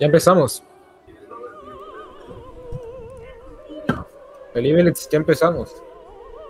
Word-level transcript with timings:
Ya 0.00 0.06
empezamos. 0.06 0.62
Felipe, 4.52 4.92
ya 5.10 5.16
empezamos. 5.18 5.74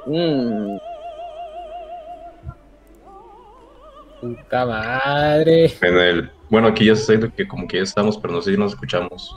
Mm, 0.07 0.77
Puta 4.21 4.67
madre. 4.67 5.73
En 5.81 5.99
el, 5.99 6.31
bueno, 6.49 6.69
aquí 6.69 6.87
ya 6.87 6.95
se 6.95 7.05
sabe 7.05 7.31
que 7.33 7.47
como 7.49 7.67
que 7.67 7.79
ya 7.79 7.83
estamos, 7.83 8.17
pero 8.19 8.33
no 8.35 8.41
sé 8.43 8.53
si 8.53 8.57
nos 8.57 8.73
escuchamos. 8.73 9.37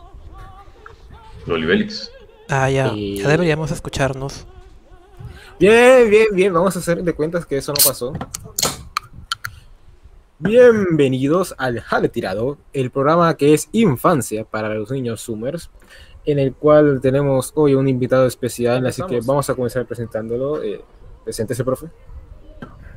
Lolibelix. 1.48 2.12
Ah, 2.50 2.70
ya, 2.70 2.92
Y- 2.94 3.18
ya 3.18 3.28
deberíamos 3.30 3.72
escucharnos. 3.72 4.46
Bien, 5.60 6.08
bien, 6.10 6.28
bien. 6.34 6.54
Vamos 6.54 6.76
a 6.76 6.80
hacer 6.80 7.02
de 7.04 7.14
cuentas 7.14 7.46
que 7.46 7.58
eso 7.58 7.72
no 7.72 7.78
pasó. 7.84 8.14
Bienvenidos 10.46 11.56
al 11.58 11.80
Jale 11.80 12.08
Tirado, 12.08 12.60
el 12.72 12.92
programa 12.92 13.36
que 13.36 13.56
es 13.56 13.68
infancia 13.72 14.46
para 14.46 14.70
los 14.70 14.92
niños 14.92 15.26
Zoomers, 15.26 15.72
en 16.24 16.38
el 16.38 16.54
cual 16.54 17.02
tenemos 17.02 17.52
hoy 17.56 17.74
un 17.74 17.88
invitado 17.88 18.28
especial, 18.28 18.86
así 18.86 19.02
que 19.10 19.22
vamos 19.22 19.50
a 19.50 19.56
comenzar 19.56 19.88
presentándolo. 19.88 20.62
Eh, 20.62 20.82
preséntese, 21.24 21.64
profe. 21.64 21.88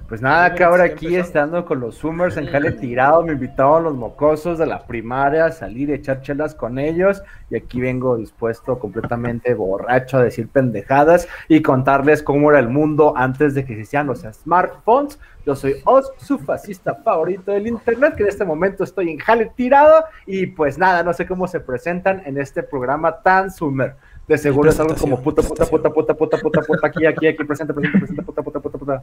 Pues 0.09 0.23
nada, 0.23 0.55
que 0.55 0.65
ahora 0.65 0.85
aquí 0.85 1.17
estando 1.17 1.67
con 1.67 1.81
los 1.81 1.99
Zoomers 1.99 2.39
en 2.39 2.47
jale 2.47 2.73
tirado, 2.73 3.23
me 3.23 3.35
invitaron 3.35 3.85
los 3.85 3.95
mocosos 3.95 4.59
de 4.59 4.65
la 4.65 4.87
primaria 4.87 5.45
a 5.45 5.53
salir 5.53 5.91
y 5.91 5.93
echar 5.93 6.23
chelas 6.23 6.55
con 6.55 6.79
ellos. 6.79 7.23
Y 7.51 7.57
aquí 7.57 7.79
vengo 7.79 8.17
dispuesto, 8.17 8.79
completamente 8.79 9.53
borracho, 9.53 10.17
a 10.17 10.23
decir 10.23 10.49
pendejadas 10.49 11.29
y 11.47 11.61
contarles 11.61 12.23
cómo 12.23 12.49
era 12.49 12.59
el 12.59 12.71
mundo 12.71 13.13
antes 13.19 13.55
de 13.55 13.67
que 13.67 13.75
existían 13.75 14.07
los 14.07 14.23
smartphones. 14.23 15.19
Yo 15.45 15.55
soy 15.55 15.75
Oz, 15.85 16.11
su 16.17 16.39
fascista 16.39 16.95
favorito 16.95 17.53
del 17.53 17.67
internet, 17.67 18.15
que 18.17 18.23
en 18.23 18.31
este 18.31 18.47
momento 18.47 18.85
estoy 18.85 19.11
en 19.11 19.19
jale 19.19 19.53
tirado. 19.57 20.05
Y 20.25 20.47
pues 20.47 20.79
nada, 20.79 21.03
no 21.03 21.13
sé 21.13 21.27
cómo 21.27 21.47
se 21.47 21.61
presentan 21.61 22.23
en 22.25 22.39
este 22.39 22.63
programa 22.63 23.21
tan 23.21 23.51
Zoomer. 23.51 23.95
De 24.27 24.39
seguro 24.39 24.71
es 24.71 24.81
algo 24.81 24.95
como 24.95 25.21
puta, 25.23 25.43
puta, 25.43 25.67
puta, 25.67 25.91
puta, 25.91 26.15
puta, 26.15 26.39
puta, 26.39 26.61
puta, 26.63 26.87
aquí, 26.87 27.05
aquí, 27.05 27.27
aquí, 27.27 27.45
presente, 27.45 27.75
presente, 27.75 27.99
presente, 27.99 28.23
puta, 28.23 28.43
puta, 28.43 28.61
puta, 28.61 28.79
puta. 28.79 29.03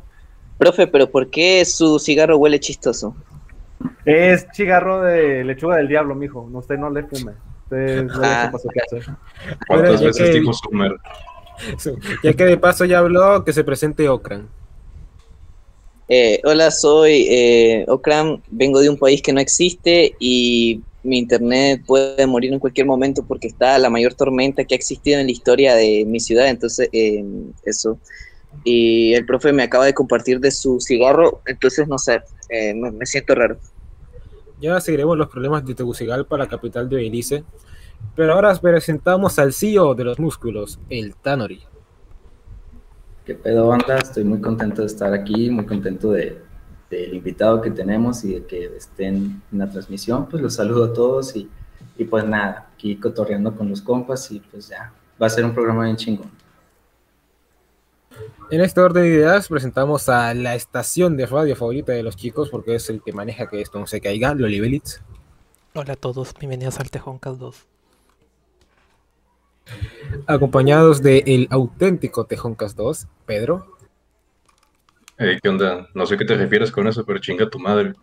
Profe, 0.57 0.87
pero 0.87 1.09
¿por 1.09 1.29
qué 1.29 1.63
su 1.65 1.99
cigarro 1.99 2.37
huele 2.37 2.59
chistoso? 2.59 3.15
Es 4.05 4.47
cigarro 4.53 5.01
de 5.01 5.43
lechuga 5.43 5.77
del 5.77 5.87
diablo, 5.87 6.15
mijo. 6.15 6.47
No, 6.51 6.59
usted 6.59 6.77
no 6.77 6.89
le 6.89 7.03
fume. 7.03 7.33
Usted 7.65 8.03
no 8.05 8.19
le 8.21 8.27
Ah. 8.27 8.51
su 8.61 8.69
qué 8.69 8.79
hacer. 8.81 9.15
¿Cuántas 9.67 10.01
veces 10.01 10.29
que- 10.31 10.39
dijo 10.39 10.53
Sumer? 10.53 10.95
Ya 12.23 12.33
que 12.33 12.43
de 12.45 12.57
paso 12.57 12.83
ya 12.85 12.99
habló, 12.99 13.43
que 13.45 13.53
se 13.53 13.63
presente 13.63 14.09
Okran. 14.09 14.47
Eh, 16.07 16.39
hola, 16.43 16.69
soy 16.69 17.25
eh, 17.29 17.85
Okram, 17.87 18.41
vengo 18.51 18.79
de 18.79 18.89
un 18.89 18.97
país 18.97 19.21
que 19.21 19.33
no 19.33 19.39
existe 19.39 20.13
y 20.19 20.81
mi 21.01 21.17
internet 21.17 21.81
puede 21.85 22.27
morir 22.27 22.53
en 22.53 22.59
cualquier 22.59 22.85
momento 22.85 23.23
porque 23.27 23.47
está 23.47 23.77
la 23.79 23.89
mayor 23.89 24.13
tormenta 24.13 24.63
que 24.65 24.75
ha 24.75 24.77
existido 24.77 25.19
en 25.19 25.25
la 25.27 25.31
historia 25.31 25.75
de 25.75 26.03
mi 26.05 26.19
ciudad, 26.19 26.47
entonces 26.49 26.89
eh, 26.91 27.23
eso. 27.63 27.97
Y 28.63 29.13
el 29.13 29.25
profe 29.25 29.53
me 29.53 29.63
acaba 29.63 29.85
de 29.85 29.93
compartir 29.93 30.39
de 30.39 30.51
su 30.51 30.79
cigarro, 30.79 31.41
entonces 31.45 31.87
no 31.87 31.97
sé, 31.97 32.21
eh, 32.49 32.73
me, 32.73 32.91
me 32.91 33.05
siento 33.05 33.35
raro. 33.35 33.57
Ya 34.59 34.79
seguiremos 34.79 35.17
los 35.17 35.27
problemas 35.27 35.65
de 35.65 35.75
Tegucigalpa, 35.75 36.37
la 36.37 36.47
capital 36.47 36.89
de 36.89 36.95
Belice. 36.95 37.43
Pero 38.15 38.33
ahora 38.33 38.55
presentamos 38.55 39.37
al 39.39 39.53
CEO 39.53 39.95
de 39.95 40.03
los 40.03 40.19
músculos, 40.19 40.79
el 40.89 41.15
Tanori. 41.15 41.61
¿Qué 43.25 43.35
pedo, 43.35 43.67
banda? 43.67 43.97
Estoy 43.97 44.23
muy 44.23 44.39
contento 44.39 44.81
de 44.81 44.87
estar 44.87 45.13
aquí, 45.13 45.49
muy 45.49 45.65
contento 45.65 46.11
de, 46.11 46.41
del 46.89 47.15
invitado 47.15 47.61
que 47.61 47.71
tenemos 47.71 48.23
y 48.23 48.35
de 48.35 48.45
que 48.45 48.65
estén 48.77 49.41
en 49.51 49.59
la 49.59 49.69
transmisión. 49.69 50.27
Pues 50.29 50.41
los 50.41 50.53
saludo 50.53 50.85
a 50.85 50.93
todos 50.93 51.35
y, 51.35 51.49
y 51.97 52.05
pues 52.05 52.25
nada, 52.25 52.69
aquí 52.73 52.95
cotorreando 52.97 53.55
con 53.55 53.69
los 53.69 53.81
compas 53.81 54.31
y 54.31 54.39
pues 54.39 54.69
ya, 54.69 54.93
va 55.21 55.27
a 55.27 55.29
ser 55.29 55.43
un 55.43 55.53
programa 55.53 55.85
bien 55.85 55.97
chingón. 55.97 56.29
En 58.51 58.61
este 58.61 58.79
orden 58.79 59.03
de 59.03 59.09
ideas 59.09 59.47
presentamos 59.47 60.07
a 60.09 60.33
la 60.33 60.55
estación 60.55 61.17
de 61.17 61.25
radio 61.25 61.55
favorita 61.55 61.91
de 61.91 62.03
los 62.03 62.15
chicos, 62.15 62.49
porque 62.49 62.75
es 62.75 62.89
el 62.89 63.01
que 63.01 63.11
maneja 63.11 63.47
que 63.47 63.61
esto 63.61 63.79
no 63.79 63.87
se 63.87 64.01
caiga, 64.01 64.33
Lolibelitz. 64.33 65.01
Hola 65.73 65.93
a 65.93 65.95
todos, 65.95 66.33
bienvenidos 66.39 66.79
al 66.79 66.89
Tejoncas 66.89 67.39
2. 67.39 67.67
Acompañados 70.27 71.01
de 71.01 71.23
el 71.25 71.47
auténtico 71.49 72.25
Tejoncas 72.25 72.75
2, 72.75 73.07
Pedro. 73.25 73.77
Eh, 75.17 75.39
¿Qué 75.41 75.49
onda? 75.49 75.89
No 75.93 76.05
sé 76.05 76.17
qué 76.17 76.25
te 76.25 76.35
refieres 76.35 76.71
con 76.71 76.87
eso, 76.87 77.05
pero 77.05 77.19
chinga 77.19 77.49
tu 77.49 77.59
madre. 77.59 77.93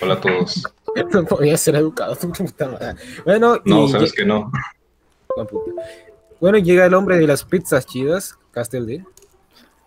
Hola 0.00 0.14
a 0.14 0.20
todos. 0.20 0.62
No 1.12 1.24
podía 1.24 1.56
ser 1.56 1.74
educado, 1.74 2.14
tu 2.14 2.30
puta 2.30 2.68
madre. 2.68 2.94
Bueno, 3.24 3.60
No, 3.64 3.86
y 3.86 3.88
sabes 3.88 4.12
que 4.12 4.24
no. 4.24 4.52
Bueno, 6.40 6.58
llega 6.58 6.86
el 6.86 6.94
hombre 6.94 7.16
de 7.16 7.26
las 7.26 7.44
pizzas 7.44 7.84
chidas, 7.84 8.38
Castel 8.52 8.86
D. 8.86 9.04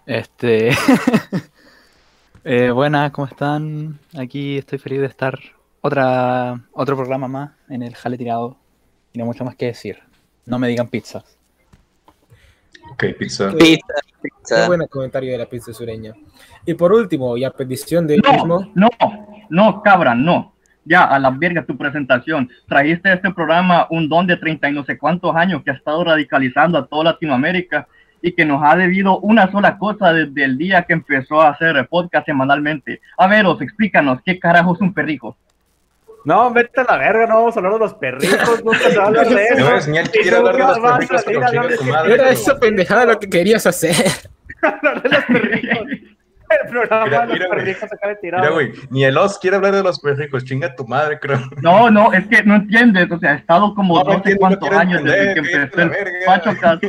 Este. 0.08 0.70
eh, 2.46 2.72
buenas, 2.72 3.12
¿cómo 3.12 3.28
están? 3.28 4.00
Aquí 4.18 4.58
estoy 4.58 4.80
feliz 4.80 5.02
de 5.02 5.08
estar 5.08 5.38
otra, 5.82 6.62
otro 6.72 6.96
programa 6.96 7.28
más 7.28 7.52
en 7.68 7.84
el 7.84 7.94
Jale 7.94 8.18
Tirado. 8.18 8.58
Y 9.12 9.20
no 9.20 9.26
mucho 9.26 9.44
más 9.44 9.58
que 9.58 9.66
decir. 9.66 10.00
No 10.46 10.60
me 10.60 10.70
digan 10.70 10.88
pizzas. 10.88 11.38
Ok, 12.94 13.04
pizza. 13.20 13.52
Pizza, 13.52 13.86
Qué 14.22 14.30
pizza. 14.30 14.68
buen 14.68 14.88
comentario 14.88 15.34
de 15.34 15.40
la 15.40 15.46
pizza 15.46 15.74
sureña. 15.74 16.14
Y 16.66 16.74
por 16.74 16.94
último, 16.94 17.36
y 17.36 17.44
a 17.44 17.52
petición 17.52 18.08
de 18.08 18.16
él 18.16 18.22
No, 18.24 18.32
mismo, 18.32 18.72
no, 18.76 18.90
no, 19.50 19.82
cabra, 19.82 20.16
no. 20.16 20.54
Ya, 20.86 21.04
a 21.04 21.20
la 21.20 21.32
verga 21.32 21.66
tu 21.66 21.78
presentación. 21.78 22.50
Trajiste 22.66 23.10
a 23.10 23.16
este 23.16 23.34
programa 23.34 23.88
un 23.90 24.08
don 24.08 24.26
de 24.26 24.38
30 24.38 24.70
y 24.70 24.74
no 24.74 24.86
sé 24.86 24.98
cuántos 24.98 25.36
años 25.36 25.64
que 25.66 25.72
ha 25.72 25.74
estado 25.74 26.02
radicalizando 26.06 26.78
a 26.78 26.88
toda 26.88 27.12
Latinoamérica 27.12 27.90
y 28.22 28.32
que 28.34 28.46
nos 28.46 28.62
ha 28.64 28.76
debido 28.76 29.20
una 29.20 29.52
sola 29.52 29.78
cosa 29.78 30.14
desde 30.14 30.44
el 30.44 30.58
día 30.58 30.84
que 30.84 30.94
empezó 30.94 31.42
a 31.42 31.50
hacer 31.50 31.88
podcast 31.90 32.26
semanalmente. 32.26 33.02
A 33.18 33.28
veros, 33.28 33.62
explícanos, 33.62 34.20
¿qué 34.26 34.40
carajo 34.40 34.76
es 34.76 34.82
un 34.82 34.94
perrijo? 34.94 35.38
No, 36.26 36.52
vete 36.52 36.82
a 36.82 36.84
la 36.84 36.98
verga, 36.98 37.26
no 37.28 37.36
vamos 37.36 37.56
a 37.56 37.60
hablar 37.60 37.74
de 37.74 37.80
los 37.80 37.94
perritos, 37.94 38.64
nunca 38.66 38.80
se 38.80 38.98
va 38.98 39.04
a 39.04 39.08
hablar 39.08 39.30
de 39.30 39.46
eso. 39.46 39.60
No 39.60 39.78
es 39.78 39.88
ni 39.88 39.98
él 39.98 40.08
Y 40.14 40.18
quiere 40.20 40.38
hablar 40.38 40.56
de 40.56 40.60
los 40.60 40.80
pero 40.80 41.22
chinga 41.24 41.78
tu 41.78 41.84
madre. 41.86 42.14
era 42.16 42.30
esa 42.30 42.60
pendejada 42.60 43.06
lo 43.06 43.20
que 43.20 43.30
querías 43.30 43.66
hacer. 43.66 43.96
hablar 44.62 45.02
de 45.04 45.10
los 45.10 45.24
perritos. 45.26 45.78
El 46.50 46.70
programa 46.70 47.06
Mira, 47.06 47.20
de 47.20 47.26
los 47.28 47.34
mira, 47.34 47.50
perritos 47.50 47.84
acá 47.92 48.08
de. 48.08 48.18
Mira, 48.24 48.50
güey, 48.52 48.72
ni 48.90 49.04
el 49.04 49.18
Oz 49.18 49.38
quiere 49.38 49.58
hablar 49.58 49.76
de 49.76 49.84
los 49.84 50.00
perricos. 50.00 50.46
Chinga 50.46 50.74
tu 50.76 50.88
madre, 50.88 51.20
creo. 51.20 51.42
No, 51.62 51.90
no, 51.90 52.14
es 52.14 52.26
que 52.28 52.42
no 52.44 52.56
entiendes, 52.56 53.12
o 53.12 53.20
sea, 53.20 53.32
ha 53.34 53.36
estado 53.36 53.76
como 53.76 54.02
No, 54.02 54.14
no, 54.14 54.24
sé 54.24 54.38
cuántos 54.38 54.62
quiero 54.62 54.80
años 54.80 55.04
desde 55.04 55.34
que 55.34 55.40
empezó 55.40 55.82
el. 55.82 55.92
Pacho 56.26 56.56
Cast. 56.60 56.84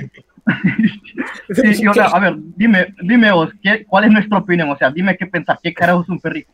Sí, 1.50 1.82
y, 1.82 1.86
o 1.86 1.94
sea, 1.94 2.06
a 2.06 2.20
ver, 2.20 2.34
dime, 2.56 2.94
dime 3.02 3.32
vos, 3.32 3.50
¿qué, 3.62 3.84
¿cuál 3.86 4.04
es 4.04 4.10
nuestra 4.10 4.38
opinión? 4.38 4.70
O 4.70 4.76
sea, 4.76 4.90
dime 4.90 5.16
qué 5.16 5.26
pensás, 5.26 5.58
¿qué 5.62 5.72
carajo 5.72 6.02
es 6.02 6.08
un 6.08 6.20
perrijo? 6.20 6.52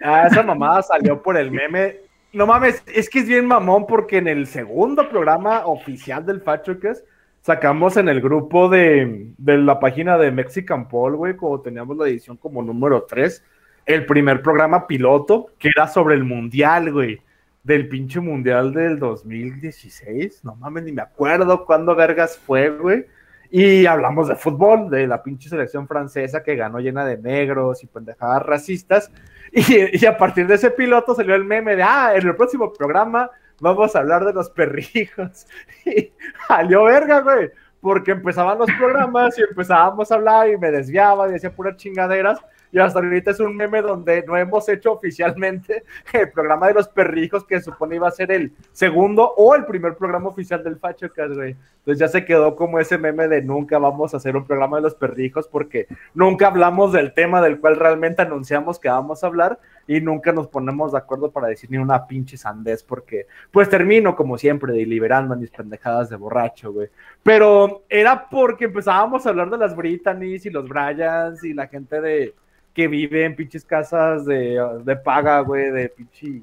Ah, 0.00 0.26
esa 0.26 0.42
mamada 0.42 0.82
salió 0.82 1.22
por 1.22 1.36
el 1.36 1.50
meme. 1.50 1.96
No 2.32 2.46
mames, 2.46 2.82
es 2.86 3.10
que 3.10 3.20
es 3.20 3.28
bien 3.28 3.46
mamón 3.46 3.86
porque 3.86 4.18
en 4.18 4.28
el 4.28 4.46
segundo 4.46 5.08
programa 5.08 5.66
oficial 5.66 6.24
del 6.24 6.40
Fachocas 6.40 7.02
sacamos 7.40 7.96
en 7.96 8.08
el 8.08 8.20
grupo 8.20 8.68
de, 8.68 9.32
de 9.36 9.58
la 9.58 9.80
página 9.80 10.16
de 10.16 10.30
Mexican 10.30 10.88
Paul, 10.88 11.16
güey, 11.16 11.36
como 11.36 11.60
teníamos 11.60 11.96
la 11.96 12.06
edición 12.06 12.36
como 12.36 12.62
número 12.62 13.04
3, 13.08 13.42
el 13.86 14.06
primer 14.06 14.42
programa 14.42 14.86
piloto 14.86 15.48
que 15.58 15.68
era 15.68 15.88
sobre 15.88 16.14
el 16.14 16.24
mundial, 16.24 16.92
güey, 16.92 17.20
del 17.62 17.88
pinche 17.88 18.20
mundial 18.20 18.72
del 18.72 18.98
2016. 18.98 20.44
No 20.44 20.54
mames, 20.56 20.84
ni 20.84 20.92
me 20.92 21.02
acuerdo 21.02 21.64
cuándo 21.64 21.94
vergas 21.94 22.38
fue, 22.38 22.70
güey. 22.70 23.06
Y 23.50 23.84
hablamos 23.86 24.28
de 24.28 24.36
fútbol, 24.36 24.88
de 24.90 25.06
la 25.06 25.22
pinche 25.22 25.48
selección 25.48 25.88
francesa 25.88 26.42
que 26.42 26.54
ganó 26.54 26.78
llena 26.78 27.04
de 27.04 27.18
negros 27.18 27.82
y 27.82 27.86
pendejadas 27.86 28.42
racistas. 28.44 29.10
Y, 29.52 30.06
a 30.06 30.16
partir 30.16 30.46
de 30.46 30.54
ese 30.54 30.70
piloto 30.70 31.14
salió 31.14 31.34
el 31.34 31.44
meme 31.44 31.74
de, 31.74 31.82
ah, 31.82 32.12
en 32.14 32.26
el 32.26 32.36
próximo 32.36 32.72
programa 32.72 33.28
vamos 33.60 33.94
a 33.94 34.00
hablar 34.00 34.24
de 34.24 34.32
los 34.32 34.50
perrijos. 34.50 35.46
Y 35.84 36.12
salió 36.46 36.84
verga, 36.84 37.20
güey, 37.20 37.50
porque 37.80 38.12
empezaban 38.12 38.58
los 38.58 38.70
programas 38.78 39.38
y 39.38 39.42
empezábamos 39.42 40.10
a 40.10 40.14
hablar 40.16 40.48
y 40.48 40.58
me 40.58 40.70
desviaba 40.70 41.28
y 41.28 41.32
decía 41.32 41.54
puras 41.54 41.76
chingaderas. 41.76 42.38
Y 42.72 42.78
hasta 42.78 43.00
ahorita 43.00 43.32
es 43.32 43.40
un 43.40 43.56
meme 43.56 43.82
donde 43.82 44.24
no 44.26 44.36
hemos 44.36 44.68
hecho 44.68 44.92
oficialmente 44.92 45.84
el 46.12 46.30
programa 46.30 46.68
de 46.68 46.74
los 46.74 46.88
perrijos 46.88 47.44
que 47.44 47.60
supone 47.60 47.96
iba 47.96 48.08
a 48.08 48.12
ser 48.12 48.30
el 48.30 48.52
segundo 48.72 49.32
o 49.36 49.54
el 49.54 49.64
primer 49.64 49.96
programa 49.96 50.28
oficial 50.28 50.62
del 50.62 50.76
Fachocas, 50.76 51.32
güey. 51.32 51.56
Entonces 51.78 51.98
ya 51.98 52.08
se 52.08 52.24
quedó 52.24 52.56
como 52.56 52.78
ese 52.78 52.98
meme 52.98 53.26
de 53.26 53.42
nunca 53.42 53.78
vamos 53.78 54.12
a 54.12 54.18
hacer 54.18 54.36
un 54.36 54.44
programa 54.44 54.76
de 54.76 54.82
los 54.82 54.94
perrijos 54.94 55.48
porque 55.48 55.86
nunca 56.14 56.48
hablamos 56.48 56.92
del 56.92 57.14
tema 57.14 57.40
del 57.40 57.58
cual 57.58 57.76
realmente 57.76 58.22
anunciamos 58.22 58.78
que 58.78 58.88
vamos 58.88 59.24
a 59.24 59.26
hablar 59.26 59.58
y 59.86 60.00
nunca 60.00 60.30
nos 60.30 60.46
ponemos 60.46 60.92
de 60.92 60.98
acuerdo 60.98 61.30
para 61.30 61.48
decir 61.48 61.70
ni 61.70 61.78
una 61.78 62.06
pinche 62.06 62.36
sandez 62.36 62.84
porque 62.84 63.26
pues 63.50 63.68
termino 63.68 64.14
como 64.14 64.36
siempre 64.36 64.72
deliberando 64.72 65.34
mis 65.36 65.50
pendejadas 65.50 66.10
de 66.10 66.16
borracho, 66.16 66.72
güey. 66.72 66.88
Pero 67.22 67.82
era 67.88 68.28
porque 68.28 68.66
empezábamos 68.66 69.26
a 69.26 69.30
hablar 69.30 69.50
de 69.50 69.58
las 69.58 69.74
Britannies 69.74 70.44
y 70.46 70.50
los 70.50 70.68
Bryans 70.68 71.42
y 71.44 71.54
la 71.54 71.66
gente 71.66 72.00
de 72.00 72.34
que 72.74 72.88
vive 72.88 73.24
en 73.24 73.36
pinches 73.36 73.64
casas 73.64 74.24
de, 74.24 74.60
de 74.84 74.96
paga, 74.96 75.40
güey, 75.40 75.70
de 75.70 75.88
pinche 75.88 76.42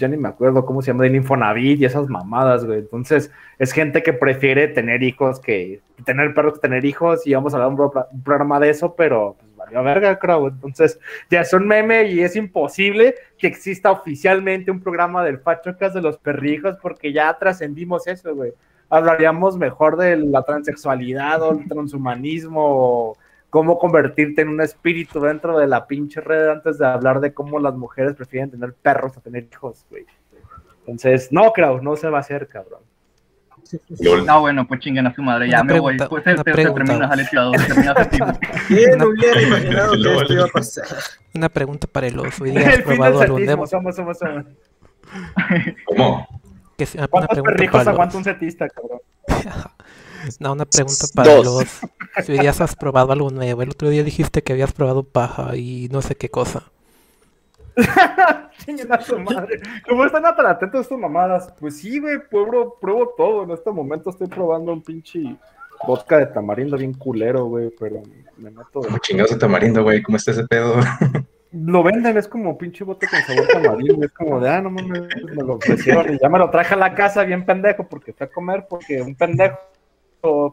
ya 0.00 0.08
ni 0.08 0.16
me 0.16 0.28
acuerdo 0.28 0.64
cómo 0.64 0.82
se 0.82 0.88
llama, 0.88 1.04
del 1.04 1.14
Infonavit 1.14 1.80
y 1.80 1.84
esas 1.84 2.08
mamadas, 2.08 2.64
güey. 2.64 2.80
Entonces, 2.80 3.30
es 3.58 3.72
gente 3.72 4.02
que 4.02 4.12
prefiere 4.12 4.66
tener 4.66 5.02
hijos 5.02 5.38
que 5.38 5.82
tener 6.04 6.34
perros 6.34 6.54
que 6.54 6.60
tener 6.60 6.84
hijos 6.86 7.26
y 7.26 7.34
vamos 7.34 7.52
a 7.52 7.58
hablar 7.58 7.70
un, 7.70 8.06
un 8.10 8.22
programa 8.22 8.58
de 8.58 8.70
eso, 8.70 8.94
pero 8.96 9.36
pues 9.38 9.54
valió 9.56 9.82
verga, 9.84 10.18
creo. 10.18 10.48
Entonces, 10.48 10.98
ya 11.30 11.42
es 11.42 11.52
un 11.52 11.68
meme 11.68 12.04
y 12.04 12.20
es 12.20 12.34
imposible 12.34 13.14
que 13.38 13.46
exista 13.46 13.92
oficialmente 13.92 14.70
un 14.70 14.80
programa 14.80 15.22
del 15.22 15.38
Fachocas 15.38 15.94
de 15.94 16.00
los 16.00 16.16
perrijos 16.16 16.76
porque 16.80 17.12
ya 17.12 17.36
trascendimos 17.38 18.06
eso, 18.06 18.34
güey. 18.34 18.52
Hablaríamos 18.88 19.56
mejor 19.56 19.96
de 19.96 20.16
la 20.16 20.42
transexualidad 20.42 21.42
o 21.42 21.52
el 21.52 21.68
transhumanismo 21.68 23.16
cómo 23.50 23.78
convertirte 23.78 24.42
en 24.42 24.48
un 24.48 24.60
espíritu 24.60 25.20
dentro 25.20 25.58
de 25.58 25.66
la 25.66 25.86
pinche 25.86 26.20
red 26.20 26.48
antes 26.48 26.78
de 26.78 26.86
hablar 26.86 27.20
de 27.20 27.34
cómo 27.34 27.58
las 27.58 27.74
mujeres 27.74 28.14
prefieren 28.14 28.50
tener 28.50 28.72
perros 28.74 29.16
a 29.16 29.20
tener 29.20 29.48
hijos, 29.50 29.84
güey. 29.90 30.06
Entonces, 30.80 31.28
no, 31.30 31.52
creo, 31.52 31.80
no 31.82 31.96
se 31.96 32.08
va 32.08 32.18
a 32.18 32.20
hacer, 32.20 32.48
cabrón. 32.48 32.80
No, 34.26 34.40
bueno, 34.40 34.66
pues 34.66 34.80
chinguen 34.80 35.06
a 35.06 35.14
su 35.14 35.22
madre, 35.22 35.48
ya 35.48 35.60
Una 35.62 35.74
me 35.74 35.80
voy. 35.80 35.96
Pues. 35.96 36.24
¿Quién 38.66 39.02
hubiera 39.02 39.42
imaginado 39.46 39.92
que 39.92 40.16
esto 40.16 40.32
iba 40.32 40.44
a 40.44 40.48
pasar? 40.48 40.86
Una 41.34 41.48
pregunta 41.48 41.86
para 41.86 42.06
el 42.08 42.18
oso. 42.18 42.42
¿Hoy 42.44 42.50
día 42.50 42.60
has 42.68 42.74
El 42.78 42.82
fin 42.82 42.86
del 42.88 42.96
probado 42.96 43.20
algún 43.20 43.36
setismo, 43.40 43.50
demo? 43.50 43.66
somos, 43.66 43.94
somos, 43.96 44.18
somos. 44.18 44.44
¿Cómo? 45.84 46.26
Que 46.76 46.86
sea- 46.86 47.00
Una 47.02 47.08
¿Cuántos 47.08 47.40
perrijos 47.42 47.86
aguanta 47.86 48.16
un 48.16 48.24
setista, 48.24 48.68
cabrón? 48.68 49.00
No, 50.38 50.52
una 50.52 50.64
pregunta 50.66 51.06
para 51.14 51.34
Dos. 51.34 51.44
los... 51.44 52.24
Si 52.24 52.32
hoy 52.32 52.38
día 52.38 52.50
has 52.50 52.76
probado 52.76 53.12
algo 53.12 53.30
nuevo. 53.30 53.62
El 53.62 53.70
otro 53.70 53.88
día 53.88 54.02
dijiste 54.02 54.42
que 54.42 54.52
habías 54.52 54.72
probado 54.72 55.04
paja 55.04 55.56
y 55.56 55.88
no 55.90 56.02
sé 56.02 56.16
qué 56.16 56.28
cosa. 56.28 56.64
Chinguen 58.58 58.92
a 58.92 59.00
su 59.00 59.18
madre. 59.18 59.60
¿Cómo 59.88 60.04
están 60.04 60.22
tan 60.22 60.46
atentos 60.46 60.82
estas 60.82 60.98
mamadas? 60.98 61.52
Pues 61.58 61.78
sí, 61.78 61.98
güey, 61.98 62.18
pruebo, 62.28 62.78
pruebo 62.80 63.14
todo. 63.16 63.44
En 63.44 63.50
este 63.50 63.70
momento 63.70 64.10
estoy 64.10 64.26
probando 64.26 64.72
un 64.72 64.82
pinche 64.82 65.36
vodka 65.86 66.18
de 66.18 66.26
tamarindo 66.26 66.76
bien 66.76 66.94
culero, 66.94 67.46
güey, 67.46 67.70
pero 67.78 68.02
me 68.36 68.50
meto. 68.50 68.80
¿Cómo 68.80 68.98
chingados 68.98 69.30
de 69.30 69.38
tamarindo, 69.38 69.82
güey? 69.82 70.02
¿Cómo 70.02 70.16
está 70.16 70.32
ese 70.32 70.46
pedo? 70.46 70.74
Lo 71.52 71.82
venden, 71.82 72.16
es 72.16 72.28
como 72.28 72.56
pinche 72.56 72.84
vodka 72.84 73.08
con 73.10 73.20
sabor 73.22 73.48
tamarindo. 73.48 74.04
Es 74.04 74.12
como 74.12 74.40
de, 74.40 74.48
ah, 74.48 74.60
no 74.60 74.70
mames, 74.70 75.02
me 75.24 75.42
lo 75.42 75.54
ofrecieron 75.54 76.14
y 76.14 76.18
ya 76.18 76.28
me 76.28 76.38
lo 76.38 76.50
traje 76.50 76.74
a 76.74 76.76
la 76.76 76.94
casa 76.94 77.24
bien 77.24 77.44
pendejo 77.44 77.88
porque 77.88 78.12
fui 78.12 78.26
a 78.26 78.30
comer 78.30 78.66
porque 78.68 79.00
un 79.02 79.14
pendejo. 79.14 79.58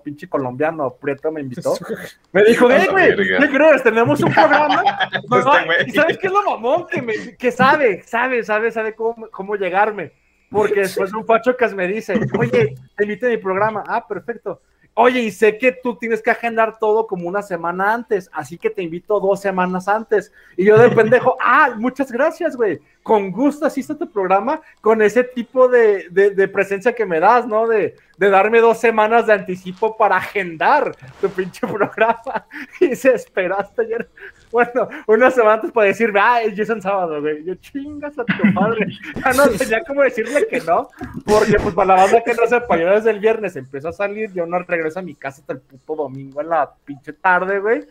Pinche 0.04 0.28
colombiano 0.28 0.92
prieto 0.96 1.32
me 1.32 1.42
invitó. 1.42 1.74
Me 2.32 2.44
dijo, 2.44 2.68
hey, 2.70 2.88
güey. 2.90 3.16
¿qué 3.16 3.50
crees? 3.50 3.84
Tenemos 3.84 4.22
un 4.22 4.34
programa. 4.34 4.84
No, 5.30 5.38
Este. 5.80 5.90
¿Y 5.90 5.94
sabes 5.94 6.18
qué 6.18 6.28
es 6.28 6.34
lo 6.34 6.44
mamón? 6.44 6.88
Que, 6.88 7.02
me, 7.02 7.36
que 7.36 7.52
sabe, 7.52 8.04
sabe, 8.04 8.44
sabe, 8.44 8.72
sabe 8.72 8.96
cómo, 8.96 9.28
cómo 9.30 9.56
llegarme. 9.56 10.12
Porque 10.50 10.82
después 10.82 11.14
un 11.14 11.26
Pachocas 11.26 11.74
me 11.74 11.88
dice, 11.88 12.20
oye, 12.38 12.76
te 12.96 13.04
invité 13.04 13.28
a 13.28 13.30
mi 13.30 13.38
programa. 13.38 13.84
Ah, 13.88 14.08
perfecto. 14.08 14.62
Oye, 15.00 15.22
y 15.22 15.32
sé 15.32 15.60
que 15.60 15.74
tú 15.74 15.96
tienes 15.96 16.24
que 16.24 16.32
agendar 16.32 16.80
todo 16.80 17.06
como 17.06 17.28
una 17.28 17.44
semana 17.44 17.94
antes, 17.94 18.32
así 18.34 18.58
que 18.58 18.72
te 18.72 18.82
invito 18.82 19.20
dos 19.20 19.40
semanas 19.40 19.88
antes. 19.88 20.32
Y 20.56 20.66
yo 20.66 20.76
de 20.76 20.90
pendejo, 20.90 21.38
ah, 21.40 21.76
muchas 21.78 22.12
gracias, 22.12 22.56
güey. 22.56 22.80
Con 23.08 23.32
gusto 23.32 23.66
asisto 23.66 23.94
a 23.94 23.98
tu 23.98 24.12
programa 24.12 24.60
con 24.82 25.02
ese 25.02 25.24
tipo 25.24 25.70
de, 25.70 26.08
de- 26.12 26.48
presencia 26.50 26.94
que 26.94 27.06
me 27.06 27.22
das, 27.22 27.48
¿no? 27.48 27.66
De, 27.66 27.96
de 28.18 28.30
darme 28.30 28.60
dos 28.60 28.80
semanas 28.80 29.26
de 29.26 29.32
anticipo 29.32 29.96
para 29.96 30.18
agendar 30.18 30.94
tu 31.22 31.30
pinche 31.30 31.66
programa. 31.66 32.46
Y 32.82 32.98
se 32.98 33.14
esperó 33.16 33.58
hasta 33.58 33.84
ayer. 33.84 34.10
Bueno, 34.52 34.90
una 35.08 35.32
semana 35.32 35.54
antes 35.54 35.72
para 35.72 35.88
decirme, 35.88 36.20
ah, 36.22 36.42
es 36.42 36.70
en 36.70 36.82
sábado, 36.82 37.22
güey. 37.22 37.46
Yo 37.46 37.56
chingas 37.56 38.20
a 38.20 38.26
tu 38.26 38.46
madre. 38.52 38.88
Ya 39.24 39.32
no 39.32 39.48
tenía 39.52 39.82
como 39.86 40.02
decirle 40.02 40.46
que 40.48 40.60
no, 40.60 40.90
porque 41.26 41.58
pues 41.64 41.74
para 41.74 41.96
la 41.96 42.04
banda 42.04 42.22
que 42.26 42.34
no 42.34 42.46
sepa, 42.46 42.78
yo 42.78 42.90
desde 42.90 43.12
el 43.12 43.20
viernes 43.20 43.56
empiezo 43.56 43.88
a 43.88 43.94
salir, 43.94 44.34
yo 44.34 44.46
no 44.46 44.60
regreso 44.60 45.00
a 45.00 45.02
mi 45.02 45.16
casa 45.16 45.40
hasta 45.40 45.54
el 45.54 45.60
puto 45.62 45.96
domingo 45.96 46.42
en 46.42 46.50
la 46.50 46.70
pinche 46.84 47.14
tarde, 47.14 47.60
güey. 47.62 47.86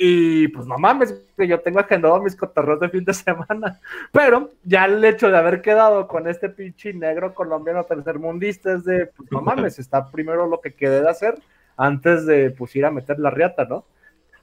Y 0.00 0.46
pues 0.48 0.64
no 0.64 0.78
mames, 0.78 1.12
que 1.36 1.48
yo 1.48 1.58
tengo 1.58 1.80
agendado 1.80 2.22
mis 2.22 2.36
cotorreos 2.36 2.78
de 2.78 2.88
fin 2.88 3.04
de 3.04 3.12
semana. 3.12 3.80
Pero 4.12 4.50
ya 4.62 4.84
el 4.84 5.04
hecho 5.04 5.28
de 5.28 5.36
haber 5.36 5.60
quedado 5.60 6.06
con 6.06 6.28
este 6.28 6.48
pinche 6.48 6.94
negro 6.94 7.34
colombiano 7.34 7.82
tercermundista 7.82 8.74
es 8.74 8.84
de, 8.84 9.06
pues 9.06 9.30
no 9.32 9.42
mames, 9.42 9.76
está 9.80 10.08
primero 10.08 10.46
lo 10.46 10.60
que 10.60 10.72
quedé 10.72 11.02
de 11.02 11.10
hacer 11.10 11.34
antes 11.76 12.26
de 12.26 12.50
pues 12.50 12.74
ir 12.76 12.86
a 12.86 12.92
meter 12.92 13.18
la 13.18 13.30
riata, 13.30 13.64
¿no? 13.64 13.84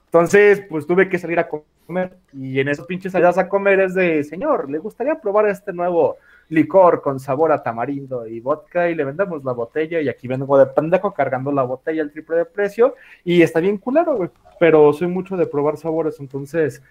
Entonces, 0.07 0.61
pues 0.69 0.85
tuve 0.85 1.07
que 1.07 1.17
salir 1.17 1.39
a 1.39 1.47
comer. 1.47 2.17
Y 2.33 2.59
en 2.59 2.67
esos 2.67 2.85
pinches 2.85 3.13
salidas 3.13 3.37
a 3.37 3.47
comer 3.47 3.79
es 3.79 3.93
de, 3.93 4.25
señor, 4.25 4.69
¿le 4.69 4.77
gustaría 4.79 5.19
probar 5.21 5.47
este 5.47 5.71
nuevo 5.71 6.17
licor 6.49 7.01
con 7.01 7.19
sabor 7.19 7.51
a 7.51 7.63
tamarindo 7.63 8.27
y 8.27 8.39
vodka? 8.39 8.89
Y 8.89 8.95
le 8.95 9.03
vendemos 9.05 9.43
la 9.43 9.53
botella. 9.53 10.01
Y 10.01 10.09
aquí 10.09 10.27
vengo 10.27 10.57
de 10.57 10.65
pendejo 10.67 11.13
cargando 11.13 11.51
la 11.51 11.63
botella 11.63 12.01
al 12.01 12.11
triple 12.11 12.37
de 12.37 12.45
precio. 12.45 12.95
Y 13.23 13.41
está 13.41 13.59
bien 13.59 13.77
culero, 13.77 14.15
güey. 14.15 14.29
Pero 14.59 14.93
soy 14.93 15.07
mucho 15.07 15.35
de 15.37 15.47
probar 15.47 15.77
sabores. 15.77 16.19
Entonces, 16.19 16.81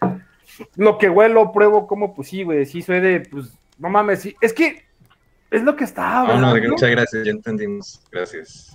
lo 0.76 0.98
que 0.98 1.08
huelo, 1.08 1.52
pruebo 1.52 1.86
como, 1.86 2.14
pues 2.14 2.28
sí, 2.28 2.42
güey. 2.42 2.66
Sí, 2.66 2.82
soy 2.82 3.00
de, 3.00 3.20
pues, 3.20 3.56
no 3.78 3.88
mames. 3.88 4.20
Sí. 4.20 4.36
Es 4.40 4.52
que 4.52 4.84
es 5.50 5.62
lo 5.62 5.76
que 5.76 5.84
está. 5.84 6.22
Ah, 6.22 6.40
no, 6.40 6.56
¿no? 6.56 6.68
muchas 6.70 6.90
gracias, 6.90 7.24
ya 7.24 7.30
entendimos. 7.30 8.02
Gracias. 8.10 8.74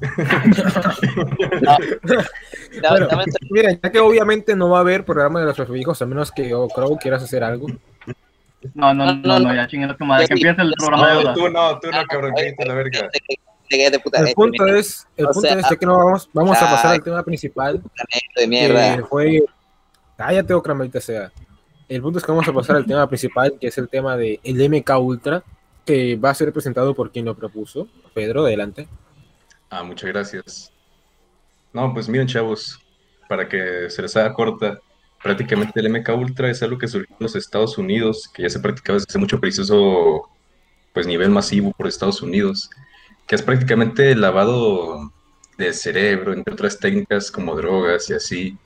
Dame- 2.81 3.25
mira, 3.49 3.71
ya 3.73 3.91
que 3.91 3.99
obviamente 3.99 4.55
no 4.55 4.69
va 4.69 4.77
a 4.77 4.81
haber 4.81 5.03
programa 5.03 5.41
de 5.41 5.47
los 5.47 5.59
hijos, 5.75 6.01
a 6.01 6.05
menos 6.05 6.31
que 6.31 6.47
yo 6.47 6.69
creo 6.69 6.95
quieras 6.95 7.21
hacer 7.21 7.43
algo. 7.43 7.67
No, 8.73 8.93
no, 8.93 9.13
no, 9.13 9.39
no, 9.39 9.55
ya 9.55 9.67
chinguen 9.67 9.89
a 9.89 9.97
tu 9.97 10.05
madre, 10.05 10.27
que 10.27 10.33
empiece 10.33 10.61
el 10.61 10.73
programa 10.77 11.13
de 11.13 11.33
tú 11.33 11.49
no, 11.49 11.79
tú 11.79 11.89
no, 11.91 12.03
cabrón, 12.05 12.33
cállate 12.35 12.65
la 12.65 12.73
verga. 12.73 13.09
de, 13.69 13.89
de 13.89 13.99
puta 13.99 14.19
El 14.19 14.33
punto 14.33 14.63
mira, 14.63 14.79
es, 14.79 15.07
el 15.15 15.25
O 15.25 15.31
punto 15.31 15.47
sea, 15.47 15.59
es 15.59 15.69
ya 15.69 15.75
que 15.77 15.85
no 15.85 15.97
vamos, 15.97 16.29
vamos 16.33 16.57
a 16.61 16.69
pasar 16.69 16.93
al 16.93 17.03
tema 17.03 17.23
principal, 17.23 17.81
de 18.35 18.47
mierda. 18.47 18.97
que 18.97 19.03
fue, 19.03 19.43
cállate 20.17 20.53
otra 20.53 20.73
maldita 20.73 20.99
sea. 20.99 21.31
El 21.87 22.01
punto 22.01 22.19
es 22.19 22.25
que 22.25 22.31
vamos 22.31 22.47
a 22.47 22.53
pasar 22.53 22.75
al 22.75 22.85
tema 22.85 23.07
principal, 23.07 23.57
que 23.59 23.67
es 23.67 23.77
el 23.77 23.87
tema 23.87 24.17
de 24.17 24.39
el 24.43 24.69
MK 24.69 24.89
Ultra, 24.99 25.43
que 25.85 26.17
va 26.17 26.29
a 26.29 26.35
ser 26.35 26.51
presentado 26.51 26.93
por 26.93 27.11
quien 27.11 27.25
lo 27.25 27.35
propuso. 27.35 27.87
Pedro, 28.13 28.45
adelante. 28.45 28.87
Ah, 29.69 29.83
muchas 29.83 30.09
gracias. 30.09 30.73
No, 31.71 31.93
pues 31.93 32.09
miren, 32.09 32.27
chavos, 32.27 32.79
para 33.27 33.47
que 33.47 33.89
se 33.89 34.01
les 34.01 34.15
haga 34.17 34.33
corta, 34.33 34.79
prácticamente 35.21 35.79
el 35.79 35.89
MK 35.89 36.09
Ultra 36.15 36.49
es 36.49 36.63
algo 36.63 36.77
que 36.77 36.87
surgió 36.87 37.15
en 37.19 37.23
los 37.23 37.35
Estados 37.35 37.77
Unidos, 37.77 38.29
que 38.33 38.43
ya 38.43 38.49
se 38.49 38.59
practicaba 38.59 38.95
desde 38.95 39.07
hace 39.09 39.19
mucho 39.19 39.39
preciso, 39.39 40.29
pues 40.93 41.07
nivel 41.07 41.29
masivo 41.29 41.71
por 41.73 41.87
Estados 41.87 42.21
Unidos, 42.21 42.69
que 43.27 43.35
es 43.35 43.41
prácticamente 43.41 44.15
lavado 44.15 45.11
del 45.57 45.73
cerebro, 45.73 46.33
entre 46.33 46.53
otras 46.53 46.79
técnicas 46.79 47.31
como 47.31 47.55
drogas 47.55 48.09
y 48.09 48.13
así, 48.13 48.57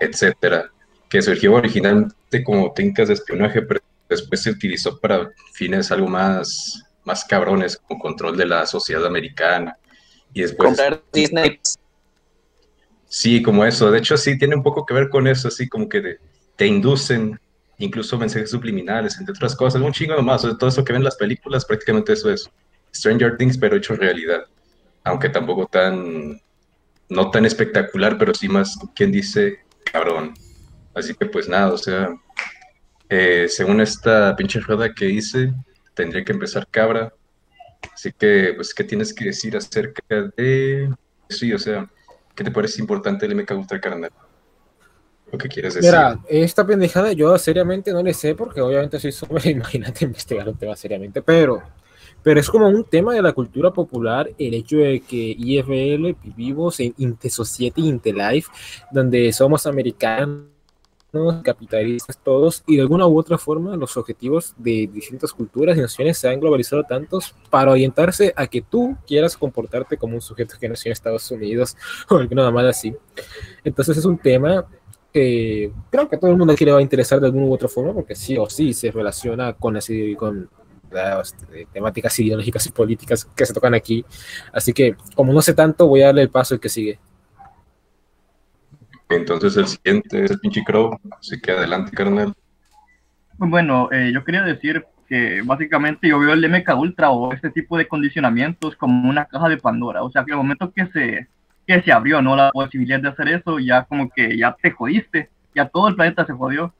etcétera, 0.00 0.70
que 1.08 1.22
surgió 1.22 1.54
originalmente 1.54 2.44
como 2.44 2.72
técnicas 2.72 3.08
de 3.08 3.14
espionaje, 3.14 3.62
pero 3.62 3.80
después 4.08 4.42
se 4.42 4.50
utilizó 4.50 4.98
para 5.00 5.30
fines 5.52 5.90
algo 5.90 6.08
más, 6.08 6.82
más 7.04 7.24
cabrones, 7.24 7.76
como 7.76 8.00
control 8.00 8.36
de 8.36 8.46
la 8.46 8.66
sociedad 8.66 9.04
americana. 9.06 9.76
Y 10.32 10.42
después... 10.42 10.68
Comprar 10.68 11.02
Disney. 11.12 11.60
Sí, 13.16 13.42
como 13.42 13.64
eso. 13.64 13.90
De 13.90 13.98
hecho, 13.98 14.18
sí, 14.18 14.36
tiene 14.36 14.56
un 14.56 14.62
poco 14.62 14.84
que 14.84 14.92
ver 14.92 15.08
con 15.08 15.26
eso, 15.26 15.48
así 15.48 15.66
como 15.70 15.88
que 15.88 16.18
te 16.54 16.66
inducen 16.66 17.40
incluso 17.78 18.18
mensajes 18.18 18.50
subliminales, 18.50 19.18
entre 19.18 19.32
otras 19.32 19.56
cosas, 19.56 19.80
un 19.80 19.90
chingo 19.90 20.14
nomás, 20.14 20.44
o 20.44 20.48
sea, 20.48 20.58
todo 20.58 20.68
eso 20.68 20.84
que 20.84 20.92
ven 20.92 21.02
las 21.02 21.16
películas, 21.16 21.64
prácticamente 21.64 22.12
eso 22.12 22.30
es 22.30 22.50
Stranger 22.94 23.38
Things, 23.38 23.56
pero 23.56 23.74
hecho 23.74 23.94
realidad, 23.94 24.44
aunque 25.02 25.30
tampoco 25.30 25.66
tan, 25.66 26.38
no 27.08 27.30
tan 27.30 27.46
espectacular, 27.46 28.18
pero 28.18 28.34
sí 28.34 28.48
más, 28.50 28.78
quien 28.94 29.12
dice, 29.12 29.60
cabrón. 29.90 30.34
Así 30.94 31.14
que 31.14 31.24
pues 31.24 31.48
nada, 31.48 31.72
o 31.72 31.78
sea, 31.78 32.14
eh, 33.08 33.46
según 33.48 33.80
esta 33.80 34.36
pinche 34.36 34.60
rueda 34.60 34.92
que 34.92 35.08
hice, 35.08 35.54
tendría 35.94 36.22
que 36.22 36.32
empezar 36.32 36.68
cabra. 36.70 37.14
Así 37.94 38.12
que, 38.12 38.52
pues, 38.54 38.74
¿qué 38.74 38.84
tienes 38.84 39.14
que 39.14 39.24
decir 39.24 39.56
acerca 39.56 40.02
de... 40.36 40.94
Sí, 41.30 41.52
o 41.54 41.58
sea, 41.58 41.88
¿qué 42.36 42.44
te 42.44 42.50
parece 42.50 42.80
importante 42.80 43.26
el 43.26 43.34
MK 43.34 43.50
Ultra 43.52 43.80
Carnal? 43.80 44.12
Lo 45.32 45.38
que 45.38 45.48
quieres 45.48 45.74
decir. 45.74 45.90
Mira, 45.90 46.20
esta 46.28 46.64
pendejada 46.64 47.12
yo 47.12 47.36
seriamente 47.38 47.92
no 47.92 48.02
le 48.02 48.14
sé 48.14 48.36
porque 48.36 48.60
obviamente 48.60 49.00
soy 49.00 49.10
súper 49.10 49.46
imagínate 49.46 50.04
investigar 50.04 50.48
un 50.48 50.56
tema 50.56 50.76
seriamente, 50.76 51.22
pero, 51.22 51.62
pero 52.22 52.38
es 52.38 52.48
como 52.48 52.68
un 52.68 52.84
tema 52.84 53.14
de 53.14 53.22
la 53.22 53.32
cultura 53.32 53.72
popular 53.72 54.30
el 54.38 54.54
hecho 54.54 54.76
de 54.76 55.00
que 55.00 55.16
IFL 55.16 56.14
vivimos 56.22 56.78
en 56.78 56.94
Inte 56.98 57.28
Society, 57.28 57.88
Inte 57.88 58.12
Life, 58.12 58.48
donde 58.92 59.32
somos 59.32 59.66
americanos 59.66 60.55
capitalistas 61.42 62.18
todos, 62.18 62.62
y 62.66 62.76
de 62.76 62.82
alguna 62.82 63.06
u 63.06 63.18
otra 63.18 63.38
forma 63.38 63.76
los 63.76 63.96
objetivos 63.96 64.54
de 64.56 64.88
distintas 64.92 65.32
culturas 65.32 65.76
y 65.76 65.80
naciones 65.80 66.18
se 66.18 66.28
han 66.28 66.40
globalizado 66.40 66.84
tantos 66.84 67.34
para 67.50 67.70
orientarse 67.70 68.32
a 68.36 68.46
que 68.46 68.62
tú 68.62 68.96
quieras 69.06 69.36
comportarte 69.36 69.96
como 69.96 70.14
un 70.14 70.20
sujeto 70.20 70.56
que 70.60 70.68
nació 70.68 70.90
en 70.90 70.92
Estados 70.92 71.30
Unidos 71.30 71.76
o 72.08 72.16
alguna 72.16 72.50
más 72.50 72.64
así. 72.64 72.94
Entonces 73.64 73.96
es 73.96 74.04
un 74.04 74.18
tema 74.18 74.66
que 75.12 75.72
creo 75.90 76.08
que 76.08 76.16
a 76.16 76.18
todo 76.18 76.30
el 76.30 76.36
mundo 76.36 76.52
aquí 76.52 76.64
le 76.64 76.72
va 76.72 76.78
a 76.78 76.82
interesar 76.82 77.20
de 77.20 77.26
alguna 77.26 77.46
u 77.46 77.54
otra 77.54 77.68
forma, 77.68 77.94
porque 77.94 78.14
sí 78.14 78.36
o 78.36 78.48
sí 78.50 78.74
se 78.74 78.90
relaciona 78.90 79.54
con, 79.54 79.76
así, 79.76 80.14
con 80.14 80.50
las 80.90 81.34
eh, 81.52 81.66
temáticas 81.72 82.18
ideológicas 82.18 82.66
y 82.66 82.70
políticas 82.70 83.24
que 83.24 83.46
se 83.46 83.54
tocan 83.54 83.74
aquí. 83.74 84.04
Así 84.52 84.72
que, 84.72 84.96
como 85.14 85.32
no 85.32 85.42
sé 85.42 85.54
tanto, 85.54 85.86
voy 85.86 86.02
a 86.02 86.06
darle 86.06 86.22
el 86.22 86.30
paso 86.30 86.54
al 86.54 86.60
que 86.60 86.68
sigue. 86.68 86.98
Entonces 89.08 89.56
el 89.56 89.66
siguiente 89.66 90.24
es 90.24 90.30
el 90.30 90.40
pinche 90.40 90.64
Crow, 90.64 90.98
así 91.18 91.40
que 91.40 91.52
adelante, 91.52 91.92
carnal. 91.92 92.34
Bueno, 93.38 93.88
eh, 93.92 94.10
yo 94.12 94.24
quería 94.24 94.42
decir 94.42 94.84
que 95.08 95.42
básicamente 95.44 96.08
yo 96.08 96.18
veo 96.18 96.32
el 96.32 96.48
MK 96.48 96.76
Ultra 96.76 97.10
o 97.10 97.32
este 97.32 97.50
tipo 97.50 97.78
de 97.78 97.86
condicionamientos 97.86 98.74
como 98.76 99.08
una 99.08 99.26
caja 99.26 99.48
de 99.48 99.58
Pandora. 99.58 100.02
O 100.02 100.10
sea, 100.10 100.24
que 100.24 100.32
el 100.32 100.38
momento 100.38 100.72
que 100.72 100.86
se, 100.88 101.28
que 101.66 101.82
se 101.82 101.92
abrió, 101.92 102.20
¿no? 102.22 102.34
La 102.34 102.50
posibilidad 102.50 103.00
de 103.00 103.08
hacer 103.08 103.28
eso, 103.28 103.58
ya 103.58 103.84
como 103.84 104.10
que 104.10 104.36
ya 104.36 104.56
te 104.60 104.70
jodiste, 104.70 105.30
ya 105.54 105.68
todo 105.68 105.88
el 105.88 105.96
planeta 105.96 106.26
se 106.26 106.32
jodió. 106.32 106.74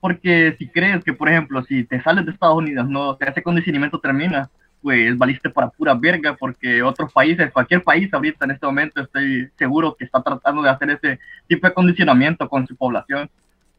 Porque 0.00 0.54
si 0.58 0.68
crees 0.68 1.04
que, 1.04 1.12
por 1.12 1.28
ejemplo, 1.28 1.62
si 1.64 1.84
te 1.84 2.00
sales 2.02 2.24
de 2.24 2.32
Estados 2.32 2.56
Unidos, 2.56 2.88
no, 2.88 3.16
ese 3.18 3.42
condicionamiento 3.42 3.98
termina, 3.98 4.50
pues 4.86 5.18
valiste 5.18 5.50
para 5.50 5.68
pura 5.68 5.94
verga, 5.94 6.36
porque 6.38 6.80
otros 6.80 7.12
países, 7.12 7.50
cualquier 7.50 7.82
país 7.82 8.08
ahorita 8.14 8.44
en 8.44 8.52
este 8.52 8.66
momento, 8.66 9.00
estoy 9.00 9.50
seguro 9.58 9.96
que 9.96 10.04
está 10.04 10.22
tratando 10.22 10.62
de 10.62 10.70
hacer 10.70 10.90
ese 10.90 11.18
tipo 11.48 11.66
de 11.66 11.74
condicionamiento 11.74 12.48
con 12.48 12.68
su 12.68 12.76
población. 12.76 13.28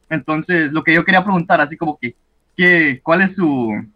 Entonces, 0.10 0.70
lo 0.74 0.84
que 0.84 0.94
yo 0.94 1.06
quería 1.06 1.24
preguntar, 1.24 1.62
así 1.62 1.78
como 1.78 1.98
que, 1.98 2.14
¿qué, 2.58 3.00
¿cuál 3.02 3.22
es 3.22 3.34
su 3.38 3.88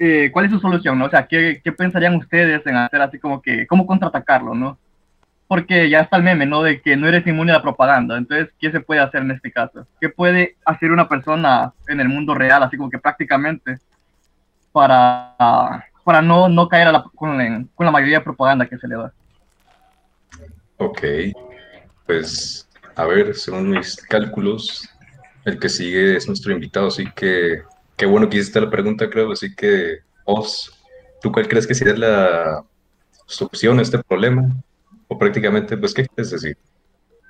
eh, 0.00 0.30
cuál 0.32 0.46
es 0.46 0.50
su 0.50 0.58
solución? 0.58 0.98
¿no? 0.98 1.04
O 1.04 1.08
sea, 1.08 1.28
¿qué, 1.28 1.60
¿qué 1.62 1.70
pensarían 1.70 2.16
ustedes 2.16 2.66
en 2.66 2.78
hacer 2.78 3.00
así 3.00 3.20
como 3.20 3.40
que, 3.40 3.68
cómo 3.68 3.86
contraatacarlo, 3.86 4.56
no? 4.56 4.76
Porque 5.46 5.88
ya 5.88 6.00
está 6.00 6.16
el 6.16 6.24
meme, 6.24 6.46
¿no? 6.46 6.64
De 6.64 6.80
que 6.80 6.96
no 6.96 7.06
eres 7.06 7.24
inmune 7.28 7.52
a 7.52 7.58
la 7.58 7.62
propaganda. 7.62 8.18
Entonces, 8.18 8.48
¿qué 8.58 8.72
se 8.72 8.80
puede 8.80 9.02
hacer 9.02 9.22
en 9.22 9.30
este 9.30 9.52
caso? 9.52 9.86
¿Qué 10.00 10.08
puede 10.08 10.56
hacer 10.64 10.90
una 10.90 11.08
persona 11.08 11.72
en 11.86 12.00
el 12.00 12.08
mundo 12.08 12.34
real, 12.34 12.64
así 12.64 12.76
como 12.76 12.90
que 12.90 12.98
prácticamente, 12.98 13.78
para 14.72 15.84
para 16.04 16.22
no, 16.22 16.48
no 16.48 16.68
caer 16.68 16.88
a 16.88 16.92
la, 16.92 17.04
con, 17.14 17.36
la, 17.38 17.64
con, 17.74 17.86
la, 17.86 17.92
mayoría 17.92 18.18
de 18.18 18.24
propaganda 18.24 18.68
que 18.68 18.78
se 18.78 18.86
le 18.86 18.96
da. 18.96 19.12
Ok, 20.76 21.00
pues 22.06 22.68
a 22.94 23.04
ver, 23.06 23.34
según 23.34 23.70
mis 23.70 23.96
cálculos, 23.96 24.88
el 25.44 25.58
que 25.58 25.68
sigue 25.68 26.16
es 26.16 26.26
nuestro 26.26 26.52
invitado, 26.52 26.88
así 26.88 27.10
que 27.16 27.62
qué 27.96 28.06
bueno 28.06 28.28
que 28.28 28.36
hiciste 28.38 28.60
la 28.60 28.70
pregunta, 28.70 29.08
creo, 29.08 29.32
así 29.32 29.54
que 29.54 29.98
Oz, 30.24 30.72
¿tú 31.20 31.30
cuál 31.32 31.48
crees 31.48 31.66
que 31.66 31.74
sería 31.74 31.96
la 31.96 32.64
solución 33.26 33.78
a 33.78 33.82
este 33.82 33.98
problema? 33.98 34.48
O 35.08 35.18
prácticamente, 35.18 35.76
pues, 35.76 35.92
¿qué 35.92 36.06
quieres 36.06 36.30
decir? 36.30 36.56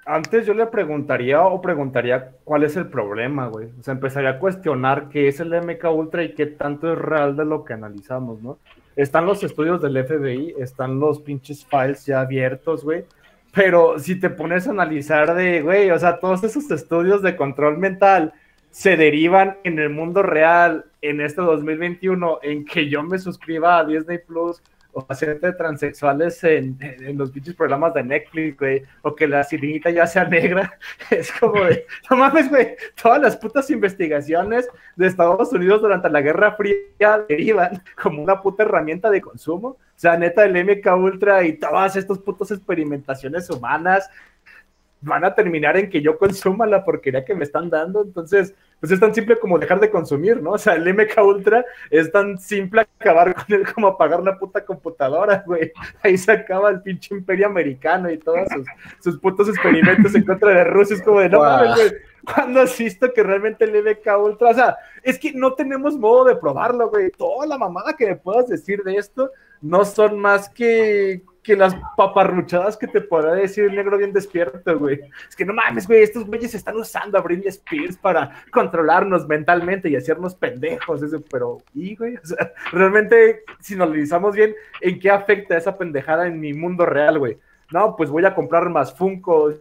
Antes 0.07 0.47
yo 0.47 0.53
le 0.53 0.67
preguntaría 0.67 1.43
o 1.43 1.63
preguntaría 1.63 2.33
cuál 2.45 2.65
es 2.65 2.77
el 2.77 2.89
problema, 2.89 3.47
güey. 3.47 3.69
O 3.79 3.83
sea, 3.83 3.93
empezaría 3.93 4.31
a 4.31 4.39
cuestionar 4.39 5.09
qué 5.09 5.29
es 5.29 5.41
el 5.41 5.51
MK 5.51 5.85
Ultra 5.91 6.23
y 6.23 6.35
qué 6.35 6.47
tanto 6.47 6.93
es 6.93 6.99
real 6.99 7.37
de 7.37 7.47
lo 7.47 7.65
que 7.65 7.73
analizamos, 7.73 8.43
¿no? 8.43 8.59
Están 8.97 9.25
los 9.25 9.43
estudios 9.43 9.81
del 9.81 10.05
FBI, 10.05 10.55
están 10.59 11.01
los 11.01 11.21
pinches 11.21 11.65
files 11.65 12.05
ya 12.05 12.21
abiertos, 12.21 12.85
güey. 12.85 13.05
Pero 13.55 13.99
si 13.99 14.21
te 14.21 14.31
pones 14.31 14.67
a 14.67 14.73
analizar 14.73 15.35
de, 15.35 15.63
güey, 15.63 15.91
o 15.91 15.99
sea, 15.99 16.19
todos 16.19 16.45
esos 16.45 16.71
estudios 16.71 17.23
de 17.23 17.37
control 17.37 17.79
mental 17.79 18.35
se 18.71 18.97
derivan 18.97 19.57
en 19.65 19.79
el 19.79 19.89
mundo 19.89 20.23
real 20.23 20.85
en 21.01 21.21
este 21.21 21.41
2021 21.41 22.41
en 22.43 22.65
que 22.65 22.89
yo 22.89 23.03
me 23.03 23.19
suscriba 23.19 23.79
a 23.79 23.85
Disney 23.85 24.19
Plus 24.19 24.61
o 24.95 25.07
de 25.07 25.53
transexuales 25.53 26.43
en, 26.45 26.79
en, 26.81 27.19
los 27.19 27.31
pinches 27.31 27.55
programas 27.55 27.93
de 27.95 28.05
Netflix, 28.05 28.59
güey, 28.59 28.83
o 29.03 29.15
que 29.15 29.27
la 29.27 29.43
sirenita 29.43 29.91
ya 29.91 30.07
sea 30.07 30.25
negra, 30.25 30.79
es 31.11 31.33
como 31.33 31.65
de, 31.65 31.85
no 32.11 32.17
mames, 32.17 32.49
güey, 32.49 32.77
todas 33.01 33.21
las 33.21 33.37
putas 33.37 33.69
investigaciones 33.71 34.69
de 34.97 35.07
Estados 35.07 35.53
Unidos 35.53 35.83
durante 35.83 36.09
la 36.09 36.21
Guerra 36.21 36.53
Fría 36.53 37.25
derivan 37.29 37.83
como 38.01 38.23
una 38.23 38.41
puta 38.41 38.63
herramienta 38.63 39.11
de 39.11 39.21
consumo, 39.21 39.69
o 39.69 39.79
sea, 39.97 40.17
neta, 40.17 40.45
el 40.45 40.65
MK 40.65 40.87
Ultra 40.97 41.45
y 41.45 41.55
todas 41.55 41.97
estas 41.97 42.19
putas 42.19 42.51
experimentaciones 42.51 43.49
humanas 43.51 44.11
van 45.05 45.25
a 45.25 45.35
terminar 45.35 45.77
en 45.77 45.91
que 45.91 46.01
yo 46.01 46.19
consuma 46.19 46.67
la 46.67 46.85
porquería 46.85 47.25
que 47.25 47.35
me 47.35 47.45
están 47.45 47.71
dando. 47.71 48.03
Entonces, 48.03 48.55
pues 48.85 48.93
es 48.93 49.01
tan 49.01 49.15
simple 49.15 49.39
como 49.39 49.59
dejar 49.59 49.81
de 49.81 49.89
consumir, 49.89 50.43
¿no? 50.43 50.51
O 50.51 50.59
sea, 50.59 50.75
el 50.75 50.93
MK 50.93 51.17
Ultra 51.25 51.65
es 51.89 52.13
tan 52.13 52.37
simple 52.37 52.83
acabar 53.01 53.35
con 53.35 53.47
él 53.49 53.65
como 53.73 53.87
apagar 53.87 54.21
una 54.21 54.39
puta 54.39 54.63
computadora, 54.63 55.43
güey. 55.47 55.73
Ahí 56.03 56.19
se 56.19 56.33
acaba 56.33 56.69
el 56.69 56.83
pinche 56.83 57.15
imperio 57.15 57.47
americano 57.47 58.11
y 58.11 58.19
todos 58.19 58.47
sus, 58.53 58.67
sus 59.01 59.19
putos 59.19 59.49
experimentos 59.49 60.15
en 60.15 60.27
contra 60.27 60.51
de 60.51 60.65
Rusia. 60.65 60.97
Es 60.97 61.03
como 61.03 61.21
de, 61.21 61.31
no 61.31 61.41
mames, 61.41 61.75
güey. 61.77 61.93
¿Cuándo 62.27 62.61
has 62.61 62.77
visto 62.77 63.11
que 63.11 63.23
realmente 63.23 63.65
el 63.65 63.83
MK 63.83 64.23
Ultra? 64.23 64.51
O 64.51 64.55
sea, 64.55 64.77
es 65.03 65.19
que 65.19 65.33
no 65.33 65.55
tenemos 65.55 65.97
modo 65.97 66.27
de 66.27 66.37
probarlo, 66.37 66.91
güey. 66.91 67.11
Toda 67.11 67.47
la 67.47 67.57
mamada 67.57 67.95
que 67.97 68.09
me 68.09 68.17
puedas 68.17 68.49
decir 68.49 68.83
de 68.83 68.97
esto 68.97 69.31
no 69.63 69.87
son 69.87 70.19
más 70.19 70.51
que 70.51 71.23
que 71.45 71.55
las 71.55 71.77
paparruchadas 71.97 72.77
que 72.77 72.89
te 72.89 73.01
podrá 73.01 73.35
decir 73.35 73.65
el 73.65 73.77
negro 73.77 73.99
bien 73.99 74.13
despierto, 74.13 74.79
güey. 74.79 75.01
Es 75.29 75.37
que 75.37 75.45
no 75.45 75.53
mames, 75.53 75.87
güey, 75.87 76.03
estos 76.03 76.27
güeyes 76.27 76.55
están 76.55 76.77
usando 76.77 77.17
a 77.17 77.21
Britney 77.21 77.49
Spears 77.49 77.97
para 77.97 78.43
controlarnos 78.51 79.29
mentalmente 79.29 79.89
y 79.89 79.97
hacernos 79.97 80.35
pendejos, 80.35 81.03
eso, 81.03 81.23
pero, 81.31 81.59
y, 81.75 81.95
güey, 81.95 82.17
o 82.17 82.27
sea, 82.27 82.53
realmente, 82.73 83.45
si 83.61 83.77
nos 83.77 83.89
analizamos 83.89 84.35
bien, 84.35 84.55
¿en 84.81 84.99
qué 84.99 85.11
afecta 85.11 85.57
esa 85.57 85.79
pendejada 85.79 86.27
en 86.27 86.41
mi 86.41 86.53
mundo 86.53 86.87
real, 86.87 87.19
güey? 87.19 87.39
No, 87.71 87.95
pues 87.97 88.11
voy 88.11 88.25
a 88.25 88.35
comprar 88.35 88.69
más 88.71 88.95
Funko, 88.95 89.53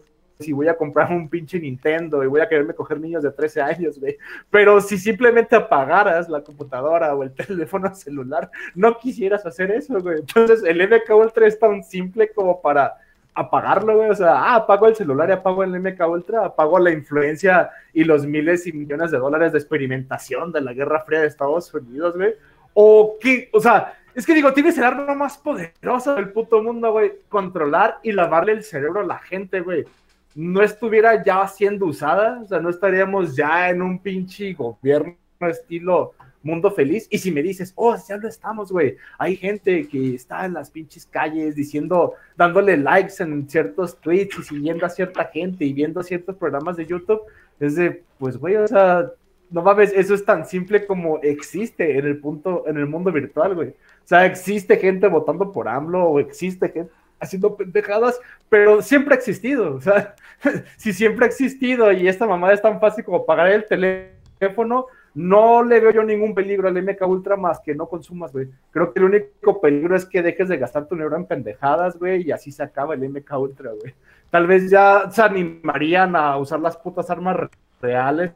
si 0.44 0.52
voy 0.52 0.68
a 0.68 0.76
comprar 0.76 1.10
un 1.10 1.28
pinche 1.28 1.58
Nintendo 1.58 2.22
y 2.22 2.26
voy 2.26 2.40
a 2.40 2.48
quererme 2.48 2.74
coger 2.74 3.00
niños 3.00 3.22
de 3.22 3.32
13 3.32 3.62
años, 3.62 3.98
güey. 3.98 4.16
Pero 4.50 4.80
si 4.80 4.98
simplemente 4.98 5.56
apagaras 5.56 6.28
la 6.28 6.42
computadora 6.42 7.14
o 7.14 7.22
el 7.22 7.32
teléfono 7.34 7.94
celular, 7.94 8.50
no 8.74 8.98
quisieras 8.98 9.44
hacer 9.46 9.70
eso, 9.70 10.00
güey. 10.00 10.18
Entonces, 10.18 10.62
el 10.64 10.86
MK 10.86 11.10
Ultra 11.14 11.46
es 11.46 11.58
tan 11.58 11.82
simple 11.82 12.30
como 12.32 12.60
para 12.60 12.94
apagarlo, 13.34 13.96
güey. 13.96 14.10
O 14.10 14.14
sea, 14.14 14.34
ah, 14.34 14.54
apago 14.56 14.86
el 14.86 14.96
celular 14.96 15.28
y 15.28 15.32
apago 15.32 15.64
el 15.64 15.80
MK 15.80 16.08
Ultra, 16.08 16.44
apago 16.44 16.78
la 16.78 16.90
influencia 16.90 17.70
y 17.92 18.04
los 18.04 18.26
miles 18.26 18.66
y 18.66 18.72
millones 18.72 19.10
de 19.10 19.18
dólares 19.18 19.52
de 19.52 19.58
experimentación 19.58 20.52
de 20.52 20.60
la 20.60 20.72
Guerra 20.72 21.00
Fría 21.00 21.20
de 21.20 21.26
Estados 21.26 21.72
Unidos, 21.72 22.16
güey. 22.16 22.34
O 22.74 23.16
qué, 23.20 23.48
o 23.52 23.60
sea, 23.60 23.94
es 24.14 24.26
que 24.26 24.34
digo, 24.34 24.52
tienes 24.52 24.76
el 24.78 24.84
arma 24.84 25.14
más 25.14 25.38
poderosa 25.38 26.14
del 26.14 26.30
puto 26.30 26.62
mundo, 26.62 26.92
güey. 26.92 27.12
Controlar 27.28 27.98
y 28.02 28.12
lavarle 28.12 28.52
el 28.52 28.62
cerebro 28.62 29.00
a 29.00 29.04
la 29.04 29.18
gente, 29.18 29.60
güey 29.60 29.84
no 30.34 30.62
estuviera 30.62 31.22
ya 31.22 31.46
siendo 31.46 31.86
usada, 31.86 32.40
o 32.42 32.46
sea, 32.46 32.60
no 32.60 32.70
estaríamos 32.70 33.36
ya 33.36 33.70
en 33.70 33.82
un 33.82 33.98
pinche 33.98 34.52
gobierno 34.54 35.16
estilo 35.40 36.14
mundo 36.44 36.70
feliz. 36.70 37.08
Y 37.10 37.18
si 37.18 37.32
me 37.32 37.42
dices, 37.42 37.72
oh, 37.74 37.96
ya 38.08 38.16
lo 38.16 38.28
estamos, 38.28 38.70
güey. 38.70 38.96
Hay 39.18 39.36
gente 39.36 39.88
que 39.88 40.14
está 40.14 40.44
en 40.44 40.54
las 40.54 40.70
pinches 40.70 41.06
calles 41.06 41.56
diciendo, 41.56 42.14
dándole 42.36 42.76
likes 42.76 43.22
en 43.22 43.48
ciertos 43.48 43.98
tweets 44.00 44.38
y 44.38 44.42
siguiendo 44.42 44.86
a 44.86 44.90
cierta 44.90 45.24
gente 45.24 45.64
y 45.64 45.72
viendo 45.72 46.02
ciertos 46.02 46.36
programas 46.36 46.76
de 46.76 46.86
YouTube. 46.86 47.22
Es 47.58 47.76
de, 47.76 48.02
pues, 48.18 48.36
güey, 48.36 48.56
o 48.56 48.68
sea, 48.68 49.10
no 49.50 49.62
mames, 49.62 49.92
eso 49.94 50.14
es 50.14 50.24
tan 50.24 50.46
simple 50.46 50.86
como 50.86 51.18
existe 51.22 51.98
en 51.98 52.06
el 52.06 52.18
punto, 52.18 52.64
en 52.66 52.76
el 52.76 52.86
mundo 52.86 53.10
virtual, 53.10 53.54
güey. 53.54 53.68
O 53.68 54.06
sea, 54.06 54.26
existe 54.26 54.76
gente 54.76 55.08
votando 55.08 55.50
por 55.50 55.68
AMLO 55.68 56.04
o 56.04 56.20
existe 56.20 56.68
gente 56.68 56.92
haciendo 57.20 57.56
pendejadas, 57.56 58.20
pero 58.48 58.82
siempre 58.82 59.14
ha 59.14 59.18
existido. 59.18 59.74
O 59.74 59.80
sea, 59.80 60.14
si 60.76 60.92
siempre 60.92 61.24
ha 61.24 61.28
existido 61.28 61.90
y 61.92 62.08
esta 62.08 62.26
mamada 62.26 62.54
es 62.54 62.62
tan 62.62 62.80
fácil 62.80 63.04
como 63.04 63.26
pagar 63.26 63.48
el 63.48 63.64
teléfono, 63.66 64.86
no 65.14 65.62
le 65.62 65.78
veo 65.78 65.92
yo 65.92 66.02
ningún 66.02 66.34
peligro 66.34 66.68
al 66.68 66.82
MK 66.82 67.06
Ultra 67.06 67.36
más 67.36 67.60
que 67.60 67.74
no 67.74 67.86
consumas, 67.86 68.32
güey. 68.32 68.48
Creo 68.72 68.92
que 68.92 68.98
el 68.98 69.04
único 69.04 69.60
peligro 69.60 69.94
es 69.94 70.04
que 70.04 70.22
dejes 70.22 70.48
de 70.48 70.58
gastar 70.58 70.86
tu 70.86 70.96
dinero 70.96 71.16
en 71.16 71.26
pendejadas, 71.26 71.96
güey, 71.96 72.22
y 72.22 72.32
así 72.32 72.50
se 72.50 72.64
acaba 72.64 72.94
el 72.94 73.08
MK 73.08 73.38
Ultra, 73.38 73.70
güey. 73.70 73.94
Tal 74.30 74.46
vez 74.48 74.68
ya 74.68 75.08
se 75.10 75.22
animarían 75.22 76.16
a 76.16 76.36
usar 76.36 76.58
las 76.58 76.76
putas 76.76 77.08
armas 77.10 77.48
reales, 77.80 78.32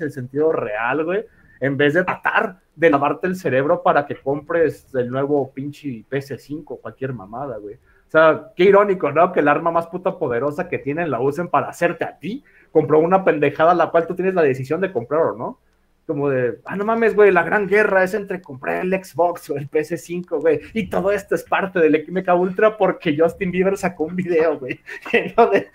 el 0.00 0.12
sentido 0.12 0.52
real, 0.52 1.04
güey, 1.04 1.24
en 1.60 1.76
vez 1.76 1.94
de 1.94 2.04
tratar 2.04 2.60
de 2.76 2.90
lavarte 2.90 3.26
el 3.26 3.34
cerebro 3.34 3.82
para 3.82 4.06
que 4.06 4.14
compres 4.14 4.94
el 4.94 5.10
nuevo 5.10 5.50
pinche 5.52 6.04
PS5 6.08 6.80
cualquier 6.80 7.12
mamada, 7.12 7.56
güey. 7.56 7.78
O 8.06 8.10
sea, 8.10 8.52
qué 8.54 8.64
irónico, 8.64 9.10
¿no? 9.10 9.32
Que 9.32 9.40
el 9.40 9.48
arma 9.48 9.70
más 9.70 9.88
puta 9.88 10.18
poderosa 10.18 10.68
que 10.68 10.78
tienen 10.78 11.10
la 11.10 11.20
usen 11.20 11.48
para 11.48 11.68
hacerte 11.68 12.04
a 12.04 12.18
ti. 12.18 12.44
Compró 12.70 13.00
una 13.00 13.24
pendejada 13.24 13.74
la 13.74 13.90
cual 13.90 14.06
tú 14.06 14.14
tienes 14.14 14.34
la 14.34 14.42
decisión 14.42 14.80
de 14.80 14.92
comprar 14.92 15.22
o 15.22 15.36
no 15.36 15.58
como 16.06 16.30
de, 16.30 16.60
ah, 16.64 16.76
no 16.76 16.84
mames, 16.84 17.16
güey, 17.16 17.32
la 17.32 17.42
gran 17.42 17.66
guerra 17.66 18.04
es 18.04 18.14
entre 18.14 18.40
comprar 18.40 18.84
el 18.84 18.92
Xbox 18.92 19.50
o 19.50 19.56
el 19.56 19.68
PS5, 19.68 20.40
güey, 20.40 20.60
y 20.72 20.88
todo 20.88 21.10
esto 21.10 21.34
es 21.34 21.42
parte 21.42 21.80
del 21.80 22.06
MK 22.08 22.28
Ultra 22.38 22.76
porque 22.76 23.16
Justin 23.18 23.50
Bieber 23.50 23.76
sacó 23.76 24.04
un 24.04 24.14
video, 24.14 24.58
güey, 24.58 24.80
lleno 25.12 25.50
de 25.50 25.68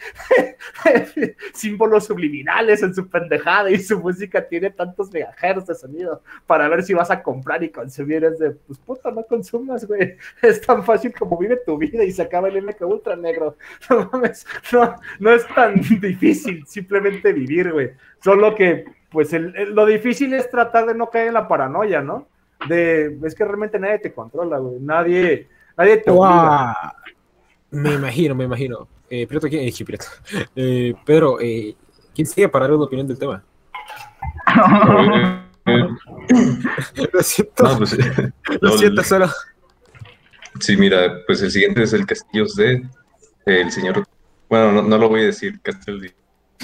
símbolos 1.54 2.06
subliminales 2.06 2.82
en 2.82 2.96
su 2.96 3.10
pendejada 3.10 3.70
y 3.70 3.80
su 3.80 4.00
música 4.00 4.48
tiene 4.48 4.72
tantos 4.72 5.12
megahertz 5.12 5.68
de 5.68 5.76
sonido 5.76 6.24
para 6.48 6.70
ver 6.70 6.84
si 6.84 6.94
vas 6.94 7.12
a 7.12 7.22
comprar 7.22 7.62
y 7.64 7.70
consumir, 7.70 8.24
es 8.24 8.40
de, 8.40 8.52
pues 8.52 8.80
puta, 8.80 9.12
no 9.12 9.24
consumas, 9.24 9.86
güey, 9.86 10.16
es 10.42 10.62
tan 10.62 10.84
fácil 10.84 11.14
como 11.14 11.38
vive 11.38 11.58
tu 11.66 11.78
vida 11.78 12.06
y 12.06 12.12
se 12.12 12.22
acaba 12.22 12.48
el 12.48 12.64
MK 12.64 12.82
Ultra 12.84 13.18
negro, 13.18 13.58
no 13.90 14.10
mames, 14.14 14.46
no, 14.72 14.96
no 15.20 15.34
es 15.34 15.46
tan 15.48 15.76
difícil 15.82 16.66
simplemente 16.66 17.34
vivir, 17.34 17.74
güey, 17.74 17.92
solo 18.22 18.56
que 18.56 19.00
pues 19.12 19.32
lo 19.34 19.86
difícil 19.86 20.34
es 20.34 20.50
tratar 20.50 20.86
de 20.86 20.96
no 20.96 21.10
caer 21.10 21.27
en 21.27 21.34
la 21.34 21.48
paranoia, 21.48 22.01
¿no? 22.01 22.27
De, 22.68 23.20
es 23.24 23.36
que 23.36 23.44
realmente 23.44 23.77
nadie 23.77 24.00
te 24.00 24.13
controla, 24.13 24.58
güey. 24.58 24.80
Nadie, 24.80 25.50
nadie 25.77 25.98
te 25.98 26.10
obliga. 26.10 26.96
Me 27.72 27.94
imagino, 27.94 28.34
me 28.36 28.46
imagino. 28.46 28.88
Eh, 29.10 29.27
pero, 29.27 29.41
¿quién? 29.41 29.68
Eh, 29.68 29.98
eh, 30.56 30.94
Pedro, 31.06 31.41
eh, 31.41 31.75
¿quién 32.15 32.25
sigue 32.25 32.48
para 32.48 32.65
dar 32.65 32.75
una 32.75 32.86
opinión 32.86 33.08
del 33.08 33.20
tema? 33.20 33.44
lo 35.65 37.22
siento. 37.22 37.63
No, 37.63 37.77
pues, 37.80 37.98
lo 38.62 38.77
siento 38.77 39.03
solo. 39.03 39.27
Sí, 40.60 40.77
mira, 40.77 41.18
pues 41.27 41.41
el 41.41 41.51
siguiente 41.51 41.84
es 41.84 41.91
el 41.91 42.06
Castillo 42.06 42.46
de 42.56 42.88
el 43.46 43.72
señor. 43.72 44.06
Bueno, 44.50 44.72
no, 44.72 44.82
no 44.84 44.98
lo 44.98 45.10
voy 45.10 45.22
a 45.22 45.25
decir, 45.25 45.60
Castillo. 45.62 46.12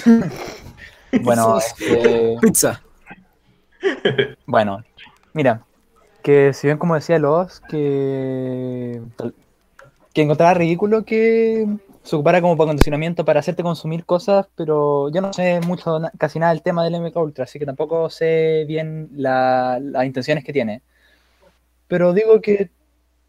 Bueno, 1.22 1.58
este... 1.58 2.36
Pizza. 2.40 2.82
Bueno, 4.46 4.82
mira, 5.32 5.62
que 6.22 6.52
si 6.52 6.66
bien 6.66 6.78
como 6.78 6.94
decía 6.94 7.18
Los, 7.18 7.60
que, 7.60 9.00
que 10.12 10.22
encontraba 10.22 10.54
ridículo 10.54 11.04
que 11.04 11.66
se 12.02 12.16
ocupara 12.16 12.40
como 12.40 12.56
para 12.56 12.68
condicionamiento 12.68 13.24
para 13.24 13.40
hacerte 13.40 13.62
consumir 13.62 14.04
cosas, 14.04 14.48
pero 14.56 15.10
yo 15.10 15.20
no 15.20 15.32
sé 15.32 15.60
mucho, 15.60 16.00
casi 16.16 16.38
nada 16.38 16.52
del 16.52 16.62
tema 16.62 16.82
del 16.82 17.00
MK 17.00 17.16
Ultra, 17.16 17.44
así 17.44 17.58
que 17.58 17.66
tampoco 17.66 18.08
sé 18.08 18.64
bien 18.66 19.10
las 19.12 19.80
intenciones 20.04 20.42
que 20.42 20.52
tiene. 20.52 20.82
Pero 21.86 22.12
digo 22.12 22.40
que 22.40 22.70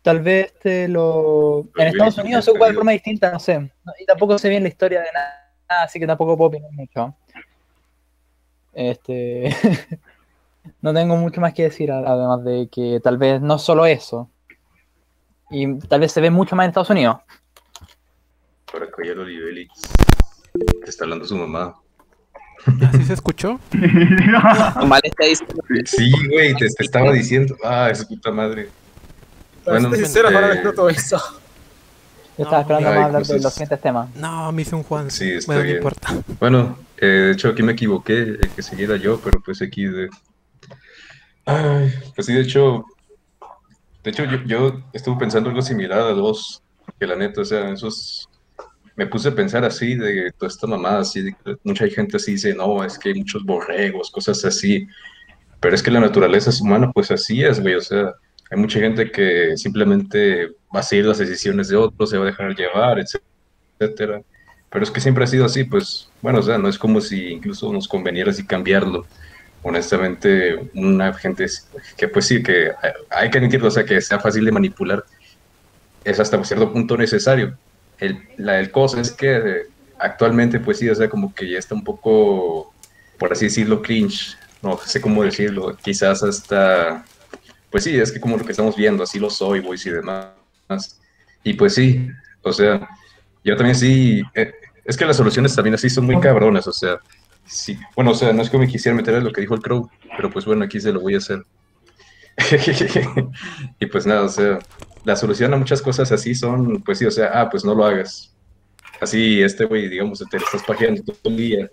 tal 0.01 0.21
vez 0.21 0.53
te 0.59 0.87
lo... 0.87 1.67
en 1.77 1.87
Estados 1.87 2.17
Unidos 2.17 2.45
se 2.45 2.51
ocupa 2.51 2.67
de 2.67 2.73
forma 2.73 2.91
distinta, 2.91 3.31
no 3.31 3.39
sé. 3.39 3.69
Y 3.99 4.05
tampoco 4.05 4.37
sé 4.37 4.49
bien 4.49 4.63
la 4.63 4.69
historia 4.69 5.01
de 5.01 5.11
nada, 5.13 5.83
así 5.83 5.99
que 5.99 6.07
tampoco 6.07 6.37
puedo 6.37 6.47
opinar 6.47 6.71
mucho. 6.71 7.15
Este, 8.79 9.53
no 10.81 10.93
tengo 10.93 11.17
mucho 11.17 11.41
más 11.41 11.53
que 11.53 11.63
decir, 11.63 11.91
además 11.91 12.45
de 12.45 12.69
que 12.71 13.01
tal 13.03 13.17
vez 13.17 13.41
no 13.41 13.59
solo 13.59 13.85
eso. 13.85 14.29
Y 15.51 15.79
tal 15.79 15.99
vez 15.99 16.13
se 16.13 16.21
ve 16.21 16.29
mucho 16.29 16.55
más 16.55 16.63
en 16.63 16.69
Estados 16.69 16.89
Unidos. 16.89 17.17
Para 18.71 18.89
callar 18.89 19.17
Olivelli. 19.17 19.67
Te 20.85 20.89
está 20.89 21.03
hablando 21.03 21.25
su 21.25 21.35
mamá. 21.35 21.75
¿Así 22.87 23.03
se 23.03 23.13
escuchó? 23.13 23.59
Mal 23.73 25.01
está 25.03 25.25
diciendo. 25.25 25.61
Sí, 25.83 26.11
güey, 26.29 26.55
te, 26.55 26.67
estaba 26.79 27.11
diciendo. 27.11 27.57
Ah, 27.65 27.89
es 27.91 28.05
puta 28.05 28.31
madre. 28.31 28.69
Bueno, 29.65 29.93
sincero, 29.93 30.29
eh... 30.29 30.61
todo 30.73 30.87
eso. 30.87 31.17
Yo 32.37 32.45
estaba 32.45 32.61
esperando 32.61 32.89
más 32.91 33.05
hablar 33.05 33.25
de 33.25 33.39
los 33.41 33.53
siguientes 33.53 33.81
temas. 33.81 34.15
No, 34.15 34.53
me 34.53 34.61
hice 34.61 34.73
un 34.73 34.83
Juan. 34.83 35.11
Sí, 35.11 35.33
está 35.33 35.51
bueno, 35.51 35.63
bien. 35.63 35.73
no 35.73 35.77
importa. 35.79 36.15
Bueno, 36.39 36.77
eh, 37.01 37.05
de 37.05 37.31
hecho 37.31 37.49
aquí 37.49 37.63
me 37.63 37.73
equivoqué, 37.73 38.19
el 38.19 38.49
que 38.55 38.61
siguiera 38.61 38.97
yo, 38.97 39.19
pero 39.23 39.41
pues 39.41 39.61
aquí 39.61 39.85
de... 39.85 40.09
Ay, 41.45 41.93
pues 42.15 42.27
sí, 42.27 42.33
de 42.33 42.41
hecho, 42.41 42.85
de 44.03 44.11
hecho 44.11 44.25
yo, 44.25 44.43
yo 44.45 44.83
estuve 44.93 45.17
pensando 45.17 45.49
algo 45.49 45.61
similar 45.61 45.99
a 45.99 46.13
vos, 46.13 46.61
que 46.99 47.07
la 47.07 47.15
neta, 47.15 47.41
o 47.41 47.45
sea, 47.45 47.71
esos... 47.71 48.27
Me 48.95 49.07
puse 49.07 49.29
a 49.29 49.35
pensar 49.35 49.63
así, 49.63 49.95
de 49.95 50.29
toda 50.37 50.49
esta 50.49 50.67
mamada, 50.67 50.99
así, 50.99 51.21
de 51.21 51.33
mucha 51.63 51.87
gente 51.87 52.17
así 52.17 52.33
dice, 52.33 52.53
no, 52.53 52.83
es 52.83 52.99
que 52.99 53.09
hay 53.09 53.15
muchos 53.15 53.45
borregos, 53.45 54.11
cosas 54.11 54.43
así, 54.43 54.85
pero 55.61 55.73
es 55.73 55.81
que 55.81 55.91
la 55.91 56.01
naturaleza 56.01 56.49
es 56.49 56.59
humana, 56.59 56.91
pues 56.91 57.09
así 57.09 57.41
es, 57.41 57.61
güey, 57.61 57.75
o 57.75 57.81
sea, 57.81 58.13
hay 58.51 58.57
mucha 58.57 58.79
gente 58.79 59.09
que 59.09 59.55
simplemente 59.55 60.47
va 60.75 60.81
a 60.81 60.83
seguir 60.83 61.05
las 61.05 61.19
decisiones 61.19 61.69
de 61.69 61.77
otros, 61.77 62.09
se 62.09 62.17
va 62.17 62.23
a 62.23 62.27
dejar 62.27 62.55
llevar, 62.55 62.97
etcétera. 62.99 64.21
Pero 64.69 64.83
es 64.83 64.91
que 64.91 65.01
siempre 65.01 65.23
ha 65.23 65.27
sido 65.27 65.45
así, 65.45 65.63
pues, 65.63 66.09
bueno, 66.21 66.39
o 66.39 66.43
sea, 66.43 66.57
no 66.57 66.67
es 66.67 66.77
como 66.77 67.01
si 67.01 67.29
incluso 67.29 67.71
nos 67.73 67.87
conveniera 67.87 68.31
así 68.31 68.45
cambiarlo. 68.45 69.05
Honestamente, 69.63 70.69
una 70.73 71.13
gente 71.13 71.45
que 71.97 72.07
pues 72.07 72.25
sí, 72.27 72.41
que 72.41 72.71
hay 73.09 73.29
que 73.29 73.37
admitirlo, 73.39 73.67
o 73.67 73.71
sea, 73.71 73.83
que 73.83 73.99
sea 73.99 74.19
fácil 74.19 74.45
de 74.45 74.51
manipular, 74.51 75.03
es 76.03 76.19
hasta 76.19 76.43
cierto 76.43 76.71
punto 76.71 76.95
necesario. 76.95 77.57
El, 77.99 78.19
la 78.37 78.59
el 78.59 78.71
cosa 78.71 79.01
es 79.01 79.11
que 79.11 79.63
actualmente, 79.97 80.59
pues 80.59 80.77
sí, 80.79 80.89
o 80.89 80.95
sea, 80.95 81.09
como 81.09 81.33
que 81.33 81.49
ya 81.49 81.59
está 81.59 81.75
un 81.75 81.83
poco, 81.83 82.73
por 83.17 83.33
así 83.33 83.45
decirlo, 83.45 83.81
cringe, 83.81 84.37
no 84.61 84.77
sé 84.77 85.01
cómo 85.01 85.23
decirlo, 85.23 85.75
quizás 85.77 86.23
hasta 86.23 87.03
pues 87.69 87.83
sí, 87.83 87.97
es 87.97 88.11
que 88.11 88.19
como 88.19 88.37
lo 88.37 88.45
que 88.45 88.51
estamos 88.51 88.75
viendo, 88.75 89.03
así 89.03 89.19
lo 89.19 89.29
soy, 89.29 89.59
boys 89.59 89.85
y 89.85 89.91
demás. 89.91 90.33
Y 91.43 91.53
pues 91.53 91.75
sí, 91.75 92.07
o 92.41 92.51
sea, 92.51 92.87
yo 93.43 93.55
también 93.55 93.75
sí, 93.75 94.21
eh, 94.35 94.51
es 94.85 94.97
que 94.97 95.05
las 95.05 95.17
soluciones 95.17 95.55
también 95.55 95.75
así 95.75 95.89
son 95.89 96.05
muy 96.05 96.19
cabronas, 96.19 96.67
o 96.67 96.73
sea, 96.73 96.99
sí, 97.45 97.77
bueno, 97.95 98.11
o 98.11 98.15
sea, 98.15 98.33
no 98.33 98.41
es 98.41 98.49
que 98.49 98.57
me 98.57 98.67
quisiera 98.67 98.95
meter 98.95 99.15
en 99.15 99.23
lo 99.23 99.31
que 99.31 99.41
dijo 99.41 99.55
el 99.55 99.61
Crow, 99.61 99.89
pero 100.15 100.29
pues 100.29 100.45
bueno, 100.45 100.65
aquí 100.65 100.79
se 100.79 100.91
lo 100.91 101.01
voy 101.01 101.15
a 101.15 101.19
hacer. 101.19 101.43
y 103.79 103.85
pues 103.85 104.05
nada, 104.05 104.23
o 104.23 104.29
sea, 104.29 104.59
la 105.03 105.15
solución 105.15 105.53
a 105.53 105.57
muchas 105.57 105.81
cosas 105.81 106.11
así 106.11 106.33
son, 106.35 106.81
pues 106.81 106.99
sí, 106.99 107.05
o 107.05 107.11
sea, 107.11 107.31
ah, 107.33 107.49
pues 107.49 107.65
no 107.65 107.75
lo 107.75 107.85
hagas. 107.85 108.33
Así, 109.01 109.41
este 109.41 109.65
güey, 109.65 109.87
digamos, 109.89 110.23
te 110.29 110.37
estás 110.37 110.63
pajeando 110.63 111.01
todo 111.03 111.17
el 111.25 111.37
día, 111.37 111.69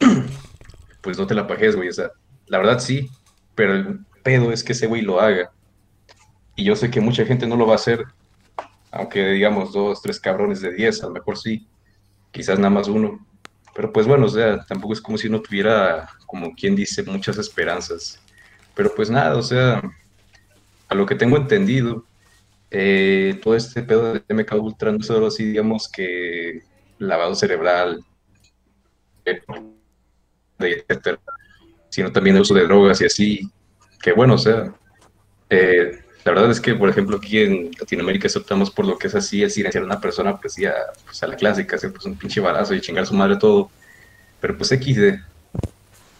pues 1.00 1.18
no 1.18 1.26
te 1.26 1.34
la 1.34 1.46
pajes, 1.46 1.76
güey, 1.76 1.88
o 1.88 1.92
sea, 1.92 2.10
la 2.46 2.58
verdad 2.58 2.78
sí, 2.78 3.10
pero 3.54 3.98
pedo 4.22 4.52
es 4.52 4.62
que 4.62 4.72
ese 4.72 4.86
güey 4.86 5.02
lo 5.02 5.20
haga. 5.20 5.50
Y 6.54 6.64
yo 6.64 6.76
sé 6.76 6.90
que 6.90 7.00
mucha 7.00 7.24
gente 7.24 7.46
no 7.46 7.56
lo 7.56 7.66
va 7.66 7.72
a 7.72 7.76
hacer, 7.76 8.04
aunque 8.92 9.26
digamos 9.30 9.72
dos, 9.72 10.02
tres 10.02 10.20
cabrones 10.20 10.60
de 10.60 10.72
diez, 10.72 11.02
a 11.02 11.06
lo 11.06 11.14
mejor 11.14 11.38
sí, 11.38 11.66
quizás 12.30 12.58
nada 12.58 12.70
más 12.70 12.88
uno. 12.88 13.26
Pero 13.74 13.92
pues 13.92 14.06
bueno, 14.06 14.26
o 14.26 14.28
sea, 14.28 14.64
tampoco 14.66 14.92
es 14.92 15.00
como 15.00 15.16
si 15.16 15.30
no 15.30 15.40
tuviera, 15.40 16.08
como 16.26 16.54
quien 16.54 16.76
dice, 16.76 17.02
muchas 17.02 17.38
esperanzas. 17.38 18.20
Pero 18.74 18.94
pues 18.94 19.10
nada, 19.10 19.36
o 19.36 19.42
sea, 19.42 19.82
a 20.88 20.94
lo 20.94 21.06
que 21.06 21.14
tengo 21.14 21.38
entendido, 21.38 22.04
eh, 22.70 23.40
todo 23.42 23.56
este 23.56 23.82
pedo 23.82 24.12
de 24.12 24.22
MK 24.28 24.52
Ultra 24.54 24.92
no 24.92 24.98
es 24.98 25.06
solo 25.06 25.28
así, 25.28 25.44
digamos 25.46 25.88
que 25.90 26.62
lavado 26.98 27.34
cerebral, 27.34 28.04
eh, 29.24 29.42
sino 31.88 32.12
también 32.12 32.36
el 32.36 32.42
uso 32.42 32.54
de 32.54 32.64
drogas 32.64 33.00
y 33.00 33.06
así, 33.06 33.50
que 34.02 34.12
bueno, 34.12 34.34
o 34.34 34.38
sea, 34.38 34.74
eh, 35.48 36.01
la 36.24 36.32
verdad 36.32 36.50
es 36.50 36.60
que, 36.60 36.74
por 36.74 36.88
ejemplo, 36.88 37.16
aquí 37.16 37.40
en 37.40 37.70
Latinoamérica 37.78 38.28
optamos 38.36 38.70
por 38.70 38.86
lo 38.86 38.96
que 38.96 39.08
es 39.08 39.14
así, 39.14 39.42
es 39.42 39.54
silenciar 39.54 39.82
a 39.82 39.86
una 39.86 40.00
persona, 40.00 40.36
pues 40.36 40.56
ya, 40.56 40.72
pues 41.04 41.22
a 41.22 41.26
la 41.26 41.36
clásica, 41.36 41.76
hacer 41.76 41.92
pues 41.92 42.04
un 42.04 42.16
pinche 42.16 42.40
balazo 42.40 42.74
y 42.74 42.80
chingar 42.80 43.04
a 43.04 43.06
su 43.06 43.14
madre 43.14 43.36
todo, 43.36 43.70
pero 44.40 44.56
pues 44.56 44.68
XD. 44.68 45.20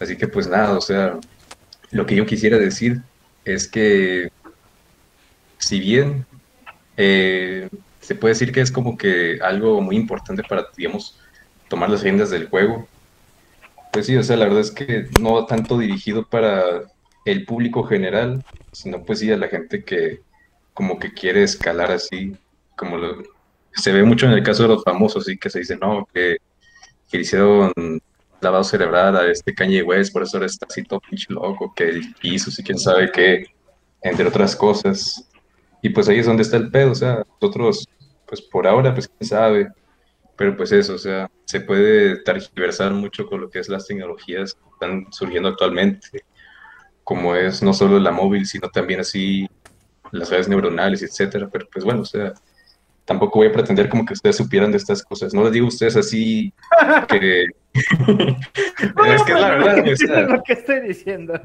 Así 0.00 0.16
que 0.16 0.26
pues 0.26 0.48
nada, 0.48 0.76
o 0.76 0.80
sea, 0.80 1.18
lo 1.92 2.06
que 2.06 2.16
yo 2.16 2.26
quisiera 2.26 2.58
decir 2.58 3.00
es 3.44 3.68
que 3.68 4.30
si 5.58 5.78
bien 5.78 6.26
eh, 6.96 7.68
se 8.00 8.16
puede 8.16 8.34
decir 8.34 8.52
que 8.52 8.60
es 8.60 8.72
como 8.72 8.98
que 8.98 9.38
algo 9.40 9.80
muy 9.80 9.96
importante 9.96 10.42
para, 10.42 10.66
digamos, 10.76 11.18
tomar 11.68 11.88
las 11.88 12.02
riendas 12.02 12.30
del 12.30 12.48
juego, 12.48 12.88
pues 13.92 14.06
sí, 14.06 14.16
o 14.16 14.22
sea, 14.24 14.36
la 14.36 14.46
verdad 14.46 14.60
es 14.62 14.72
que 14.72 15.08
no 15.20 15.46
tanto 15.46 15.78
dirigido 15.78 16.26
para 16.26 16.82
el 17.24 17.44
público 17.44 17.84
general, 17.84 18.44
sino 18.72 19.04
pues 19.04 19.20
sí 19.20 19.30
a 19.30 19.36
la 19.36 19.48
gente 19.48 19.84
que 19.84 20.20
como 20.74 20.98
que 20.98 21.12
quiere 21.12 21.42
escalar 21.42 21.90
así, 21.92 22.36
como 22.76 22.96
lo, 22.96 23.22
se 23.74 23.92
ve 23.92 24.02
mucho 24.02 24.26
en 24.26 24.32
el 24.32 24.42
caso 24.42 24.62
de 24.62 24.70
los 24.70 24.84
famosos, 24.84 25.24
sí, 25.24 25.38
que 25.38 25.50
se 25.50 25.60
dice, 25.60 25.76
no, 25.76 26.08
que, 26.12 26.38
hicieron 27.12 27.72
lavado 28.40 28.64
cerebral 28.64 29.16
a 29.16 29.30
este 29.30 29.54
Kanye 29.54 29.82
West, 29.82 30.12
por 30.12 30.22
eso 30.22 30.36
ahora 30.38 30.46
está 30.46 30.66
así 30.68 30.82
todo 30.82 31.00
pinche 31.00 31.26
loco, 31.28 31.72
que 31.74 31.84
el 31.84 32.14
piso, 32.14 32.50
sí, 32.50 32.62
quién 32.62 32.78
sabe 32.78 33.12
qué, 33.12 33.44
entre 34.00 34.26
otras 34.26 34.56
cosas. 34.56 35.28
Y 35.82 35.90
pues 35.90 36.08
ahí 36.08 36.18
es 36.18 36.26
donde 36.26 36.42
está 36.42 36.56
el 36.56 36.70
pedo, 36.70 36.92
o 36.92 36.94
sea, 36.94 37.24
nosotros, 37.40 37.86
pues 38.26 38.40
por 38.40 38.66
ahora, 38.66 38.94
pues 38.94 39.08
quién 39.08 39.28
sabe, 39.28 39.68
pero 40.36 40.56
pues 40.56 40.72
eso, 40.72 40.94
o 40.94 40.98
sea, 40.98 41.30
se 41.44 41.60
puede 41.60 42.22
tergiversar 42.22 42.92
mucho 42.92 43.26
con 43.26 43.42
lo 43.42 43.50
que 43.50 43.58
es 43.58 43.68
las 43.68 43.86
tecnologías 43.86 44.54
que 44.54 44.60
están 44.72 45.12
surgiendo 45.12 45.50
actualmente, 45.50 46.24
como 47.04 47.34
es 47.34 47.62
no 47.62 47.72
solo 47.72 47.98
la 47.98 48.10
móvil, 48.10 48.46
sino 48.46 48.68
también 48.68 49.00
así 49.00 49.48
las 50.10 50.30
redes 50.30 50.48
neuronales, 50.48 51.02
etcétera, 51.02 51.48
pero 51.50 51.66
pues 51.72 51.84
bueno, 51.84 52.02
o 52.02 52.04
sea, 52.04 52.34
tampoco 53.04 53.40
voy 53.40 53.48
a 53.48 53.52
pretender 53.52 53.88
como 53.88 54.04
que 54.04 54.14
ustedes 54.14 54.36
supieran 54.36 54.70
de 54.70 54.78
estas 54.78 55.02
cosas. 55.02 55.34
No 55.34 55.42
les 55.44 55.52
digo 55.52 55.66
a 55.66 55.68
ustedes 55.68 55.96
así 55.96 56.52
que... 57.08 57.46
es 57.74 59.22
que 59.24 59.32
la 59.32 59.50
verdad. 59.50 59.84
O 59.90 59.96
sea... 59.96 60.20
lo 60.20 60.42
que 60.42 60.52
estoy 60.52 60.80
diciendo. 60.80 61.40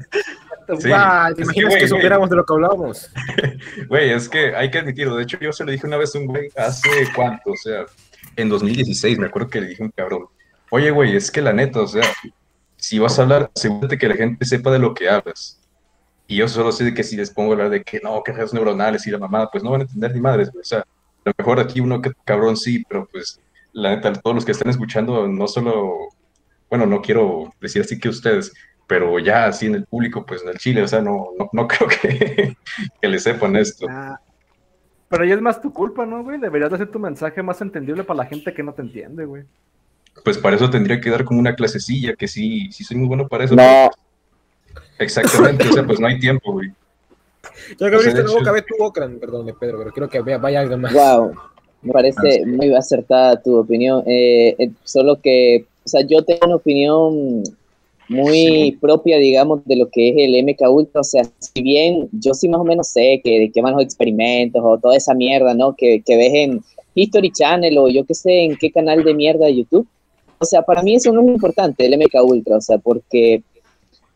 Sí, 0.78 0.88
wow, 0.88 1.34
¿Te 1.34 1.42
imaginas 1.42 1.74
que, 1.74 1.80
que 1.80 1.88
supiéramos 1.88 2.28
de 2.28 2.36
lo 2.36 2.44
que 2.44 2.52
hablábamos? 2.52 3.10
Güey, 3.88 4.10
es 4.10 4.28
que 4.28 4.54
hay 4.54 4.70
que 4.70 4.78
admitirlo. 4.78 5.16
De 5.16 5.22
hecho, 5.22 5.38
yo 5.40 5.52
se 5.52 5.64
lo 5.64 5.72
dije 5.72 5.86
una 5.86 5.96
vez 5.96 6.14
a 6.14 6.18
un 6.18 6.26
güey 6.26 6.50
hace 6.56 6.90
cuánto, 7.14 7.52
o 7.52 7.56
sea, 7.56 7.86
en 8.36 8.50
2016, 8.50 9.18
me 9.18 9.26
acuerdo 9.26 9.48
que 9.48 9.62
le 9.62 9.68
dije 9.68 9.82
a 9.82 9.86
un 9.86 9.92
cabrón, 9.92 10.26
oye, 10.70 10.90
güey, 10.90 11.16
es 11.16 11.30
que 11.30 11.40
la 11.40 11.54
neta, 11.54 11.80
o 11.80 11.86
sea, 11.86 12.02
si 12.78 12.98
vas 12.98 13.18
a 13.18 13.22
hablar, 13.22 13.50
asegúrate 13.54 13.98
que 13.98 14.08
la 14.08 14.14
gente 14.14 14.44
sepa 14.44 14.70
de 14.70 14.78
lo 14.78 14.94
que 14.94 15.08
hablas. 15.08 15.60
Y 16.26 16.36
yo 16.36 16.48
solo 16.48 16.72
sé 16.72 16.94
que 16.94 17.04
si 17.04 17.16
les 17.16 17.30
pongo 17.30 17.50
a 17.50 17.54
hablar 17.54 17.70
de 17.70 17.82
que 17.82 18.00
no, 18.02 18.22
que 18.22 18.32
redes 18.32 18.54
neuronales 18.54 19.06
y 19.06 19.10
la 19.10 19.18
mamada, 19.18 19.50
pues 19.50 19.64
no 19.64 19.70
van 19.70 19.80
a 19.80 19.84
entender 19.84 20.14
ni 20.14 20.20
madres. 20.20 20.50
O 20.54 20.64
sea, 20.64 20.80
a 20.80 20.84
lo 21.24 21.32
mejor 21.36 21.60
aquí 21.60 21.80
uno 21.80 22.00
que 22.00 22.12
cabrón 22.24 22.56
sí, 22.56 22.84
pero 22.88 23.06
pues 23.10 23.40
la 23.72 23.94
neta, 23.94 24.12
todos 24.12 24.34
los 24.34 24.44
que 24.44 24.52
están 24.52 24.70
escuchando, 24.70 25.26
no 25.26 25.48
solo, 25.48 26.08
bueno, 26.68 26.86
no 26.86 27.00
quiero 27.00 27.52
decir 27.60 27.82
así 27.82 27.98
que 27.98 28.08
ustedes, 28.08 28.52
pero 28.86 29.18
ya 29.18 29.46
así 29.46 29.66
en 29.66 29.74
el 29.74 29.86
público, 29.86 30.24
pues 30.24 30.42
en 30.42 30.48
el 30.50 30.58
Chile, 30.58 30.82
o 30.82 30.88
sea, 30.88 31.00
no, 31.00 31.28
no, 31.38 31.50
no 31.52 31.68
creo 31.68 31.88
que, 31.88 32.56
que 33.00 33.08
le 33.08 33.18
sepan 33.18 33.56
esto. 33.56 33.86
Ah, 33.88 34.20
pero 35.08 35.24
ya 35.24 35.34
es 35.34 35.40
más 35.40 35.60
tu 35.60 35.72
culpa, 35.72 36.04
¿no, 36.04 36.22
güey? 36.22 36.38
Deberías 36.38 36.72
hacer 36.72 36.90
tu 36.90 36.98
mensaje 36.98 37.42
más 37.42 37.60
entendible 37.62 38.04
para 38.04 38.18
la 38.18 38.26
gente 38.26 38.52
que 38.52 38.62
no 38.62 38.74
te 38.74 38.82
entiende, 38.82 39.24
güey. 39.24 39.44
Pues 40.24 40.38
para 40.38 40.56
eso 40.56 40.70
tendría 40.70 41.00
que 41.00 41.10
dar 41.10 41.24
como 41.24 41.40
una 41.40 41.54
clasecilla, 41.54 42.14
que 42.14 42.28
sí, 42.28 42.70
sí 42.72 42.84
soy 42.84 42.96
muy 42.96 43.08
bueno 43.08 43.28
para 43.28 43.44
eso. 43.44 43.54
No. 43.54 43.90
Exactamente, 44.98 45.68
o 45.68 45.72
sea, 45.72 45.86
pues 45.86 46.00
no 46.00 46.06
hay 46.06 46.18
tiempo, 46.18 46.52
güey. 46.52 46.70
Ya 47.78 47.90
que 47.90 47.96
abriste 47.96 48.22
la 48.22 48.30
boca, 48.30 48.52
ve 48.52 48.62
tu 48.62 48.76
boca, 48.78 49.08
perdón, 49.20 49.46
Pedro, 49.58 49.78
pero 49.78 49.92
quiero 49.92 50.08
que 50.08 50.20
vaya 50.38 50.60
algo 50.60 50.76
más. 50.76 50.92
Wow, 50.92 51.34
me 51.82 51.92
parece 51.92 52.44
muy 52.46 52.74
acertada 52.74 53.40
tu 53.40 53.56
opinión. 53.56 54.02
Eh, 54.06 54.56
eh, 54.58 54.70
solo 54.84 55.20
que, 55.20 55.66
o 55.84 55.88
sea, 55.88 56.00
yo 56.02 56.22
tengo 56.22 56.46
una 56.46 56.56
opinión 56.56 57.42
muy 58.08 58.76
propia, 58.80 59.18
digamos, 59.18 59.64
de 59.64 59.76
lo 59.76 59.88
que 59.90 60.08
es 60.08 60.14
el 60.16 60.44
MK 60.44 60.68
Ultra. 60.70 61.00
O 61.02 61.04
sea, 61.04 61.22
si 61.38 61.62
bien 61.62 62.08
yo 62.12 62.34
sí 62.34 62.48
más 62.48 62.60
o 62.60 62.64
menos 62.64 62.88
sé 62.88 63.20
que 63.22 63.38
de 63.38 63.50
qué 63.52 63.60
van 63.60 63.74
los 63.74 63.82
experimentos 63.82 64.62
o 64.64 64.78
toda 64.78 64.96
esa 64.96 65.14
mierda, 65.14 65.54
¿no? 65.54 65.74
Que, 65.76 66.02
que 66.04 66.16
ves 66.16 66.32
en 66.34 66.62
History 66.94 67.30
Channel 67.30 67.78
o 67.78 67.88
yo 67.88 68.04
qué 68.04 68.14
sé 68.14 68.44
en 68.44 68.56
qué 68.56 68.72
canal 68.72 69.04
de 69.04 69.14
mierda 69.14 69.46
de 69.46 69.56
YouTube. 69.56 69.86
O 70.40 70.44
sea, 70.44 70.62
para 70.62 70.82
mí 70.82 70.94
eso 70.94 71.12
no 71.12 71.22
es 71.22 71.28
importante, 71.28 71.86
el 71.86 71.98
MK 71.98 72.22
Ultra, 72.24 72.56
o 72.56 72.60
sea, 72.60 72.78
porque 72.78 73.42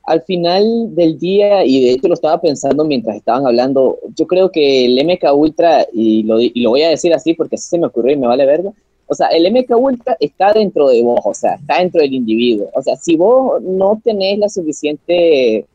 al 0.04 0.22
final 0.22 0.94
del 0.94 1.18
día, 1.18 1.64
y 1.64 1.84
de 1.84 1.92
hecho 1.92 2.08
lo 2.08 2.14
estaba 2.14 2.40
pensando 2.40 2.84
mientras 2.84 3.16
estaban 3.16 3.46
hablando, 3.46 3.98
yo 4.16 4.26
creo 4.26 4.50
que 4.50 4.86
el 4.86 5.04
MK 5.04 5.34
Ultra, 5.34 5.86
y 5.92 6.22
lo, 6.24 6.40
y 6.40 6.52
lo 6.60 6.70
voy 6.70 6.82
a 6.82 6.90
decir 6.90 7.14
así 7.14 7.34
porque 7.34 7.56
así 7.56 7.68
se 7.68 7.78
me 7.78 7.86
ocurrió 7.86 8.12
y 8.12 8.18
me 8.18 8.26
vale 8.26 8.46
verga, 8.46 8.72
o 9.12 9.14
sea, 9.14 9.28
el 9.28 9.52
MK 9.52 9.76
Ultra 9.76 10.16
está 10.20 10.54
dentro 10.54 10.88
de 10.88 11.02
vos, 11.02 11.20
o 11.24 11.34
sea, 11.34 11.56
está 11.56 11.80
dentro 11.80 12.00
del 12.00 12.14
individuo. 12.14 12.70
O 12.74 12.80
sea, 12.80 12.96
si 12.96 13.14
vos 13.14 13.60
no 13.60 14.00
tenés 14.02 14.38
la 14.38 14.48
suficiente 14.48 15.66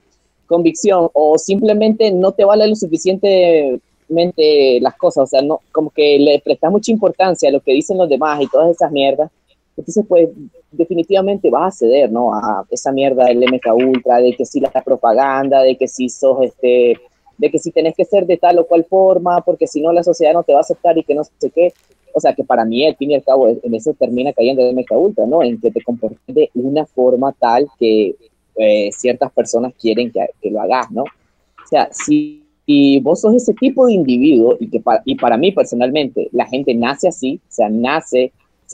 convicción 0.47 1.09
o 1.13 1.37
simplemente 1.37 2.11
no 2.11 2.31
te 2.31 2.45
vale 2.45 2.67
lo 2.67 2.75
suficientemente 2.75 4.79
las 4.81 4.95
cosas, 4.95 5.25
o 5.25 5.27
sea, 5.27 5.43
no, 5.43 5.61
como 5.71 5.91
que 5.91 6.17
le 6.17 6.39
prestas 6.39 6.71
mucha 6.71 6.91
importancia 6.91 7.49
a 7.49 7.51
lo 7.51 7.59
que 7.59 7.73
dicen 7.73 7.99
los 7.99 8.09
demás 8.09 8.41
y 8.41 8.47
todas 8.47 8.71
esas 8.71 8.91
mierdas, 8.91 9.29
entonces 9.77 10.05
pues 10.07 10.29
definitivamente 10.71 11.51
vas 11.51 11.75
a 11.75 11.77
ceder, 11.77 12.11
¿no? 12.11 12.33
A 12.33 12.65
esa 12.71 12.91
mierda 12.91 13.25
del 13.25 13.39
MK 13.39 13.73
Ultra, 13.73 14.17
de 14.17 14.35
que 14.35 14.43
si 14.43 14.59
la 14.59 14.71
propaganda, 14.71 15.61
de 15.61 15.77
que 15.77 15.87
si 15.87 16.09
sos 16.09 16.39
este, 16.41 16.97
de 17.37 17.51
que 17.51 17.59
si 17.59 17.71
tenés 17.71 17.95
que 17.95 18.03
ser 18.03 18.25
de 18.25 18.37
tal 18.37 18.57
o 18.57 18.65
cual 18.65 18.83
forma, 18.85 19.41
porque 19.41 19.67
si 19.67 19.81
no 19.81 19.93
la 19.93 20.03
sociedad 20.03 20.33
no 20.33 20.43
te 20.43 20.53
va 20.53 20.59
a 20.59 20.61
aceptar 20.61 20.97
y 20.97 21.03
que 21.03 21.13
no 21.13 21.23
sé 21.23 21.51
qué. 21.51 21.73
O 22.13 22.19
sea, 22.19 22.33
que 22.33 22.43
para 22.43 22.65
mí, 22.65 22.83
al 22.85 22.95
fin 22.95 23.11
y 23.11 23.15
al 23.15 23.23
cabo, 23.23 23.47
en 23.47 23.75
eso 23.75 23.93
termina 23.93 24.33
cayendo 24.33 24.63
el 24.63 24.75
MK 24.75 24.91
Ultra, 24.93 25.27
¿no? 25.27 25.43
En 25.43 25.61
que 25.61 25.69
te 25.69 25.83
comportes 25.83 26.19
de 26.25 26.49
una 26.55 26.85
forma 26.87 27.31
tal 27.33 27.67
que 27.79 28.15
eh, 28.55 28.89
ciertas 28.91 29.31
personas 29.31 29.73
quieren 29.79 30.11
que, 30.11 30.25
que, 30.41 30.49
lo 30.49 30.59
hagas, 30.59 30.89
¿no? 30.89 31.03
O 31.03 31.67
sea, 31.69 31.89
si, 31.91 32.43
si, 32.65 32.99
vos 33.01 33.21
sos 33.21 33.35
ese 33.35 33.53
tipo 33.53 33.85
de 33.85 33.93
individuo 33.93 34.57
y 34.59 34.67
que 34.71 34.81
y 35.05 35.15
para 35.15 35.37
mí 35.37 35.51
personalmente 35.51 36.29
la 36.31 36.47
gente 36.47 36.73
nace 36.73 37.07
así, 37.07 37.39
o 37.47 37.51
sea, 37.51 37.69
nace 37.69 38.31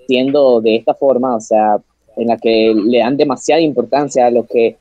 siendo 0.07 0.61
de 0.61 0.75
esta 0.75 0.93
forma, 0.93 1.35
o 1.35 1.41
sea, 1.41 1.77
en 2.17 2.27
la 2.27 2.37
que 2.37 2.73
le 2.75 2.99
dan 2.99 3.17
demasiada 3.17 3.61
importancia 3.61 4.27
a 4.27 4.31
lo 4.31 4.45
que 4.45 4.77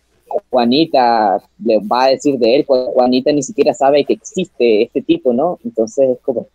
Juanita 0.51 1.43
le 1.63 1.79
va 1.79 2.05
a 2.05 2.09
decir 2.09 2.39
de 2.39 2.57
él, 2.57 2.65
pues 2.65 2.89
Juanita 2.95 3.33
ni 3.33 3.43
siquiera 3.43 3.75
sabe 3.75 4.05
que 4.05 4.15
existe 4.15 4.83
este 4.83 5.03
tipo, 5.03 5.33
¿no? 5.33 5.59
Entonces 5.65 6.11
es 6.11 6.19
como, 6.21 6.47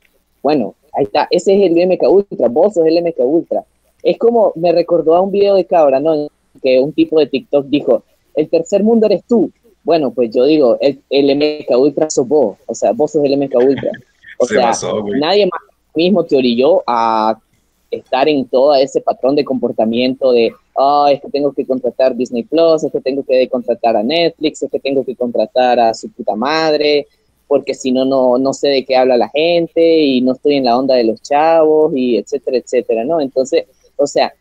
bueno, 0.41 0.75
Ahí 0.97 1.03
está, 1.03 1.27
ese 1.29 1.53
es 1.55 1.71
el 1.71 1.87
MK 1.87 2.09
Ultra, 2.09 2.47
vos 2.47 2.73
sos 2.73 2.87
el 2.87 3.03
MK 3.03 3.19
Ultra. 3.19 3.63
Es 4.01 4.17
como, 4.17 4.51
me 4.55 4.71
recordó 4.71 5.15
a 5.15 5.21
un 5.21 5.31
video 5.31 5.53
de 5.53 5.65
Cabra, 5.65 5.99
¿no? 5.99 6.27
Que 6.61 6.79
un 6.79 6.91
tipo 6.91 7.19
de 7.19 7.27
TikTok 7.27 7.67
dijo, 7.67 8.03
el 8.33 8.49
tercer 8.49 8.83
mundo 8.83 9.05
eres 9.05 9.23
tú. 9.27 9.51
Bueno, 9.83 10.09
pues 10.11 10.31
yo 10.33 10.45
digo, 10.45 10.77
el, 10.81 10.99
el 11.11 11.35
MK 11.37 11.77
Ultra 11.77 12.09
sos 12.09 12.27
vos, 12.27 12.57
o 12.65 12.73
sea, 12.73 12.93
vos 12.93 13.11
sos 13.11 13.23
el 13.23 13.37
MK 13.37 13.55
Ultra. 13.57 13.91
O 14.39 14.45
sea, 14.45 14.71
nadie 15.19 15.45
más 15.45 15.61
mismo 15.95 16.23
te 16.23 16.35
orilló 16.35 16.83
a 16.87 17.39
estar 17.89 18.27
en 18.27 18.45
todo 18.47 18.75
ese 18.75 19.01
patrón 19.01 19.35
de 19.35 19.45
comportamiento 19.45 20.31
de, 20.31 20.51
ah, 20.77 21.09
es 21.11 21.21
que 21.21 21.29
tengo 21.29 21.53
que 21.53 21.65
contratar 21.65 22.15
Disney 22.15 22.43
Plus, 22.43 22.83
es 22.83 22.91
que 22.91 23.01
tengo 23.01 23.23
que 23.23 23.47
contratar 23.47 23.95
a 23.95 24.03
Netflix, 24.03 24.63
es 24.63 24.71
que 24.71 24.79
tengo 24.79 25.05
que 25.05 25.15
contratar 25.15 25.79
a 25.79 25.93
su 25.93 26.09
puta 26.09 26.35
madre, 26.35 27.07
porque 27.47 27.73
si 27.73 27.91
no, 27.91 28.05
no 28.37 28.53
sé 28.53 28.67
de 28.67 28.85
qué 28.85 28.95
habla 28.95 29.17
la 29.17 29.29
gente 29.29 29.99
y 29.99 30.21
no 30.21 30.33
estoy 30.33 30.55
en 30.55 30.65
la 30.65 30.77
onda 30.77 30.95
de 30.95 31.05
los 31.05 31.21
chavos 31.21 31.93
y 31.95 32.17
etcétera, 32.17 32.57
etcétera, 32.57 33.05
¿no? 33.05 33.21
Entonces, 33.21 33.65
o 33.95 34.05
sea, 34.05 34.33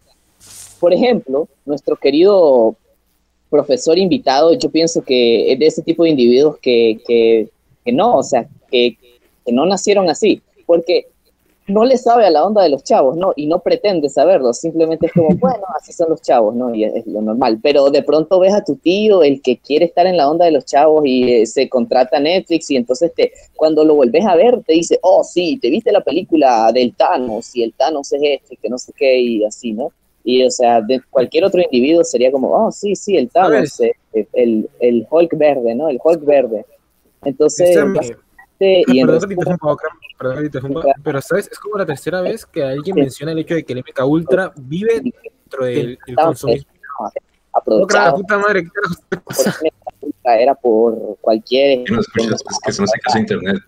por 0.80 0.92
ejemplo, 0.92 1.48
nuestro 1.64 1.96
querido 1.96 2.74
profesor 3.48 3.96
invitado, 3.96 4.54
yo 4.54 4.70
pienso 4.70 5.02
que 5.02 5.52
es 5.52 5.58
de 5.58 5.66
ese 5.66 5.82
tipo 5.82 6.02
de 6.02 6.10
individuos 6.10 6.58
que, 6.58 7.00
que, 7.06 7.48
que 7.84 7.92
no, 7.92 8.16
o 8.16 8.22
sea, 8.22 8.48
que, 8.70 8.96
que 9.44 9.52
no 9.52 9.64
nacieron 9.66 10.10
así, 10.10 10.42
porque 10.66 11.06
no 11.68 11.84
le 11.84 11.96
sabe 11.98 12.24
a 12.26 12.30
la 12.30 12.44
onda 12.44 12.62
de 12.62 12.68
los 12.68 12.84
chavos, 12.84 13.16
¿no? 13.16 13.32
Y 13.34 13.46
no 13.46 13.60
pretende 13.60 14.08
saberlo, 14.08 14.52
simplemente 14.52 15.06
es 15.06 15.12
como, 15.12 15.28
bueno, 15.36 15.64
así 15.76 15.92
son 15.92 16.10
los 16.10 16.22
chavos, 16.22 16.54
¿no? 16.54 16.74
Y 16.74 16.84
es, 16.84 17.06
lo 17.06 17.20
normal. 17.20 17.58
Pero 17.62 17.90
de 17.90 18.02
pronto 18.02 18.38
ves 18.38 18.54
a 18.54 18.64
tu 18.64 18.76
tío, 18.76 19.22
el 19.22 19.42
que 19.42 19.58
quiere 19.58 19.86
estar 19.86 20.06
en 20.06 20.16
la 20.16 20.30
onda 20.30 20.44
de 20.44 20.52
los 20.52 20.64
chavos 20.64 21.04
y 21.04 21.32
eh, 21.32 21.46
se 21.46 21.68
contrata 21.68 22.20
Netflix 22.20 22.70
y 22.70 22.76
entonces 22.76 23.12
te, 23.14 23.32
cuando 23.54 23.84
lo 23.84 23.94
vuelves 23.96 24.24
a 24.24 24.36
ver 24.36 24.62
te 24.64 24.74
dice, 24.74 24.98
oh, 25.02 25.24
sí, 25.24 25.58
te 25.60 25.70
viste 25.70 25.90
la 25.90 26.02
película 26.02 26.70
del 26.72 26.94
Thanos 26.94 27.54
y 27.56 27.62
el 27.62 27.72
Thanos 27.74 28.12
es 28.12 28.20
este, 28.22 28.56
que 28.56 28.68
no 28.68 28.78
sé 28.78 28.92
qué 28.96 29.18
y 29.18 29.44
así, 29.44 29.72
¿no? 29.72 29.90
Y 30.22 30.44
o 30.44 30.50
sea, 30.50 30.80
de 30.80 31.00
cualquier 31.10 31.44
otro 31.44 31.60
individuo 31.60 32.02
sería 32.04 32.32
como, 32.32 32.50
oh, 32.50 32.70
sí, 32.72 32.94
sí, 32.96 33.16
el 33.16 33.28
Thanos, 33.28 33.80
eh, 33.80 33.92
el, 34.32 34.68
el 34.80 35.06
Hulk 35.08 35.36
verde, 35.36 35.74
¿no? 35.74 35.88
El 35.88 35.98
Hulk 36.02 36.24
verde. 36.24 36.64
Entonces... 37.24 37.76
Este, 37.76 38.25
y 38.58 39.04
perdón, 39.04 39.28
que 40.42 40.50
te 40.50 40.60
pero 41.02 41.20
¿sabes? 41.20 41.48
Es 41.52 41.58
como 41.58 41.76
la 41.76 41.86
tercera 41.86 42.22
vez 42.22 42.46
que 42.46 42.62
alguien 42.62 42.96
menciona 42.96 43.32
el 43.32 43.38
hecho 43.38 43.54
de 43.54 43.64
que 43.64 43.72
el 43.72 43.80
MK 43.80 44.06
Ultra 44.06 44.52
vive 44.56 45.00
dentro 45.00 45.64
del 45.64 45.98
consumismo. 46.14 46.70
Aprovechado. 47.52 48.16
puta 48.16 48.38
madre, 48.38 48.68
Era 50.24 50.54
por 50.54 51.16
cualquier. 51.20 51.90
no 51.90 52.00
escuchas? 52.00 52.42
Es 52.50 52.58
que 52.64 52.72
se 52.72 52.82
no 52.82 52.88
se 52.88 52.98
casa 53.00 53.18
internet. 53.18 53.58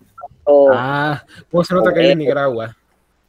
Ah, 0.73 1.23
¿cómo 1.51 1.63
se 1.63 1.73
nota 1.75 1.93
que 1.93 1.99
hay 1.99 2.11
en 2.11 2.19
Nicaragua? 2.19 2.75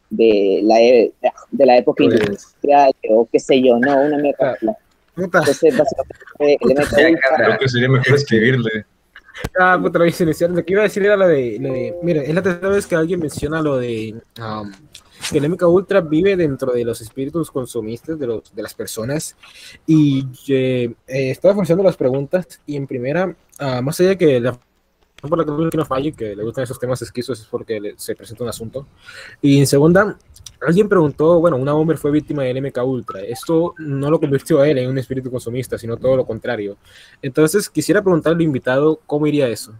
De 0.09 0.61
la, 0.63 0.81
e, 0.81 1.13
de 1.51 1.67
la 1.67 1.77
época 1.77 2.05
pues, 2.05 2.21
industrial, 2.21 2.93
o 3.11 3.29
qué 3.31 3.39
sé 3.39 3.63
yo, 3.63 3.79
no, 3.79 4.01
una 4.01 4.19
mierda. 4.19 4.57
Entonces, 5.17 5.77
básicamente, 5.77 6.59
el 6.63 6.71
MK 6.71 7.15
Ultra. 7.15 7.37
Creo 7.37 7.59
que 7.59 7.69
sería 7.69 7.89
mejor 7.89 8.15
escribirle 8.15 8.87
Ah, 9.59 9.79
puta, 9.81 9.99
lo 9.99 10.07
hice 10.07 10.25
iniciar. 10.25 10.51
Lo 10.51 10.65
que 10.65 10.73
iba 10.73 10.81
a 10.83 10.85
decir 10.85 11.03
era 11.05 11.17
lo 11.17 11.27
de, 11.29 11.59
lo 11.61 11.73
de- 11.73 11.95
Mira, 12.03 12.23
es 12.23 12.35
la 12.35 12.43
tercera 12.43 12.69
vez 12.69 12.87
que 12.87 12.95
alguien 12.97 13.21
menciona 13.21 13.61
lo 13.63 13.77
de. 13.79 14.15
um, 14.39 14.71
que 15.31 15.37
el 15.39 15.45
MK 15.51 15.63
Ultra 15.69 16.01
vive 16.01 16.35
dentro 16.35 16.73
de 16.73 16.83
los 16.85 17.01
espíritus 17.03 17.51
consumistas 17.51 18.19
de, 18.19 18.27
los, 18.27 18.55
de 18.55 18.63
las 18.63 18.73
personas. 18.75 19.37
Y 19.87 20.27
eh, 20.49 20.93
eh, 21.07 21.31
estaba 21.31 21.55
forzando 21.55 21.83
las 21.85 21.97
preguntas. 21.97 22.61
Y 22.67 22.77
en 22.77 22.87
primera, 22.87 23.35
ah, 23.59 23.83
más 23.83 23.99
allá 24.01 24.11
de 24.11 24.19
que 24.19 24.41
la 24.41 24.59
por 25.21 25.37
la 25.37 25.45
que 25.71 25.77
no 25.77 25.85
falle, 25.85 26.13
que 26.13 26.35
le 26.35 26.43
gustan 26.43 26.65
esos 26.65 26.79
temas 26.81 27.03
esquizos, 27.03 27.39
es 27.41 27.45
porque 27.47 27.79
le- 27.79 27.95
se 27.99 28.17
presenta 28.17 28.43
un 28.45 28.49
asunto. 28.49 28.87
Y 29.43 29.59
en 29.59 29.67
segunda, 29.67 30.17
alguien 30.67 30.89
preguntó, 30.89 31.41
bueno, 31.41 31.57
una 31.57 31.73
Bomber 31.73 31.97
fue 31.97 32.11
víctima 32.11 32.43
del 32.43 32.63
MK 32.63 32.79
Ultra. 32.85 33.21
Esto 33.21 33.75
no 33.79 34.11
lo 34.11 34.21
convirtió 34.21 34.61
a 34.61 34.69
él 34.69 34.79
en 34.79 34.91
un 34.91 34.99
espíritu 34.99 35.31
consumista, 35.31 35.79
sino 35.79 35.97
todo 35.97 36.17
lo 36.17 36.27
contrario. 36.27 36.77
Entonces, 37.23 37.69
quisiera 37.69 38.03
preguntarle 38.03 38.37
al 38.37 38.43
invitado 38.43 39.01
cómo 39.07 39.27
iría 39.27 39.49
eso. 39.49 39.75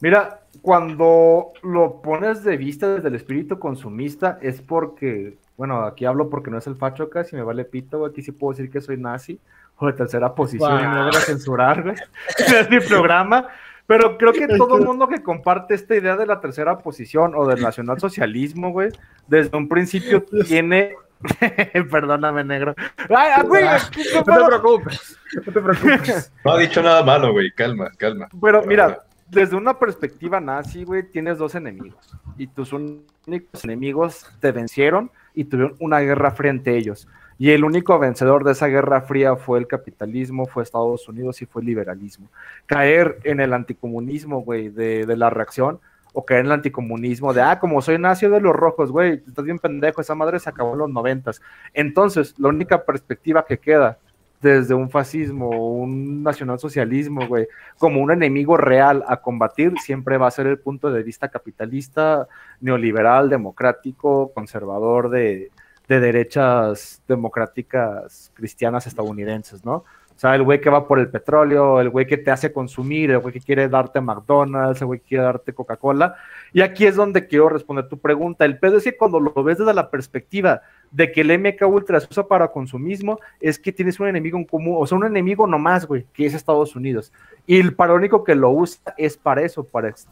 Mira, 0.00 0.40
cuando 0.62 1.52
lo 1.62 2.02
pones 2.02 2.42
de 2.44 2.56
vista 2.56 2.94
desde 2.94 3.08
el 3.08 3.14
espíritu 3.14 3.58
consumista 3.58 4.38
es 4.42 4.60
porque, 4.60 5.38
bueno, 5.56 5.82
aquí 5.82 6.04
hablo 6.04 6.28
porque 6.28 6.50
no 6.50 6.58
es 6.58 6.66
el 6.66 6.76
facho 6.76 7.08
casi, 7.08 7.36
me 7.36 7.42
vale 7.42 7.64
pito, 7.64 8.04
aquí 8.04 8.22
sí 8.22 8.32
puedo 8.32 8.52
decir 8.56 8.70
que 8.70 8.80
soy 8.80 8.96
nazi 8.96 9.38
o 9.78 9.86
de 9.86 9.92
tercera 9.92 10.34
posición 10.34 10.70
y 10.80 10.86
me 10.88 10.94
Wow. 10.96 11.06
voy 11.06 11.16
a 11.16 11.20
censurar, 11.20 11.82
güey. 11.82 11.96
es 12.60 12.70
mi 12.70 12.80
programa. 12.80 13.48
Pero 13.92 14.16
creo 14.16 14.32
que 14.32 14.48
todo 14.48 14.78
el 14.78 14.86
mundo 14.86 15.06
que 15.06 15.22
comparte 15.22 15.74
esta 15.74 15.94
idea 15.94 16.16
de 16.16 16.24
la 16.24 16.40
tercera 16.40 16.78
posición 16.78 17.34
o 17.34 17.46
del 17.46 17.60
nacionalsocialismo, 17.60 18.70
güey, 18.70 18.88
desde 19.28 19.54
un 19.54 19.68
principio 19.68 20.24
tiene... 20.48 20.94
Perdóname, 21.90 22.42
negro. 22.42 22.74
Ay, 23.10 23.32
ah, 23.36 23.42
güey, 23.42 23.64
Ah, 23.64 23.78
no 24.14 24.20
No 24.20 24.24
te 24.24 24.46
preocupes, 24.46 25.18
no 25.34 25.52
te 25.52 25.60
preocupes. 25.60 26.32
No 26.42 26.52
ha 26.52 26.58
dicho 26.58 26.82
nada 26.82 27.02
malo, 27.02 27.32
güey. 27.32 27.52
Calma, 27.52 27.90
calma. 27.98 28.28
Pero 28.40 28.62
mira, 28.62 29.02
desde 29.28 29.56
una 29.56 29.78
perspectiva 29.78 30.40
nazi, 30.40 30.84
güey, 30.84 31.02
tienes 31.02 31.36
dos 31.36 31.54
enemigos. 31.54 32.16
Y 32.38 32.46
tus 32.46 32.72
únicos 32.72 33.62
enemigos 33.62 34.26
te 34.40 34.52
vencieron 34.52 35.10
y 35.34 35.44
tuvieron 35.44 35.76
una 35.80 36.00
guerra 36.00 36.30
frente 36.30 36.70
a 36.70 36.74
ellos. 36.74 37.06
Y 37.38 37.50
el 37.50 37.64
único 37.64 37.98
vencedor 37.98 38.44
de 38.44 38.52
esa 38.52 38.68
guerra 38.68 39.02
fría 39.02 39.36
fue 39.36 39.58
el 39.58 39.66
capitalismo, 39.66 40.46
fue 40.46 40.62
Estados 40.62 41.08
Unidos 41.08 41.42
y 41.42 41.46
fue 41.46 41.62
el 41.62 41.66
liberalismo. 41.66 42.28
Caer 42.66 43.18
en 43.24 43.40
el 43.40 43.52
anticomunismo, 43.52 44.42
güey, 44.42 44.68
de, 44.68 45.06
la 45.16 45.30
reacción, 45.30 45.80
o 46.12 46.24
caer 46.24 46.40
en 46.40 46.46
el 46.46 46.52
anticomunismo 46.52 47.32
de, 47.32 47.40
ah, 47.40 47.58
como 47.58 47.80
soy 47.80 47.98
nazi 47.98 48.28
de 48.28 48.40
los 48.40 48.54
rojos, 48.54 48.90
güey, 48.90 49.22
estás 49.26 49.44
bien 49.44 49.58
pendejo, 49.58 50.00
esa 50.00 50.14
madre 50.14 50.38
se 50.38 50.50
acabó 50.50 50.72
en 50.74 50.80
los 50.80 50.90
noventas. 50.90 51.40
Entonces, 51.72 52.34
la 52.38 52.48
única 52.48 52.84
perspectiva 52.84 53.44
que 53.46 53.58
queda 53.58 53.98
desde 54.42 54.74
un 54.74 54.90
fascismo, 54.90 55.48
un 55.50 56.22
nacionalsocialismo, 56.22 57.28
güey, 57.28 57.46
como 57.78 58.02
un 58.02 58.10
enemigo 58.10 58.56
real 58.56 59.04
a 59.06 59.18
combatir, 59.18 59.72
siempre 59.78 60.18
va 60.18 60.26
a 60.26 60.32
ser 60.32 60.48
el 60.48 60.58
punto 60.58 60.90
de 60.90 61.02
vista 61.04 61.28
capitalista, 61.28 62.26
neoliberal, 62.60 63.30
democrático, 63.30 64.32
conservador 64.34 65.10
de, 65.10 65.50
de 65.92 66.00
derechas 66.00 67.02
democráticas 67.06 68.30
cristianas 68.34 68.86
estadounidenses, 68.86 69.64
¿no? 69.64 69.84
O 70.14 70.18
sea, 70.22 70.34
el 70.34 70.42
güey 70.42 70.60
que 70.60 70.70
va 70.70 70.86
por 70.86 70.98
el 70.98 71.08
petróleo, 71.08 71.80
el 71.80 71.90
güey 71.90 72.06
que 72.06 72.16
te 72.16 72.30
hace 72.30 72.52
consumir, 72.52 73.10
el 73.10 73.18
güey 73.18 73.32
que 73.32 73.40
quiere 73.40 73.68
darte 73.68 74.00
McDonald's, 74.00 74.80
el 74.80 74.86
güey 74.86 75.00
que 75.00 75.08
quiere 75.08 75.24
darte 75.24 75.52
Coca-Cola. 75.52 76.16
Y 76.52 76.60
aquí 76.60 76.86
es 76.86 76.96
donde 76.96 77.26
quiero 77.26 77.48
responder 77.48 77.88
tu 77.88 77.98
pregunta. 77.98 78.44
El 78.44 78.58
pedo 78.58 78.76
es 78.76 78.84
que 78.84 78.96
cuando 78.96 79.18
lo 79.18 79.32
ves 79.42 79.58
desde 79.58 79.74
la 79.74 79.90
perspectiva 79.90 80.62
de 80.92 81.10
que 81.10 81.22
el 81.22 81.38
MK 81.38 81.66
Ultra 81.66 81.98
se 81.98 82.06
usa 82.10 82.26
para 82.28 82.48
consumismo, 82.48 83.18
es 83.40 83.58
que 83.58 83.72
tienes 83.72 83.98
un 83.98 84.08
enemigo 84.08 84.38
en 84.38 84.44
común, 84.44 84.76
o 84.78 84.86
sea, 84.86 84.98
un 84.98 85.06
enemigo 85.06 85.46
nomás, 85.46 85.86
güey, 85.86 86.04
que 86.12 86.26
es 86.26 86.34
Estados 86.34 86.76
Unidos. 86.76 87.12
Y 87.46 87.58
el 87.58 87.74
para 87.74 87.94
que 88.22 88.34
lo 88.36 88.50
usa 88.50 88.94
es 88.96 89.16
para 89.16 89.42
eso, 89.42 89.64
para 89.64 89.88
ex- 89.88 90.06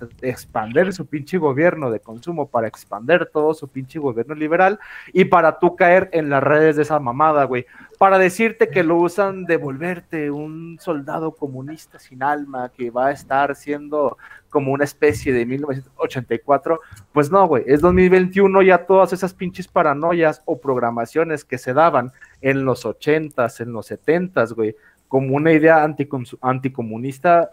su 0.93 1.07
pinche 1.07 1.39
gobierno 1.39 1.91
de 1.91 2.01
consumo, 2.01 2.49
para 2.49 2.67
expander 2.67 3.27
todo 3.27 3.55
su 3.55 3.69
pinche 3.69 3.99
gobierno 4.01 4.35
liberal 4.35 4.81
y 5.13 5.27
para 5.27 5.59
tú 5.59 5.77
caer 5.77 6.09
en 6.13 6.29
las 6.31 6.43
redes 6.43 6.77
de 6.77 6.83
esa 6.83 6.99
mamada, 6.99 7.45
güey. 7.45 7.67
Para 7.99 8.19
decirte 8.19 8.69
que 8.71 8.83
lo 8.83 8.97
usan 8.97 9.45
de 9.45 9.59
volverte 9.59 10.31
un 10.31 10.79
soldado 10.81 11.33
comunista 11.33 11.99
sin 11.99 12.23
alma 12.23 12.71
que 12.75 12.91
va 12.91 13.09
a 13.09 13.13
estar 13.13 13.55
siendo 13.55 14.17
como 14.51 14.73
una 14.73 14.85
especie 14.85 15.33
de 15.33 15.47
1984, 15.47 16.81
pues 17.13 17.31
no, 17.31 17.47
güey, 17.47 17.65
es 17.67 17.81
2021 17.81 18.63
ya 18.63 18.85
todas 18.85 19.13
esas 19.13 19.33
pinches 19.33 19.69
paranoias 19.69 20.43
o 20.45 20.61
programaciones 20.61 21.45
que 21.45 21.57
se 21.57 21.73
daban 21.73 22.13
en 22.43 22.65
los 22.65 22.85
80s, 22.85 23.61
en 23.61 23.73
los 23.73 23.91
70s, 23.91 24.55
güey, 24.55 24.77
como 25.09 25.37
una 25.37 25.53
idea 25.53 25.83
anticomunista 26.43 27.51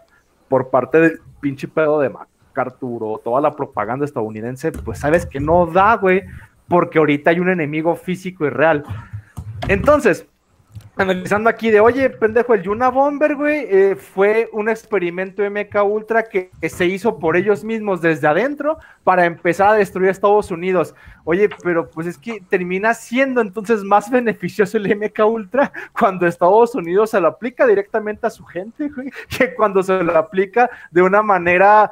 por 0.48 0.70
parte 0.70 1.00
del 1.00 1.20
pinche 1.40 1.68
pedo 1.68 2.00
de 2.00 2.10
MacArthur 2.10 3.20
toda 3.22 3.40
la 3.40 3.52
propaganda 3.52 4.04
estadounidense, 4.04 4.72
pues 4.72 4.98
sabes 4.98 5.24
que 5.26 5.40
no 5.40 5.66
da, 5.66 5.96
güey, 5.96 6.22
porque 6.66 6.98
ahorita 6.98 7.30
hay 7.30 7.40
un 7.40 7.48
enemigo 7.48 7.94
físico 7.94 8.46
y 8.46 8.50
real. 8.50 8.84
Entonces, 9.68 10.26
analizando 10.98 11.48
aquí 11.48 11.70
de, 11.70 11.80
oye, 11.80 12.10
pendejo, 12.10 12.54
el 12.54 12.62
Yuna 12.62 12.90
Bomber, 12.90 13.36
güey, 13.36 13.66
eh, 13.70 13.96
fue 13.96 14.48
un 14.52 14.68
experimento 14.68 15.42
MK 15.48 15.82
Ultra 15.84 16.24
que, 16.24 16.50
que 16.60 16.68
se 16.68 16.86
hizo 16.86 17.18
por 17.18 17.36
ellos 17.36 17.64
mismos 17.64 18.02
desde 18.02 18.26
adentro 18.26 18.78
para 19.04 19.24
empezar 19.24 19.68
a 19.68 19.74
destruir 19.74 20.08
a 20.08 20.12
Estados 20.12 20.50
Unidos. 20.50 20.94
Oye, 21.24 21.48
pero 21.62 21.88
pues 21.90 22.06
es 22.06 22.18
que 22.18 22.42
termina 22.48 22.94
siendo 22.94 23.40
entonces 23.40 23.84
más 23.84 24.10
beneficioso 24.12 24.76
el 24.76 24.96
MK 24.96 25.26
Ultra 25.26 25.72
cuando 25.92 26.26
Estados 26.26 26.74
Unidos 26.74 27.10
se 27.10 27.20
lo 27.20 27.28
aplica 27.28 27.66
directamente 27.66 28.26
a 28.26 28.30
su 28.30 28.44
gente, 28.44 28.88
güey, 28.88 29.10
que 29.36 29.54
cuando 29.54 29.82
se 29.82 30.02
lo 30.02 30.16
aplica 30.16 30.70
de 30.90 31.02
una 31.02 31.22
manera 31.22 31.90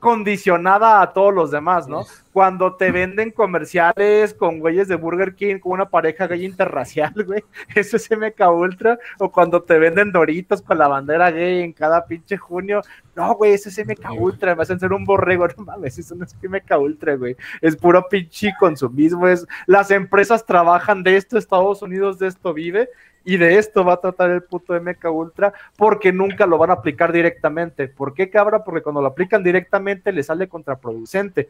condicionada 0.00 1.02
a 1.02 1.12
todos 1.12 1.32
los 1.32 1.50
demás, 1.50 1.86
¿no? 1.86 2.04
Cuando 2.32 2.74
te 2.76 2.90
venden 2.90 3.30
comerciales 3.30 4.34
con 4.34 4.58
güeyes 4.58 4.88
de 4.88 4.96
Burger 4.96 5.34
King, 5.34 5.58
con 5.58 5.72
una 5.72 5.90
pareja 5.90 6.26
gay 6.26 6.44
interracial, 6.44 7.12
güey, 7.26 7.44
eso 7.74 7.96
es 7.96 8.10
MK 8.10 8.40
Ultra, 8.50 8.98
o 9.18 9.30
cuando 9.30 9.62
te 9.62 9.78
venden 9.78 10.10
Doritos 10.10 10.62
con 10.62 10.78
la 10.78 10.88
bandera 10.88 11.30
gay 11.30 11.62
en 11.62 11.72
cada 11.72 12.06
pinche 12.06 12.38
junio, 12.38 12.80
no, 13.14 13.34
güey, 13.34 13.52
eso 13.52 13.68
es 13.68 13.78
MK 13.78 14.12
Ultra, 14.18 14.56
me 14.56 14.62
hacen 14.62 14.80
ser 14.80 14.92
un 14.92 15.04
borrego, 15.04 15.46
no 15.58 15.64
mames, 15.64 15.98
eso 15.98 16.14
no 16.14 16.24
es 16.24 16.34
MK 16.42 16.78
Ultra, 16.78 17.16
güey, 17.16 17.36
es 17.60 17.76
puro 17.76 18.08
pinche 18.08 18.54
consumismo, 18.58 19.28
es, 19.28 19.46
las 19.66 19.90
empresas 19.90 20.46
trabajan 20.46 21.02
de 21.02 21.16
esto, 21.16 21.36
Estados 21.36 21.82
Unidos 21.82 22.18
de 22.18 22.28
esto 22.28 22.54
vive, 22.54 22.88
y 23.24 23.36
de 23.36 23.58
esto 23.58 23.84
va 23.84 23.94
a 23.94 24.00
tratar 24.00 24.30
el 24.30 24.42
puto 24.42 24.74
MK 24.74 25.04
Ultra 25.10 25.52
porque 25.76 26.12
nunca 26.12 26.46
lo 26.46 26.58
van 26.58 26.70
a 26.70 26.74
aplicar 26.74 27.12
directamente. 27.12 27.88
¿Por 27.88 28.14
qué, 28.14 28.30
cabra? 28.30 28.64
Porque 28.64 28.82
cuando 28.82 29.00
lo 29.00 29.08
aplican 29.08 29.42
directamente 29.42 30.12
le 30.12 30.22
sale 30.22 30.48
contraproducente. 30.48 31.48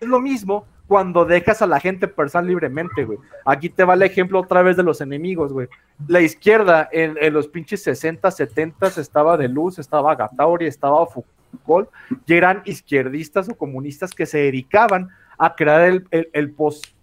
Es 0.00 0.08
lo 0.08 0.20
mismo 0.20 0.66
cuando 0.86 1.24
dejas 1.24 1.62
a 1.62 1.66
la 1.66 1.80
gente 1.80 2.08
pensar 2.08 2.44
libremente, 2.44 3.04
güey. 3.04 3.18
Aquí 3.44 3.68
te 3.68 3.84
va 3.84 3.94
el 3.94 4.02
ejemplo 4.02 4.40
otra 4.40 4.62
vez 4.62 4.76
de 4.76 4.82
los 4.82 5.00
enemigos, 5.00 5.52
güey. 5.52 5.68
La 6.06 6.20
izquierda 6.20 6.88
en, 6.92 7.32
los 7.32 7.48
pinches 7.48 7.82
60, 7.82 8.30
70 8.30 8.86
estaba 8.86 9.36
de 9.36 9.48
luz, 9.48 9.78
estaba 9.78 10.14
Gatauri, 10.14 10.66
estaba 10.66 11.06
Foucault, 11.06 11.90
y 12.26 12.34
eran 12.34 12.62
izquierdistas 12.64 13.48
o 13.48 13.56
comunistas 13.56 14.12
que 14.12 14.26
se 14.26 14.38
dedicaban 14.38 15.08
a 15.38 15.54
crear 15.54 16.02
el 16.10 16.50
post 16.52 16.95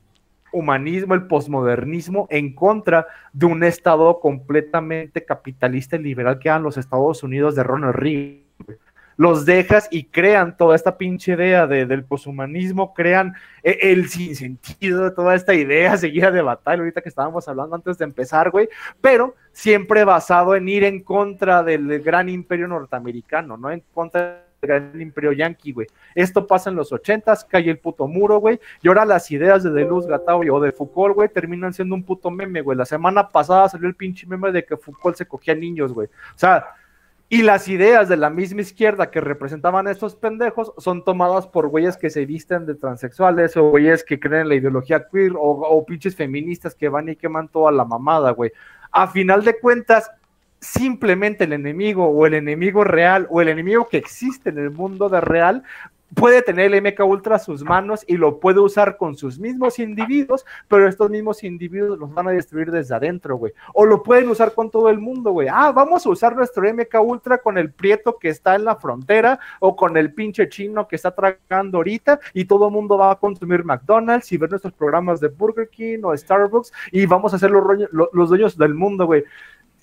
humanismo, 0.54 1.13
el 1.13 1.28
posmodernismo 1.28 2.28
en 2.30 2.54
contra 2.54 3.08
de 3.34 3.46
un 3.46 3.63
Estado 3.63 4.20
completamente 4.20 5.26
capitalista 5.26 5.98
y 5.98 6.00
liberal 6.00 6.39
que 6.39 6.50
eran 6.50 6.63
los 6.63 6.78
Estados 6.78 7.24
Unidos 7.24 7.56
de 7.56 7.63
Ronald 7.63 7.96
Reagan. 7.96 8.44
Los 9.16 9.46
dejas 9.46 9.88
y 9.92 10.06
crean 10.06 10.58
toda 10.58 10.76
esta 10.76 10.98
pinche 10.98 11.34
idea 11.34 11.68
de, 11.68 11.86
del 11.86 12.04
poshumanismo, 12.04 12.94
crean 12.94 13.36
el, 13.62 13.78
el 13.82 14.10
sinsentido 14.10 15.04
de 15.04 15.12
toda 15.12 15.36
esta 15.36 15.54
idea 15.54 15.98
seguida 15.98 16.32
de 16.32 16.42
batalla, 16.42 16.80
ahorita 16.80 17.02
que 17.02 17.10
estábamos 17.10 17.48
hablando 17.48 17.76
antes 17.76 17.98
de 17.98 18.06
empezar, 18.06 18.50
güey, 18.50 18.70
pero 19.02 19.36
siempre 19.52 20.04
basado 20.04 20.56
en 20.56 20.68
ir 20.68 20.84
en 20.84 21.02
contra 21.02 21.62
del 21.63 22.02
gran 22.02 22.28
imperio 22.28 22.68
norteamericano, 22.68 23.56
no 23.58 23.70
en 23.70 23.84
contra 23.94 24.42
el 24.71 25.02
imperio 25.02 25.32
yanqui, 25.32 25.71
güey. 25.71 25.88
Esto 26.15 26.47
pasa 26.47 26.69
en 26.69 26.76
los 26.76 26.91
ochentas, 26.91 27.45
cae 27.45 27.69
el 27.69 27.80
puto 27.80 28.08
muro, 28.08 28.38
güey, 28.38 28.60
y 28.82 28.88
ahora 28.88 29.06
las 29.06 29.30
ideas 29.32 29.63
de 29.63 29.71
Deleuze, 29.71 30.10
Gattari 30.10 30.49
o 30.49 30.60
de 30.60 30.71
Foucault, 30.71 31.15
güey, 31.15 31.30
terminan 31.30 31.73
siendo 31.73 31.95
un 31.95 32.04
puto 32.04 32.32
meme, 32.32 32.62
güey. 32.62 32.78
La 32.78 32.86
semana 32.86 33.30
pasada 33.30 33.69
salió 33.69 33.88
el 33.88 33.95
pinche 33.95 34.28
meme 34.28 34.52
de 34.52 34.65
que 34.65 34.78
Foucault 34.78 35.17
se 35.17 35.26
cogía 35.26 35.56
niños, 35.56 35.93
güey. 35.93 36.08
O 36.08 36.38
sea, 36.38 36.65
y 37.30 37.41
las 37.41 37.67
ideas 37.67 38.10
de 38.10 38.17
la 38.17 38.30
misma 38.30 38.62
izquierda 38.62 39.10
que 39.10 39.19
representaban 39.19 39.88
a 39.88 39.91
estos 39.91 40.15
pendejos 40.15 40.71
son 40.78 41.04
tomadas 41.04 41.47
por 41.47 41.67
güeyes 41.67 41.97
que 41.97 42.12
se 42.12 42.28
visten 42.28 42.67
de 42.67 42.76
transexuales 42.76 43.58
o 43.58 43.71
güeyes 43.71 44.04
que 44.04 44.19
creen 44.19 44.43
en 44.43 44.49
la 44.49 44.56
ideología 44.56 45.08
queer 45.12 45.32
o, 45.36 45.39
o 45.41 45.86
pinches 45.86 46.15
feministas 46.15 46.76
que 46.76 46.89
van 46.89 47.10
y 47.10 47.15
queman 47.15 47.47
toda 47.47 47.71
la 47.71 47.86
mamada, 47.86 48.32
güey. 48.32 48.52
A 48.91 49.08
final 49.08 49.43
de 49.43 49.60
cuentas, 49.60 50.12
simplemente 50.63 51.43
el 51.43 51.54
enemigo 51.54 52.08
o 52.08 52.26
el 52.26 52.34
enemigo 52.34 52.84
real 52.84 53.28
o 53.30 53.41
el 53.41 53.49
enemigo 53.49 53.88
que 53.89 53.97
existe 53.97 54.49
en 54.49 54.58
el 54.58 54.71
mundo 54.71 55.10
de 55.10 55.21
real 55.21 55.63
puede 56.13 56.41
tener 56.41 56.73
el 56.73 56.82
MK 56.82 56.99
Ultra 57.06 57.36
a 57.38 57.39
sus 57.39 57.63
manos 57.63 58.04
y 58.08 58.17
lo 58.17 58.39
puede 58.39 58.60
usar 58.60 58.97
con 58.97 59.15
sus 59.15 59.39
mismos 59.39 59.80
individuos, 59.80 60.45
pero 60.67 60.88
estos 60.88 61.10
mismos 61.10 61.43
individuos 61.43 61.97
los 61.97 62.13
van 62.13 62.28
a 62.28 62.32
destruir 62.32 62.71
desde 62.71 62.95
adentro, 62.95 63.38
güey. 63.38 63.54
O 63.73 63.86
lo 63.86 64.04
pueden 64.04 64.30
usar 64.30 64.54
con 64.54 64.69
todo 64.69 64.89
el 64.89 64.99
mundo, 64.99 65.32
güey. 65.32 65.47
Ah, 65.52 65.71
vamos 65.71 66.06
a 66.06 66.10
usar 66.10 66.36
nuestro 66.36 66.71
MK 66.71 67.02
Ultra 67.02 67.39
con 67.39 67.58
el 67.58 67.71
prieto 67.71 68.17
que 68.19 68.30
está 68.30 68.56
en 68.56 68.65
la 68.65 68.76
frontera 68.76 69.39
o 69.60 69.76
con 69.76 69.97
el 69.97 70.13
pinche 70.13 70.47
chino 70.49 70.88
que 70.88 70.95
está 70.95 71.12
tragando 71.12 71.78
ahorita 71.78 72.19
y 72.34 72.45
todo 72.45 72.67
el 72.67 72.73
mundo 72.73 72.97
va 72.97 73.12
a 73.12 73.15
consumir 73.15 73.63
McDonald's 73.63 74.32
y 74.32 74.38
ver 74.38 74.49
nuestros 74.49 74.73
programas 74.73 75.19
de 75.19 75.30
Burger 75.30 75.69
King 75.69 75.99
o 76.04 76.15
Starbucks 76.15 76.71
y 76.91 77.06
vamos 77.06 77.34
a 77.34 77.39
ser 77.39 77.52
los, 77.52 77.63
los 77.91 78.30
dueños 78.30 78.58
del 78.58 78.76
mundo, 78.76 79.06
güey. 79.06 79.23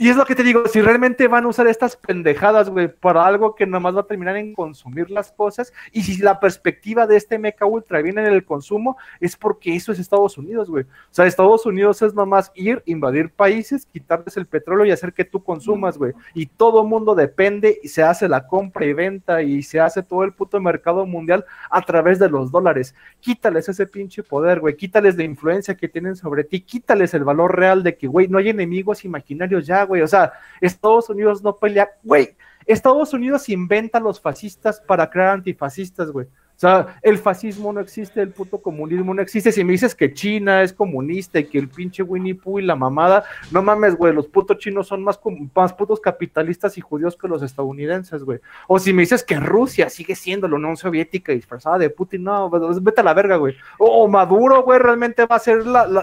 Y 0.03 0.09
es 0.09 0.17
lo 0.17 0.25
que 0.25 0.35
te 0.35 0.43
digo, 0.43 0.67
si 0.67 0.81
realmente 0.81 1.29
van 1.29 1.45
a 1.45 1.49
usar 1.49 1.67
estas 1.67 1.95
pendejadas, 1.95 2.71
güey, 2.71 2.89
para 2.89 3.23
algo 3.27 3.55
que 3.55 3.67
nomás 3.67 3.95
va 3.95 4.01
a 4.01 4.07
terminar 4.07 4.35
en 4.39 4.55
consumir 4.55 5.11
las 5.11 5.31
cosas, 5.31 5.75
y 5.93 6.03
si 6.05 6.23
la 6.23 6.41
perspectiva 6.41 7.07
de 7.07 7.19
este 7.19 7.39
mecha 7.39 7.67
ultra 7.67 8.01
viene 8.01 8.23
en 8.23 8.33
el 8.33 8.47
consumo, 8.47 8.97
es 9.21 9.37
porque 9.37 9.77
eso 9.77 9.93
es 9.93 9.99
Estados 9.99 10.39
Unidos, 10.39 10.71
güey. 10.71 10.85
O 10.85 10.87
sea, 11.11 11.27
Estados 11.27 11.67
Unidos 11.67 12.01
es 12.01 12.15
nomás 12.15 12.51
ir, 12.55 12.83
invadir 12.87 13.29
países, 13.29 13.85
quitarles 13.85 14.39
el 14.39 14.47
petróleo 14.47 14.87
y 14.87 14.91
hacer 14.91 15.13
que 15.13 15.27
tú 15.27 15.45
consumas, 15.45 15.99
güey. 15.99 16.15
Y 16.33 16.47
todo 16.47 16.83
mundo 16.83 17.15
depende 17.15 17.79
y 17.83 17.89
se 17.89 18.03
hace 18.03 18.27
la 18.27 18.47
compra 18.47 18.87
y 18.87 18.95
venta 18.95 19.43
y 19.43 19.63
se 19.63 19.81
hace 19.81 20.03
todo 20.03 20.25
el 20.25 20.33
puto 20.33 20.59
mercado 20.63 21.05
mundial 21.05 21.45
a 21.71 21.83
través 21.83 22.19
de 22.19 22.31
los 22.31 22.51
dólares. 22.51 22.95
Quítales 23.21 23.69
ese 23.69 23.87
pinche 23.87 24.23
poder, 24.23 24.61
güey. 24.61 24.77
Quítales 24.77 25.19
la 25.19 25.25
influencia 25.25 25.77
que 25.77 25.91
tienen 25.91 26.17
sobre 26.17 26.45
ti. 26.45 26.63
Quítales 26.63 27.13
el 27.13 27.25
valor 27.25 27.55
real 27.55 27.83
de 27.83 27.99
que, 27.99 28.07
güey, 28.07 28.29
no 28.29 28.39
hay 28.39 28.49
enemigos 28.49 29.05
imaginarios 29.05 29.67
ya, 29.67 29.90
güey. 29.91 30.03
O 30.03 30.07
sea, 30.07 30.33
Estados 30.61 31.11
Unidos 31.11 31.43
no 31.43 31.57
pelea, 31.57 31.91
güey. 32.05 32.37
Estados 32.65 33.13
Unidos 33.13 33.49
inventa 33.49 33.99
los 33.99 34.21
fascistas 34.21 34.81
para 34.81 35.11
crear 35.11 35.31
antifascistas, 35.31 36.11
güey. 36.13 36.27
O 36.27 36.61
sea, 36.61 36.99
el 37.01 37.17
fascismo 37.17 37.73
no 37.73 37.81
existe, 37.81 38.21
el 38.21 38.33
puto 38.33 38.59
comunismo 38.59 39.15
no 39.15 39.23
existe. 39.23 39.51
Si 39.51 39.65
me 39.65 39.73
dices 39.73 39.95
que 39.95 40.13
China 40.13 40.63
es 40.63 40.75
comunista 40.75 41.39
y 41.39 41.47
que 41.47 41.57
el 41.57 41.69
pinche 41.71 42.03
Winnie 42.03 42.35
Pooh 42.35 42.59
y 42.59 42.63
la 42.63 42.77
mamada, 42.77 43.25
no 43.51 43.63
mames, 43.63 43.97
güey, 43.97 44.13
los 44.13 44.29
putos 44.29 44.59
chinos 44.59 44.87
son 44.87 45.03
más, 45.03 45.19
más 45.55 45.73
putos 45.73 46.01
capitalistas 46.01 46.77
y 46.77 46.83
judíos 46.83 47.17
que 47.17 47.29
los 47.29 47.43
estadounidenses, 47.43 48.25
güey. 48.25 48.41
O 48.69 48.79
si 48.79 48.93
me 48.93 49.01
dices 49.01 49.25
que 49.25 49.41
Rusia 49.41 49.89
sigue 49.89 50.15
siendo 50.15 50.49
la 50.49 50.57
Unión 50.57 50.77
Soviética 50.77 51.33
disfrazada 51.33 51.79
de 51.79 51.89
Putin, 51.89 52.25
no, 52.25 52.51
vete 52.51 53.01
a 53.01 53.05
la 53.05 53.15
verga, 53.15 53.37
güey. 53.37 53.57
O, 53.79 54.07
Maduro, 54.07 54.63
güey, 54.63 54.79
realmente 54.81 55.25
va 55.25 55.37
a 55.37 55.39
ser 55.39 55.63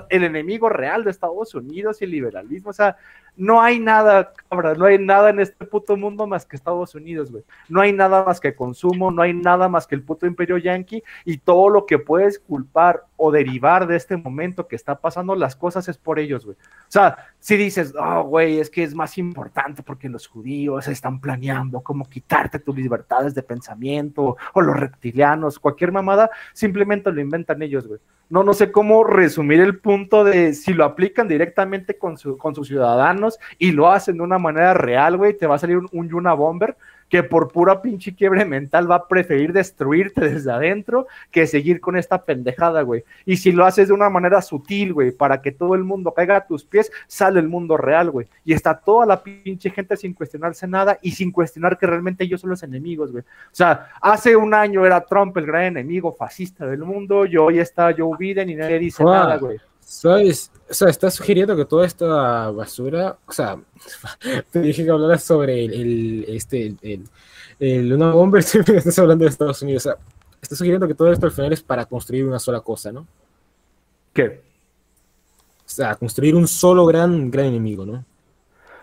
el 0.09 0.23
enemigo 0.23 0.69
real 0.69 1.03
de 1.03 1.11
Estados 1.11 1.53
Unidos 1.53 2.01
y 2.01 2.05
el 2.05 2.11
liberalismo. 2.11 2.71
O 2.71 2.73
sea, 2.73 2.97
no 3.37 3.61
hay 3.61 3.79
nada, 3.79 4.33
cabra, 4.49 4.73
no 4.73 4.85
hay 4.85 4.97
nada 4.97 5.29
en 5.29 5.39
este 5.39 5.65
puto 5.65 5.95
mundo 5.95 6.27
más 6.27 6.45
que 6.45 6.55
Estados 6.55 6.95
Unidos, 6.95 7.31
güey. 7.31 7.43
No 7.69 7.81
hay 7.81 7.93
nada 7.93 8.25
más 8.25 8.39
que 8.39 8.55
consumo, 8.55 9.11
no 9.11 9.21
hay 9.21 9.33
nada 9.33 9.69
más 9.69 9.87
que 9.87 9.95
el 9.95 10.03
puto 10.03 10.25
imperio 10.25 10.57
yanqui 10.57 11.03
y 11.23 11.37
todo 11.37 11.69
lo 11.69 11.85
que 11.85 11.99
puedes 11.99 12.39
culpar 12.39 13.03
o 13.17 13.31
derivar 13.31 13.87
de 13.87 13.97
este 13.97 14.15
momento 14.15 14.67
que 14.67 14.75
está 14.75 14.95
pasando 14.95 15.35
las 15.35 15.55
cosas 15.55 15.89
es 15.89 15.97
por 15.97 16.19
ellos, 16.19 16.45
güey. 16.45 16.55
O 16.55 16.91
sea, 16.91 17.17
si 17.39 17.57
dices, 17.57 17.93
oh, 17.99 18.23
güey, 18.23 18.59
es 18.59 18.69
que 18.69 18.83
es 18.83 18.95
más 18.95 19.17
importante 19.17 19.83
porque 19.83 20.07
los 20.07 20.27
judíos 20.27 20.87
están 20.87 21.19
planeando 21.19 21.81
cómo 21.81 22.07
quitarte 22.07 22.59
tus 22.59 22.75
libertades 22.75 23.35
de 23.35 23.43
pensamiento 23.43 24.37
o 24.53 24.61
los 24.61 24.77
reptilianos, 24.77 25.59
cualquier 25.59 25.91
mamada, 25.91 26.29
simplemente 26.53 27.11
lo 27.11 27.19
inventan 27.19 27.61
ellos, 27.61 27.87
güey 27.87 27.99
no, 28.29 28.43
no 28.43 28.53
sé 28.53 28.71
cómo 28.71 29.03
resumir 29.03 29.61
el 29.61 29.79
punto 29.79 30.23
de 30.23 30.53
si 30.53 30.73
lo 30.73 30.83
aplican 30.83 31.27
directamente 31.27 31.97
con, 31.97 32.17
su, 32.17 32.37
con 32.37 32.53
sus 32.53 32.67
ciudadanos 32.67 33.39
y 33.57 33.71
lo 33.71 33.89
hacen 33.89 34.17
de 34.17 34.23
una 34.23 34.37
manera 34.37 34.73
real, 34.73 35.17
güey, 35.17 35.37
te 35.37 35.47
va 35.47 35.55
a 35.55 35.59
salir 35.59 35.77
un, 35.77 35.87
un 35.91 36.09
Yuna 36.09 36.33
Bomber 36.33 36.75
que 37.09 37.23
por 37.23 37.51
pura 37.51 37.81
pinche 37.81 38.15
quiebre 38.15 38.45
mental 38.45 38.89
va 38.89 38.95
a 38.95 39.07
preferir 39.07 39.53
destruirte 39.53 40.21
desde 40.29 40.51
adentro 40.51 41.07
que 41.31 41.47
seguir 41.47 41.79
con 41.79 41.97
esta 41.97 42.23
pendejada, 42.23 42.81
güey. 42.81 43.03
Y 43.25 43.37
si 43.37 43.51
lo 43.51 43.65
haces 43.65 43.87
de 43.87 43.93
una 43.93 44.09
manera 44.09 44.41
sutil, 44.41 44.93
güey, 44.93 45.11
para 45.11 45.41
que 45.41 45.51
todo 45.51 45.75
el 45.75 45.83
mundo 45.83 46.13
caiga 46.13 46.37
a 46.37 46.47
tus 46.47 46.63
pies, 46.63 46.91
sale 47.07 47.39
el 47.39 47.47
mundo 47.47 47.77
real, 47.77 48.11
güey. 48.11 48.27
Y 48.43 48.53
está 48.53 48.77
toda 48.77 49.05
la 49.05 49.23
pinche 49.23 49.69
gente 49.69 49.97
sin 49.97 50.13
cuestionarse 50.13 50.67
nada 50.67 50.97
y 51.01 51.11
sin 51.11 51.31
cuestionar 51.31 51.77
que 51.77 51.87
realmente 51.87 52.23
ellos 52.23 52.41
son 52.41 52.49
los 52.49 52.63
enemigos, 52.63 53.11
güey. 53.11 53.23
O 53.23 53.55
sea, 53.55 53.89
hace 54.01 54.35
un 54.35 54.53
año 54.53 54.85
era 54.85 55.01
Trump 55.01 55.35
el 55.37 55.45
gran 55.45 55.63
enemigo 55.63 56.11
fascista 56.13 56.65
del 56.65 56.79
mundo 56.79 57.25
y 57.25 57.37
hoy 57.37 57.59
está 57.59 57.93
Joe 57.97 58.17
Biden 58.17 58.49
y 58.49 58.55
nadie 58.55 58.79
dice 58.79 59.03
nada, 59.03 59.37
güey. 59.37 59.59
¿Sabes? 59.87 60.51
O 60.69 60.73
sea, 60.73 60.89
estás 60.89 61.15
sugiriendo 61.15 61.55
que 61.55 61.63
toda 61.63 61.85
esta 61.85 62.51
basura, 62.51 63.17
o 63.25 63.31
sea, 63.31 63.57
te 64.51 64.59
dije 64.59 64.83
que 64.83 64.91
hablaras 64.91 65.23
sobre 65.23 65.63
el, 65.63 66.25
este, 66.27 66.75
el, 66.81 67.05
el, 67.57 67.93
una 67.93 68.11
bomba, 68.11 68.39
estás 68.39 68.99
hablando 68.99 69.23
de 69.23 69.29
Estados 69.29 69.61
Unidos, 69.61 69.85
o 69.85 69.89
sea, 69.89 69.97
estás 70.41 70.57
sugiriendo 70.57 70.89
que 70.89 70.93
todo 70.93 71.09
esto 71.09 71.25
al 71.25 71.31
final 71.31 71.53
es 71.53 71.63
para 71.63 71.85
construir 71.85 72.25
una 72.25 72.37
sola 72.37 72.59
cosa, 72.59 72.91
¿no? 72.91 73.07
¿Qué? 74.13 74.41
O 75.65 75.69
sea, 75.69 75.95
construir 75.95 76.35
un 76.35 76.49
solo 76.49 76.85
gran, 76.85 77.31
gran 77.31 77.45
enemigo, 77.45 77.85
¿no? 77.85 78.03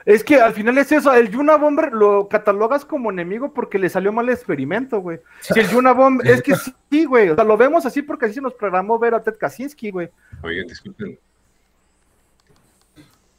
Es 0.06 0.22
que 0.22 0.36
al 0.36 0.52
final 0.52 0.76
es 0.76 0.92
eso, 0.92 1.14
el 1.14 1.30
Yuna 1.30 1.56
Bomber 1.56 1.92
lo 1.92 2.28
catalogas 2.28 2.84
como 2.84 3.10
enemigo 3.10 3.54
porque 3.54 3.78
le 3.78 3.88
salió 3.88 4.12
mal 4.12 4.28
el 4.28 4.34
experimento, 4.34 5.00
güey. 5.00 5.20
Si 5.40 5.58
el 5.58 5.68
Yuna 5.68 5.92
Bomber, 5.92 6.26
es 6.26 6.42
que 6.42 6.54
sí, 6.90 7.04
güey, 7.06 7.30
o 7.30 7.34
sea, 7.34 7.44
lo 7.44 7.56
vemos 7.56 7.86
así 7.86 8.02
porque 8.02 8.26
así 8.26 8.34
se 8.34 8.40
nos 8.42 8.54
programó 8.54 8.98
ver 8.98 9.14
a 9.14 9.22
Ted 9.22 9.36
Kaczynski, 9.38 9.90
güey. 9.90 10.10
Oigan, 10.42 10.66
disculpen. 10.66 11.18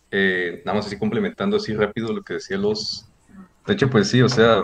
Eh, 0.10 0.64
nada 0.66 0.78
más 0.78 0.88
así 0.88 0.98
complementando 0.98 1.58
así 1.58 1.74
rápido 1.74 2.14
lo 2.14 2.24
que 2.24 2.36
decía 2.36 2.58
los... 2.58 3.08
De 3.68 3.74
hecho, 3.74 3.90
pues 3.90 4.10
sí, 4.10 4.22
o 4.22 4.30
sea, 4.30 4.64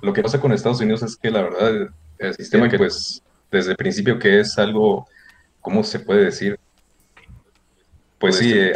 lo 0.00 0.12
que 0.12 0.22
pasa 0.22 0.40
con 0.40 0.52
Estados 0.52 0.80
Unidos 0.80 1.02
es 1.02 1.16
que 1.16 1.30
la 1.30 1.42
verdad, 1.42 1.92
el 2.18 2.34
sistema 2.34 2.68
que 2.68 2.76
pues 2.76 3.22
desde 3.50 3.72
el 3.72 3.76
principio 3.76 4.18
que 4.18 4.40
es 4.40 4.58
algo, 4.58 5.08
¿cómo 5.60 5.82
se 5.82 5.98
puede 5.98 6.24
decir? 6.24 6.58
Pues 8.18 8.36
sí, 8.36 8.52
eh, 8.54 8.72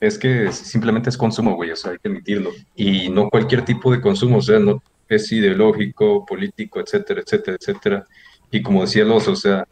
es 0.00 0.18
que 0.18 0.50
simplemente 0.50 1.10
es 1.10 1.16
consumo, 1.16 1.54
güey, 1.54 1.70
o 1.70 1.76
sea, 1.76 1.92
hay 1.92 1.98
que 1.98 2.08
admitirlo. 2.08 2.50
Y 2.74 3.10
no 3.10 3.28
cualquier 3.28 3.64
tipo 3.64 3.92
de 3.92 4.00
consumo, 4.00 4.38
o 4.38 4.42
sea, 4.42 4.58
no 4.58 4.82
es 5.08 5.30
ideológico, 5.30 6.24
político, 6.24 6.80
etcétera, 6.80 7.20
etcétera, 7.20 7.56
etcétera. 7.60 8.06
Y 8.50 8.62
como 8.62 8.82
decía 8.82 9.04
Los, 9.04 9.28
o 9.28 9.36
sea, 9.36 9.66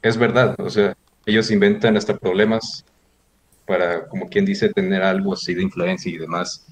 es 0.00 0.16
verdad, 0.16 0.56
o 0.58 0.70
sea, 0.70 0.96
ellos 1.26 1.50
inventan 1.50 1.96
hasta 1.96 2.16
problemas 2.16 2.84
para, 3.66 4.08
como 4.08 4.28
quien 4.28 4.46
dice, 4.46 4.70
tener 4.70 5.02
algo 5.02 5.34
así 5.34 5.54
de 5.54 5.62
influencia 5.62 6.10
y 6.10 6.18
demás. 6.18 6.66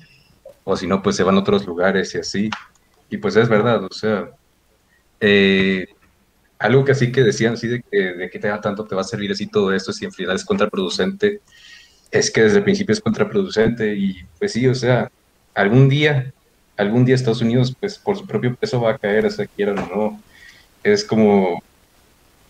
O 0.64 0.76
si 0.76 0.86
no, 0.86 1.02
pues 1.02 1.16
se 1.16 1.22
van 1.22 1.36
a 1.36 1.40
otros 1.40 1.66
lugares 1.66 2.14
y 2.14 2.18
así. 2.18 2.50
Y 3.10 3.18
pues 3.18 3.36
es 3.36 3.48
verdad, 3.48 3.84
o 3.84 3.92
sea, 3.92 4.30
eh, 5.20 5.86
algo 6.58 6.84
que 6.84 6.92
así 6.92 7.12
que 7.12 7.22
decían, 7.22 7.54
así 7.54 7.68
de, 7.68 7.82
que, 7.82 7.98
de 8.14 8.48
da 8.48 8.60
tanto 8.60 8.84
te 8.84 8.94
va 8.94 9.02
a 9.02 9.04
servir 9.04 9.30
así 9.30 9.46
todo 9.46 9.72
esto, 9.72 9.92
si 9.92 10.04
en 10.04 10.12
realidad 10.12 10.36
es 10.36 10.44
contraproducente 10.44 11.40
es 12.10 12.30
que 12.30 12.42
desde 12.42 12.58
el 12.58 12.64
principio 12.64 12.92
es 12.92 13.00
contraproducente 13.00 13.94
y 13.94 14.24
pues 14.38 14.52
sí, 14.52 14.66
o 14.66 14.74
sea, 14.74 15.10
algún 15.54 15.88
día, 15.88 16.32
algún 16.76 17.04
día 17.04 17.14
Estados 17.14 17.42
Unidos, 17.42 17.74
pues 17.78 17.98
por 17.98 18.16
su 18.16 18.26
propio 18.26 18.54
peso 18.54 18.80
va 18.80 18.92
a 18.92 18.98
caer, 18.98 19.26
o 19.26 19.30
sea, 19.30 19.46
quieran 19.46 19.78
o 19.78 19.86
no. 19.86 20.22
Es 20.82 21.04
como, 21.04 21.62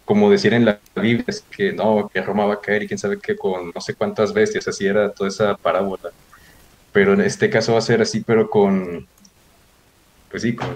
como 0.04 0.30
decir 0.30 0.54
en 0.54 0.64
la 0.64 0.80
Biblia, 0.94 1.24
que 1.50 1.72
no, 1.72 2.08
que 2.12 2.20
Roma 2.22 2.46
va 2.46 2.54
a 2.54 2.60
caer 2.60 2.82
y 2.84 2.88
quién 2.88 2.98
sabe 2.98 3.18
qué 3.18 3.36
con 3.36 3.72
no 3.74 3.80
sé 3.80 3.94
cuántas 3.94 4.32
bestias, 4.32 4.68
así 4.68 4.86
era 4.86 5.10
toda 5.12 5.28
esa 5.28 5.56
parábola. 5.56 6.10
Pero 6.92 7.14
en 7.14 7.20
este 7.22 7.50
caso 7.50 7.72
va 7.72 7.78
a 7.78 7.82
ser 7.82 8.00
así, 8.02 8.20
pero 8.20 8.48
con, 8.50 9.06
pues 10.30 10.42
sí, 10.42 10.54
con, 10.54 10.68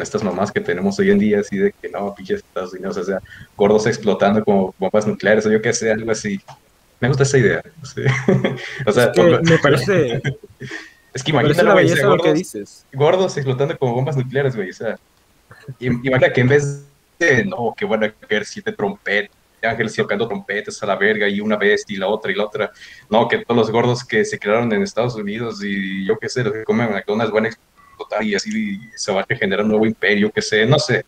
estas 0.00 0.22
mamás 0.22 0.52
que 0.52 0.60
tenemos 0.60 0.98
hoy 1.00 1.10
en 1.10 1.18
día, 1.18 1.40
así 1.40 1.58
de 1.58 1.72
que 1.72 1.88
no, 1.88 2.14
pinches 2.14 2.38
Estados 2.40 2.72
Unidos, 2.72 2.96
o 2.96 3.04
sea, 3.04 3.20
gordos 3.56 3.86
explotando 3.86 4.44
como 4.44 4.74
bombas 4.78 5.06
nucleares 5.06 5.44
o 5.46 5.50
yo 5.50 5.60
qué 5.60 5.72
sé, 5.72 5.90
algo 5.90 6.12
así. 6.12 6.40
Me 7.00 7.08
gusta 7.08 7.22
esa 7.22 7.38
idea. 7.38 7.62
o 8.86 8.92
sea, 8.92 9.12
me 9.42 9.58
parece. 9.58 10.22
Es 11.12 11.24
que 11.24 11.32
imagínate 11.32 11.64
güey, 11.64 12.02
gordos, 12.02 12.22
que 12.22 12.32
dices. 12.32 12.86
gordos 12.92 13.36
explotando 13.36 13.76
como 13.76 13.94
bombas 13.94 14.16
nucleares, 14.16 14.54
güey. 14.54 14.70
O 14.70 14.72
sea, 14.72 14.96
imagina 15.80 16.32
que 16.32 16.40
en 16.40 16.46
vez 16.46 16.84
de, 17.18 17.44
no, 17.44 17.74
que 17.76 17.84
van 17.84 18.04
a 18.04 18.12
caer 18.12 18.44
siete 18.44 18.70
trompetas, 18.70 19.34
ángeles 19.60 19.96
tocando 19.96 20.28
trompetas 20.28 20.80
a 20.82 20.86
la 20.86 20.94
verga 20.94 21.28
y 21.28 21.40
una 21.40 21.56
vez 21.56 21.84
y 21.88 21.96
la 21.96 22.06
otra 22.06 22.30
y 22.30 22.36
la 22.36 22.44
otra. 22.44 22.70
No, 23.08 23.26
que 23.26 23.38
todos 23.38 23.56
los 23.56 23.70
gordos 23.72 24.04
que 24.04 24.24
se 24.24 24.38
crearon 24.38 24.72
en 24.72 24.82
Estados 24.82 25.16
Unidos 25.16 25.62
y 25.64 26.06
yo 26.06 26.16
qué 26.16 26.28
sé, 26.28 26.44
los 26.44 26.52
que 26.52 26.62
comen 26.62 26.92
McDonald's 26.92 27.32
van 27.32 27.46
a 27.46 27.48
explotar 27.48 28.22
y 28.22 28.36
así 28.36 28.80
se 28.94 29.12
va 29.12 29.22
a 29.22 29.34
generar 29.34 29.64
un 29.64 29.72
nuevo 29.72 29.86
imperio, 29.86 30.30
qué 30.30 30.42
sé, 30.42 30.64
no 30.64 30.78
sé. 30.78 31.04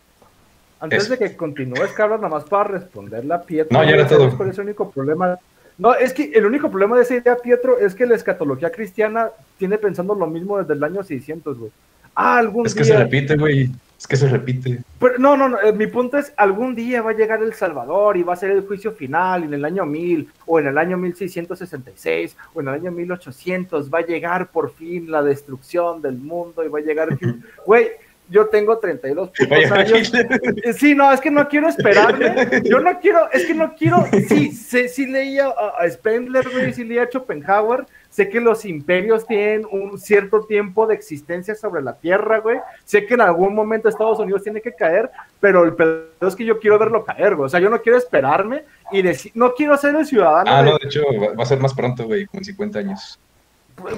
Antes 0.81 1.09
de 1.09 1.17
que 1.17 1.37
continúes, 1.37 1.92
Carlos, 1.92 2.21
nada 2.21 2.35
más 2.35 2.44
para 2.44 2.64
responder 2.64 3.25
la 3.25 3.40
piedra. 3.40 3.69
No, 3.71 3.85
ya 3.85 3.90
era 3.90 4.08
todo. 4.08 4.37
¿Cuál 4.37 4.50
es 4.50 4.58
el 4.58 4.64
único 4.64 4.90
problema 4.90 5.38
no, 5.79 5.94
es 5.94 6.12
que 6.12 6.33
el 6.35 6.46
único 6.46 6.70
problema 6.70 6.96
de 6.96 7.02
esa 7.02 7.16
idea, 7.16 7.37
Pietro, 7.37 7.79
es 7.79 7.94
que 7.94 8.06
la 8.06 8.14
escatología 8.14 8.70
cristiana 8.70 9.31
tiene 9.58 9.79
pensando 9.79 10.14
lo 10.14 10.27
mismo 10.27 10.58
desde 10.58 10.75
el 10.75 10.85
año 10.85 11.02
600, 11.02 11.58
güey. 11.58 11.70
Ah, 12.14 12.38
algún 12.38 12.66
Es 12.66 12.75
que 12.75 12.85
se 12.85 12.96
repite, 12.96 13.37
güey. 13.37 13.70
Es 13.98 14.06
que 14.06 14.16
se 14.16 14.29
repite. 14.29 14.83
Pero, 14.98 15.16
no, 15.18 15.37
no, 15.37 15.48
no. 15.48 15.60
Eh, 15.60 15.73
mi 15.73 15.87
punto 15.87 16.18
es, 16.18 16.33
algún 16.37 16.75
día 16.75 17.02
va 17.02 17.12
a 17.12 17.14
llegar 17.14 17.40
el 17.42 17.54
Salvador 17.54 18.16
y 18.16 18.25
va 18.25 18.33
a 18.33 18.37
ser 18.37 18.50
el 18.50 18.66
juicio 18.66 18.92
final 18.92 19.44
en 19.44 19.54
el 19.54 19.64
año 19.64 19.87
1000 19.87 20.29
o 20.46 20.58
en 20.58 20.66
el 20.66 20.77
año 20.77 20.98
1666 20.98 22.37
o 22.52 22.60
en 22.60 22.68
el 22.68 22.75
año 22.75 22.90
1800. 22.90 23.88
Va 23.94 24.00
a 24.00 24.06
llegar 24.06 24.48
por 24.48 24.75
fin 24.75 25.10
la 25.10 25.23
destrucción 25.23 26.02
del 26.02 26.18
mundo 26.18 26.64
y 26.64 26.68
va 26.68 26.81
a 26.81 26.83
llegar... 26.83 27.16
Güey, 27.64 27.90
yo 28.33 28.46
tengo 28.46 28.78
32 28.78 29.28
putos 29.30 29.48
Vaya, 29.70 29.74
años. 29.74 30.12
Eh, 30.14 30.72
Sí, 30.72 30.94
no, 30.94 31.12
es 31.12 31.20
que 31.20 31.30
no 31.30 31.46
quiero 31.48 31.68
esperarme. 31.68 32.62
Yo 32.64 32.80
no 32.80 32.98
quiero, 32.98 33.30
es 33.30 33.44
que 33.46 33.54
no 33.54 33.74
quiero. 33.74 34.04
Sí, 34.28 34.50
sí, 34.50 34.88
sí 34.88 35.06
leía 35.06 35.48
a, 35.78 35.88
Spengler, 35.88 36.48
güey, 36.50 36.72
sí 36.72 36.83
leía 36.85 37.02
a 37.04 37.06
Schopenhauer. 37.06 37.87
Sé 38.10 38.28
que 38.28 38.40
los 38.40 38.64
imperios 38.66 39.26
tienen 39.26 39.66
un 39.70 39.98
cierto 39.98 40.42
tiempo 40.44 40.87
de 40.87 40.94
existencia 40.94 41.54
sobre 41.54 41.80
la 41.83 41.94
Tierra, 41.96 42.40
güey. 42.40 42.58
Sé 42.85 43.06
que 43.06 43.14
en 43.14 43.20
algún 43.22 43.54
momento 43.54 43.88
Estados 43.88 44.18
Unidos 44.18 44.42
tiene 44.42 44.60
que 44.60 44.72
caer, 44.74 45.10
pero 45.40 45.64
el 45.64 45.74
pedo 45.74 46.04
es 46.20 46.37
que 46.37 46.44
yo 46.44 46.58
quiero 46.58 46.78
verlo 46.78 47.04
caer, 47.04 47.37
güey. 47.37 47.46
O 47.46 47.48
sea, 47.48 47.60
yo 47.60 47.70
no 47.70 47.80
quiero 47.80 47.96
esperarme 47.96 48.64
y 48.90 49.00
decir, 49.02 49.33
no 49.35 49.54
quiero 49.54 49.76
ser 49.78 49.94
el 49.94 50.04
ciudadano. 50.04 50.50
Ah, 50.50 50.62
de- 50.62 50.70
no, 50.70 50.78
de 50.78 50.87
hecho, 50.87 51.02
va 51.20 51.35
va 51.35 51.42
a 51.42 51.46
ser 51.46 51.58
más 51.60 51.72
pronto, 51.72 52.04
güey, 52.04 52.26
con 52.26 52.44
50 52.44 52.78
años. 52.80 53.18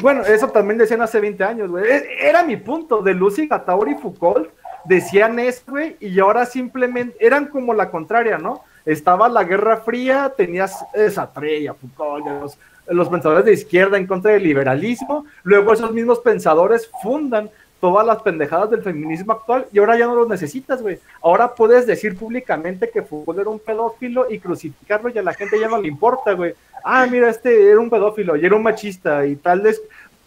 Bueno, 0.00 0.22
eso 0.22 0.48
también 0.48 0.78
decían 0.78 1.02
hace 1.02 1.20
20 1.20 1.44
años, 1.44 1.70
güey. 1.70 1.84
E- 1.84 2.28
Era 2.28 2.42
mi 2.42 2.56
punto. 2.56 3.02
De 3.02 3.14
Lucy 3.14 3.46
Gatauri 3.46 3.92
y 3.92 3.94
Foucault 3.96 4.48
decían 4.84 5.38
eso, 5.38 5.62
güey, 5.68 5.96
y 6.00 6.18
ahora 6.20 6.44
simplemente 6.46 7.16
eran 7.18 7.46
como 7.46 7.72
la 7.74 7.90
contraria, 7.90 8.38
¿no? 8.38 8.62
Estaba 8.84 9.28
la 9.28 9.44
Guerra 9.44 9.78
Fría, 9.78 10.32
tenías 10.36 10.84
esa 10.92 11.32
Trella, 11.32 11.74
Foucault, 11.74 12.26
los, 12.26 12.58
los 12.88 13.08
pensadores 13.08 13.44
de 13.46 13.54
izquierda 13.54 13.96
en 13.96 14.06
contra 14.06 14.32
del 14.32 14.42
liberalismo. 14.42 15.24
Luego 15.42 15.72
esos 15.72 15.92
mismos 15.92 16.18
pensadores 16.20 16.90
fundan 17.02 17.50
todas 17.84 18.06
las 18.06 18.22
pendejadas 18.22 18.70
del 18.70 18.82
feminismo 18.82 19.34
actual 19.34 19.66
y 19.70 19.78
ahora 19.78 19.98
ya 19.98 20.06
no 20.06 20.14
los 20.14 20.26
necesitas, 20.26 20.80
güey. 20.80 20.98
Ahora 21.20 21.54
puedes 21.54 21.86
decir 21.86 22.16
públicamente 22.16 22.88
que 22.88 23.02
Foucault 23.02 23.38
era 23.38 23.50
un 23.50 23.58
pedófilo 23.58 24.26
y 24.30 24.38
crucificarlo 24.38 25.10
y 25.10 25.18
a 25.18 25.22
la 25.22 25.34
gente 25.34 25.60
ya 25.60 25.68
no 25.68 25.82
le 25.82 25.88
importa, 25.88 26.32
güey. 26.32 26.54
Ah, 26.82 27.06
mira, 27.06 27.28
este 27.28 27.70
era 27.70 27.78
un 27.78 27.90
pedófilo 27.90 28.36
y 28.36 28.46
era 28.46 28.56
un 28.56 28.62
machista 28.62 29.26
y 29.26 29.36
tal 29.36 29.60
vez... 29.60 29.82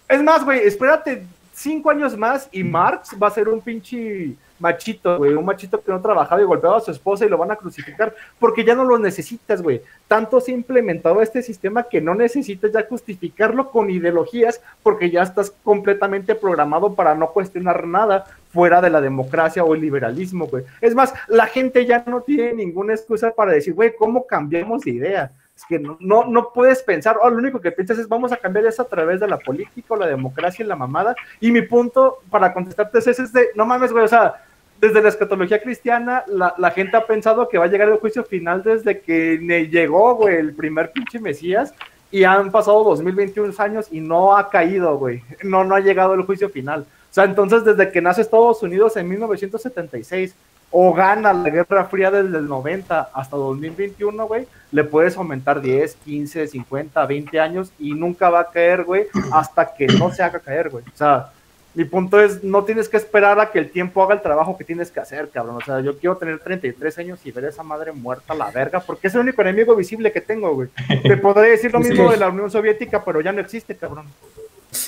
Es 0.07 0.21
más, 0.21 0.45
güey, 0.45 0.59
espérate 0.67 1.23
cinco 1.51 1.89
años 1.89 2.15
más 2.15 2.47
y 2.51 2.63
Marx 2.63 3.17
va 3.19 3.25
a 3.25 3.31
ser 3.31 3.49
un 3.49 3.59
pinche 3.59 4.35
machito, 4.59 5.17
güey, 5.17 5.33
un 5.33 5.45
machito 5.45 5.81
que 5.81 5.91
no 5.91 6.01
trabajaba 6.01 6.41
y 6.41 6.45
golpeaba 6.45 6.77
a 6.77 6.81
su 6.81 6.91
esposa 6.91 7.25
y 7.25 7.29
lo 7.29 7.37
van 7.37 7.51
a 7.51 7.55
crucificar 7.55 8.13
porque 8.39 8.63
ya 8.63 8.75
no 8.75 8.83
lo 8.83 8.97
necesitas, 8.97 9.61
güey. 9.61 9.81
Tanto 10.07 10.39
se 10.39 10.51
ha 10.51 10.55
implementado 10.55 11.21
este 11.21 11.41
sistema 11.41 11.83
que 11.83 12.01
no 12.01 12.15
necesitas 12.15 12.71
ya 12.71 12.85
justificarlo 12.87 13.69
con 13.69 13.89
ideologías 13.89 14.61
porque 14.83 15.09
ya 15.09 15.23
estás 15.23 15.51
completamente 15.63 16.35
programado 16.35 16.93
para 16.93 17.15
no 17.15 17.31
cuestionar 17.31 17.85
nada 17.85 18.25
fuera 18.51 18.81
de 18.81 18.89
la 18.89 19.01
democracia 19.01 19.63
o 19.63 19.75
el 19.75 19.81
liberalismo, 19.81 20.47
güey. 20.47 20.63
Es 20.81 20.95
más, 20.95 21.13
la 21.27 21.45
gente 21.45 21.85
ya 21.85 22.03
no 22.07 22.21
tiene 22.21 22.53
ninguna 22.53 22.93
excusa 22.93 23.31
para 23.31 23.51
decir, 23.51 23.73
güey, 23.73 23.95
¿cómo 23.95 24.25
cambiamos 24.25 24.81
de 24.83 24.91
idea? 24.91 25.31
Es 25.57 25.65
que 25.65 25.79
no, 25.79 25.97
no, 25.99 26.25
no 26.25 26.53
puedes 26.53 26.83
pensar, 26.83 27.17
oh, 27.19 27.31
lo 27.31 27.37
único 27.37 27.59
que 27.59 27.71
piensas 27.71 27.97
es 27.97 28.07
vamos 28.07 28.31
a 28.31 28.37
cambiar 28.37 28.67
eso 28.67 28.83
a 28.83 28.87
través 28.87 29.19
de 29.19 29.27
la 29.27 29.39
política, 29.39 29.95
o 29.95 29.97
la 29.97 30.05
democracia 30.05 30.63
y 30.63 30.67
la 30.67 30.75
mamada. 30.75 31.15
Y 31.39 31.51
mi 31.51 31.63
punto 31.63 32.19
para 32.29 32.53
contestarte 32.53 32.99
es 32.99 33.07
es 33.07 33.33
de, 33.33 33.49
no 33.55 33.65
mames, 33.65 33.91
güey, 33.91 34.05
o 34.05 34.07
sea, 34.07 34.35
desde 34.79 35.01
la 35.01 35.09
escatología 35.09 35.61
cristiana, 35.61 36.23
la, 36.27 36.53
la 36.57 36.71
gente 36.71 36.97
ha 36.97 37.05
pensado 37.05 37.49
que 37.49 37.57
va 37.57 37.65
a 37.65 37.67
llegar 37.67 37.89
el 37.89 37.97
juicio 37.97 38.23
final 38.23 38.63
desde 38.63 38.99
que 39.01 39.37
llegó, 39.71 40.15
güey, 40.15 40.35
el 40.35 40.53
primer 40.53 40.91
pinche 40.91 41.19
Mesías, 41.19 41.73
y 42.11 42.23
han 42.23 42.51
pasado 42.51 42.83
2021 42.83 43.53
años 43.57 43.87
y 43.91 43.99
no 43.99 44.37
ha 44.37 44.49
caído, 44.49 44.97
güey, 44.97 45.23
no, 45.43 45.63
no 45.63 45.75
ha 45.75 45.79
llegado 45.79 46.13
el 46.13 46.23
juicio 46.23 46.49
final. 46.49 46.81
O 46.81 47.13
sea, 47.13 47.23
entonces 47.23 47.63
desde 47.65 47.91
que 47.91 48.01
nace 48.01 48.21
Estados 48.21 48.61
Unidos 48.63 48.95
en 48.97 49.09
1976, 49.09 50.35
o 50.69 50.93
gana 50.93 51.33
la 51.33 51.49
Guerra 51.49 51.85
Fría 51.85 52.11
desde 52.11 52.37
el 52.37 52.47
90 52.47 53.09
hasta 53.13 53.37
2021, 53.37 54.27
güey, 54.27 54.47
le 54.71 54.83
puedes 54.83 55.15
aumentar 55.15 55.61
10, 55.61 55.95
15, 55.95 56.47
50, 56.47 57.05
20 57.05 57.39
años 57.39 57.71
y 57.79 57.93
nunca 57.93 58.29
va 58.29 58.41
a 58.41 58.51
caer, 58.51 58.83
güey, 58.83 59.05
hasta 59.31 59.73
que 59.73 59.87
no 59.87 60.11
se 60.11 60.23
haga 60.23 60.39
caer, 60.39 60.69
güey. 60.69 60.83
O 60.83 60.97
sea, 60.97 61.31
mi 61.77 61.85
punto 61.85 62.19
es, 62.19 62.43
no 62.43 62.63
tienes 62.63 62.89
que 62.89 62.97
esperar 62.97 63.39
a 63.39 63.51
que 63.51 63.59
el 63.59 63.69
tiempo 63.69 64.01
haga 64.01 64.15
el 64.15 64.21
trabajo 64.23 64.57
que 64.57 64.63
tienes 64.63 64.89
que 64.89 64.99
hacer, 64.99 65.29
cabrón. 65.29 65.57
O 65.57 65.61
sea, 65.61 65.79
yo 65.79 65.95
quiero 65.99 66.17
tener 66.17 66.39
33 66.39 66.97
años 66.97 67.19
y 67.23 67.29
ver 67.29 67.45
a 67.45 67.49
esa 67.49 67.61
madre 67.61 67.91
muerta 67.91 68.33
a 68.33 68.35
la 68.35 68.49
verga, 68.49 68.79
porque 68.79 69.05
es 69.05 69.13
el 69.13 69.21
único 69.21 69.43
enemigo 69.43 69.75
visible 69.75 70.11
que 70.11 70.19
tengo, 70.19 70.55
güey. 70.55 70.69
Te 71.03 71.17
podré 71.21 71.51
decir 71.51 71.71
lo 71.71 71.79
mismo 71.79 72.09
de 72.09 72.17
la 72.17 72.29
Unión 72.29 72.49
Soviética, 72.49 73.05
pero 73.05 73.21
ya 73.21 73.31
no 73.31 73.41
existe, 73.41 73.75
cabrón. 73.75 74.07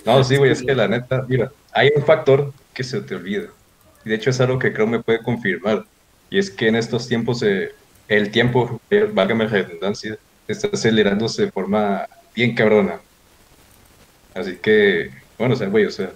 No, 0.04 0.24
sí, 0.24 0.38
güey, 0.38 0.52
es 0.52 0.64
que 0.64 0.74
la 0.74 0.88
neta, 0.88 1.24
mira, 1.28 1.52
hay 1.74 1.92
un 1.96 2.04
factor 2.04 2.52
que 2.74 2.84
se 2.84 3.00
te 3.02 3.14
olvida. 3.14 3.50
Y 4.04 4.10
de 4.10 4.16
hecho 4.16 4.32
es 4.32 4.42
algo 4.42 4.58
que 4.58 4.74
creo 4.74 4.88
me 4.88 5.04
puede 5.04 5.22
confirmar. 5.22 5.86
Y 6.32 6.40
es 6.40 6.50
que 6.50 6.70
en 6.70 6.76
estos 6.76 7.08
tiempos, 7.08 7.44
eh, 7.44 7.72
el 8.08 8.32
tiempo, 8.32 8.82
válgame 9.14 9.44
la 9.44 9.52
redundancia, 9.52 10.18
está 10.48 10.70
acelerándose 10.74 11.46
de 11.46 11.52
forma 11.52 12.08
bien 12.34 12.56
cabrona. 12.56 13.00
Así 14.34 14.56
que, 14.56 15.12
bueno, 15.38 15.54
o 15.54 15.58
sea, 15.58 15.68
güey, 15.68 15.86
o 15.86 15.92
sea, 15.92 16.10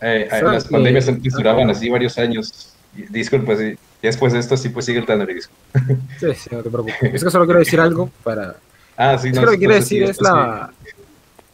eh, 0.00 0.28
eh, 0.30 0.42
las 0.42 0.64
que- 0.64 0.70
pandemias 0.70 1.08
antes 1.08 1.32
duraban 1.32 1.70
así 1.70 1.88
varios 1.88 2.16
años. 2.18 2.72
Disculpa, 3.10 3.56
sí. 3.56 3.76
Y 4.02 4.06
después 4.06 4.32
de 4.32 4.38
esto 4.38 4.56
sí 4.56 4.68
pues 4.70 4.84
sigue 4.86 4.98
el 5.00 5.06
Tanner, 5.06 5.26
disculpa. 5.26 5.62
Sí, 6.20 6.26
sí, 6.34 6.48
no 6.52 6.62
te 6.62 6.70
preocupes. 6.70 7.14
Es 7.14 7.24
que 7.24 7.30
solo 7.30 7.44
quiero 7.44 7.58
decir 7.60 7.80
algo 7.80 8.10
para. 8.22 8.56
Ah, 8.96 9.18
sí, 9.18 9.28
Es 9.28 9.34
no, 9.34 9.40
que 9.40 9.46
lo 9.46 9.52
que 9.52 9.58
quiero 9.58 9.74
sí, 9.74 9.80
decir 9.80 10.02
es 10.04 10.20
la. 10.20 10.70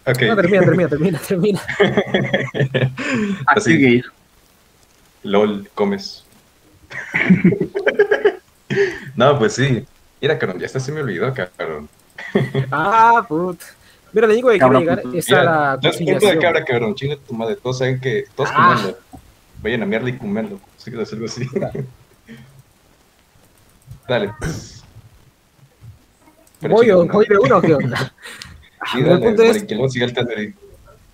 No, 0.05 0.12
termina, 0.36 0.36
termina, 0.64 0.88
termina, 0.88 1.18
termina. 1.28 1.61
Así 3.47 3.72
Así. 3.72 3.78
gays. 3.82 4.05
LOL, 5.24 5.68
comes. 5.74 6.24
no, 9.16 9.38
pues 9.38 9.55
sí. 9.55 9.86
Mira, 10.20 10.38
cabrón, 10.38 10.59
ya 10.61 10.66
hasta 10.66 10.80
se 10.80 10.93
me 10.93 11.01
olvidó, 11.01 11.32
cabrón. 11.34 11.88
Ah, 12.70 13.24
put. 13.28 13.61
Mira, 14.12 14.26
lo 14.26 14.32
único 14.34 14.48
que 14.50 14.58
quiero 14.58 14.78
llegar 14.80 15.02
puto. 15.02 15.16
es 15.16 15.30
a 15.30 15.30
Mira, 15.30 15.44
la 15.44 15.78
no 15.82 15.88
es 15.90 15.96
punto 15.96 16.26
de 16.26 16.38
cabra, 16.38 16.64
cabrón. 16.64 16.94
Chinga 16.94 17.16
tu 17.16 17.34
madre. 17.34 17.56
Todos 17.56 17.78
saben 17.78 18.00
que. 18.00 18.24
Todos 18.34 18.50
Ah. 18.52 18.74
comerlo. 18.76 18.98
Vayan 19.62 19.82
a 19.82 19.86
mearle 19.86 20.10
y 20.10 20.16
comerlo. 20.18 20.60
Sí, 20.76 20.90
que 20.90 20.96
algo 21.12 21.26
así. 21.26 21.46
Dale. 24.08 24.32
pues. 24.38 24.82
Pero 26.60 26.74
Voy, 26.74 26.90
voy 26.90 27.26
de 27.26 27.38
uno, 27.38 27.60
¿qué 27.60 27.74
onda? 27.74 28.12
Sí, 28.92 28.98
el 28.98 29.04
dale, 29.10 29.24
punto 29.26 29.42
es- 29.44 29.62
que 29.62 29.74
el. 29.74 30.54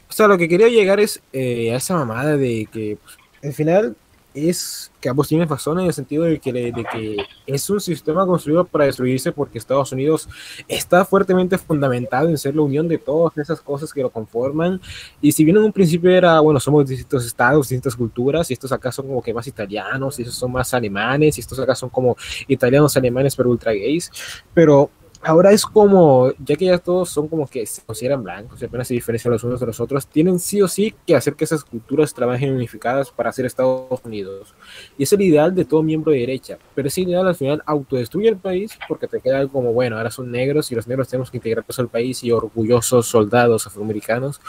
O 0.09 0.13
sea, 0.13 0.27
lo 0.27 0.39
que 0.39 0.49
quería 0.49 0.69
llegar 0.69 1.01
es 1.01 1.21
eh, 1.35 1.75
a 1.75 1.77
esa 1.77 1.95
mamada 1.97 2.39
de 2.39 2.67
que 2.73 2.97
pues, 3.03 3.17
al 3.45 3.53
final 3.53 3.95
es 4.39 4.91
que 5.01 5.09
ambos 5.09 5.29
tienen 5.29 5.49
razón 5.49 5.79
en 5.81 5.87
el 5.87 5.93
sentido 5.93 6.25
de 6.25 6.39
que, 6.39 6.53
de 6.53 6.87
que 6.93 7.17
es 7.47 7.71
un 7.71 7.81
sistema 7.81 8.27
construido 8.27 8.65
para 8.65 8.85
destruirse 8.85 9.33
porque 9.33 9.59
Estados 9.59 9.93
Unidos 9.93 10.29
está 10.67 11.05
fuertemente 11.05 11.57
fundamentado 11.57 12.29
en 12.29 12.37
ser 12.37 12.57
la 12.57 12.63
unión 12.63 12.89
de 12.89 12.99
todas 12.99 13.37
esas 13.39 13.61
cosas 13.61 13.93
que 13.93 14.03
lo 14.03 14.11
conforman. 14.11 14.81
Y 15.21 15.33
si 15.33 15.45
bien 15.45 15.57
en 15.57 15.65
un 15.65 15.73
principio 15.73 16.11
era, 16.11 16.41
bueno, 16.41 16.61
somos 16.61 16.87
distintos 16.89 17.25
estados, 17.25 17.69
distintas 17.69 17.97
culturas, 17.97 18.51
y 18.51 18.55
estos 18.55 18.73
acá 18.73 18.91
son 18.93 19.07
como 19.07 19.23
que 19.23 19.33
más 19.33 19.47
italianos, 19.47 20.19
y 20.19 20.23
estos 20.23 20.37
son 20.37 20.53
más 20.53 20.73
alemanes, 20.75 21.39
y 21.39 21.41
estos 21.41 21.59
acá 21.59 21.75
son 21.75 21.89
como 21.89 22.17
italianos, 22.47 22.97
alemanes, 22.97 23.37
pero 23.37 23.51
ultra 23.51 23.73
gays, 23.73 24.11
pero 24.53 24.91
ahora 25.23 25.53
es 25.53 25.65
como, 25.65 26.33
ya 26.45 26.57
que 26.57 26.67
ya 26.67 26.79
todos 26.79 27.11
son 27.11 27.29
como 27.29 27.47
que 27.47 27.67
se 27.67 27.83
consideran 27.83 28.23
blancos 28.23 28.61
y 28.61 28.65
apenas 28.65 28.89
se 28.89 28.95
diferencian 28.95 29.33
los 29.33 29.45
unos 29.45 29.61
de 29.61 29.67
los 29.67 29.81
otros, 29.81 30.07
tienen 30.07 30.39
sí 30.39 30.63
o 30.63 30.69
sí 30.69 30.95
que 31.07 31.17
hacer 31.17 31.35
que 31.35 31.45
esas 31.45 31.65
culturas 31.65 32.15
trabajen 32.15 32.53
unificadas 32.53 33.11
para 33.11 33.31
hacer 33.31 33.47
Estados 33.47 34.01
Unidos. 34.05 34.55
Y 34.97 35.03
es 35.03 35.13
el 35.13 35.23
ideal 35.23 35.55
de 35.55 35.65
todo 35.65 35.83
miembro 35.83 36.13
de 36.13 36.19
derecha, 36.19 36.59
pero 36.75 36.89
ese 36.89 37.03
ideal 37.03 37.27
al 37.27 37.35
final 37.35 37.63
autodestruye 37.67 38.29
el 38.29 38.37
país 38.37 38.79
porque 38.89 39.07
te 39.07 39.21
queda 39.21 39.39
algo 39.39 39.53
como, 39.53 39.73
bueno, 39.73 39.97
ahora 39.97 40.11
son 40.11 40.31
negros 40.31 40.71
y 40.71 40.75
los 40.75 40.87
negros 40.87 41.09
tenemos 41.09 41.31
que 41.31 41.39
integrarnos 41.39 41.79
al 41.79 41.89
país 41.89 42.23
y 42.25 42.33
orgullosos 42.33 43.07
soldados 43.07 43.67
afroamericanos, 43.67 44.41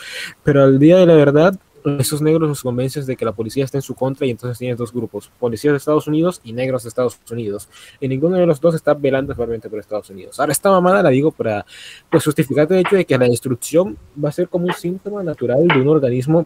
pero 0.44 0.64
al 0.64 0.80
día 0.80 0.98
de 0.98 1.06
la 1.06 1.16
verdad, 1.16 1.60
esos 2.00 2.22
negros 2.22 2.48
los 2.50 2.62
convencen 2.62 3.06
de 3.06 3.16
que 3.16 3.26
la 3.26 3.32
policía 3.32 3.64
está 3.66 3.78
en 3.78 3.82
su 3.82 3.96
contra 3.96 4.26
y 4.26 4.32
entonces 4.32 4.58
tienes 4.58 4.78
dos 4.78 4.92
grupos, 4.92 5.32
policías 5.40 5.72
de 5.74 5.78
Estados 5.78 6.08
Unidos 6.08 6.42
y 6.44 6.54
negros 6.54 6.84
de 6.84 6.90
Estados 6.90 7.18
Unidos 7.32 7.70
y 8.00 8.08
ninguno 8.08 8.38
de 8.38 8.46
los 8.46 8.60
dos 8.60 8.76
está 8.76 8.94
velando 8.94 9.34
realmente 9.34 9.70
por 9.70 9.80
Estados 9.80 10.10
Unidos. 10.10 10.40
Ahora, 10.40 10.52
esta 10.52 10.70
mamada 10.72 11.02
la 11.04 11.10
digo 11.10 11.32
para 11.32 11.66
pues, 12.10 12.24
justificar 12.26 12.72
el 12.72 12.80
hecho 12.80 12.96
de 12.96 13.06
que 13.06 13.18
la 13.18 13.26
destrucción 13.28 13.98
va 14.24 14.30
a 14.30 14.32
ser 14.32 14.50
como 14.50 14.66
un 14.66 14.74
síntoma 14.74 15.24
natural 15.24 15.68
de 15.68 15.82
un 15.82 15.88
organismo 15.88 16.46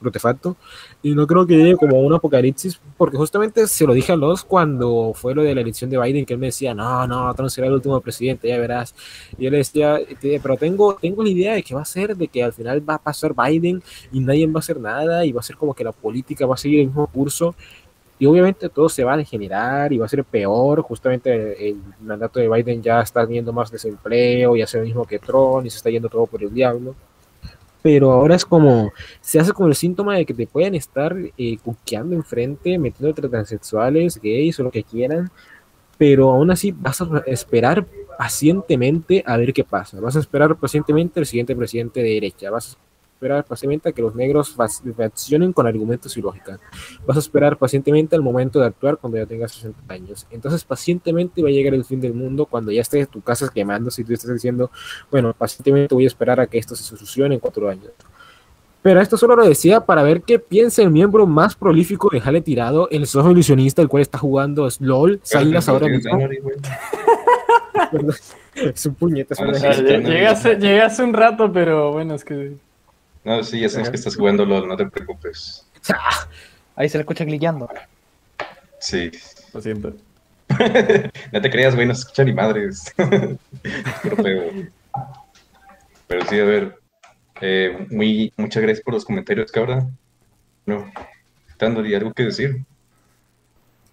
protefacto 0.00 0.56
y 1.02 1.14
no 1.14 1.26
creo 1.26 1.46
que 1.46 1.56
llegue 1.56 1.76
como 1.76 2.00
un 2.00 2.12
apocalipsis, 2.14 2.80
porque 2.96 3.16
justamente 3.16 3.66
se 3.66 3.86
lo 3.86 3.94
dije 3.94 4.12
a 4.12 4.16
los 4.16 4.44
cuando 4.44 5.12
fue 5.14 5.34
lo 5.34 5.42
de 5.42 5.54
la 5.54 5.60
elección 5.60 5.90
de 5.90 5.98
Biden, 6.00 6.24
que 6.24 6.34
él 6.34 6.38
me 6.38 6.46
decía, 6.46 6.74
no, 6.74 7.06
no, 7.06 7.32
Trump 7.34 7.50
será 7.50 7.66
el 7.66 7.74
último 7.74 8.00
presidente, 8.00 8.48
ya 8.48 8.58
verás. 8.58 8.94
Y 9.38 9.44
yo 9.44 9.50
le 9.50 9.58
decía, 9.58 9.98
"Te- 10.20 10.40
pero 10.40 10.56
tengo, 10.56 10.94
tengo 10.96 11.22
la 11.22 11.28
idea 11.28 11.54
de 11.54 11.62
que 11.62 11.74
va 11.74 11.82
a 11.82 11.84
ser, 11.84 12.16
de 12.16 12.28
que 12.28 12.42
al 12.42 12.52
final 12.52 12.88
va 12.88 12.94
a 12.94 12.98
pasar 13.02 13.34
Biden 13.34 13.82
y 14.12 14.20
nadie 14.20 14.46
va 14.46 14.60
a 14.60 14.62
hacer 14.74 14.82
nada 14.82 15.24
y 15.24 15.32
va 15.32 15.40
a 15.40 15.42
ser 15.42 15.56
como 15.56 15.74
que 15.74 15.84
la 15.84 15.92
política 15.92 16.46
va 16.46 16.54
a 16.54 16.58
seguir 16.58 16.80
el 16.80 16.86
mismo 16.86 17.06
curso 17.06 17.54
y 18.18 18.26
obviamente 18.26 18.68
todo 18.68 18.88
se 18.88 19.02
va 19.02 19.14
a 19.14 19.16
degenerar 19.16 19.92
y 19.92 19.98
va 19.98 20.06
a 20.06 20.08
ser 20.08 20.24
peor. 20.24 20.80
Justamente 20.82 21.68
el 21.68 21.76
mandato 22.00 22.38
de 22.38 22.48
Biden 22.48 22.82
ya 22.82 23.00
está 23.00 23.26
teniendo 23.26 23.52
más 23.52 23.70
desempleo 23.70 24.56
y 24.56 24.62
hace 24.62 24.78
lo 24.78 24.84
mismo 24.84 25.04
que 25.04 25.18
Trump 25.18 25.66
y 25.66 25.70
se 25.70 25.78
está 25.78 25.90
yendo 25.90 26.08
todo 26.08 26.26
por 26.26 26.42
el 26.42 26.52
diablo. 26.52 26.94
Pero 27.82 28.12
ahora 28.12 28.34
es 28.34 28.46
como, 28.46 28.92
se 29.20 29.38
hace 29.38 29.52
como 29.52 29.68
el 29.68 29.74
síntoma 29.74 30.16
de 30.16 30.24
que 30.24 30.32
te 30.32 30.46
pueden 30.46 30.74
estar 30.74 31.14
eh, 31.36 31.58
cuqueando 31.62 32.14
enfrente, 32.14 32.78
metiendo 32.78 33.12
transexuales, 33.12 34.18
gays 34.22 34.58
o 34.58 34.62
lo 34.62 34.70
que 34.70 34.84
quieran, 34.84 35.30
pero 35.98 36.30
aún 36.30 36.50
así 36.50 36.72
vas 36.72 37.02
a 37.02 37.22
esperar 37.26 37.84
pacientemente 38.16 39.22
a 39.26 39.36
ver 39.36 39.52
qué 39.52 39.64
pasa. 39.64 40.00
Vas 40.00 40.16
a 40.16 40.20
esperar 40.20 40.56
pacientemente 40.56 41.20
el 41.20 41.26
siguiente 41.26 41.54
presidente 41.54 42.02
de 42.02 42.10
derecha. 42.10 42.50
Vas 42.50 42.78
esperar 43.14 43.44
pacientemente 43.44 43.88
a 43.88 43.92
que 43.92 44.02
los 44.02 44.14
negros 44.14 44.54
reaccionen 44.96 45.52
con 45.52 45.66
argumentos 45.66 46.16
y 46.16 46.20
lógica. 46.20 46.58
Vas 47.06 47.16
a 47.16 47.20
esperar 47.20 47.56
pacientemente 47.56 48.16
al 48.16 48.22
momento 48.22 48.60
de 48.60 48.66
actuar 48.66 48.98
cuando 48.98 49.18
ya 49.18 49.26
tengas 49.26 49.52
60 49.52 49.94
años. 49.94 50.26
Entonces, 50.30 50.64
pacientemente 50.64 51.42
va 51.42 51.48
a 51.48 51.52
llegar 51.52 51.74
el 51.74 51.84
fin 51.84 52.00
del 52.00 52.12
mundo 52.12 52.46
cuando 52.46 52.72
ya 52.72 52.82
estés 52.82 53.08
tu 53.08 53.22
casa 53.22 53.48
quemándose 53.52 54.02
y 54.02 54.04
tú 54.04 54.12
estás 54.12 54.32
diciendo, 54.32 54.70
bueno, 55.10 55.32
pacientemente 55.32 55.94
voy 55.94 56.04
a 56.04 56.08
esperar 56.08 56.40
a 56.40 56.46
que 56.46 56.58
esto 56.58 56.76
se 56.76 56.82
solucione 56.82 57.34
en 57.34 57.40
cuatro 57.40 57.68
años. 57.68 57.90
Pero 58.82 59.00
esto 59.00 59.16
solo 59.16 59.34
lo 59.34 59.48
decía 59.48 59.80
para 59.80 60.02
ver 60.02 60.20
qué 60.22 60.38
piensa 60.38 60.82
el 60.82 60.90
miembro 60.90 61.26
más 61.26 61.54
prolífico 61.54 62.10
de 62.12 62.20
Jale 62.20 62.42
Tirado, 62.42 62.88
el 62.90 63.06
socio 63.06 63.30
ilusionista, 63.30 63.80
el 63.80 63.88
cual 63.88 64.02
está 64.02 64.18
jugando 64.18 64.68
LOL, 64.80 65.20
Salinas 65.22 65.68
ahora 65.68 65.88
mismo. 65.88 66.18
Es 68.54 68.86
un 68.86 69.16
es 69.16 69.28
Llegué 69.40 70.58
llegué 70.60 70.80
hace 70.80 71.02
un 71.02 71.12
rato, 71.12 71.52
pero 71.52 71.92
bueno, 71.92 72.14
es 72.14 72.24
que. 72.24 72.56
No, 73.24 73.42
sí, 73.42 73.60
ya 73.60 73.68
sabes 73.68 73.90
que 73.90 73.96
estás 73.96 74.16
jugando 74.16 74.44
LOL, 74.44 74.68
no 74.68 74.76
te 74.76 74.86
preocupes. 74.86 75.66
Ahí 76.76 76.88
se 76.88 76.98
le 76.98 77.02
escucha 77.02 77.24
cliqueando. 77.24 77.68
Sí. 78.78 79.10
Lo 79.52 79.60
siento. 79.62 79.94
no 81.32 81.40
te 81.40 81.50
creas, 81.50 81.74
güey, 81.74 81.86
no 81.86 81.94
se 81.94 82.00
escucha 82.00 82.24
ni 82.24 82.32
madres. 82.32 82.92
Pero 86.06 86.26
sí, 86.28 86.38
a 86.38 86.44
ver. 86.44 86.76
eh, 87.40 87.86
muy, 87.90 88.32
muchas 88.36 88.62
gracias 88.62 88.84
por 88.84 88.94
los 88.94 89.04
comentarios, 89.04 89.50
cabra. 89.50 89.86
No. 90.66 90.92
Dándole 91.58 91.96
algo 91.96 92.12
que 92.12 92.24
decir. 92.24 92.64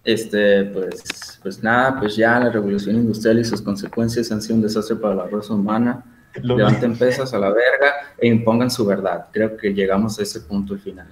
Este, 0.04 0.64
pues, 0.64 1.38
pues 1.42 1.62
nada, 1.62 1.98
pues 1.98 2.16
ya 2.16 2.38
la 2.38 2.50
revolución 2.50 2.96
industrial 2.96 3.38
y 3.38 3.44
sus 3.44 3.62
consecuencias 3.62 4.30
han 4.32 4.42
sido 4.42 4.56
un 4.56 4.62
desastre 4.62 4.96
para 4.96 5.14
la 5.14 5.26
raza 5.26 5.54
humana. 5.54 6.04
Lo- 6.42 6.56
Levanten 6.56 6.96
pesas 6.96 7.32
a 7.34 7.38
la 7.38 7.50
verga 7.50 8.14
e 8.18 8.26
impongan 8.28 8.70
su 8.70 8.84
verdad. 8.86 9.26
Creo 9.32 9.56
que 9.56 9.74
llegamos 9.74 10.18
a 10.18 10.22
ese 10.22 10.40
punto 10.40 10.74
al 10.74 10.80
final. 10.80 11.08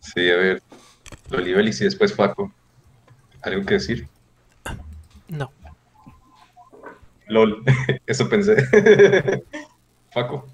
Sí, 0.00 0.30
a 0.30 0.36
ver. 0.36 0.62
Lolibelis 1.30 1.80
y 1.80 1.84
después 1.84 2.14
Faco. 2.14 2.52
¿Algo 3.42 3.64
que 3.66 3.74
decir? 3.74 4.08
No. 5.28 5.50
LOL. 7.28 7.62
Eso 8.06 8.28
pensé. 8.28 8.56
Faco. 10.12 10.46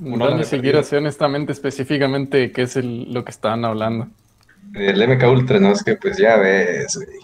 Una 0.00 0.30
No 0.30 0.36
ni 0.38 0.44
siquiera 0.44 0.82
sé 0.82 0.96
honestamente 0.96 1.52
específicamente 1.52 2.50
qué 2.52 2.62
es 2.62 2.76
el- 2.76 3.12
lo 3.12 3.24
que 3.24 3.30
estaban 3.30 3.64
hablando. 3.64 4.08
El 4.74 5.06
MK 5.08 5.24
Ultra, 5.30 5.60
no, 5.60 5.72
es 5.72 5.82
que 5.84 5.96
pues 5.96 6.16
ya 6.16 6.36
ves, 6.36 6.96
güey. 6.96 7.18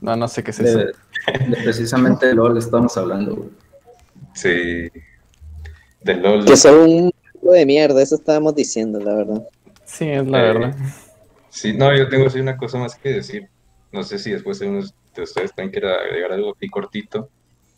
No, 0.00 0.14
no 0.16 0.28
sé 0.28 0.42
qué 0.44 0.52
es 0.52 0.60
eso. 0.60 0.78
De, 0.78 0.84
de 0.86 1.56
precisamente 1.64 2.32
LOL 2.34 2.56
estamos 2.58 2.96
hablando, 2.96 3.34
güey. 3.36 3.48
Sí. 4.36 4.88
Del 6.02 6.22
LOL. 6.22 6.44
Que 6.44 6.56
son 6.56 6.78
un 6.88 7.12
juego 7.40 7.54
de 7.54 7.66
mierda, 7.66 8.02
eso 8.02 8.14
estábamos 8.14 8.54
diciendo, 8.54 9.00
la 9.00 9.14
verdad. 9.14 9.48
Sí, 9.84 10.08
es 10.08 10.26
la 10.26 10.38
Eh, 10.38 10.42
verdad. 10.52 10.76
Sí, 11.50 11.72
no, 11.72 11.94
yo 11.96 12.08
tengo 12.08 12.26
así 12.26 12.38
una 12.38 12.56
cosa 12.56 12.78
más 12.78 12.94
que 12.96 13.08
decir. 13.10 13.48
No 13.92 14.02
sé 14.02 14.18
si 14.18 14.30
después 14.30 14.60
unos 14.60 14.94
de 15.14 15.22
ustedes 15.22 15.52
también 15.54 15.70
quiera 15.72 15.94
agregar 15.94 16.32
algo 16.32 16.50
aquí 16.54 16.68
cortito. 16.68 17.30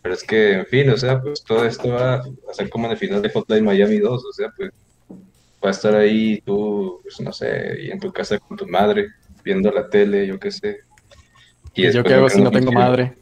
Pero 0.03 0.15
es 0.15 0.25
que, 0.25 0.53
en 0.55 0.67
fin, 0.67 0.91
o 0.91 0.97
sea, 0.97 1.21
pues 1.21 1.43
todo 1.45 1.65
esto 1.65 1.89
va 1.91 2.15
a 2.17 2.55
ser 2.55 2.69
como 2.71 2.87
en 2.87 2.93
el 2.93 2.99
final 2.99 3.21
de 3.23 3.31
Hotline 3.31 3.65
Miami 3.65 3.99
2. 3.99 4.25
O 4.25 4.33
sea, 4.33 4.49
pues 4.57 4.71
va 5.65 5.69
a 5.69 5.71
estar 5.71 5.95
ahí 5.95 6.41
tú, 6.45 7.01
pues 7.03 7.21
no 7.21 7.33
sé, 7.33 7.77
y 7.83 7.91
en 7.91 7.99
tu 8.01 8.13
casa 8.13 8.39
con 8.39 8.57
tu 8.57 8.67
madre, 8.67 9.09
viendo 9.45 9.71
la 9.73 9.89
tele, 9.89 10.27
yo 10.27 10.39
qué 10.39 10.51
sé. 10.51 10.79
Y 11.75 11.91
¿Yo 11.93 12.03
qué 12.03 12.15
hago 12.15 12.29
si 12.29 12.41
no 12.41 12.51
tengo 12.51 12.67
con- 12.67 12.75
madre? 12.75 13.15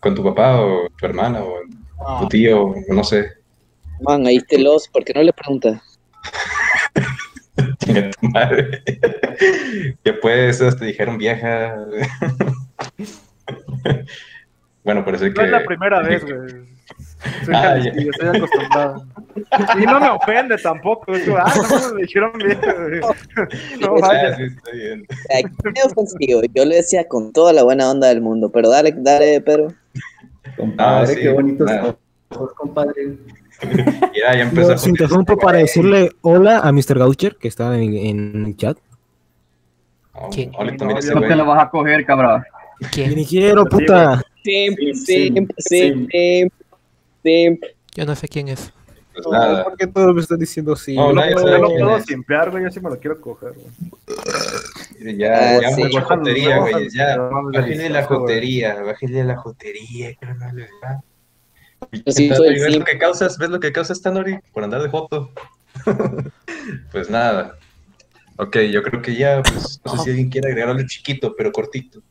Con 0.00 0.14
tu 0.14 0.22
papá 0.22 0.60
o 0.60 0.88
tu 0.96 1.06
hermana 1.06 1.42
o 1.42 1.54
Ah. 1.98 2.18
tu 2.20 2.28
tío, 2.28 2.66
o 2.66 2.74
no 2.94 3.04
sé. 3.04 3.30
Man, 4.00 4.26
ahí 4.26 4.38
te 4.40 4.58
los, 4.58 4.88
¿por 4.88 5.04
qué 5.04 5.12
no 5.14 5.22
le 5.22 5.32
preguntas? 5.32 5.80
Chinga 7.78 8.10
tu 8.10 8.26
madre. 8.28 8.82
que 10.04 10.12
pues, 10.12 10.58
te 10.58 10.84
dijeron 10.84 11.16
vieja. 11.16 11.74
bueno, 14.84 15.04
parece 15.04 15.32
que. 15.32 15.40
No 15.40 15.44
es 15.44 15.50
la 15.50 15.64
primera 15.64 16.00
vez, 16.02 16.22
güey. 16.24 16.38
Soy 17.44 17.54
Ah, 17.54 17.62
jalisquillo, 17.62 18.10
estoy 18.12 18.28
acostumbrado. 18.28 19.06
Y 19.80 19.86
no 19.86 20.00
me 20.00 20.08
ofende 20.10 20.56
tampoco. 20.58 21.12
ah, 21.36 21.54
no, 21.56 21.94
me 21.94 22.02
dijeron 22.02 22.32
bien, 22.36 22.58
güey. 22.60 23.00
No 23.80 23.96
Ah, 23.96 24.00
vaya. 24.00 24.36
sí, 24.36 24.42
está 24.44 24.70
bien. 24.72 25.06
Aquí 25.36 25.54
me 25.74 25.82
ofensivo, 25.82 26.42
yo 26.54 26.64
le 26.64 26.76
decía 26.76 27.08
con 27.08 27.32
toda 27.32 27.52
la 27.52 27.64
buena 27.64 27.90
onda 27.90 28.08
del 28.08 28.20
mundo, 28.20 28.50
pero 28.52 28.68
dale, 28.68 28.94
dale, 28.96 29.40
Pedro. 29.40 29.72
Compadre, 30.56 31.02
Ah, 31.02 31.06
sí, 31.06 31.20
qué 31.20 31.28
bonitos 31.30 31.70
ojos, 32.30 32.52
compadre. 32.54 33.16
Ya, 34.14 34.34
ya 34.34 34.42
empezó. 34.42 34.72
Los 34.72 34.86
interrumpo 34.86 35.38
para 35.38 35.58
decirle 35.58 36.10
hola 36.20 36.58
a 36.58 36.72
Mr. 36.72 36.98
Gaucher, 36.98 37.36
que 37.36 37.48
está 37.48 37.74
en, 37.78 37.94
en 37.94 38.46
el 38.46 38.56
chat. 38.56 38.76
Oh, 40.12 40.28
ese 40.28 41.14
No 41.14 41.20
te 41.20 41.36
lo 41.36 41.46
vas 41.46 41.64
a 41.64 41.70
coger, 41.70 42.04
cabrón. 42.04 42.42
Ni 42.94 43.24
quiero, 43.24 43.64
puta. 43.64 44.22
Simp, 44.42 44.78
Simp, 44.78 44.94
simp, 44.94 45.50
simp, 45.56 45.56
simp, 45.58 46.10
simp, 46.10 46.52
simp. 47.22 47.62
Yo 47.94 48.04
no 48.04 48.14
sé 48.14 48.28
quién 48.28 48.48
es. 48.48 48.72
Pues 49.16 49.26
nada. 49.28 49.64
¿Por 49.64 49.76
qué 49.76 49.86
todos 49.86 50.14
me 50.14 50.20
están 50.20 50.38
diciendo 50.38 50.74
así? 50.74 50.94
No, 50.94 51.12
no, 51.12 51.22
sabe 51.22 51.32
yo 51.50 51.58
no 51.58 51.68
puedo 51.68 52.00
simpear, 52.00 52.50
güey. 52.50 52.64
Yo 52.64 52.70
sí 52.70 52.80
me 52.80 52.90
lo 52.90 52.98
quiero 52.98 53.18
coger, 53.20 53.52
güey. 53.54 55.16
Ya, 55.18 55.56
Ah, 55.56 55.60
ya 55.62 55.70
sí. 55.70 55.84
mucha 55.84 56.02
jotería, 56.02 56.58
güey. 56.58 56.90
Ya, 56.90 57.16
No, 57.16 57.42
no, 57.42 57.50
bájale 57.52 57.88
la 57.88 58.02
jotería, 58.04 58.82
bájale 58.82 59.24
la 59.24 59.36
jotería, 59.36 60.14
carnal. 60.16 60.68
sí 62.08 62.28
¿Ves 62.28 62.76
lo 62.76 62.84
que 62.84 62.98
causas? 62.98 63.38
¿Ves 63.38 63.48
lo 63.50 63.60
que 63.60 63.72
causas, 63.72 64.02
Tanori? 64.02 64.38
Por 64.52 64.64
andar 64.64 64.82
de 64.82 64.88
joto. 64.90 65.30
pues 66.92 67.08
nada. 67.10 67.56
Ok, 68.36 68.58
yo 68.70 68.82
creo 68.82 69.00
que 69.00 69.14
ya, 69.14 69.42
pues, 69.42 69.80
no 69.84 69.96
sé 69.96 70.04
si 70.04 70.10
alguien 70.10 70.28
quiere 70.28 70.48
agregar 70.48 70.70
algo 70.70 70.86
chiquito, 70.86 71.34
pero 71.36 71.52
cortito. 71.52 72.02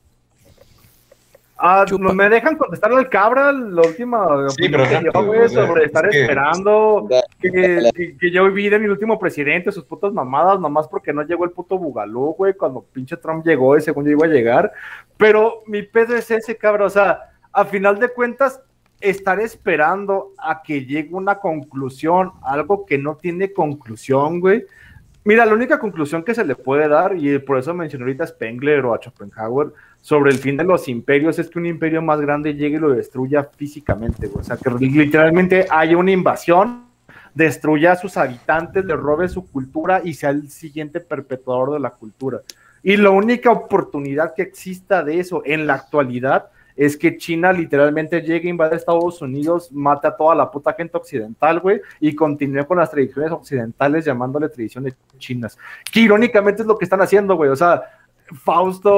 Ah, 1.57 1.85
Chupa. 1.87 2.03
¿no 2.03 2.13
¿me 2.13 2.27
dejan 2.29 2.57
contestarle 2.57 2.97
al 2.97 3.09
cabra 3.09 3.51
la 3.51 3.81
última 3.81 4.27
Sí, 4.49 4.65
opinión 4.65 4.71
pero 4.71 4.83
que 4.83 4.89
dio, 4.89 5.11
rápido, 5.11 5.25
güey, 5.25 5.39
o 5.41 5.49
sea, 5.49 5.65
sobre 5.67 5.85
estar 5.85 6.05
es 6.05 6.11
que- 6.11 6.21
esperando 6.23 7.07
que, 7.39 7.51
Dale. 7.51 7.91
que, 7.93 8.17
que 8.17 8.31
yo 8.31 8.51
vi 8.51 8.67
de 8.69 8.77
mi 8.79 8.87
último 8.87 9.17
presidente 9.17 9.71
sus 9.71 9.85
putas 9.85 10.11
mamadas, 10.11 10.59
nomás 10.59 10.87
porque 10.87 11.13
no 11.13 11.21
llegó 11.23 11.45
el 11.45 11.51
puto 11.51 11.77
Bugalú, 11.77 12.33
güey, 12.37 12.53
cuando 12.55 12.83
pinche 12.83 13.15
Trump 13.17 13.45
llegó 13.45 13.77
y 13.77 13.81
según 13.81 14.03
yo 14.05 14.11
iba 14.11 14.25
a 14.25 14.29
llegar. 14.29 14.73
Pero 15.17 15.63
mi 15.67 15.81
pedo 15.83 16.15
es 16.15 16.29
ese, 16.29 16.57
cabra, 16.57 16.85
o 16.85 16.89
sea, 16.89 17.19
a 17.53 17.63
final 17.65 17.99
de 17.99 18.09
cuentas, 18.09 18.61
estar 18.99 19.39
esperando 19.39 20.31
a 20.37 20.61
que 20.61 20.85
llegue 20.85 21.13
una 21.13 21.35
conclusión, 21.39 22.31
algo 22.43 22.85
que 22.85 22.97
no 22.97 23.15
tiene 23.15 23.53
conclusión, 23.53 24.39
güey. 24.39 24.65
Mira, 25.23 25.45
la 25.45 25.53
única 25.53 25.79
conclusión 25.79 26.23
que 26.23 26.35
se 26.35 26.45
le 26.45 26.55
puede 26.55 26.87
dar, 26.87 27.15
y 27.17 27.39
por 27.39 27.57
eso 27.57 27.73
mencioné 27.73 28.03
ahorita 28.05 28.23
a 28.25 28.27
Spengler 28.27 28.85
o 28.85 28.93
a 28.93 28.97
Schopenhauer, 28.99 29.73
sobre 30.05 30.29
el 30.29 30.37
fin 30.37 30.55
de 30.55 30.63
los 30.63 30.87
imperios, 30.87 31.39
es 31.39 31.49
que 31.49 31.57
un 31.57 31.65
imperio 31.65 31.99
más 31.99 32.21
grande 32.21 32.53
llegue 32.53 32.77
y 32.77 32.79
lo 32.79 32.93
destruya 32.93 33.43
físicamente. 33.43 34.29
O 34.31 34.43
sea, 34.43 34.55
que 34.55 34.69
literalmente 34.69 35.65
haya 35.67 35.97
una 35.97 36.11
invasión, 36.11 36.85
destruya 37.33 37.93
a 37.93 37.95
sus 37.95 38.15
habitantes, 38.15 38.85
le 38.85 38.95
robe 38.95 39.27
su 39.27 39.47
cultura 39.47 40.01
y 40.03 40.13
sea 40.13 40.29
el 40.29 40.51
siguiente 40.51 40.99
perpetuador 40.99 41.73
de 41.73 41.79
la 41.79 41.89
cultura. 41.89 42.41
Y 42.83 42.97
la 42.97 43.09
única 43.09 43.49
oportunidad 43.49 44.35
que 44.35 44.43
exista 44.43 45.03
de 45.03 45.19
eso 45.19 45.41
en 45.43 45.65
la 45.65 45.73
actualidad 45.73 46.51
es 46.75 46.97
que 46.97 47.17
China 47.17 47.51
literalmente 47.51 48.21
llegue, 48.21 48.47
invade 48.47 48.75
Estados 48.75 49.23
Unidos, 49.23 49.71
mate 49.71 50.05
a 50.05 50.15
toda 50.15 50.35
la 50.35 50.51
puta 50.51 50.73
gente 50.73 50.97
occidental, 50.97 51.61
güey, 51.61 51.81
y 51.99 52.13
continúe 52.13 52.67
con 52.67 52.77
las 52.77 52.91
tradiciones 52.91 53.31
occidentales 53.31 54.05
llamándole 54.05 54.49
tradiciones 54.49 54.95
chinas. 55.17 55.57
Que 55.91 56.01
irónicamente 56.01 56.61
es 56.61 56.67
lo 56.67 56.77
que 56.77 56.85
están 56.85 57.01
haciendo, 57.01 57.35
güey. 57.35 57.49
O 57.49 57.55
sea, 57.55 57.81
Fausto, 58.33 58.93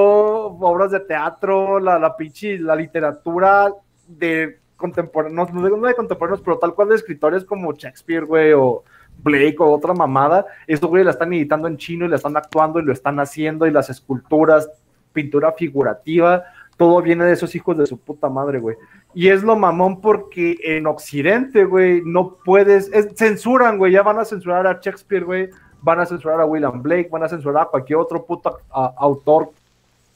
obras 0.59 0.91
de 0.91 0.99
teatro, 1.01 1.80
la, 1.80 1.99
la 1.99 2.15
la 2.59 2.75
literatura 2.75 3.71
de 4.07 4.59
contemporáneos, 4.78 5.51
no, 5.53 5.69
no 5.69 5.88
de 5.88 5.95
contemporáneos, 5.95 6.41
pero 6.41 6.57
tal 6.59 6.73
cual 6.73 6.89
de 6.89 6.95
escritores 6.95 7.43
como 7.43 7.73
Shakespeare, 7.73 8.23
güey, 8.25 8.53
o 8.53 8.84
Blake 9.23 9.57
o 9.59 9.71
otra 9.71 9.93
mamada, 9.93 10.45
estos 10.67 10.89
güey 10.89 11.03
la 11.03 11.11
están 11.11 11.34
editando 11.34 11.67
en 11.67 11.78
chino 11.78 12.05
y 12.05 12.09
la 12.09 12.15
están 12.17 12.38
actuando 12.38 12.80
y 12.80 12.84
lo 12.84 12.93
están 12.93 13.19
haciendo 13.19 13.65
y 13.65 13.71
las 13.71 13.89
esculturas, 13.89 14.69
pintura 15.11 15.51
figurativa, 15.51 16.43
todo 16.78 17.01
viene 17.01 17.25
de 17.25 17.34
esos 17.34 17.55
hijos 17.55 17.75
de 17.78 17.88
su 17.88 17.97
puta 17.99 18.30
madre, 18.30 18.59
güey. 18.59 18.78
Y 19.15 19.30
es 19.30 19.41
lo 19.41 19.55
mamón 19.55 19.99
porque 19.99 20.57
en 20.63 20.86
Occidente, 20.86 21.65
güey, 21.65 22.03
no 22.05 22.36
puedes, 22.45 22.91
es- 22.93 23.15
censuran, 23.15 23.80
güey, 23.80 23.91
ya 23.93 24.03
van 24.03 24.19
a 24.19 24.25
censurar 24.25 24.67
a 24.67 24.80
Shakespeare, 24.80 25.23
güey, 25.25 25.49
van 25.82 25.99
a 25.99 26.05
censurar 26.05 26.41
a 26.41 26.45
William 26.45 26.82
Blake, 26.82 27.09
van 27.11 27.23
a 27.23 27.30
censurar 27.30 27.63
a 27.63 27.65
cualquier 27.67 27.99
otro 27.99 28.25
puto 28.25 28.59
autor 28.71 29.51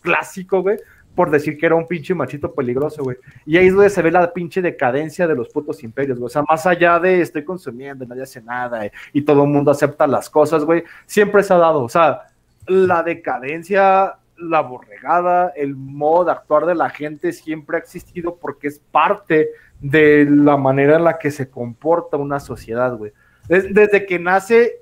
clásico, 0.02 0.62
güey, 0.62 0.78
por 1.16 1.30
decir 1.30 1.58
que 1.58 1.66
era 1.66 1.76
un 1.76 1.88
pinche 1.88 2.16
machito 2.16 2.52
peligroso, 2.54 3.04
güey. 3.04 3.18
Y 3.46 3.58
ahí 3.58 3.68
es 3.68 3.74
donde 3.74 3.90
se 3.90 4.02
ve 4.02 4.12
la 4.12 4.32
pinche 4.34 4.62
decadencia 4.62 5.28
de 5.28 5.36
los 5.36 5.50
putos 5.50 5.84
imperios, 5.84 6.18
güey. 6.18 6.28
O 6.28 6.30
sea, 6.30 6.44
más 6.44 6.66
allá 6.66 7.00
de 7.00 7.22
estoy 7.22 7.44
consumiendo, 7.44 8.06
nadie 8.06 8.24
hace 8.24 8.42
nada 8.42 8.86
eh, 8.86 8.92
y 9.14 9.22
todo 9.22 9.44
el 9.44 9.50
mundo 9.50 9.72
acepta 9.72 10.08
las 10.08 10.30
cosas, 10.30 10.64
güey, 10.64 10.84
siempre 11.06 11.44
se 11.44 11.54
ha 11.54 11.58
dado. 11.58 11.84
O 11.84 11.90
sea, 11.90 12.30
la 12.68 13.04
decadencia, 13.04 14.16
la 14.38 14.62
borregada, 14.62 15.50
el 15.56 15.76
modo 15.76 16.26
de 16.26 16.32
actuar 16.32 16.66
de 16.66 16.76
la 16.76 16.90
gente 16.90 17.34
siempre 17.34 17.78
ha 17.78 17.80
existido 17.80 18.36
porque 18.38 18.68
es 18.70 18.80
parte 18.92 19.50
de 19.80 20.26
la 20.30 20.58
manera 20.58 20.96
en 20.98 21.04
la 21.04 21.18
que 21.20 21.30
se 21.32 21.50
comporta 21.50 22.18
una 22.18 22.40
sociedad, 22.40 22.96
güey. 22.96 23.12
Es- 23.50 23.74
desde 23.74 24.06
que 24.06 24.18
nace 24.20 24.81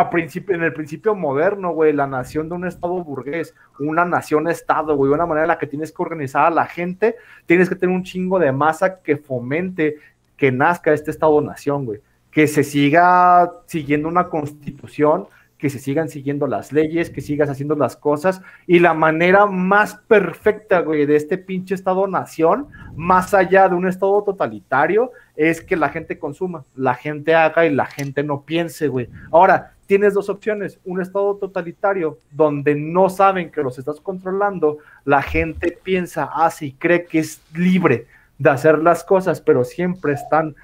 en 0.00 0.62
el 0.62 0.72
principio 0.72 1.14
moderno, 1.14 1.72
güey, 1.72 1.92
la 1.92 2.06
nación 2.06 2.48
de 2.48 2.54
un 2.54 2.66
estado 2.66 3.02
burgués, 3.02 3.54
una 3.78 4.04
nación-estado, 4.04 4.96
güey, 4.96 5.12
una 5.12 5.26
manera 5.26 5.44
en 5.44 5.48
la 5.48 5.58
que 5.58 5.66
tienes 5.66 5.92
que 5.92 6.02
organizar 6.02 6.46
a 6.46 6.50
la 6.50 6.66
gente, 6.66 7.16
tienes 7.46 7.68
que 7.68 7.76
tener 7.76 7.94
un 7.94 8.02
chingo 8.02 8.38
de 8.38 8.52
masa 8.52 9.00
que 9.00 9.16
fomente 9.16 9.96
que 10.36 10.52
nazca 10.52 10.92
este 10.92 11.10
estado-nación, 11.10 11.86
güey, 11.86 12.00
que 12.30 12.46
se 12.46 12.62
siga 12.62 13.50
siguiendo 13.66 14.08
una 14.08 14.28
constitución, 14.28 15.26
que 15.58 15.70
se 15.70 15.78
sigan 15.78 16.08
siguiendo 16.08 16.46
las 16.46 16.72
leyes, 16.72 17.10
que 17.10 17.20
sigas 17.20 17.48
haciendo 17.48 17.74
las 17.76 17.96
cosas, 17.96 18.42
y 18.66 18.78
la 18.78 18.94
manera 18.94 19.46
más 19.46 19.94
perfecta, 19.94 20.80
güey, 20.80 21.06
de 21.06 21.16
este 21.16 21.38
pinche 21.38 21.74
estado-nación, 21.74 22.68
más 22.94 23.32
allá 23.34 23.68
de 23.68 23.74
un 23.74 23.88
estado 23.88 24.22
totalitario, 24.22 25.12
es 25.34 25.62
que 25.62 25.76
la 25.76 25.88
gente 25.88 26.18
consuma, 26.18 26.64
la 26.74 26.94
gente 26.94 27.34
haga 27.34 27.66
y 27.66 27.74
la 27.74 27.86
gente 27.86 28.22
no 28.22 28.42
piense, 28.42 28.88
güey. 28.88 29.08
Ahora, 29.30 29.72
tienes 29.86 30.14
dos 30.14 30.28
opciones, 30.28 30.78
un 30.84 31.00
estado 31.00 31.36
totalitario 31.36 32.18
donde 32.30 32.74
no 32.74 33.08
saben 33.08 33.50
que 33.50 33.62
los 33.62 33.78
estás 33.78 34.00
controlando, 34.00 34.78
la 35.04 35.22
gente 35.22 35.78
piensa, 35.82 36.24
hace 36.34 36.66
y 36.66 36.72
cree 36.72 37.04
que 37.04 37.20
es 37.20 37.40
libre 37.54 38.06
de 38.38 38.50
hacer 38.50 38.78
las 38.78 39.04
cosas, 39.04 39.40
pero 39.40 39.64
siempre 39.64 40.12
están 40.12 40.54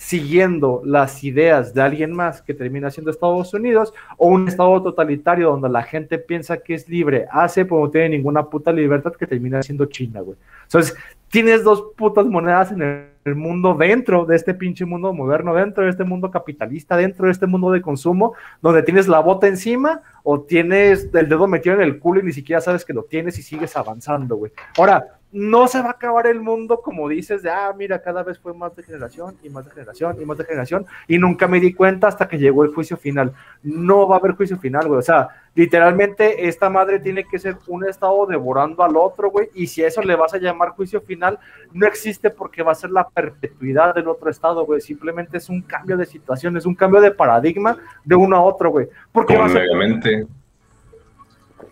siguiendo 0.00 0.80
las 0.82 1.22
ideas 1.24 1.74
de 1.74 1.82
alguien 1.82 2.12
más 2.12 2.40
que 2.40 2.54
termina 2.54 2.90
siendo 2.90 3.10
Estados 3.10 3.52
Unidos, 3.52 3.92
o 4.16 4.28
un 4.28 4.48
estado 4.48 4.82
totalitario 4.82 5.50
donde 5.50 5.68
la 5.68 5.82
gente 5.82 6.16
piensa 6.16 6.56
que 6.56 6.72
es 6.72 6.88
libre, 6.88 7.26
hace, 7.30 7.66
pero 7.66 7.82
no 7.82 7.90
tiene 7.90 8.08
ninguna 8.08 8.48
puta 8.48 8.72
libertad 8.72 9.12
que 9.12 9.26
termina 9.26 9.62
siendo 9.62 9.84
China, 9.84 10.22
güey. 10.22 10.38
Entonces, 10.62 10.96
tienes 11.28 11.62
dos 11.64 11.84
putas 11.98 12.24
monedas 12.24 12.72
en 12.72 12.80
el, 12.80 13.04
el 13.26 13.34
mundo 13.34 13.74
dentro 13.74 14.24
de 14.24 14.36
este 14.36 14.54
pinche 14.54 14.86
mundo 14.86 15.12
moderno, 15.12 15.54
dentro 15.54 15.84
de 15.84 15.90
este 15.90 16.04
mundo 16.04 16.30
capitalista, 16.30 16.96
dentro 16.96 17.26
de 17.26 17.32
este 17.32 17.46
mundo 17.46 17.70
de 17.70 17.82
consumo, 17.82 18.32
donde 18.62 18.82
tienes 18.82 19.06
la 19.06 19.20
bota 19.20 19.48
encima 19.48 20.00
o 20.22 20.40
tienes 20.40 21.10
el 21.12 21.28
dedo 21.28 21.46
metido 21.46 21.74
en 21.74 21.82
el 21.82 21.98
culo 21.98 22.20
y 22.20 22.22
ni 22.22 22.32
siquiera 22.32 22.62
sabes 22.62 22.86
que 22.86 22.94
lo 22.94 23.02
tienes 23.02 23.38
y 23.38 23.42
sigues 23.42 23.76
avanzando, 23.76 24.36
güey. 24.36 24.52
Ahora, 24.78 25.19
no 25.32 25.68
se 25.68 25.80
va 25.80 25.88
a 25.88 25.92
acabar 25.92 26.26
el 26.26 26.40
mundo 26.40 26.80
como 26.80 27.08
dices 27.08 27.42
de, 27.42 27.50
ah, 27.50 27.72
mira, 27.76 28.02
cada 28.02 28.22
vez 28.22 28.38
fue 28.38 28.52
más 28.52 28.74
de 28.74 28.82
generación 28.82 29.36
y 29.42 29.48
más 29.48 29.64
de 29.64 29.70
generación 29.70 30.16
y 30.20 30.24
más 30.24 30.38
de 30.38 30.44
generación 30.44 30.86
y 31.06 31.18
nunca 31.18 31.46
me 31.46 31.60
di 31.60 31.72
cuenta 31.72 32.08
hasta 32.08 32.26
que 32.26 32.38
llegó 32.38 32.64
el 32.64 32.74
juicio 32.74 32.96
final. 32.96 33.32
No 33.62 34.08
va 34.08 34.16
a 34.16 34.18
haber 34.18 34.32
juicio 34.32 34.58
final, 34.58 34.88
güey. 34.88 34.98
O 34.98 35.02
sea, 35.02 35.28
literalmente 35.54 36.48
esta 36.48 36.68
madre 36.68 36.98
tiene 36.98 37.24
que 37.24 37.38
ser 37.38 37.56
un 37.68 37.88
estado 37.88 38.26
devorando 38.26 38.82
al 38.82 38.96
otro, 38.96 39.30
güey. 39.30 39.50
Y 39.54 39.68
si 39.68 39.84
a 39.84 39.88
eso 39.88 40.02
le 40.02 40.16
vas 40.16 40.34
a 40.34 40.38
llamar 40.38 40.70
juicio 40.70 41.00
final, 41.00 41.38
no 41.72 41.86
existe 41.86 42.30
porque 42.30 42.62
va 42.62 42.72
a 42.72 42.76
ser 42.76 42.90
la 42.90 43.08
perpetuidad 43.08 43.94
del 43.94 44.08
otro 44.08 44.30
estado, 44.30 44.66
güey. 44.66 44.80
Simplemente 44.80 45.38
es 45.38 45.48
un 45.48 45.62
cambio 45.62 45.96
de 45.96 46.06
situación, 46.06 46.56
es 46.56 46.66
un 46.66 46.74
cambio 46.74 47.00
de 47.00 47.12
paradigma 47.12 47.76
de 48.04 48.16
uno 48.16 48.36
a 48.36 48.42
otro, 48.42 48.70
güey. 48.70 48.88
Porque 49.12 49.36
va. 49.36 49.48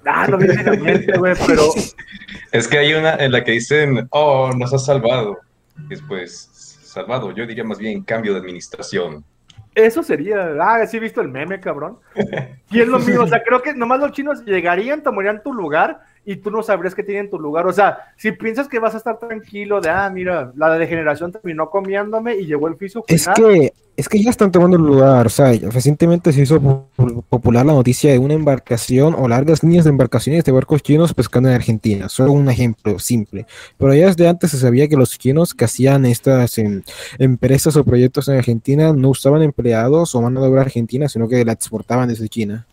Ah, 0.07 0.27
no 0.29 0.39
viene 0.39 0.61
en 0.61 0.83
mente, 0.83 1.19
güey, 1.19 1.35
pero... 1.47 1.65
Es 2.53 2.67
que 2.67 2.79
hay 2.79 2.95
una 2.95 3.15
en 3.17 3.33
la 3.33 3.45
que 3.45 3.53
dicen, 3.53 4.09
oh, 4.11 4.51
nos 4.57 4.73
has 4.73 4.87
salvado. 4.87 5.39
Después, 5.89 6.49
salvado, 6.83 7.35
yo 7.35 7.47
diría 7.47 7.65
más 7.65 7.79
bien 7.79 8.03
cambio 8.03 8.33
de 8.33 8.41
administración. 8.41 9.25
Eso 9.75 10.03
sería. 10.03 10.57
Ah, 10.61 10.85
sí 10.87 10.97
he 10.97 11.01
visto 11.01 11.21
el 11.21 11.29
meme, 11.29 11.61
cabrón. 11.61 11.99
Y 12.71 12.81
es 12.81 12.89
lo 12.89 12.99
mismo. 12.99 13.23
O 13.23 13.29
sea, 13.29 13.43
creo 13.45 13.63
que 13.63 13.75
nomás 13.75 14.01
los 14.01 14.13
chinos 14.13 14.45
llegarían, 14.45 15.03
tomarían 15.03 15.43
tu 15.43 15.53
lugar 15.53 16.01
y 16.31 16.37
tú 16.37 16.51
no 16.51 16.63
sabrías 16.63 16.95
que 16.95 17.03
tienen 17.03 17.31
tu 17.31 17.39
lugar. 17.39 17.67
O 17.67 17.73
sea, 17.73 18.13
si 18.19 18.33
piensas 18.33 18.69
que 18.69 18.79
vas 18.79 18.93
a 18.93 18.99
estar 18.99 19.19
tranquilo 19.19 19.81
de, 19.81 19.89
ah, 19.89 20.11
mira, 20.13 20.53
la 20.57 20.77
degeneración 20.77 21.33
terminó 21.33 21.71
comiéndome 21.71 22.37
y 22.37 22.45
llegó 22.45 22.69
el 22.69 22.77
piso 22.77 23.03
Es 23.09 23.27
que, 23.29 23.73
es 23.97 24.11
que 24.11 24.23
ya 24.23 24.29
están 24.29 24.53
tomando 24.53 24.77
el 24.77 24.83
lugar. 24.83 25.25
O 25.25 25.31
sea, 25.31 25.51
recientemente 25.71 26.31
se 26.35 26.43
hizo 26.43 26.61
po- 26.61 26.87
popular 27.31 27.65
la 27.65 27.73
noticia 27.73 28.13
de 28.13 28.19
una 28.19 28.35
embarcación 28.35 29.15
o 29.19 29.27
largas 29.27 29.63
líneas 29.63 29.85
de 29.85 29.91
embarcaciones 29.91 30.45
de 30.45 30.53
barcos 30.53 30.83
chinos 30.83 31.15
pescando 31.15 31.49
en 31.49 31.55
Argentina. 31.55 32.11
Solo 32.11 32.33
un 32.33 32.51
ejemplo 32.51 32.99
simple. 32.99 33.47
Pero 33.79 33.95
ya 33.95 34.09
desde 34.09 34.29
antes 34.29 34.51
se 34.51 34.59
sabía 34.59 34.87
que 34.87 34.97
los 34.97 35.19
chinos 35.19 35.55
que 35.55 35.65
hacían 35.65 36.05
estas 36.05 36.59
em, 36.59 36.83
empresas 37.19 37.75
o 37.77 37.85
proyectos 37.85 38.29
en 38.29 38.37
Argentina 38.37 38.93
no 38.93 39.09
usaban 39.09 39.41
empleados 39.43 40.15
o 40.15 40.21
mano 40.21 40.43
de 40.43 40.49
obra 40.49 40.61
argentina, 40.61 41.09
sino 41.09 41.27
que 41.27 41.43
la 41.47 41.53
exportaban 41.53 42.11
desde 42.11 42.29
China. 42.29 42.67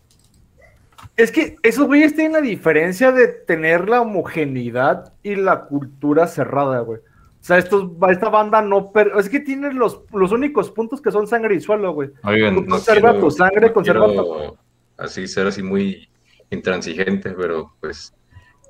Es 1.16 1.32
que 1.32 1.56
esos 1.62 1.86
güeyes 1.86 2.14
tienen 2.14 2.32
la 2.34 2.40
diferencia 2.40 3.10
de 3.10 3.28
tener 3.28 3.88
la 3.88 4.02
homogeneidad 4.02 5.12
y 5.22 5.34
la 5.36 5.64
cultura 5.64 6.26
cerrada, 6.26 6.80
güey. 6.80 6.98
O 6.98 7.44
sea, 7.46 7.58
estos, 7.58 7.90
esta 8.10 8.28
banda 8.28 8.60
no... 8.60 8.90
per- 8.92 9.12
es 9.18 9.28
que 9.28 9.40
tienen 9.40 9.78
los, 9.78 10.02
los 10.12 10.32
únicos 10.32 10.70
puntos 10.70 11.00
que 11.00 11.10
son 11.12 11.26
sangre 11.26 11.54
y 11.54 11.60
suelo, 11.60 11.92
güey. 11.92 12.10
Oigan, 12.24 12.54
Tú 12.56 12.62
no 12.62 12.68
conserva 12.68 13.10
quiero- 13.12 13.24
tu 13.24 13.30
sangre, 13.30 13.66
no 13.68 13.72
conserva 13.72 14.06
tu... 14.08 14.58
así 14.98 15.26
ser 15.28 15.46
así 15.46 15.62
muy 15.62 16.08
intransigente, 16.50 17.30
pero 17.30 17.72
pues 17.80 18.12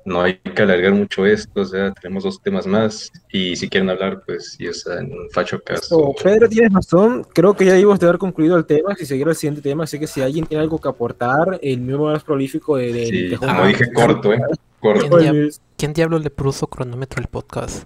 no 0.07 0.21
hay 0.21 0.35
que 0.37 0.61
alargar 0.61 0.93
mucho 0.93 1.25
esto, 1.25 1.59
o 1.61 1.65
sea, 1.65 1.91
tenemos 1.91 2.23
dos 2.23 2.41
temas 2.41 2.65
más 2.65 3.11
y 3.29 3.57
si 3.57 3.67
quieren 3.67 3.89
hablar, 3.89 4.23
pues 4.25 4.55
y 4.57 4.67
es 4.67 4.85
en 4.87 5.11
un 5.11 5.29
facho 5.31 5.59
caso. 5.61 5.97
Oh, 5.97 6.15
Pedro, 6.15 6.47
tienes 6.47 6.71
razón. 6.71 7.25
Creo 7.33 7.53
que 7.53 7.65
ya 7.65 7.77
íbamos 7.77 7.99
de 7.99 8.07
haber 8.07 8.17
concluido 8.17 8.55
el 8.57 8.65
tema. 8.65 8.95
Si 8.95 9.05
seguir 9.05 9.27
el 9.27 9.35
siguiente 9.35 9.61
tema, 9.61 9.83
así 9.83 9.99
que 9.99 10.07
si 10.07 10.21
alguien 10.21 10.45
tiene 10.45 10.61
algo 10.63 10.79
que 10.79 10.87
aportar, 10.87 11.59
el 11.61 11.79
miembro 11.81 12.05
más 12.05 12.23
prolífico 12.23 12.77
de, 12.77 12.93
de- 12.93 13.05
Sí, 13.05 13.27
de- 13.27 13.37
como 13.37 13.65
dije, 13.65 13.91
corto, 13.93 14.31
¿eh? 14.33 14.39
Corto. 14.79 15.17
¿Quién, 15.17 15.33
dia- 15.33 15.49
quién 15.77 15.93
diablos 15.93 16.23
le 16.23 16.29
puso 16.29 16.67
cronómetro 16.67 17.19
al 17.21 17.27
podcast? 17.27 17.83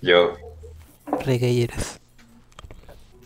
Yo, 0.00 0.34
Reggae 1.24 1.64
eres. 1.64 2.00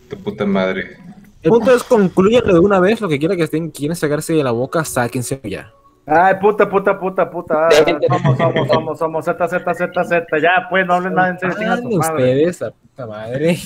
tu 0.09 0.17
puta 0.17 0.45
madre. 0.47 0.97
El 1.43 1.51
punto 1.51 1.75
es 1.75 1.83
concluyanlo 1.83 2.53
de 2.53 2.59
una 2.59 2.79
vez. 2.79 3.01
Lo 3.01 3.07
que 3.07 3.19
quiera 3.19 3.35
que 3.35 3.43
estén, 3.43 3.69
quieren 3.69 3.95
sacarse 3.95 4.33
de 4.33 4.43
la 4.43 4.51
boca, 4.51 4.83
sáquense 4.83 5.39
ya. 5.43 5.71
Ay, 6.05 6.35
puta, 6.41 6.67
puta, 6.69 6.99
puta, 6.99 7.29
puta. 7.29 7.67
Ah, 7.67 7.69
Vamos, 8.09 8.37
vamos, 8.37 8.67
vamos, 8.67 8.99
vamos. 8.99 9.25
Z, 9.25 9.47
Z, 9.47 9.73
Z, 9.73 10.03
Z. 10.03 10.39
Ya, 10.39 10.67
pues, 10.69 10.85
no 10.85 10.95
hablen 10.95 11.13
nada 11.13 11.29
en 11.29 11.39
serio. 11.39 11.97
ustedes, 11.99 12.61
a 12.61 12.71
puta 12.71 13.05
madre. 13.07 13.57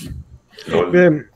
Bien, 0.91 1.27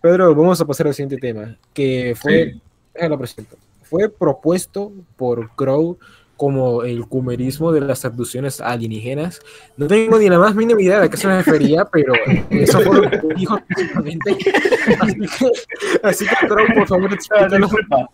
Pedro, 0.00 0.34
vamos 0.34 0.60
a 0.60 0.64
pasar 0.64 0.86
al 0.86 0.94
siguiente 0.94 1.16
tema, 1.18 1.56
que 1.74 2.14
fue, 2.16 2.52
Sí. 2.52 2.62
déjalo 2.94 3.18
presento, 3.18 3.56
fue 3.82 4.08
propuesto 4.08 4.92
por 5.16 5.50
Crow 5.54 5.98
como 6.36 6.82
el 6.84 7.06
cumerismo 7.06 7.72
de 7.72 7.80
las 7.80 8.04
abducciones 8.04 8.60
alienígenas. 8.60 9.40
No 9.76 9.86
tengo 9.88 10.18
ni 10.18 10.28
la 10.28 10.38
más 10.38 10.54
mínima 10.54 10.80
idea 10.80 11.00
de 11.00 11.06
a 11.06 11.08
qué 11.08 11.16
se 11.16 11.26
refería, 11.28 11.84
pero 11.86 12.12
eso 12.50 12.80
fue 12.80 12.96
lo 13.02 13.10
que 13.10 13.20
dijo 13.34 13.58
principalmente. 13.66 14.30
Así 15.00 15.14
que, 15.18 15.50
así 16.02 16.26
que 16.26 16.46
Crow, 16.46 16.66
por 16.74 16.86
favor, 16.86 17.10
Ah, 17.10 17.14
explícanos. 17.14 17.70
disculpa. 17.70 18.08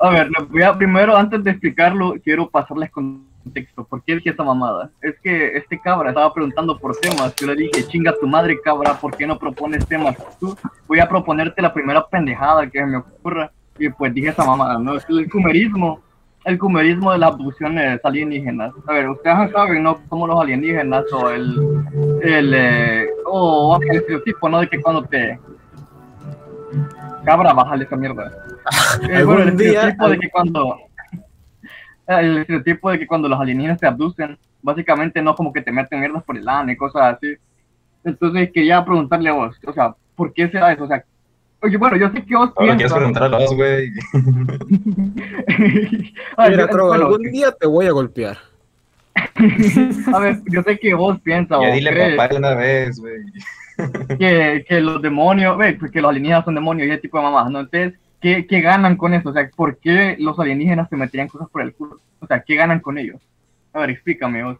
A 0.00 0.10
ver, 0.10 0.28
voy 0.48 0.62
a- 0.62 0.76
primero, 0.76 1.16
antes 1.16 1.42
de 1.42 1.50
explicarlo, 1.50 2.14
quiero 2.22 2.48
pasarles 2.48 2.90
contexto. 2.90 3.84
¿Por 3.84 4.02
qué 4.04 4.14
dije 4.16 4.30
esta 4.30 4.44
mamada? 4.44 4.90
Es 5.00 5.18
que 5.20 5.56
este 5.56 5.80
cabra 5.80 6.10
estaba 6.10 6.32
preguntando 6.32 6.78
por 6.78 6.94
temas. 6.96 7.34
Yo 7.36 7.46
le 7.48 7.56
dije, 7.56 7.86
chinga 7.86 8.14
tu 8.20 8.26
madre, 8.26 8.60
cabra, 8.60 8.94
¿por 8.94 9.16
qué 9.16 9.26
no 9.26 9.38
propones 9.38 9.86
temas 9.86 10.16
tú? 10.38 10.56
Voy 10.86 11.00
a 11.00 11.08
proponerte 11.08 11.62
la 11.62 11.72
primera 11.72 12.06
pendejada 12.06 12.68
que 12.68 12.84
me 12.84 12.98
ocurra. 12.98 13.50
Y 13.78 13.88
pues 13.90 14.12
dije 14.12 14.28
esa 14.28 14.44
mamada, 14.44 14.78
¿no? 14.78 14.94
Es 14.96 15.06
el 15.08 15.30
cumerismo. 15.30 16.00
El 16.44 16.58
cumerismo 16.58 17.12
de 17.12 17.18
las 17.18 17.32
abducciones 17.32 18.00
alienígenas. 18.04 18.72
A 18.86 18.92
ver, 18.92 19.08
ustedes 19.08 19.50
saben, 19.52 19.82
¿no? 19.82 19.98
Como 20.08 20.26
los 20.26 20.40
alienígenas 20.40 21.04
o 21.12 21.30
el. 21.30 21.56
el 22.22 22.54
eh, 22.54 23.06
o 23.26 23.78
el 23.82 23.96
estereotipo, 23.96 24.48
¿no? 24.48 24.60
De 24.60 24.68
que 24.68 24.80
cuando 24.80 25.02
te. 25.04 25.38
Cabra, 27.28 27.52
bájale 27.52 27.84
esa 27.84 27.96
mierda. 27.96 28.30
Eh, 29.02 29.22
bueno, 29.22 29.42
el 29.42 29.48
Algún 29.48 29.56
día- 29.58 29.88
estereotipo 29.88 30.08
de 30.08 30.18
que 30.18 30.30
cuando 30.30 30.76
el 32.06 32.38
estereotipo 32.38 32.90
de 32.90 32.98
que 32.98 33.06
cuando 33.06 33.28
los 33.28 33.38
alienígenas 33.38 33.78
te 33.78 33.86
abducen, 33.86 34.38
básicamente 34.62 35.20
no 35.20 35.34
como 35.34 35.52
que 35.52 35.60
te 35.60 35.70
meten 35.70 36.00
mierdas 36.00 36.24
por 36.24 36.38
el 36.38 36.48
ano 36.48 36.72
y 36.72 36.76
cosas 36.76 37.16
así. 37.16 37.34
Entonces 38.02 38.50
quería 38.52 38.82
preguntarle 38.84 39.28
a 39.28 39.34
vos, 39.34 39.56
o 39.66 39.72
sea, 39.74 39.94
¿por 40.16 40.32
qué 40.32 40.48
será 40.48 40.72
eso? 40.72 40.84
O 40.84 40.88
sea, 40.88 41.04
oye, 41.60 41.76
bueno, 41.76 41.96
yo 41.98 42.10
sé 42.10 42.24
que 42.24 42.34
vos 42.34 42.50
Ahora 42.56 42.76
quieres 42.76 42.92
piensas. 42.92 42.96
preguntar 42.96 43.22
a 43.24 43.28
los, 43.28 43.54
güey. 43.54 43.92
Mira, 46.48 46.68
Crow, 46.68 46.86
bueno, 46.88 47.04
algún 47.06 47.22
día 47.30 47.52
te 47.52 47.66
voy 47.66 47.86
a 47.86 47.92
golpear. 47.92 48.38
a 50.14 50.18
ver, 50.18 50.40
yo 50.46 50.62
sé 50.62 50.78
que 50.78 50.94
vos 50.94 51.20
piensas 51.20 51.60
Ya 51.60 51.68
o 51.68 51.72
dile 51.74 51.90
crees 51.90 52.16
papá 52.16 52.28
de 52.28 52.36
una 52.38 52.54
vez, 52.54 52.98
güey. 52.98 53.20
que, 54.18 54.64
que 54.68 54.80
los 54.80 55.00
demonios, 55.00 55.56
ve, 55.56 55.74
pues, 55.74 55.90
que 55.90 56.00
los 56.00 56.10
alienígenas 56.10 56.44
son 56.44 56.54
demonios 56.54 56.88
y 56.88 56.90
ese 56.90 57.00
tipo 57.00 57.18
de 57.18 57.24
mamás, 57.24 57.50
¿no? 57.50 57.60
Entonces, 57.60 57.94
¿qué, 58.20 58.46
¿qué 58.46 58.60
ganan 58.60 58.96
con 58.96 59.14
eso? 59.14 59.30
O 59.30 59.32
sea, 59.32 59.48
¿por 59.54 59.78
qué 59.78 60.16
los 60.18 60.38
alienígenas 60.38 60.88
se 60.88 60.96
meterían 60.96 61.28
cosas 61.28 61.48
por 61.48 61.62
el 61.62 61.74
culo? 61.74 62.00
O 62.20 62.26
sea, 62.26 62.40
¿qué 62.40 62.56
ganan 62.56 62.80
con 62.80 62.98
ellos? 62.98 63.20
A 63.72 63.80
ver, 63.80 63.90
explícame 63.90 64.42
vos. 64.42 64.58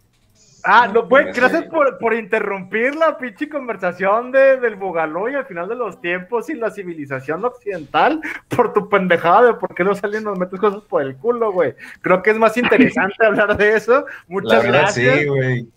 Ah, 0.65 0.89
no, 0.93 1.03
No 1.03 1.09
sé. 1.09 1.33
gracias 1.41 1.65
por, 1.65 1.99
por 1.99 2.15
interrumpir 2.15 2.95
la 2.95 3.17
pinche 3.17 3.49
conversación 3.49 4.33
de, 4.33 4.59
del 4.59 4.77
Bugaló 4.77 5.29
y 5.29 5.35
al 5.35 5.47
final 5.47 5.69
de 5.69 5.77
los 5.77 6.01
tiempos 6.01 6.51
y 6.51 6.55
la 6.55 6.71
civilización 6.71 7.45
occidental 7.45 8.21
por 8.49 8.73
tu 8.73 8.89
pendejada 8.89 9.47
de 9.47 9.55
por 9.55 9.75
qué 9.75 9.85
los 9.85 10.03
aliens 10.03 10.25
nos 10.25 10.39
meten 10.39 10.59
cosas 10.59 10.83
por 10.83 11.03
el 11.03 11.17
culo, 11.17 11.53
güey. 11.53 11.75
Creo 12.01 12.23
que 12.23 12.31
es 12.31 12.39
más 12.39 12.57
interesante 12.57 13.15
hablar 13.25 13.57
de 13.57 13.77
eso. 13.77 14.05
La 14.05 14.13
Muchas 14.27 14.63
verdad, 14.63 14.81
gracias. 14.81 15.19
sí, 15.21 15.27
güey. 15.27 15.69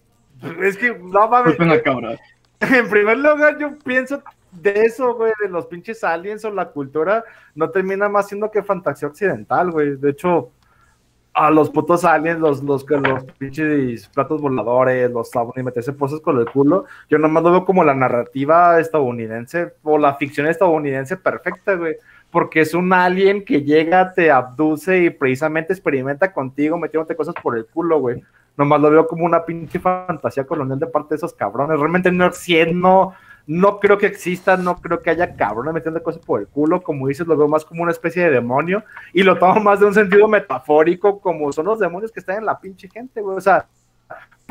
Es 0.63 0.77
que, 0.77 0.97
no 0.97 1.27
mames, 1.29 1.57
Disculpen 1.57 2.05
al. 2.05 2.19
en 2.73 2.89
primer 2.89 3.17
lugar, 3.17 3.57
yo 3.57 3.77
pienso 3.79 4.21
de 4.51 4.85
eso, 4.85 5.15
güey, 5.15 5.33
de 5.41 5.49
los 5.49 5.65
pinches 5.65 6.03
aliens 6.03 6.45
o 6.45 6.51
la 6.51 6.69
cultura, 6.69 7.23
no 7.55 7.69
termina 7.71 8.07
más 8.07 8.27
siendo 8.27 8.51
que 8.51 8.61
fantasía 8.61 9.07
occidental, 9.07 9.71
güey. 9.71 9.95
De 9.95 10.11
hecho, 10.11 10.51
a 11.33 11.49
los 11.49 11.69
putos 11.69 12.03
aliens, 12.03 12.39
los, 12.39 12.61
los, 12.61 12.85
los 12.87 13.23
pinches 13.39 14.07
platos 14.09 14.41
voladores, 14.41 15.09
los 15.09 15.31
y 15.55 15.63
meterse 15.63 15.95
cosas 15.95 16.19
con 16.19 16.37
el 16.37 16.45
culo, 16.45 16.85
yo 17.09 17.17
nomás 17.17 17.43
lo 17.43 17.51
veo 17.51 17.65
como 17.65 17.83
la 17.83 17.95
narrativa 17.95 18.79
estadounidense 18.79 19.73
o 19.81 19.97
la 19.97 20.15
ficción 20.15 20.47
estadounidense 20.47 21.17
perfecta, 21.17 21.75
güey. 21.75 21.95
Porque 22.29 22.61
es 22.61 22.73
un 22.73 22.93
alien 22.93 23.43
que 23.43 23.63
llega, 23.63 24.13
te 24.13 24.31
abduce 24.31 25.03
y 25.03 25.09
precisamente 25.09 25.73
experimenta 25.73 26.31
contigo 26.31 26.77
metiéndote 26.77 27.15
cosas 27.15 27.35
por 27.41 27.57
el 27.57 27.65
culo, 27.65 27.99
güey. 27.99 28.23
Nomás 28.61 28.79
lo 28.79 28.91
veo 28.91 29.07
como 29.07 29.25
una 29.25 29.43
pinche 29.43 29.79
fantasía 29.79 30.45
colonial 30.45 30.77
de 30.77 30.85
parte 30.85 31.09
de 31.09 31.15
esos 31.15 31.33
cabrones. 31.33 31.79
Realmente 31.79 32.11
no 32.11 32.31
siendo 32.31 33.13
no 33.47 33.79
creo 33.79 33.97
que 33.97 34.05
exista, 34.05 34.55
no 34.55 34.79
creo 34.79 35.01
que 35.01 35.09
haya 35.09 35.35
cabrones 35.35 35.73
metiendo 35.73 36.03
cosas 36.03 36.23
por 36.23 36.41
el 36.41 36.47
culo. 36.47 36.83
Como 36.83 37.07
dices, 37.07 37.25
lo 37.25 37.35
veo 37.35 37.47
más 37.47 37.65
como 37.65 37.81
una 37.81 37.91
especie 37.91 38.23
de 38.23 38.29
demonio 38.29 38.83
y 39.13 39.23
lo 39.23 39.39
tomo 39.39 39.59
más 39.59 39.79
de 39.79 39.87
un 39.87 39.95
sentido 39.95 40.27
metafórico, 40.27 41.19
como 41.19 41.51
son 41.51 41.65
los 41.65 41.79
demonios 41.79 42.11
que 42.11 42.19
están 42.19 42.37
en 42.37 42.45
la 42.45 42.59
pinche 42.59 42.87
gente, 42.87 43.19
güey. 43.19 43.37
O 43.37 43.41
sea, 43.41 43.67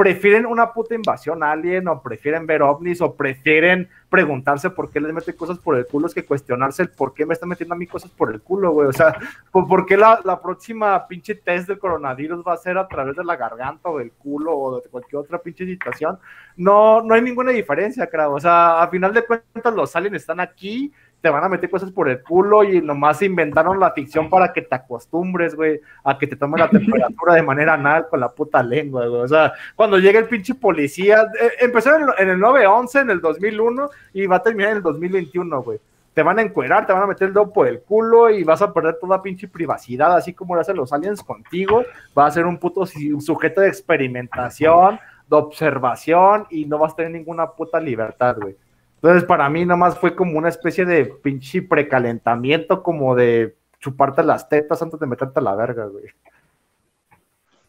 prefieren 0.00 0.46
una 0.46 0.72
puta 0.72 0.94
invasión 0.94 1.42
alien 1.42 1.86
o 1.86 2.00
prefieren 2.00 2.46
ver 2.46 2.62
ovnis 2.62 3.02
o 3.02 3.14
prefieren 3.14 3.86
preguntarse 4.08 4.70
por 4.70 4.90
qué 4.90 4.98
les 4.98 5.12
meten 5.12 5.36
cosas 5.36 5.58
por 5.58 5.76
el 5.76 5.86
culo 5.86 6.06
es 6.06 6.14
que 6.14 6.24
cuestionarse 6.24 6.84
el 6.84 6.88
por 6.88 7.12
qué 7.12 7.26
me 7.26 7.34
están 7.34 7.50
metiendo 7.50 7.74
a 7.74 7.78
mí 7.78 7.86
cosas 7.86 8.10
por 8.10 8.32
el 8.32 8.40
culo, 8.40 8.70
güey. 8.70 8.88
O 8.88 8.94
sea, 8.94 9.14
¿por 9.52 9.84
qué 9.84 9.98
la, 9.98 10.18
la, 10.24 10.40
próxima 10.40 11.06
pinche 11.06 11.34
test 11.34 11.68
del 11.68 11.78
coronavirus 11.78 12.42
va 12.42 12.54
a 12.54 12.56
ser 12.56 12.78
a 12.78 12.88
través 12.88 13.14
de 13.14 13.24
la 13.24 13.36
garganta 13.36 13.90
o 13.90 13.98
del 13.98 14.12
culo 14.12 14.56
o 14.56 14.80
de 14.80 14.88
cualquier 14.88 15.20
otra 15.20 15.36
pinche 15.36 15.66
situación? 15.66 16.18
No, 16.56 17.02
no 17.02 17.14
hay 17.14 17.20
ninguna 17.20 17.50
diferencia, 17.50 18.06
creo. 18.06 18.32
O 18.32 18.40
sea, 18.40 18.82
a 18.82 18.88
final 18.88 19.12
de 19.12 19.26
cuentas 19.26 19.74
los 19.74 19.94
aliens 19.94 20.16
están 20.16 20.40
aquí 20.40 20.94
te 21.20 21.28
van 21.28 21.44
a 21.44 21.48
meter 21.48 21.68
cosas 21.68 21.90
por 21.90 22.08
el 22.08 22.22
culo 22.22 22.64
y 22.64 22.80
nomás 22.80 23.20
inventaron 23.22 23.78
la 23.78 23.92
ficción 23.92 24.30
para 24.30 24.52
que 24.52 24.62
te 24.62 24.74
acostumbres, 24.74 25.54
güey, 25.54 25.80
a 26.02 26.16
que 26.16 26.26
te 26.26 26.36
tomen 26.36 26.60
la 26.60 26.70
temperatura 26.70 27.34
de 27.34 27.42
manera 27.42 27.74
anal 27.74 28.08
con 28.08 28.20
la 28.20 28.30
puta 28.30 28.62
lengua, 28.62 29.06
güey. 29.06 29.22
O 29.22 29.28
sea, 29.28 29.52
cuando 29.76 29.98
llega 29.98 30.18
el 30.18 30.28
pinche 30.28 30.54
policía, 30.54 31.26
eh, 31.40 31.50
empezó 31.60 31.94
en 31.94 32.02
el, 32.02 32.08
en 32.18 32.28
el 32.30 32.38
911 32.38 32.98
en 33.00 33.10
el 33.10 33.20
2001 33.20 33.90
y 34.14 34.26
va 34.26 34.36
a 34.36 34.42
terminar 34.42 34.70
en 34.70 34.76
el 34.78 34.82
2021, 34.82 35.62
güey. 35.62 35.78
Te 36.14 36.22
van 36.22 36.38
a 36.38 36.42
encuerar, 36.42 36.86
te 36.86 36.92
van 36.92 37.02
a 37.02 37.06
meter 37.06 37.28
el 37.28 37.34
dedo 37.34 37.52
por 37.52 37.68
el 37.68 37.82
culo 37.82 38.30
y 38.30 38.42
vas 38.42 38.62
a 38.62 38.72
perder 38.72 38.98
toda 39.00 39.22
pinche 39.22 39.46
privacidad, 39.46 40.16
así 40.16 40.32
como 40.34 40.54
lo 40.54 40.60
hacen 40.60 40.76
los 40.76 40.92
aliens 40.92 41.22
contigo. 41.22 41.84
Va 42.18 42.26
a 42.26 42.30
ser 42.30 42.46
un 42.46 42.58
puto 42.58 42.84
sujeto 42.86 43.60
de 43.60 43.68
experimentación, 43.68 44.98
de 45.28 45.36
observación 45.36 46.46
y 46.50 46.64
no 46.64 46.78
vas 46.78 46.94
a 46.94 46.96
tener 46.96 47.12
ninguna 47.12 47.50
puta 47.50 47.78
libertad, 47.78 48.36
güey. 48.40 48.56
Entonces, 49.02 49.24
para 49.24 49.48
mí, 49.48 49.64
nomás 49.64 49.98
fue 49.98 50.14
como 50.14 50.36
una 50.36 50.50
especie 50.50 50.84
de 50.84 51.06
pinche 51.06 51.62
precalentamiento, 51.62 52.82
como 52.82 53.14
de 53.14 53.56
chuparte 53.78 54.22
las 54.22 54.46
tetas 54.46 54.82
antes 54.82 55.00
de 55.00 55.06
meterte 55.06 55.40
a 55.40 55.42
la 55.42 55.54
verga, 55.54 55.86
güey. 55.86 56.04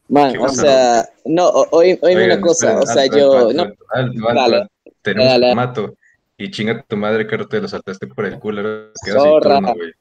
Man, 0.09 0.37
o 0.39 0.49
sea, 0.49 1.07
no, 1.23 1.47
oye, 1.71 1.97
una 2.01 2.41
cosa, 2.41 2.79
o 2.79 2.85
sea, 2.85 3.05
yo, 3.05 3.53
no, 3.53 3.71
dale, 4.33 4.67
tenemos 5.01 5.31
dale. 5.31 5.55
mato 5.55 5.95
y 6.35 6.51
chinga 6.51 6.81
tu 6.81 6.97
madre 6.97 7.25
que 7.25 7.37
te 7.45 7.61
lo 7.61 7.67
saltaste 7.69 8.07
por 8.07 8.25
el 8.25 8.37
culo, 8.37 8.91
ahora 9.15 9.59
güey. 9.73 9.93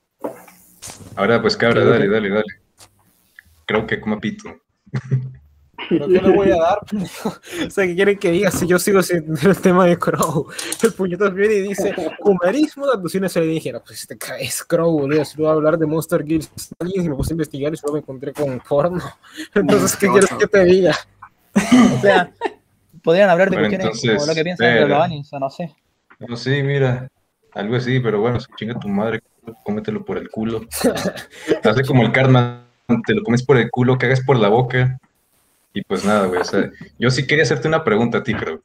Ahora, 1.14 1.41
pues 1.41 1.57
cabra, 1.57 1.85
dale, 1.85 2.09
dale, 2.09 2.28
dale. 2.28 2.61
Creo 3.66 3.87
que 3.87 4.01
como 4.01 4.18
pito. 4.18 4.49
¿Pero 5.89 6.07
qué 6.07 6.20
le 6.20 6.37
voy 6.37 6.51
a 6.51 6.57
dar? 6.57 6.78
o 7.66 7.70
sea, 7.70 7.87
¿qué 7.87 7.95
quieren 7.95 8.18
que 8.18 8.31
diga 8.31 8.51
si 8.51 8.66
yo 8.66 8.78
sigo 8.78 9.03
sin 9.03 9.37
el 9.43 9.61
tema 9.61 9.87
de 9.87 9.99
Crow? 9.99 10.47
El 10.83 10.93
puñetazo 10.93 11.33
viene 11.33 11.55
y 11.55 11.61
dice, 11.68 11.95
humorismo 12.20 12.87
de 12.87 12.93
abducciones 12.95 13.37
alienígenas. 13.37 13.83
Pues 13.87 14.07
te 14.07 14.16
caes, 14.16 14.64
Crow, 14.64 14.91
boludo. 14.91 15.24
Si 15.24 15.37
voy 15.37 15.47
a 15.47 15.53
hablar 15.53 15.78
de 15.78 15.87
Monster 15.87 16.24
Gears 16.24 16.51
y 16.85 17.09
me 17.09 17.14
puse 17.14 17.33
a 17.33 17.35
investigar 17.35 17.72
y 17.72 17.76
solo 17.76 17.95
me 17.95 17.99
encontré 18.01 18.33
con 18.33 18.61
porno. 18.61 19.03
Entonces, 19.55 19.97
¿qué 19.97 20.09
quieres 20.09 20.31
que 20.31 20.47
te 20.47 20.64
diga? 20.64 20.97
o 21.55 22.01
sea, 22.01 22.33
podrían 23.03 23.31
hablar 23.31 23.51
de 23.51 23.57
bueno, 23.57 23.68
cuestiones 23.68 24.18
como 24.18 24.26
lo 24.26 24.35
que 24.35 24.45
piensan 24.45 24.74
de 24.74 24.87
los 24.87 25.03
aliens, 25.03 25.33
o 25.33 25.39
no 25.39 25.51
sé. 25.51 25.74
No, 26.20 26.37
sí, 26.37 26.62
mira, 26.62 27.09
algo 27.55 27.76
así, 27.76 27.99
pero 27.99 28.20
bueno, 28.20 28.39
chinga 28.57 28.78
tu 28.78 28.89
madre, 28.89 29.20
cómetelo 29.64 30.05
por 30.05 30.18
el 30.18 30.28
culo. 30.31 30.61
Hace 31.64 31.85
como 31.85 32.03
el 32.03 32.12
karma, 32.12 32.66
te 33.07 33.14
lo 33.14 33.22
comes 33.22 33.43
por 33.43 33.57
el 33.57 33.70
culo, 33.70 33.99
que 33.99 34.07
hagas 34.07 34.20
por 34.20 34.39
la 34.39 34.49
boca 34.49 35.01
y 35.73 35.83
pues 35.83 36.05
nada, 36.05 36.27
güey, 36.27 36.41
o 36.41 36.45
sea, 36.45 36.71
yo 36.99 37.11
sí 37.11 37.27
quería 37.27 37.45
hacerte 37.45 37.68
una 37.68 37.85
pregunta 37.85 38.18
a 38.18 38.23
ti, 38.23 38.35
creo. 38.35 38.62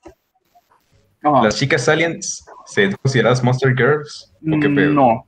¿Las 1.22 1.56
chicas 1.56 1.90
aliens 1.90 2.46
se 2.66 2.96
consideradas 2.98 3.44
Monster 3.44 3.76
Girls? 3.76 4.32
¿O 4.42 4.60
qué 4.60 4.70
pedo? 4.70 4.94
No. 4.94 5.28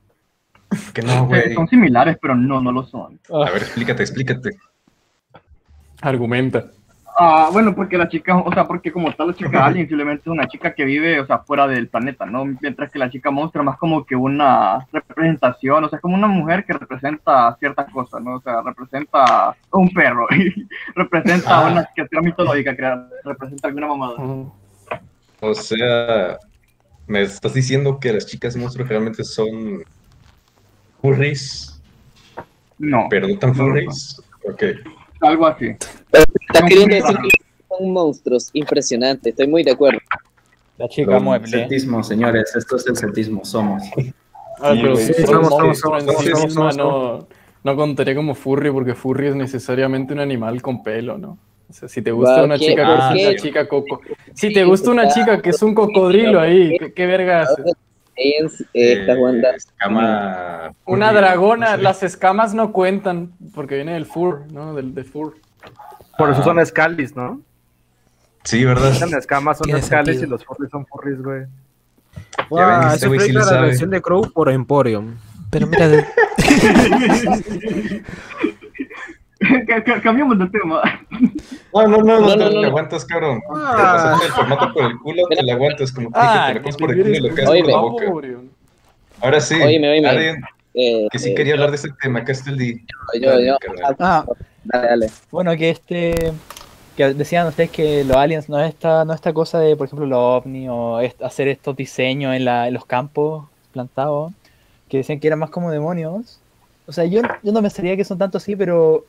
Que 0.92 1.02
no, 1.02 1.26
güey. 1.26 1.54
Son 1.54 1.66
similares, 1.68 2.16
pero 2.20 2.36
no, 2.36 2.60
no 2.60 2.70
lo 2.70 2.84
son. 2.84 3.18
A 3.30 3.50
ver, 3.50 3.62
explícate, 3.62 4.02
explícate. 4.02 4.50
Argumenta. 6.00 6.70
Ah, 7.20 7.48
bueno, 7.52 7.74
porque 7.74 7.98
la 7.98 8.08
chica, 8.08 8.36
o 8.36 8.52
sea, 8.52 8.64
porque 8.68 8.92
como 8.92 9.12
tal 9.12 9.28
la 9.28 9.34
chica 9.34 9.64
alien 9.66 9.88
simplemente 9.88 10.22
es 10.22 10.26
una 10.28 10.46
chica 10.46 10.72
que 10.72 10.84
vive, 10.84 11.18
o 11.18 11.26
sea, 11.26 11.40
fuera 11.40 11.66
del 11.66 11.88
planeta, 11.88 12.24
¿no? 12.24 12.44
Mientras 12.44 12.92
que 12.92 12.98
la 13.00 13.10
chica 13.10 13.32
monstruo 13.32 13.64
más 13.64 13.76
como 13.76 14.04
que 14.06 14.14
una 14.14 14.86
representación, 14.92 15.82
o 15.82 15.88
sea, 15.88 15.98
como 15.98 16.14
una 16.14 16.28
mujer 16.28 16.64
que 16.64 16.74
representa 16.74 17.56
ciertas 17.58 17.90
cosas, 17.92 18.22
¿no? 18.22 18.36
O 18.36 18.40
sea, 18.40 18.62
representa 18.62 19.56
un 19.72 19.88
perro, 19.90 20.28
y 20.30 20.66
representa 20.94 21.66
Ah. 21.66 21.72
una 21.72 21.84
criatura 21.92 22.22
mitológica 22.22 22.76
que 22.76 22.94
representa 23.24 23.66
alguna 23.66 23.88
mamada. 23.88 24.14
O 25.40 25.54
sea, 25.54 26.38
me 27.08 27.22
estás 27.22 27.52
diciendo 27.54 27.98
que 27.98 28.12
las 28.12 28.26
chicas 28.26 28.54
monstruos 28.56 28.88
realmente 28.88 29.24
son 29.24 29.82
furries, 31.02 31.82
No, 32.78 33.06
pero 33.10 33.26
no 33.26 33.36
tan 33.38 33.54
furries. 33.56 34.22
Ok. 34.48 34.62
Algo 35.20 35.46
así. 35.46 35.66
Estás 35.68 36.26
Son 36.58 36.68
queriendo 36.68 36.94
decir 36.96 37.16
que 37.16 37.28
son 37.68 37.92
monstruos, 37.92 38.50
impresionante, 38.52 39.30
estoy 39.30 39.46
muy 39.48 39.62
de 39.62 39.72
acuerdo. 39.72 40.00
La 40.78 40.88
chica 40.88 41.18
mueble. 41.18 41.48
Celtismo, 41.48 42.02
señores, 42.02 42.54
esto 42.54 42.76
es 42.76 42.86
el 42.86 42.96
celtismo, 42.96 43.44
somos. 43.44 43.82
Ah, 44.60 44.74
pero 44.80 44.96
sí, 44.96 45.12
no, 46.76 47.28
no 47.64 47.76
contaría 47.76 48.14
como 48.14 48.34
furry 48.34 48.70
porque 48.70 48.94
furry 48.94 49.28
es 49.28 49.34
necesariamente 49.36 50.12
un 50.12 50.20
animal 50.20 50.62
con 50.62 50.82
pelo, 50.82 51.18
¿no? 51.18 51.38
O 51.68 51.72
sea, 51.72 51.88
si 51.88 52.00
te 52.00 52.10
gusta 52.12 52.44
una 52.44 52.56
¿qué- 52.58 52.66
chica 52.66 52.86
por 52.86 52.96
que 52.96 53.02
es 53.02 53.22
qué? 53.22 53.28
una 53.28 53.36
chica 53.42 53.68
coco. 53.68 54.00
Si 54.34 54.52
te 54.52 54.64
gusta 54.64 54.90
una 54.90 55.08
chica 55.08 55.42
que 55.42 55.50
es 55.50 55.62
un 55.62 55.74
cocodrilo 55.74 56.40
ahí, 56.40 56.76
¿qué, 56.78 56.92
qué 56.94 57.06
verga 57.06 57.42
hace? 57.42 57.62
Aliens, 58.18 58.60
eh, 58.74 59.00
esta 59.00 59.12
Eh, 59.12 59.20
banda. 59.20 59.50
escama 59.50 60.72
Una 60.84 61.12
dragona, 61.12 61.70
no 61.72 61.76
sé. 61.76 61.82
las 61.82 62.02
escamas 62.02 62.52
no 62.54 62.72
cuentan 62.72 63.32
porque 63.54 63.76
viene 63.76 63.92
del 63.94 64.06
fur, 64.06 64.50
¿no? 64.52 64.74
Del 64.74 64.94
de 64.94 65.04
fur. 65.04 65.36
Por 66.16 66.30
eso 66.30 66.40
Ah. 66.40 66.44
son 66.44 66.58
escalis, 66.58 67.14
¿no? 67.14 67.40
Sí, 68.44 68.64
¿verdad? 68.64 68.92
Las 69.00 69.12
escamas 69.12 69.58
son 69.58 69.70
escalis 69.76 70.06
sentido. 70.18 70.26
y 70.26 70.30
los 70.30 70.44
furries 70.44 70.70
son 70.70 70.86
furries, 70.86 71.22
güey. 71.22 71.42
Wow, 72.50 72.58
ven, 72.66 72.82
este 72.86 72.96
eso 72.96 73.08
güey 73.08 73.20
sí 73.20 73.32
la 73.32 73.42
sabe. 73.44 73.66
versión 73.68 73.90
de 73.90 74.00
Crow 74.02 74.32
por 74.32 74.50
Emporium. 74.50 75.14
Pero 75.50 75.66
mira, 75.66 75.88
de- 75.88 76.04
Cambiamos 80.02 80.38
de 80.38 80.48
tema. 80.48 80.82
No, 81.72 81.82
no, 81.88 81.98
no, 81.98 82.20
No, 82.20 82.36
no, 82.36 82.50
no, 82.50 82.60
te 82.60 82.66
aguantas, 82.66 83.04
cabrón. 83.04 83.40
Ah. 83.50 83.72
Te 83.76 83.82
pasaste 83.82 84.26
el 84.26 84.32
formato 84.32 84.72
por 84.72 84.84
el 84.84 84.98
culo, 84.98 85.22
te 85.28 85.42
la 85.42 85.52
aguantas 85.54 85.92
como 85.92 86.08
que 86.08 86.14
Ah, 86.18 86.46
te 86.48 86.54
la 86.54 86.60
comes 86.62 86.76
que 86.76 86.80
por 86.84 86.90
el 86.90 86.96
te 86.96 87.02
culo 87.04 87.16
y 87.16 87.20
lo 87.28 87.34
caes 87.34 87.48
por 87.62 87.70
la 87.70 87.76
boca. 87.78 88.04
Ahora 89.20 89.40
sí, 89.40 89.54
Oíme, 89.54 89.88
oíme. 89.90 90.08
alguien 90.08 90.42
Eh, 90.74 91.08
que 91.10 91.18
sí 91.18 91.30
eh, 91.30 91.34
quería 91.34 91.54
hablar 91.54 91.70
de 91.70 91.76
este 91.76 91.88
tema, 92.00 92.20
acá 92.20 92.32
está 92.32 92.50
el 92.50 92.58
di. 92.58 92.84
yo, 93.20 93.40
yo, 93.40 93.56
Carnal. 93.58 93.96
Ah, 93.98 94.24
dale, 94.64 94.88
dale. 94.88 95.06
bueno, 95.30 95.56
que 95.56 95.70
este. 95.70 96.14
Que 96.96 97.14
decían 97.14 97.46
ustedes 97.46 97.70
que 97.70 98.02
los 98.02 98.16
aliens 98.16 98.48
no 98.48 98.58
es 98.60 98.70
esta, 98.70 99.04
no 99.04 99.12
esta 99.12 99.32
cosa 99.32 99.60
de, 99.60 99.76
por 99.76 99.86
ejemplo, 99.86 100.04
los 100.06 100.18
ovnis 100.18 100.68
o 100.68 100.98
est- 101.00 101.22
hacer 101.22 101.46
estos 101.46 101.76
diseños 101.76 102.34
en, 102.34 102.44
la, 102.44 102.66
en 102.66 102.74
los 102.74 102.84
campos 102.86 103.44
plantados, 103.72 104.32
que 104.88 104.96
decían 104.98 105.20
que 105.20 105.28
eran 105.28 105.38
más 105.38 105.50
como 105.50 105.70
demonios. 105.70 106.40
O 106.88 106.92
sea, 106.92 107.04
yo, 107.04 107.22
yo 107.44 107.52
no 107.52 107.62
pensaría 107.62 107.96
que 107.96 108.04
son 108.04 108.18
tanto 108.18 108.38
así, 108.38 108.56
pero 108.56 109.04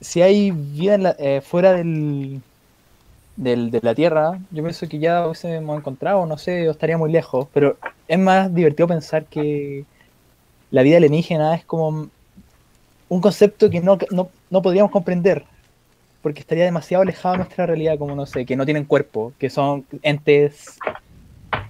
si 0.00 0.22
hay 0.22 0.50
vida 0.52 0.94
en 0.94 1.02
la- 1.04 1.16
eh, 1.18 1.40
fuera 1.40 1.72
del, 1.72 2.42
del, 3.36 3.70
de 3.70 3.80
la 3.82 3.94
Tierra, 3.94 4.38
yo 4.50 4.62
pienso 4.62 4.88
que 4.88 4.98
ya 4.98 5.26
hubiésemos 5.26 5.78
encontrado, 5.78 6.26
no 6.26 6.38
sé, 6.38 6.68
o 6.68 6.72
estaría 6.72 6.98
muy 6.98 7.12
lejos, 7.12 7.48
pero 7.52 7.78
es 8.08 8.18
más 8.18 8.52
divertido 8.54 8.88
pensar 8.88 9.26
que 9.26 9.86
la 10.70 10.82
vida 10.82 10.98
alienígena 10.98 11.54
es 11.56 11.64
como 11.66 12.10
un 13.08 13.20
concepto 13.20 13.70
que 13.70 13.80
no, 13.80 13.98
no, 14.10 14.30
no 14.50 14.62
podríamos 14.62 14.92
comprender, 14.92 15.44
porque 16.22 16.40
estaría 16.40 16.64
demasiado 16.64 17.02
alejado 17.02 17.34
de 17.34 17.38
nuestra 17.38 17.66
realidad, 17.66 17.98
como 17.98 18.14
no 18.14 18.26
sé, 18.26 18.46
que 18.46 18.56
no 18.56 18.64
tienen 18.66 18.84
cuerpo, 18.84 19.32
que 19.38 19.50
son 19.50 19.86
entes 20.02 20.78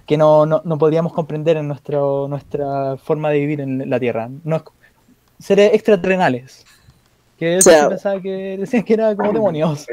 que 0.05 0.17
no, 0.17 0.45
no, 0.45 0.61
no 0.65 0.77
podríamos 0.77 1.13
comprender 1.13 1.57
en 1.57 1.67
nuestro, 1.67 2.27
nuestra 2.27 2.97
forma 2.97 3.29
de 3.29 3.39
vivir 3.39 3.61
en 3.61 3.89
la 3.89 3.99
Tierra. 3.99 4.29
No 4.43 4.55
es- 4.57 4.63
seres 5.39 5.73
extraterrenales. 5.73 6.65
Que 7.39 7.57
eso 7.57 7.69
sea- 7.69 7.83
sí 7.83 7.89
pensaba 7.89 8.21
que 8.21 8.57
decían 8.59 8.83
que 8.83 8.93
era 8.93 9.15
como 9.15 9.31
demonios. 9.33 9.87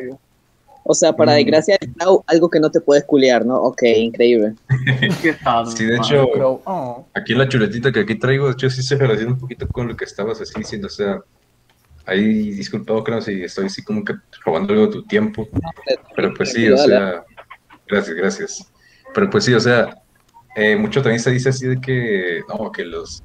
O 0.88 0.94
sea, 0.94 1.12
para 1.14 1.32
Mm. 1.32 1.36
desgracia 1.36 1.78
de 1.80 1.92
Clau, 1.92 2.22
algo 2.28 2.48
que 2.48 2.60
no 2.60 2.70
te 2.70 2.80
puedes 2.80 3.02
culiar, 3.04 3.44
¿no? 3.44 3.56
Ok, 3.60 3.82
increíble. 3.82 4.54
Sí, 5.76 5.84
de 5.84 5.96
hecho, 5.96 6.26
oh, 6.64 7.06
aquí 7.14 7.34
la 7.34 7.48
chuletita 7.48 7.90
que 7.90 8.00
aquí 8.00 8.14
traigo, 8.16 8.46
de 8.46 8.52
hecho, 8.52 8.70
sí 8.70 8.82
se 8.82 8.96
relaciona 8.96 9.32
un 9.32 9.38
poquito 9.38 9.66
con 9.68 9.88
lo 9.88 9.96
que 9.96 10.04
estabas 10.04 10.40
así 10.40 10.52
diciendo. 10.56 10.86
O 10.86 10.90
sea, 10.90 11.20
ahí 12.04 12.50
disculpado, 12.52 13.02
creo, 13.02 13.20
si 13.20 13.42
estoy 13.42 13.66
así 13.66 13.82
como 13.82 14.04
que 14.04 14.14
robando 14.44 14.72
algo 14.74 14.86
de 14.86 14.92
tu 14.92 15.02
tiempo. 15.06 15.48
Pero 16.14 16.32
pues 16.34 16.52
sí, 16.52 16.68
o 16.68 16.76
sea, 16.76 17.24
gracias, 17.88 18.16
gracias. 18.16 18.72
Pero 19.12 19.28
pues 19.28 19.44
sí, 19.44 19.54
o 19.54 19.60
sea, 19.60 19.90
eh, 20.54 20.76
mucho 20.76 21.02
también 21.02 21.20
se 21.20 21.30
dice 21.32 21.48
así 21.48 21.66
de 21.66 21.80
que, 21.80 22.42
no, 22.48 22.70
que 22.70 22.84
los, 22.84 23.22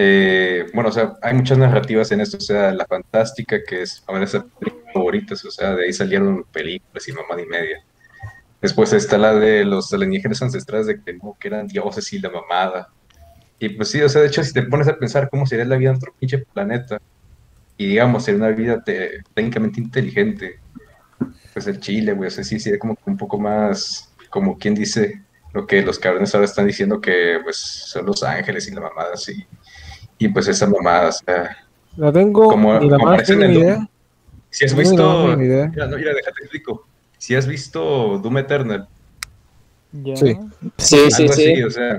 eh, 0.00 0.66
bueno, 0.74 0.90
o 0.90 0.92
sea, 0.92 1.14
hay 1.22 1.34
muchas 1.34 1.58
narrativas 1.58 2.12
en 2.12 2.20
esto, 2.20 2.36
o 2.36 2.40
sea, 2.40 2.72
la 2.72 2.86
fantástica, 2.86 3.58
que 3.66 3.82
es 3.82 4.02
a 4.06 4.12
ver, 4.12 4.22
esas 4.22 4.44
películas 4.60 4.92
favoritas, 4.94 5.44
o 5.44 5.50
sea, 5.50 5.74
de 5.74 5.86
ahí 5.86 5.92
salieron 5.92 6.44
películas 6.52 7.08
y 7.08 7.12
mamá 7.12 7.40
y 7.42 7.46
media. 7.46 7.78
Después 8.62 8.92
está 8.92 9.18
la 9.18 9.34
de 9.34 9.64
los 9.64 9.92
alienígenas 9.92 10.42
ancestrales, 10.42 10.86
de 10.88 11.02
que 11.02 11.14
no, 11.14 11.36
eran 11.42 11.66
dioses 11.68 12.12
y 12.12 12.20
la 12.20 12.30
mamada. 12.30 12.88
Y 13.60 13.70
pues 13.70 13.90
sí, 13.90 14.02
o 14.02 14.08
sea, 14.08 14.22
de 14.22 14.28
hecho, 14.28 14.44
si 14.44 14.52
te 14.52 14.62
pones 14.64 14.88
a 14.88 14.98
pensar 14.98 15.28
cómo 15.30 15.46
sería 15.46 15.64
la 15.64 15.76
vida 15.76 15.90
en 15.90 15.96
otro 15.96 16.14
pinche 16.18 16.38
planeta, 16.52 16.98
y 17.76 17.88
digamos, 17.88 18.24
sería 18.24 18.38
una 18.46 18.50
vida 18.56 18.82
te- 18.84 19.22
técnicamente 19.34 19.80
inteligente, 19.80 20.60
pues 21.52 21.66
el 21.66 21.80
Chile, 21.80 22.12
güey, 22.12 22.28
o 22.28 22.30
sea, 22.30 22.44
sí, 22.44 22.60
sería 22.60 22.78
como 22.78 22.94
un 23.06 23.16
poco 23.16 23.38
más, 23.38 24.14
como 24.30 24.58
quien 24.58 24.74
dice, 24.74 25.26
lo 25.54 25.66
que 25.66 25.82
los 25.82 25.98
cabrones 25.98 26.34
ahora 26.34 26.44
están 26.46 26.66
diciendo 26.66 27.00
que, 27.00 27.40
pues, 27.42 27.56
son 27.86 28.06
los 28.06 28.22
ángeles 28.22 28.68
y 28.68 28.74
la 28.74 28.82
mamada, 28.82 29.16
sí. 29.16 29.46
Y 30.18 30.28
pues 30.28 30.48
esa 30.48 30.66
mamada, 30.66 31.08
o 31.08 31.12
sea, 31.12 31.56
No 31.96 32.12
tengo 32.12 32.48
Como- 32.48 32.78
ni 32.78 32.88
la 32.90 32.96
como 32.98 33.10
más 33.12 33.28
en 33.30 33.42
el 33.42 33.56
idea. 33.56 33.88
si 34.50 34.64
has 34.64 34.72
No 34.72 34.76
la 34.76 34.82
visto, 34.88 35.36
mira, 35.36 35.66
no, 35.66 35.96
mira, 35.96 36.12
déjate 36.14 36.40
explico, 36.42 36.86
si 37.18 37.34
has 37.34 37.46
visto 37.46 38.18
Doom 38.18 38.38
Eternal, 38.38 38.86
Ya. 39.92 40.16
Sí. 40.16 40.36
Sí, 40.76 41.10
sí, 41.10 41.22
algo 41.22 41.32
sí. 41.34 41.50
así, 41.52 41.62
o 41.62 41.70
sea, 41.70 41.98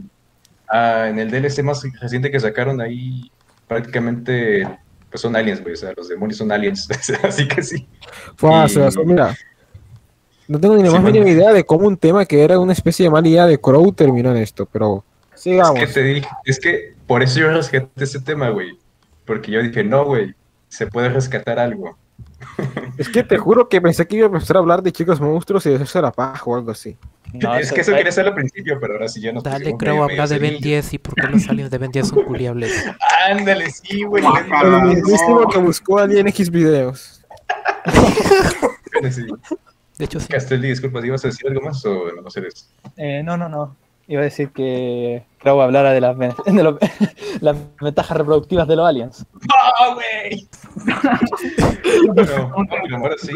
ah, 0.68 1.08
en 1.10 1.18
el 1.20 1.32
DLC 1.32 1.64
más 1.64 1.82
reciente 2.00 2.30
que 2.32 2.40
sacaron 2.40 2.80
ahí, 2.82 3.32
prácticamente, 3.68 4.68
pues 5.10 5.22
son 5.22 5.36
aliens, 5.36 5.62
güey, 5.62 5.74
o 5.74 5.78
sea, 5.78 5.92
los 5.98 6.08
demonios 6.08 6.38
son 6.38 6.52
aliens, 6.52 6.88
así 7.24 7.48
que 7.48 7.64
sí. 7.64 7.88
Fua, 8.36 8.66
Y- 8.66 8.70
Sebastián, 8.70 9.08
mira. 9.08 9.36
No 10.48 10.60
tengo 10.60 10.76
ni 10.76 10.82
la 10.84 10.90
Sí, 10.90 10.96
más 10.96 11.04
mínima 11.04 11.30
idea 11.30 11.54
de 11.54 11.64
cómo 11.64 11.88
un 11.88 11.96
tema 11.98 12.26
que 12.26 12.44
era 12.44 12.58
una 12.60 12.74
especie 12.74 13.04
de 13.06 13.10
mala 13.12 13.28
idea 13.28 13.46
de 13.46 13.60
Crow 13.60 13.92
terminó 13.92 14.32
en 14.32 14.38
esto, 14.38 14.66
pero 14.72 15.04
sigamos. 15.36 15.80
Es 15.80 15.88
que 15.90 15.94
te 15.94 16.04
dije, 16.04 16.28
es 16.46 16.60
que 16.60 16.94
por 17.10 17.24
eso 17.24 17.40
yo 17.40 17.50
rescaté 17.50 18.04
ese 18.04 18.22
tema, 18.22 18.50
güey, 18.50 18.78
porque 19.26 19.52
yo 19.52 19.64
dije, 19.64 19.84
no, 19.84 20.06
güey, 20.06 20.36
se 20.68 20.86
puede 20.86 21.10
rescatar 21.10 21.58
algo. 21.58 21.98
Es 23.00 23.10
que 23.10 23.24
te 23.24 23.40
juro 23.40 23.68
que 23.68 23.82
pensé 23.82 24.06
que 24.06 24.18
iba 24.18 24.28
a 24.28 24.32
empezar 24.32 24.58
a 24.58 24.60
hablar 24.60 24.84
de 24.84 24.92
chicos 24.92 25.20
monstruos 25.20 25.66
y 25.66 25.72
de 25.72 25.80
paja 26.16 26.44
o 26.46 26.56
algo 26.56 26.70
así. 26.70 26.96
No, 27.34 27.56
es 27.58 27.72
que 27.72 27.82
eso 27.82 27.94
quería 27.94 28.10
hacer 28.10 28.28
al 28.28 28.36
principio, 28.36 28.78
pero 28.80 28.94
ahora 28.94 29.08
sí 29.08 29.22
ya 29.22 29.32
nos 29.32 29.44
Dale, 29.44 29.76
creo, 29.76 29.94
medio- 29.96 30.04
habla 30.04 30.14
medio 30.24 30.28
de 30.28 30.38
Ben 30.40 30.50
serios. 30.60 30.62
10 30.64 30.94
y 30.94 30.98
por 31.00 31.16
qué 31.16 31.28
los 31.28 31.50
aliens 31.50 31.72
de 31.72 31.78
Ben 31.80 31.92
10 31.92 32.08
son 32.08 32.24
culiables. 32.26 32.86
Ándale, 33.28 33.72
sí, 33.72 34.04
güey. 34.04 34.24
El 34.64 34.82
mismísimo 34.84 35.50
que 35.50 35.58
buscó 35.58 35.98
Alien 35.98 36.28
X 36.28 36.52
videos. 36.52 37.26
De 39.02 40.06
hecho, 40.06 40.20
sí. 40.20 40.28
Castelli, 40.28 40.70
disculpa, 40.70 41.04
¿ibas 41.04 41.26
a 41.26 41.30
decir 41.30 41.48
algo 41.50 41.62
más 41.62 41.84
o 41.86 42.12
no 42.22 42.30
sé 42.30 42.42
eso? 42.48 42.66
Eh, 42.98 43.24
no, 43.24 43.36
no, 43.36 43.50
no. 43.50 43.76
Iba 44.10 44.22
a 44.22 44.24
decir 44.24 44.50
que 44.50 45.24
Crow 45.40 45.62
hablara 45.62 45.92
de 45.92 46.02
las, 46.02 46.18
de 46.46 46.64
los- 46.64 46.78
las 47.42 47.56
ventajas 47.80 48.18
reproductivas 48.18 48.68
de 48.68 48.76
los 48.76 48.88
aliens. 48.88 49.26
¡Ah, 49.56 49.94
güey! 49.94 50.48
No, 53.02 53.18
sí, 53.18 53.32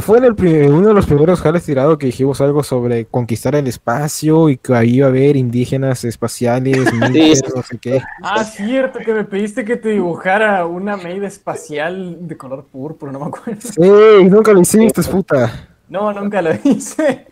fue 0.00 0.18
en 0.18 0.24
el 0.24 0.70
uno 0.70 0.88
de 0.88 0.94
los 0.94 1.06
primeros 1.06 1.40
jales 1.40 1.64
tirados 1.64 1.98
que 1.98 2.06
dijimos 2.06 2.40
algo 2.40 2.62
sobre 2.62 3.06
conquistar 3.06 3.54
el 3.54 3.66
espacio 3.66 4.48
y 4.48 4.56
que 4.56 4.74
ahí 4.74 4.96
iba 4.96 5.06
a 5.06 5.10
haber 5.10 5.36
indígenas 5.36 6.04
espaciales, 6.04 6.92
miles, 7.10 7.42
no 7.54 7.62
sé 7.62 7.78
qué. 7.78 8.02
Ah, 8.22 8.44
cierto, 8.44 8.98
que 9.00 9.12
me 9.12 9.24
pediste 9.24 9.64
que 9.64 9.76
te 9.76 9.90
dibujara 9.90 10.66
una 10.66 10.96
maid 10.96 11.22
espacial 11.24 12.26
de 12.28 12.36
color 12.36 12.64
púrpura, 12.64 13.12
no 13.12 13.20
me 13.20 13.26
acuerdo. 13.26 13.60
Sí, 13.62 14.24
nunca 14.28 14.52
lo 14.52 14.60
hiciste, 14.60 15.02
puta. 15.02 15.68
No, 15.92 16.10
nunca 16.10 16.40
lo 16.40 16.50
hice. 16.64 17.26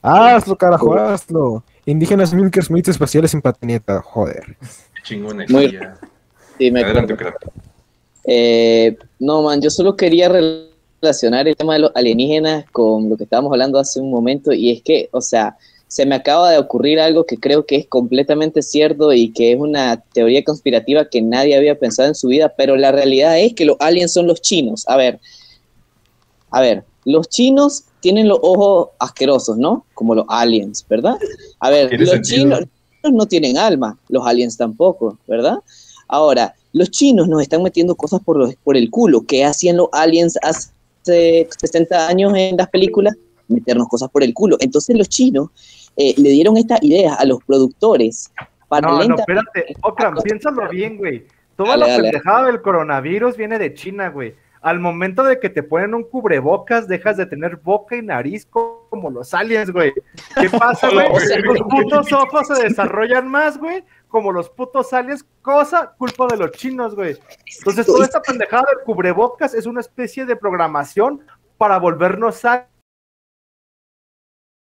Hazlo, 0.00 0.56
carajo, 0.56 0.94
hazlo. 0.94 1.62
Indígenas 1.84 2.32
milkers 2.32 2.70
maids 2.70 2.88
espaciales 2.88 3.34
en 3.34 3.42
patineta, 3.42 4.00
joder. 4.00 4.56
Qué 4.94 5.02
chingón 5.02 5.44
Muy-. 5.50 5.78
Sí, 6.56 6.70
me 6.70 6.80
Adelante. 6.80 7.14
Eh, 8.24 8.96
no, 9.18 9.42
man, 9.42 9.60
yo 9.60 9.68
solo 9.68 9.96
quería 9.96 10.30
relacionar 10.30 11.46
el 11.46 11.54
tema 11.56 11.74
de 11.74 11.80
los 11.80 11.92
alienígenas 11.94 12.64
con 12.72 13.10
lo 13.10 13.18
que 13.18 13.24
estábamos 13.24 13.52
hablando 13.52 13.78
hace 13.78 14.00
un 14.00 14.10
momento 14.10 14.50
y 14.54 14.70
es 14.70 14.82
que, 14.82 15.10
o 15.12 15.20
sea, 15.20 15.58
se 15.86 16.06
me 16.06 16.14
acaba 16.14 16.50
de 16.52 16.58
ocurrir 16.58 17.00
algo 17.00 17.26
que 17.26 17.36
creo 17.36 17.66
que 17.66 17.76
es 17.76 17.86
completamente 17.86 18.62
cierto 18.62 19.12
y 19.12 19.30
que 19.30 19.52
es 19.52 19.60
una 19.60 20.00
teoría 20.14 20.42
conspirativa 20.42 21.06
que 21.10 21.20
nadie 21.20 21.54
había 21.54 21.78
pensado 21.78 22.08
en 22.08 22.14
su 22.14 22.28
vida, 22.28 22.54
pero 22.56 22.76
la 22.76 22.92
realidad 22.92 23.38
es 23.38 23.52
que 23.52 23.66
los 23.66 23.76
aliens 23.78 24.12
son 24.12 24.26
los 24.26 24.40
chinos. 24.40 24.88
A 24.88 24.96
ver, 24.96 25.20
a 26.50 26.60
ver, 26.62 26.84
los 27.04 27.28
chinos 27.28 27.84
tienen 28.00 28.28
los 28.28 28.38
ojos 28.42 28.90
asquerosos, 28.98 29.56
¿no? 29.58 29.84
Como 29.94 30.14
los 30.14 30.26
aliens, 30.28 30.84
¿verdad? 30.88 31.16
A 31.60 31.70
ver, 31.70 31.98
los 31.98 32.10
sentido. 32.10 32.22
chinos 32.22 32.68
no 33.12 33.26
tienen 33.26 33.56
alma, 33.56 33.98
los 34.08 34.26
aliens 34.26 34.56
tampoco, 34.56 35.18
¿verdad? 35.26 35.58
Ahora, 36.08 36.54
los 36.72 36.90
chinos 36.90 37.28
nos 37.28 37.42
están 37.42 37.62
metiendo 37.62 37.94
cosas 37.94 38.20
por, 38.22 38.36
los, 38.36 38.54
por 38.56 38.76
el 38.76 38.90
culo. 38.90 39.22
¿Qué 39.26 39.44
hacían 39.44 39.76
los 39.76 39.88
aliens 39.92 40.38
hace 40.42 41.48
60 41.58 42.08
años 42.08 42.32
en 42.36 42.56
las 42.56 42.68
películas? 42.68 43.14
Meternos 43.48 43.88
cosas 43.88 44.10
por 44.10 44.22
el 44.22 44.34
culo. 44.34 44.56
Entonces 44.60 44.96
los 44.96 45.08
chinos 45.08 45.48
eh, 45.96 46.14
le 46.16 46.30
dieron 46.30 46.56
estas 46.56 46.82
ideas 46.82 47.18
a 47.18 47.24
los 47.24 47.42
productores 47.44 48.30
para 48.68 48.88
No, 48.88 49.02
no, 49.04 49.16
espérate. 49.16 49.74
Okram, 49.82 50.16
piénsalo 50.22 50.68
bien, 50.68 50.96
güey. 50.96 51.26
Toda 51.56 51.70
Dale, 51.70 51.80
la 51.80 51.92
dale. 51.92 52.02
pendejada 52.10 52.46
del 52.46 52.62
coronavirus 52.62 53.36
viene 53.36 53.58
de 53.58 53.74
China, 53.74 54.08
güey. 54.10 54.34
Al 54.62 54.78
momento 54.78 55.22
de 55.22 55.40
que 55.40 55.48
te 55.48 55.62
ponen 55.62 55.94
un 55.94 56.04
cubrebocas, 56.04 56.86
dejas 56.86 57.16
de 57.16 57.24
tener 57.24 57.56
boca 57.56 57.96
y 57.96 58.02
nariz 58.02 58.44
co- 58.44 58.86
como 58.90 59.08
los 59.10 59.32
aliens, 59.32 59.70
güey. 59.70 59.92
¿Qué 60.38 60.50
pasa, 60.58 60.90
güey? 60.90 61.08
Los 61.44 61.60
putos 61.62 62.12
ojos 62.12 62.46
se 62.48 62.64
desarrollan 62.64 63.26
más, 63.26 63.56
güey, 63.56 63.82
como 64.08 64.32
los 64.32 64.50
putos 64.50 64.92
aliens, 64.92 65.24
cosa 65.40 65.94
culpa 65.96 66.26
de 66.26 66.36
los 66.36 66.50
chinos, 66.52 66.94
güey. 66.94 67.16
Entonces, 67.58 67.86
toda 67.86 68.04
esta 68.04 68.20
pendejada 68.20 68.64
del 68.74 68.84
cubrebocas 68.84 69.54
es 69.54 69.64
una 69.64 69.80
especie 69.80 70.26
de 70.26 70.36
programación 70.36 71.22
para 71.56 71.78
volvernos 71.78 72.44
a 72.44 72.66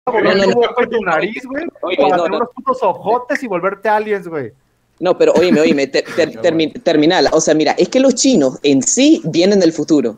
volver 0.05 0.37
No, 0.37 0.45
no, 0.47 0.51
tu 0.53 0.59
boca 0.59 0.83
y 0.83 0.89
tu 0.89 1.01
nariz, 1.01 1.45
güey, 1.45 1.67
para 1.81 2.15
tener 2.17 2.29
no. 2.31 2.37
unos 2.37 2.49
putos 2.53 2.83
ojotes 2.83 3.41
y 3.43 3.47
volverte 3.47 3.87
aliens, 3.89 4.27
güey. 4.27 4.51
No, 4.99 5.17
pero 5.17 5.33
oíme, 5.33 5.61
oíme, 5.61 5.87
ter- 5.87 6.05
ter- 6.15 6.41
termi- 6.41 6.73
terminala. 6.81 7.29
O 7.33 7.39
sea, 7.41 7.53
mira, 7.53 7.73
es 7.73 7.89
que 7.89 7.99
los 7.99 8.15
chinos 8.15 8.57
en 8.63 8.81
sí 8.81 9.21
vienen 9.25 9.59
del 9.59 9.71
futuro. 9.73 10.17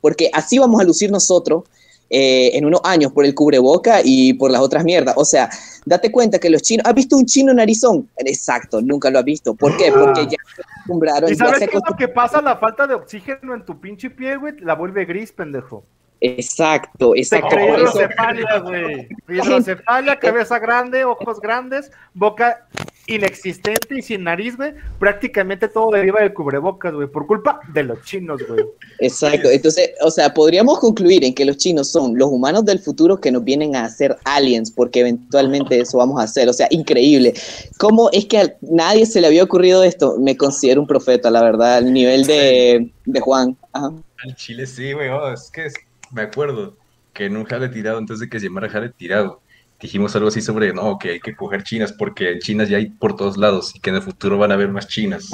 Porque 0.00 0.30
así 0.32 0.58
vamos 0.58 0.80
a 0.80 0.84
lucir 0.84 1.10
nosotros 1.10 1.64
eh, 2.10 2.50
en 2.56 2.64
unos 2.66 2.80
años 2.84 3.10
por 3.10 3.24
el 3.24 3.34
cubreboca 3.34 4.02
y 4.04 4.34
por 4.34 4.50
las 4.50 4.60
otras 4.60 4.84
mierdas. 4.84 5.14
O 5.16 5.24
sea, 5.24 5.48
date 5.84 6.12
cuenta 6.12 6.38
que 6.38 6.50
los 6.50 6.62
chinos. 6.62 6.86
¿Has 6.86 6.94
visto 6.94 7.16
un 7.16 7.24
chino 7.26 7.52
narizón? 7.54 8.08
Exacto, 8.18 8.80
nunca 8.82 9.10
lo 9.10 9.18
has 9.18 9.24
visto. 9.24 9.54
¿Por 9.54 9.76
qué? 9.76 9.90
Porque 9.90 10.26
ya 10.26 10.36
se 10.54 10.62
acostumbraron. 10.62 11.32
¿Y 11.32 11.34
sabes 11.34 11.58
qué 11.58 11.76
es 11.76 11.82
lo 11.88 11.96
que 11.96 12.08
pasa? 12.08 12.40
La 12.42 12.56
falta 12.58 12.86
de 12.86 12.94
oxígeno 12.94 13.54
en 13.54 13.64
tu 13.64 13.80
pinche 13.80 14.10
piel, 14.10 14.38
güey, 14.38 14.60
la 14.60 14.74
vuelve 14.74 15.06
gris, 15.06 15.32
pendejo. 15.32 15.82
Exacto, 16.20 17.12
Se 17.14 17.20
exacto. 17.20 17.56
hidrocefalia, 17.56 18.58
güey. 18.60 19.08
Hidrocefalia, 19.28 20.16
cabeza 20.20 20.58
grande, 20.58 21.04
ojos 21.04 21.40
grandes, 21.40 21.90
boca 22.14 22.66
inexistente 23.06 23.98
y 23.98 24.02
sin 24.02 24.24
nariz, 24.24 24.56
güey. 24.56 24.72
Prácticamente 24.98 25.68
todo 25.68 25.90
deriva 25.90 26.20
del 26.20 26.32
cubrebocas, 26.32 26.94
güey, 26.94 27.06
por 27.08 27.26
culpa 27.26 27.60
de 27.74 27.82
los 27.82 28.02
chinos, 28.04 28.40
güey. 28.48 28.64
Exacto. 29.00 29.50
Entonces, 29.50 29.90
o 30.00 30.10
sea, 30.10 30.32
podríamos 30.32 30.78
concluir 30.78 31.24
en 31.24 31.34
que 31.34 31.44
los 31.44 31.58
chinos 31.58 31.90
son 31.90 32.16
los 32.16 32.30
humanos 32.30 32.64
del 32.64 32.78
futuro 32.78 33.20
que 33.20 33.30
nos 33.30 33.44
vienen 33.44 33.76
a 33.76 33.84
hacer 33.84 34.16
aliens, 34.24 34.70
porque 34.70 35.00
eventualmente 35.00 35.78
eso 35.80 35.98
vamos 35.98 36.18
a 36.20 36.24
hacer. 36.24 36.48
O 36.48 36.52
sea, 36.54 36.66
increíble. 36.70 37.34
¿Cómo 37.78 38.08
es 38.12 38.24
que 38.26 38.38
a 38.38 38.54
nadie 38.62 39.04
se 39.04 39.20
le 39.20 39.26
había 39.26 39.44
ocurrido 39.44 39.84
esto? 39.84 40.16
Me 40.18 40.36
considero 40.36 40.80
un 40.80 40.86
profeta, 40.86 41.30
la 41.30 41.42
verdad, 41.42 41.76
al 41.76 41.92
nivel 41.92 42.24
de, 42.24 42.90
de 43.04 43.20
Juan. 43.20 43.56
Ajá. 43.72 43.92
Al 44.24 44.34
chile 44.36 44.66
sí, 44.66 44.94
güey, 44.94 45.10
oh, 45.10 45.30
es 45.32 45.50
que 45.50 45.66
es- 45.66 45.74
me 46.10 46.22
acuerdo 46.22 46.76
que 47.12 47.26
en 47.26 47.36
un 47.36 47.44
jale 47.44 47.68
tirado, 47.68 47.98
antes 47.98 48.20
de 48.20 48.28
que 48.28 48.40
se 48.40 48.46
llamara 48.46 48.68
jale 48.68 48.90
tirado, 48.90 49.40
dijimos 49.80 50.14
algo 50.16 50.28
así 50.28 50.40
sobre, 50.40 50.72
no, 50.72 50.98
que 50.98 51.10
hay 51.10 51.20
que 51.20 51.36
coger 51.36 51.62
chinas 51.62 51.92
porque 51.92 52.32
en 52.32 52.38
chinas 52.40 52.68
ya 52.68 52.78
hay 52.78 52.90
por 52.90 53.16
todos 53.16 53.36
lados 53.36 53.74
y 53.74 53.80
que 53.80 53.90
en 53.90 53.96
el 53.96 54.02
futuro 54.02 54.38
van 54.38 54.50
a 54.50 54.54
haber 54.54 54.68
más 54.68 54.88
chinas. 54.88 55.30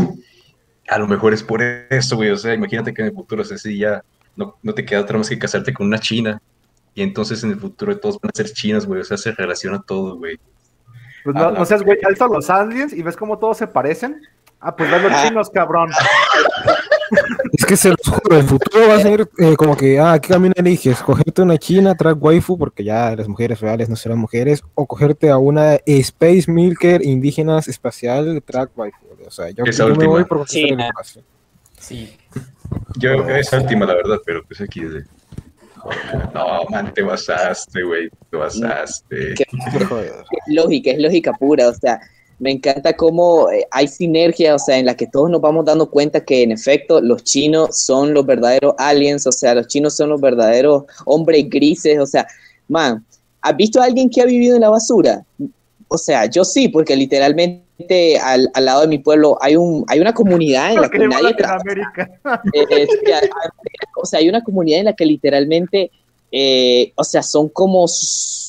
A 0.88 0.98
lo 0.98 1.06
mejor 1.06 1.32
es 1.32 1.42
por 1.42 1.62
eso, 1.62 2.16
güey, 2.16 2.30
o 2.30 2.36
sea, 2.36 2.54
imagínate 2.54 2.92
que 2.92 3.02
en 3.02 3.08
el 3.08 3.14
futuro, 3.14 3.42
o 3.42 3.44
sea, 3.44 3.56
sí, 3.56 3.78
ya 3.78 4.02
no, 4.36 4.56
no 4.62 4.74
te 4.74 4.84
queda 4.84 5.00
otra 5.00 5.18
más 5.18 5.28
que 5.28 5.38
casarte 5.38 5.72
con 5.72 5.86
una 5.86 5.98
china 5.98 6.40
y 6.94 7.02
entonces 7.02 7.42
en 7.44 7.50
el 7.50 7.60
futuro 7.60 7.96
todos 7.98 8.20
van 8.20 8.30
a 8.34 8.36
ser 8.36 8.52
chinas, 8.52 8.86
güey, 8.86 9.00
o 9.00 9.04
sea, 9.04 9.16
se 9.16 9.32
relaciona 9.32 9.80
todo, 9.80 10.16
güey. 10.16 10.38
Pues 11.22 11.36
Ah, 11.36 11.50
no, 11.52 11.52
no 11.52 11.64
seas, 11.64 11.82
güey, 11.82 11.98
alza 12.02 12.26
los 12.26 12.50
aliens 12.50 12.92
y 12.92 13.02
ves 13.02 13.16
cómo 13.16 13.38
todos 13.38 13.58
se 13.58 13.66
parecen. 13.66 14.22
Ah, 14.58 14.74
pues 14.74 14.90
ves 14.90 15.02
los 15.02 15.22
chinos, 15.22 15.50
cabrón. 15.50 15.90
Es 17.52 17.64
que 17.66 17.76
se 17.76 17.88
los 17.90 17.98
juro, 18.04 18.36
el 18.36 18.44
futuro 18.44 18.88
va 18.88 18.94
a 18.96 19.00
ser 19.00 19.28
eh, 19.38 19.56
como 19.56 19.76
que, 19.76 19.98
ah, 19.98 20.18
¿qué 20.20 20.28
camino 20.28 20.54
eliges? 20.56 21.00
¿Cogerte 21.02 21.42
una 21.42 21.58
china, 21.58 21.94
track 21.94 22.22
waifu, 22.22 22.56
porque 22.58 22.84
ya 22.84 23.14
las 23.16 23.28
mujeres 23.28 23.60
reales 23.60 23.88
no 23.88 23.96
serán 23.96 24.18
mujeres, 24.18 24.62
o 24.74 24.86
cogerte 24.86 25.30
a 25.30 25.38
una 25.38 25.74
Space 25.86 26.44
Milker 26.50 27.04
indígenas 27.04 27.68
espacial, 27.68 28.42
track 28.44 28.70
waifu? 28.76 28.96
O 29.26 29.30
sea, 29.30 29.50
yo, 29.50 29.64
Esa 29.64 29.86
yo 29.88 29.94
me 29.96 30.06
voy 30.06 30.24
por 30.24 30.48
Sí, 30.48 30.68
el 30.70 30.80
espacio. 30.80 31.22
Sí. 31.78 32.16
Yo 32.96 33.28
esa 33.28 33.60
última, 33.60 33.86
la 33.86 33.94
verdad, 33.94 34.18
pero 34.24 34.42
pues 34.46 34.60
aquí 34.60 34.80
de... 34.80 35.04
No, 36.34 36.64
man, 36.70 36.92
te 36.92 37.02
basaste, 37.02 37.82
güey, 37.82 38.10
te 38.30 38.36
basaste. 38.36 39.34
Qué- 39.34 39.84
Joder. 39.86 40.12
es 40.46 40.54
lógica, 40.54 40.90
es 40.90 40.98
lógica 40.98 41.32
pura, 41.32 41.68
o 41.68 41.74
sea, 41.74 41.98
me 42.40 42.50
encanta 42.50 42.94
cómo 42.94 43.50
eh, 43.50 43.66
hay 43.70 43.86
sinergia, 43.86 44.54
o 44.54 44.58
sea, 44.58 44.78
en 44.78 44.86
la 44.86 44.96
que 44.96 45.06
todos 45.06 45.30
nos 45.30 45.42
vamos 45.42 45.66
dando 45.66 45.90
cuenta 45.90 46.24
que 46.24 46.42
en 46.42 46.52
efecto 46.52 47.00
los 47.00 47.22
chinos 47.22 47.78
son 47.78 48.14
los 48.14 48.24
verdaderos 48.24 48.74
aliens, 48.78 49.26
o 49.26 49.32
sea, 49.32 49.54
los 49.54 49.68
chinos 49.68 49.94
son 49.94 50.08
los 50.08 50.20
verdaderos 50.20 50.84
hombres 51.04 51.48
grises, 51.50 51.98
o 51.98 52.06
sea, 52.06 52.26
man, 52.66 53.04
¿has 53.42 53.56
visto 53.56 53.80
a 53.80 53.84
alguien 53.84 54.08
que 54.08 54.22
ha 54.22 54.24
vivido 54.24 54.54
en 54.54 54.62
la 54.62 54.70
basura? 54.70 55.22
O 55.88 55.98
sea, 55.98 56.26
yo 56.26 56.42
sí, 56.44 56.68
porque 56.68 56.96
literalmente 56.96 58.18
al, 58.18 58.50
al 58.54 58.64
lado 58.64 58.80
de 58.82 58.88
mi 58.88 58.98
pueblo 58.98 59.36
hay 59.40 59.56
un 59.56 59.84
hay 59.88 60.00
una 60.00 60.14
comunidad 60.14 60.72
en 60.72 60.80
la 60.80 60.88
que 60.88 60.98
nadie 60.98 61.34
eh, 62.54 62.88
o 63.96 64.06
sea, 64.06 64.18
hay 64.18 64.28
una 64.30 64.42
comunidad 64.42 64.80
en 64.80 64.84
la 64.86 64.94
que 64.94 65.04
literalmente, 65.04 65.90
eh, 66.32 66.92
o 66.94 67.04
sea, 67.04 67.22
son 67.22 67.50
como, 67.50 67.84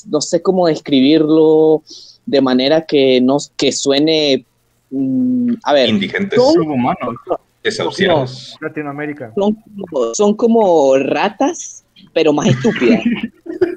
no 0.08 0.22
sé 0.22 0.42
cómo 0.42 0.68
describirlo 0.68 1.84
de 2.26 2.42
manera 2.42 2.86
que 2.86 3.22
no 3.22 3.38
que 3.58 3.72
suene, 3.72 4.46
mm, 4.90 5.54
a 5.64 5.74
ver, 5.74 5.90
Indigentes, 5.90 6.42
son, 6.42 6.54
Subhumanos. 6.54 7.16
desahuciados. 7.64 8.58
Latinoamérica. 8.62 9.32
son, 9.36 9.56
como, 9.56 10.16
son 10.16 10.34
como 10.36 10.98
ratas, 10.98 11.84
pero 12.14 12.34
más 12.34 12.48
estúpidas. 12.48 13.04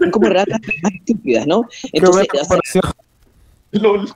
Son 0.00 0.10
como 0.10 0.28
ratas 0.28 0.60
pero 0.64 0.78
más 0.82 0.92
estúpidas, 0.94 1.46
¿no? 1.46 1.62
Entonces. 1.92 2.26
LOL. 3.74 4.08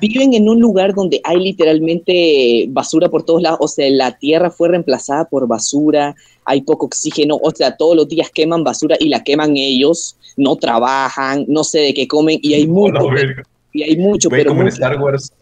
viven 0.00 0.34
en 0.34 0.48
un 0.48 0.60
lugar 0.60 0.94
donde 0.94 1.20
hay 1.24 1.38
literalmente 1.38 2.66
basura 2.68 3.08
por 3.08 3.24
todos 3.24 3.42
lados, 3.42 3.58
o 3.60 3.68
sea, 3.68 3.90
la 3.90 4.16
tierra 4.18 4.50
fue 4.50 4.68
reemplazada 4.68 5.24
por 5.24 5.48
basura, 5.48 6.14
hay 6.44 6.62
poco 6.62 6.86
oxígeno, 6.86 7.38
o 7.42 7.50
sea, 7.50 7.76
todos 7.76 7.96
los 7.96 8.08
días 8.08 8.30
queman 8.30 8.64
basura 8.64 8.96
y 9.00 9.08
la 9.08 9.24
queman 9.24 9.56
ellos, 9.56 10.16
no 10.36 10.56
trabajan, 10.56 11.44
no 11.48 11.64
sé 11.64 11.80
de 11.80 11.94
qué 11.94 12.06
comen 12.06 12.38
y 12.42 12.54
hay 12.54 12.66
verga. 12.66 13.42
Y 13.74 13.82
hay 13.82 13.96
mucho, 13.96 14.30
Güey, 14.30 14.42
pero 14.42 14.52
como 14.52 14.62
en 14.62 14.68
Star 14.68 14.98
Wars. 14.98 15.32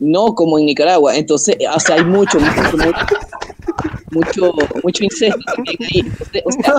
no 0.00 0.34
como 0.34 0.58
en 0.58 0.66
Nicaragua, 0.66 1.14
entonces, 1.14 1.56
o 1.72 1.78
sea, 1.78 1.96
hay 1.96 2.04
mucho, 2.04 2.40
mucho, 2.40 2.76
mucho, 2.78 3.06
mucho, 4.10 4.52
mucho 4.82 5.04
incesto 5.04 5.38
también 5.54 5.76
ahí, 5.82 6.00
Entonces, 6.00 6.42
o 6.44 6.50
sea, 6.50 6.74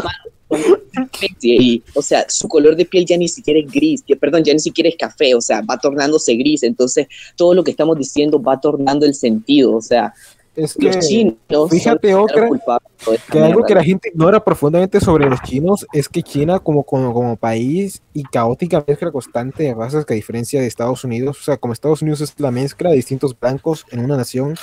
y, 1.41 1.84
o 1.93 2.01
sea, 2.01 2.26
su 2.30 2.47
color 2.47 2.76
de 2.76 2.86
piel 2.86 3.05
ya 3.05 3.16
ni 3.16 3.28
siquiera 3.28 3.59
es 3.59 3.72
gris, 3.72 4.03
que, 4.03 4.16
perdón, 4.16 4.43
ya 4.43 4.53
ni 4.53 4.59
siquiera 4.59 4.89
es 4.89 4.95
café, 4.95 5.36
o 5.36 5.41
sea, 5.41 5.61
va 5.61 5.78
tornándose 5.78 6.36
gris, 6.36 6.63
entonces 6.63 7.07
todo 7.36 7.53
lo 7.53 7.63
que 7.63 7.72
estamos 7.72 7.97
diciendo 7.97 8.41
va 8.41 8.59
tornando 8.59 9.05
el 9.05 9.13
sentido, 9.13 9.76
o 9.76 9.82
sea, 9.82 10.13
Es 10.56 10.74
que, 10.74 10.86
los 10.86 11.08
chinos 11.08 11.36
fíjate, 11.70 12.12
esta 12.12 12.82
que 13.30 13.39
algo 13.39 13.64
que 13.64 13.76
la 13.76 13.84
gente 13.84 14.10
ignora 14.10 14.43
profundamente 14.43 15.01
sobre 15.01 15.30
los 15.30 15.41
chinos 15.41 15.86
es 15.91 16.08
que 16.08 16.24
China 16.24 16.60
como, 16.60 16.84
como, 16.84 17.14
como 17.14 17.36
país 17.36 18.01
y 18.14 18.24
caótica 18.24 18.84
mezcla 18.88 19.12
constante 19.12 19.64
de 19.64 19.74
razas 19.74 20.06
que 20.06 20.14
a 20.14 20.16
diferencia 20.16 20.62
de 20.62 20.68
Estados 20.68 21.03
Unidos, 21.03 21.39
o 21.41 21.43
sea, 21.43 21.58
como 21.58 21.74
Estados 21.74 22.01
Unidos 22.01 22.22
es 22.22 22.39
la 22.39 22.51
mezcla 22.51 22.89
de 22.89 22.95
distintos 22.95 23.38
blancos 23.38 23.86
en 23.91 23.99
una 23.99 24.16
nación, 24.16 24.56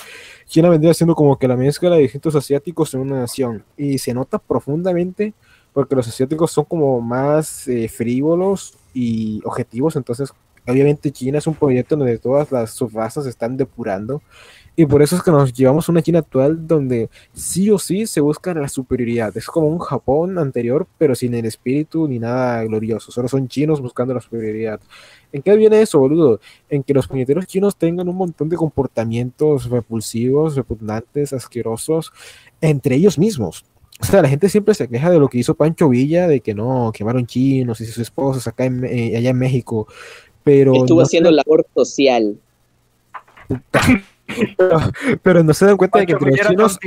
China 0.47 0.71
vendría 0.71 0.95
siendo 0.95 1.15
como 1.15 1.39
que 1.39 1.47
la 1.47 1.57
mezcla 1.57 1.91
de 1.91 2.03
distintos 2.03 2.35
asiáticos 2.35 2.95
en 2.95 3.01
una 3.01 3.21
nación. 3.21 3.65
Y 3.77 3.99
se 3.99 4.15
nota 4.15 4.39
profundamente 4.39 5.35
porque 5.73 5.95
los 5.95 6.09
asiáticos 6.09 6.53
son 6.53 6.65
como 6.65 7.01
más 7.01 7.69
eh, 7.69 7.89
frívolos 7.89 8.79
y 8.95 9.41
objetivos, 9.45 9.97
entonces 9.97 10.33
obviamente 10.67 11.11
China 11.11 11.39
es 11.39 11.47
un 11.47 11.55
proyecto 11.55 11.97
donde 11.97 12.19
todas 12.19 12.53
las 12.53 12.71
subrazas 12.73 13.27
están 13.27 13.57
depurando 13.57 14.23
y 14.75 14.87
por 14.87 15.03
eso 15.03 15.17
es 15.17 15.23
que 15.23 15.31
nos 15.31 15.53
llevamos 15.53 15.87
a 15.87 15.93
una 15.93 16.01
China 16.01 16.21
actual 16.21 16.67
donde 16.67 17.11
sí 17.35 17.71
o 17.71 17.79
sí 17.79 18.07
se 18.07 18.23
busca 18.23 18.55
la 18.55 18.69
superioridad. 18.69 19.37
Es 19.37 19.47
como 19.47 19.69
un 19.69 19.79
Japón 19.79 20.39
anterior, 20.39 20.87
pero 20.97 21.15
sin 21.15 21.35
el 21.35 21.45
espíritu 21.45 22.09
ni 22.09 22.19
nada 22.19 22.65
glorioso. 22.65 23.13
Solo 23.13 23.29
son 23.29 23.49
chinos 23.49 23.83
buscando 23.83 24.15
la 24.15 24.21
superioridad. 24.23 24.81
¿En 25.31 25.43
qué 25.43 25.55
viene 25.57 25.83
eso, 25.83 25.99
boludo? 25.99 26.41
En 26.71 26.83
que 26.83 26.95
los 26.95 27.07
puñeteros 27.07 27.47
chinos 27.47 27.77
tengan 27.77 28.09
un 28.09 28.17
montón 28.17 28.49
de 28.49 28.57
comportamientos 28.57 29.69
repulsivos, 29.69 30.57
repugnantes, 30.57 31.35
asquerosos, 31.35 32.11
entre 32.63 32.95
ellos 32.95 33.19
mismos. 33.19 33.67
O 34.01 34.05
sea, 34.05 34.23
la 34.23 34.29
gente 34.29 34.49
siempre 34.49 34.75
se 34.75 34.89
queja 34.89 35.11
de 35.11 35.19
lo 35.19 35.29
que 35.29 35.39
hizo 35.39 35.55
Pancho 35.55 35.91
Villa, 35.91 36.27
de 36.27 36.41
que 36.41 36.55
no, 36.55 36.93
quemaron 36.95 37.27
chinos 37.27 37.81
y 37.83 37.87
sus 37.87 37.99
esposas 37.99 38.47
acá 38.49 38.65
en, 38.65 38.85
eh, 38.85 39.17
allá 39.19 39.31
en 39.31 39.39
México. 39.39 39.87
Pero 40.43 40.75
Estuvo 40.75 41.01
no 41.01 41.05
haciendo 41.05 41.31
labor 41.31 41.67
social. 41.75 42.37
Pero, 44.57 44.79
pero 45.23 45.43
no 45.43 45.55
se 45.55 45.67
dan 45.67 45.77
cuenta 45.77 45.99
de 45.99 46.07
que 46.07 46.13
entre 46.13 46.31
los 46.31 46.41
era 46.41 46.49
chinos 46.51 46.79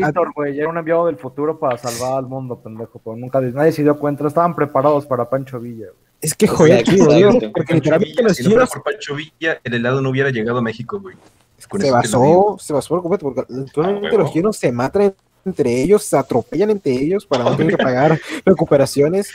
era 0.46 0.70
un 0.70 0.78
enviado 0.78 1.08
del 1.08 1.18
futuro 1.18 1.58
para 1.60 1.78
salvar 1.78 2.20
al 2.20 2.28
mundo, 2.28 2.60
pendejo, 2.60 3.00
pero 3.04 3.16
nunca 3.16 3.42
nadie 3.42 3.72
se 3.72 3.84
dio 3.84 3.98
cuenta, 3.98 4.28
estaban 4.28 4.56
preparados 4.56 5.06
para 5.06 5.30
Pancho 5.30 5.60
Villa. 5.60 5.88
güey. 5.88 6.06
Es 6.22 6.34
que 6.34 6.48
joder, 6.48 6.84
tío, 6.84 6.94
exacto. 6.96 7.40
tío, 7.40 7.52
porque 7.54 7.74
literalmente 7.76 8.24
los 8.24 8.38
si 8.38 8.44
no 8.44 8.50
chinos 8.50 8.70
por 8.70 8.84
Pancho 8.84 9.16
Villa, 9.16 9.60
el 9.64 9.74
helado 9.74 10.02
no 10.02 10.10
hubiera 10.10 10.30
llegado 10.30 10.58
a 10.60 10.62
México, 10.62 11.00
güey. 11.00 11.16
Se 11.58 11.92
basó, 11.92 12.58
se 12.60 12.74
basó 12.74 12.90
por 12.90 13.02
completo, 13.02 13.26
porque 13.26 13.54
actualmente 13.54 14.08
huevo. 14.08 14.18
los 14.20 14.34
chinos 14.34 14.58
se 14.58 14.72
matan 14.72 15.14
entre 15.46 15.82
ellos, 15.82 16.04
se 16.04 16.18
atropellan 16.18 16.72
entre 16.72 16.94
ellos 16.94 17.26
para 17.26 17.44
no 17.44 17.56
tener 17.56 17.78
que 17.78 17.84
pagar 17.84 18.20
recuperaciones, 18.44 19.30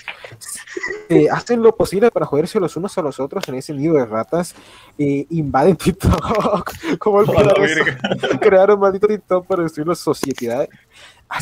eh, 1.08 1.28
hacen 1.30 1.62
lo 1.62 1.74
posible 1.74 2.10
para 2.10 2.26
joderse 2.26 2.58
los 2.60 2.76
unos 2.76 2.98
a 2.98 3.02
los 3.02 3.20
otros 3.20 3.48
en 3.48 3.54
ese 3.54 3.72
nido 3.72 3.94
de 3.94 4.04
ratas, 4.04 4.54
eh, 4.98 5.26
invaden 5.30 5.76
TikTok, 5.76 6.70
como 6.98 7.22
eso? 7.22 7.32
verga. 7.32 7.98
crearon 8.40 8.80
maldito 8.80 9.06
TikTok 9.06 9.46
para 9.46 9.62
destruir 9.62 9.88
la 9.88 9.94
sociedad. 9.94 10.68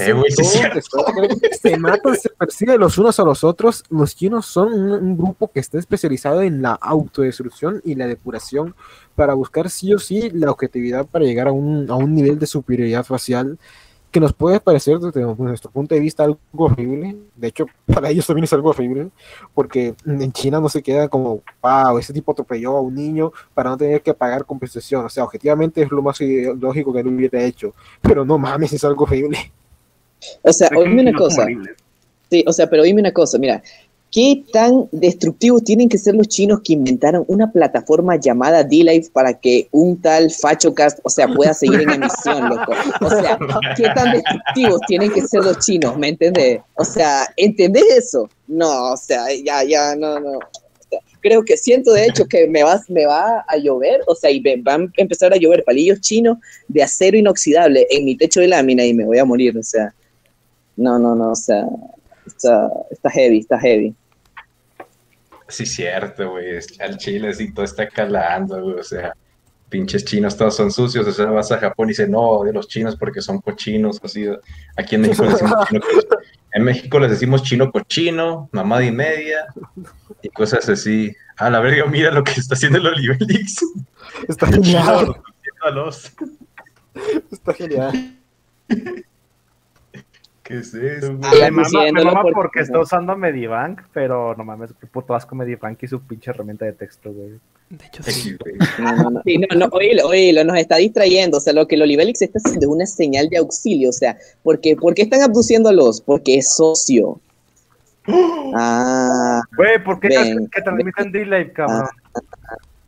Eh, 0.01 0.15
sí 0.29 0.45
se 1.63 1.79
matan, 1.79 2.15
se 2.15 2.29
persiguen 2.29 2.79
los 2.79 2.99
unos 2.99 3.19
a 3.21 3.25
los 3.25 3.43
otros. 3.43 3.85
Los 3.89 4.15
chinos 4.15 4.45
son 4.45 4.71
un, 4.75 4.93
un 4.93 5.17
grupo 5.17 5.51
que 5.51 5.61
está 5.61 5.79
especializado 5.79 6.43
en 6.43 6.61
la 6.61 6.75
autodestrucción 6.75 7.81
y 7.87 7.95
la 7.95 8.07
depuración 8.07 8.75
para 9.15 9.33
buscar 9.33 9.71
sí 9.71 9.95
o 9.95 9.99
sí 9.99 10.29
la 10.31 10.51
objetividad 10.51 11.07
para 11.07 11.25
llegar 11.25 11.49
a 11.49 11.53
un, 11.53 11.91
a 11.91 11.95
un 11.95 12.15
nivel 12.15 12.39
de 12.39 12.47
superioridad 12.47 13.03
facial 13.03 13.59
que 14.11 14.21
nos 14.21 14.33
puede 14.33 14.59
parecer 14.61 14.99
desde 14.99 15.21
nuestro 15.23 15.71
punto 15.71 15.95
de 15.95 16.01
vista 16.01 16.25
algo 16.25 16.39
horrible. 16.55 17.17
De 17.37 17.49
hecho, 17.49 17.67
para 17.93 18.11
ellos 18.11 18.27
también 18.27 18.45
es 18.45 18.53
algo 18.53 18.71
horrible, 18.71 19.11
porque 19.55 19.95
en 20.07 20.33
China 20.33 20.61
no 20.61 20.69
se 20.69 20.83
queda 20.83 21.09
como, 21.09 21.43
wow, 21.63 21.99
ese 21.99 22.13
tipo 22.13 22.33
atropelló 22.33 22.77
a 22.77 22.81
un 22.81 22.95
niño 22.95 23.33
para 23.55 23.71
no 23.71 23.77
tener 23.77 24.03
que 24.03 24.15
pagar 24.15 24.45
compensación. 24.45 25.05
O 25.05 25.09
sea, 25.09 25.25
objetivamente 25.25 25.83
es 25.83 25.91
lo 25.91 26.03
más 26.03 26.19
lógico 26.21 26.93
que 26.93 27.01
él 27.01 27.09
hubiera 27.09 27.43
hecho, 27.43 27.75
pero 28.01 28.25
no 28.25 28.39
mames, 28.39 28.73
es 28.73 28.85
algo 28.85 29.05
horrible. 29.05 29.53
O 30.43 30.53
sea, 30.53 30.69
oíme 30.77 31.03
una 31.03 31.13
cosa. 31.13 31.47
Sí, 32.31 32.45
o 32.47 32.53
sea, 32.53 32.69
pero 32.69 32.83
oíme 32.83 33.01
una 33.01 33.13
cosa, 33.13 33.39
mira, 33.39 33.63
¿qué 34.11 34.45
tan 34.53 34.89
destructivos 34.93 35.65
tienen 35.65 35.89
que 35.89 35.99
ser 35.99 36.15
los 36.15 36.29
chinos 36.29 36.61
que 36.65 36.73
inventaron 36.73 37.25
una 37.29 37.51
plataforma 37.53 38.17
llamada 38.17 38.65
D-Live 38.65 39.11
para 39.13 39.35
que 39.35 39.69
un 39.71 40.01
tal 40.01 40.31
FachoCast, 40.31 41.01
o 41.03 41.11
sea, 41.11 41.29
pueda 41.29 41.53
seguir 41.55 41.83
en 41.83 41.91
emisión, 41.91 42.49
loco? 42.49 42.73
O 43.01 43.11
sea, 43.11 43.39
¿qué 43.77 43.85
tan 43.95 44.13
destructivos 44.13 44.81
tienen 44.87 45.13
que 45.13 45.23
ser 45.23 45.45
los 45.45 45.59
chinos? 45.59 45.97
¿Me 45.99 46.09
entendés? 46.09 46.61
O 46.75 46.85
sea, 46.85 47.27
¿entendés 47.37 47.85
eso? 47.97 48.29
No, 48.47 48.93
o 48.93 48.97
sea, 48.97 49.27
ya, 49.45 49.63
ya, 49.65 49.95
no, 49.95 50.19
no. 50.19 50.39
Creo 51.21 51.45
que 51.45 51.57
siento 51.57 51.93
de 51.93 52.07
hecho 52.07 52.27
que 52.27 52.47
me 52.47 52.63
va, 52.63 52.81
me 52.89 53.05
va 53.05 53.45
a 53.47 53.57
llover, 53.59 54.01
o 54.07 54.15
sea, 54.15 54.31
y 54.31 54.41
van 54.63 54.83
a 54.85 54.91
empezar 54.97 55.33
a 55.35 55.37
llover 55.37 55.65
palillos 55.65 56.01
chinos 56.01 56.39
de 56.69 56.83
acero 56.83 57.19
inoxidable 57.19 57.87
en 57.91 58.05
mi 58.05 58.17
techo 58.17 58.41
de 58.41 58.49
lámina 58.49 58.85
y 58.85 58.95
me 58.95 59.05
voy 59.05 59.19
a 59.19 59.25
morir, 59.25 59.59
o 59.59 59.63
sea. 59.63 59.93
No, 60.77 60.97
no, 60.97 61.17
no, 61.17 61.33
o 61.33 61.35
sea, 61.35 61.67
está, 62.39 62.71
está 62.91 63.11
heavy, 63.11 63.39
está 63.39 63.59
heavy. 63.59 63.95
Sí, 65.49 65.65
cierto, 65.67 66.31
güey. 66.33 66.59
Al 66.81 66.99
Chile 66.99 67.33
sí 67.35 67.53
todo 67.53 67.65
está 67.65 67.89
calando, 67.89 68.63
güey. 68.63 68.75
O 68.79 68.83
sea, 68.85 69.15
pinches 69.69 70.05
chinos 70.05 70.37
todos 70.37 70.57
son 70.57 70.71
sucios. 70.71 71.07
O 71.07 71.13
sea, 71.13 71.27
vas 71.27 71.51
a 71.53 71.59
Japón 71.59 71.89
y 71.89 71.91
dices, 71.91 72.09
no, 72.09 72.43
de 72.45 72.53
los 72.53 72.69
chinos 72.69 72.97
porque 72.97 73.21
son 73.23 73.41
cochinos. 73.41 73.99
Así, 74.03 74.27
aquí 74.77 74.95
en 74.97 75.01
México 75.03 75.25
les 75.25 75.33
decimos 75.33 75.67
chino 75.69 75.81
cochino. 75.81 76.19
En 76.53 76.65
México 76.65 76.99
les 76.99 77.11
decimos 77.11 77.43
chino 77.43 77.71
cochino, 77.73 78.49
mamada 78.53 78.85
y 78.85 78.91
media, 78.93 79.47
y 80.23 80.29
cosas 80.31 80.69
así. 80.69 81.15
A 81.37 81.51
la 81.51 81.61
verga, 81.61 81.85
mira 81.87 82.11
lo 82.11 82.25
que 82.25 82.33
está 82.33 82.55
haciendo 82.55 82.79
el 82.79 82.87
Olivelix. 82.87 83.59
Está 84.29 84.47
genial, 84.49 85.15
A 85.63 85.71
los- 85.71 86.13
está 87.31 87.55
genial. 87.55 88.15
¿Qué 90.49 90.57
es 90.61 90.73
eso? 90.73 91.15
Ah, 91.23 91.31
Me 91.43 91.51
mama, 91.51 91.83
me 91.93 92.05
mama 92.05 92.23
porque- 92.23 92.35
porque 92.35 92.61
está 92.61 92.81
usando 92.81 93.15
Medibank, 93.15 93.83
pero 93.93 94.35
no 94.35 94.45
mames, 94.45 94.73
qué 94.81 94.87
puto 94.87 95.15
asco 95.15 95.35
Medibank 95.37 95.83
y 95.83 95.89
su 95.89 96.01
pinche 96.01 96.31
herramienta 96.31 96.65
de 96.65 96.73
texto, 96.73 97.13
güey. 97.13 97.39
De 97.69 97.85
hecho, 97.85 98.03
sí. 98.03 98.31
X, 98.31 98.39
güey. 98.39 98.55
No, 98.79 98.97
no, 98.97 99.11
no. 99.11 99.23
Sí, 99.27 99.37
no, 99.37 99.47
no, 99.59 99.67
oílo, 99.73 100.07
oílo, 100.09 100.43
nos 100.45 100.57
está 100.57 100.77
distrayendo. 100.77 101.37
O 101.37 101.41
sea, 101.41 101.53
lo 101.53 101.69
que 101.69 101.75
el 101.75 101.83
está 102.09 102.39
haciendo 102.43 102.65
es 102.67 102.73
una 102.73 102.87
señal 102.87 103.29
de 103.29 103.37
auxilio. 103.37 103.91
O 103.91 103.93
sea, 103.93 104.17
porque, 104.43 104.75
¿por 104.75 104.95
qué 104.95 105.03
están 105.03 105.21
abduciéndolos? 105.21 106.01
Porque 106.01 106.39
es 106.39 106.55
socio. 106.57 107.21
Ah, 108.55 109.43
Güey, 109.55 109.85
¿por 109.85 110.01
qué 110.01 110.09
Ven, 110.09 110.49
que 110.51 110.63
transmiten 110.63 111.13
D-Live, 111.13 111.53
cabrón? 111.53 111.89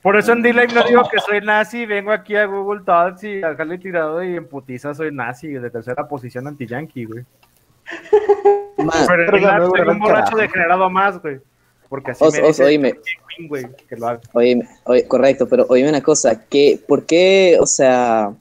Por 0.02 0.16
eso 0.16 0.32
en 0.32 0.40
D-Live 0.40 0.72
no 0.72 0.82
digo 0.84 1.02
que 1.12 1.18
soy 1.20 1.42
nazi, 1.42 1.84
vengo 1.84 2.10
aquí 2.10 2.34
a 2.36 2.46
Google 2.46 2.80
Talks 2.86 3.22
y 3.24 3.42
acá 3.42 3.66
le 3.66 3.74
he 3.74 3.78
tirado 3.78 4.24
y 4.24 4.34
en 4.36 4.48
putiza 4.48 4.94
soy 4.94 5.12
nazi 5.14 5.48
de 5.48 5.68
tercera 5.68 6.08
posición 6.08 6.46
anti-yankee, 6.46 7.04
güey. 7.04 7.24
Man, 8.78 9.06
Pero 9.06 9.22
en 9.24 9.30
Pero 9.30 9.70
soy 9.70 9.88
un 9.88 9.98
borracho 9.98 10.24
carajo. 10.32 10.36
degenerado 10.38 10.90
más, 10.90 11.20
güey. 11.22 11.38
Porque 11.88 12.12
así 12.12 12.22
Os- 12.24 12.34
me 12.34 12.40
os, 12.42 12.46
dice 12.48 12.64
oíme. 12.64 12.92
Queen, 13.36 13.48
güey, 13.48 13.66
que 13.88 13.96
lo 13.96 14.06
haga. 14.08 14.20
oíme, 14.32 14.68
oí- 14.84 15.02
correcto, 15.04 15.48
pero 15.48 15.66
oíme 15.68 15.88
una 15.88 16.02
cosa, 16.02 16.44
que, 16.48 16.80
¿por 16.86 17.04
qué, 17.04 17.56
o 17.60 17.66
sea, 17.66 18.32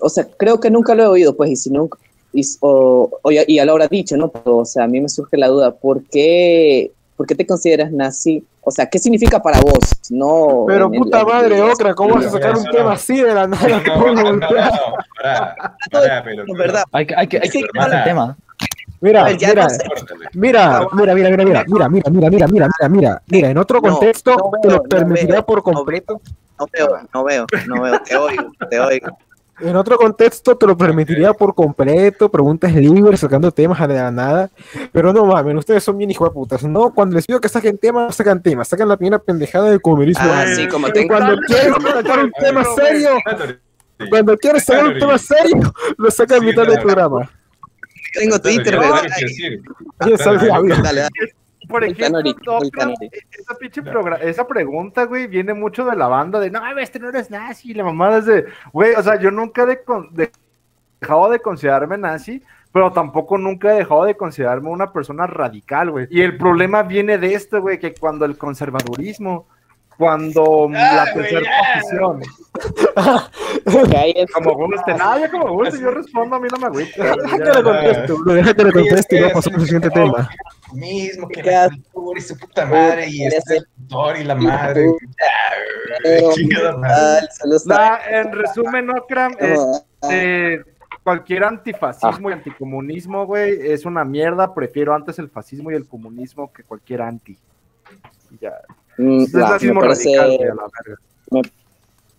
o 0.00 0.08
sea, 0.08 0.26
creo 0.38 0.58
que 0.60 0.70
nunca 0.70 0.94
lo 0.94 1.02
he 1.04 1.06
oído, 1.08 1.36
pues, 1.36 1.50
y 1.50 1.56
si 1.56 1.70
nunca, 1.70 1.98
y, 2.32 2.42
o, 2.60 3.18
o 3.22 3.30
ya, 3.30 3.42
y 3.46 3.56
ya 3.56 3.64
lo 3.66 3.72
habrás 3.72 3.90
dicho, 3.90 4.16
¿no? 4.16 4.28
Pero, 4.28 4.58
o 4.58 4.64
sea, 4.64 4.84
a 4.84 4.88
mí 4.88 5.00
me 5.00 5.08
surge 5.08 5.36
la 5.36 5.48
duda, 5.48 5.74
¿por 5.74 6.04
qué, 6.04 6.90
¿por 7.16 7.26
qué 7.26 7.34
te 7.34 7.46
consideras 7.46 7.90
nazi? 7.92 8.44
O 8.62 8.70
sea, 8.70 8.86
¿qué 8.86 8.98
significa 8.98 9.40
para 9.40 9.60
vos? 9.60 9.78
No. 10.10 10.64
Pero 10.66 10.90
el- 10.92 10.98
puta 10.98 11.24
madre, 11.24 11.56
en- 11.58 11.64
Ocra, 11.70 11.94
¿cómo 11.94 12.14
vas 12.16 12.26
a 12.26 12.30
sacar 12.30 12.50
un 12.52 12.62
Eso 12.62 12.70
tema 12.70 12.84
no. 12.84 12.90
así 12.90 13.16
de 13.22 13.34
la 13.34 13.46
nada? 13.46 13.82
No, 13.86 13.96
no, 13.96 14.12
no, 14.14 14.22
no, 14.24 14.32
no, 14.34 14.48
pará, 15.16 15.56
pará, 15.90 16.22
pero- 16.24 16.44
Es 16.46 16.58
verdad. 16.58 16.84
Hay 16.92 17.06
que, 17.06 17.14
hay 17.16 17.26
que, 17.26 17.36
hay 17.38 17.48
que 17.48 17.62
terminar 17.62 17.94
el 17.98 18.04
tema. 18.04 18.36
Mira, 19.00 19.24
Pues 19.24 19.36
mira, 19.36 19.54
no 19.54 20.88
mira, 20.92 21.14
mira, 21.14 21.30
mira, 21.30 21.44
mira, 21.44 21.64
mira, 21.66 21.88
mira, 21.88 22.10
mira, 22.10 22.10
mira, 22.10 22.30
mira, 22.30 22.46
mira, 22.48 22.48
mira, 22.48 22.88
mira, 22.88 23.22
mira, 23.28 23.50
en 23.50 23.58
otro 23.58 23.80
No, 23.80 23.90
contexto 23.90 24.30
no 24.36 24.50
te 24.62 24.68
lo 24.70 24.76
no 24.76 24.82
permitirá 24.84 25.32
veo, 25.34 25.46
por 25.46 25.58
no 25.58 25.62
completo. 25.62 26.20
No 26.58 26.66
veo, 26.72 26.98
no 27.12 27.24
veo, 27.24 27.46
no 27.66 27.82
veo, 27.82 28.00
te 28.00 28.16
oigo, 28.16 28.50
te 28.70 28.80
oigo. 28.80 29.18
En 29.60 29.74
otro 29.74 29.96
contexto 29.96 30.56
te 30.56 30.66
lo 30.66 30.76
permitiría 30.76 31.32
por 31.32 31.54
completo, 31.54 32.30
preguntas 32.30 32.74
libres, 32.74 33.20
sacando 33.20 33.50
temas 33.50 33.78
de 33.88 33.94
la 33.94 34.10
nada. 34.10 34.50
Pero 34.92 35.12
no 35.12 35.24
mames, 35.24 35.56
ustedes 35.56 35.82
son 35.82 35.96
bien 35.96 36.10
hijos 36.10 36.28
de 36.28 36.34
putas. 36.34 36.62
No, 36.64 36.92
cuando 36.92 37.16
les 37.16 37.26
pido 37.26 37.40
que 37.40 37.48
saquen 37.48 37.78
temas, 37.78 38.14
sacan 38.14 38.42
temas. 38.42 38.68
Sacan 38.68 38.88
la 38.88 38.96
primera 38.96 39.18
pendejada 39.18 39.70
del 39.70 39.80
comunismo. 39.80 40.24
Ah, 40.24 40.44
sí, 40.54 40.68
como 40.68 40.90
tengo. 40.90 41.08
cuando 41.08 41.36
quieren 41.46 41.74
sacar 41.74 42.24
un 42.24 42.32
tema 42.32 42.64
serio, 42.64 43.10
cuando 44.10 44.36
quieres 44.36 44.64
sacar 44.64 44.86
un 44.88 44.98
tema 44.98 45.18
serio, 45.18 45.72
lo 45.96 46.10
sacan 46.10 46.42
a 46.42 46.44
mitad 46.44 46.66
del 46.66 46.80
programa. 46.80 47.30
Tengo 48.12 48.38
Twitter, 48.40 48.78
¿verdad? 48.78 49.02
Dale, 49.98 50.16
dale. 50.82 51.08
Por 51.68 51.82
ejemplo, 51.84 52.58
esa 53.32 53.54
pinche 53.58 53.82
progra- 53.82 54.20
esa 54.22 54.46
pregunta, 54.46 55.04
güey, 55.04 55.26
viene 55.26 55.52
mucho 55.54 55.84
de 55.84 55.96
la 55.96 56.06
banda 56.08 56.38
de, 56.40 56.50
no, 56.50 56.60
este 56.78 56.98
no 56.98 57.08
eres 57.08 57.30
nazi, 57.30 57.74
la 57.74 57.84
mamada 57.84 58.18
es 58.18 58.26
de, 58.26 58.44
güey, 58.72 58.94
o 58.94 59.02
sea, 59.02 59.18
yo 59.18 59.30
nunca 59.30 59.62
he 59.62 59.66
de 59.66 59.82
con- 59.82 60.14
de- 60.14 60.30
dejado 61.00 61.28
de 61.30 61.40
considerarme 61.40 61.98
nazi, 61.98 62.42
pero 62.72 62.92
tampoco 62.92 63.38
nunca 63.38 63.72
he 63.72 63.78
dejado 63.78 64.04
de 64.04 64.16
considerarme 64.16 64.68
una 64.70 64.92
persona 64.92 65.26
radical, 65.26 65.90
güey. 65.90 66.06
Y 66.10 66.20
el 66.22 66.36
problema 66.36 66.82
viene 66.82 67.18
de 67.18 67.34
esto, 67.34 67.60
güey, 67.60 67.78
que 67.78 67.94
cuando 67.94 68.24
el 68.24 68.36
conservadurismo, 68.38 69.46
cuando 69.96 70.68
la 70.70 71.06
tercera 71.14 71.50
posición, 71.74 72.20
es- 74.14 74.30
como 74.32 74.54
guste, 74.54 74.94
nada, 74.94 75.20
yo 75.24 75.30
como 75.30 75.52
guste, 75.54 75.80
yo 75.80 75.90
respondo, 75.90 76.36
a 76.36 76.40
mí 76.40 76.48
no 76.52 76.58
me 76.58 76.66
agüita. 76.66 77.16
Déjate 77.16 77.54
lo 77.54 77.64
contesto, 77.64 78.18
bro, 78.18 78.34
déjate 78.34 78.64
lo 78.64 78.72
contesto 78.72 79.16
y 79.16 79.20
no 79.20 79.28
pasamos 79.30 79.58
al 79.60 79.64
siguiente 79.64 79.90
tema. 79.90 80.28
Mismo 80.76 81.28
que 81.28 81.42
¿Qué 81.42 81.50
la 81.50 81.68
cultura 81.92 82.18
y 82.18 82.22
su 82.22 82.36
puta 82.38 82.66
madre 82.66 83.08
y 83.08 83.24
este 83.24 83.58
y 84.20 84.24
la 84.24 84.34
madre. 84.34 84.86
La- 87.66 88.00
en 88.10 88.32
resumen, 88.32 88.90
Okram, 88.90 89.34
es 89.38 89.58
Ah, 90.02 90.08
Eh, 90.12 90.62
cualquier 91.02 91.44
antifascismo 91.44 92.30
y 92.30 92.32
anticomunismo, 92.34 93.26
güey, 93.26 93.70
es 93.72 93.84
una 93.84 94.04
mierda. 94.04 94.52
Prefiero 94.54 94.94
antes 94.94 95.18
el 95.18 95.28
fascismo 95.30 95.70
y 95.70 95.74
el 95.74 95.86
comunismo 95.86 96.52
que 96.52 96.62
cualquier 96.62 97.02
anti. 97.02 97.36
Ya. 98.40 98.52
mm, 98.98 99.20
Es 99.22 99.32
radical, 99.32 99.74
güey, 100.36 100.50
a 100.50 100.54
la 100.54 100.68
verga. 100.84 101.50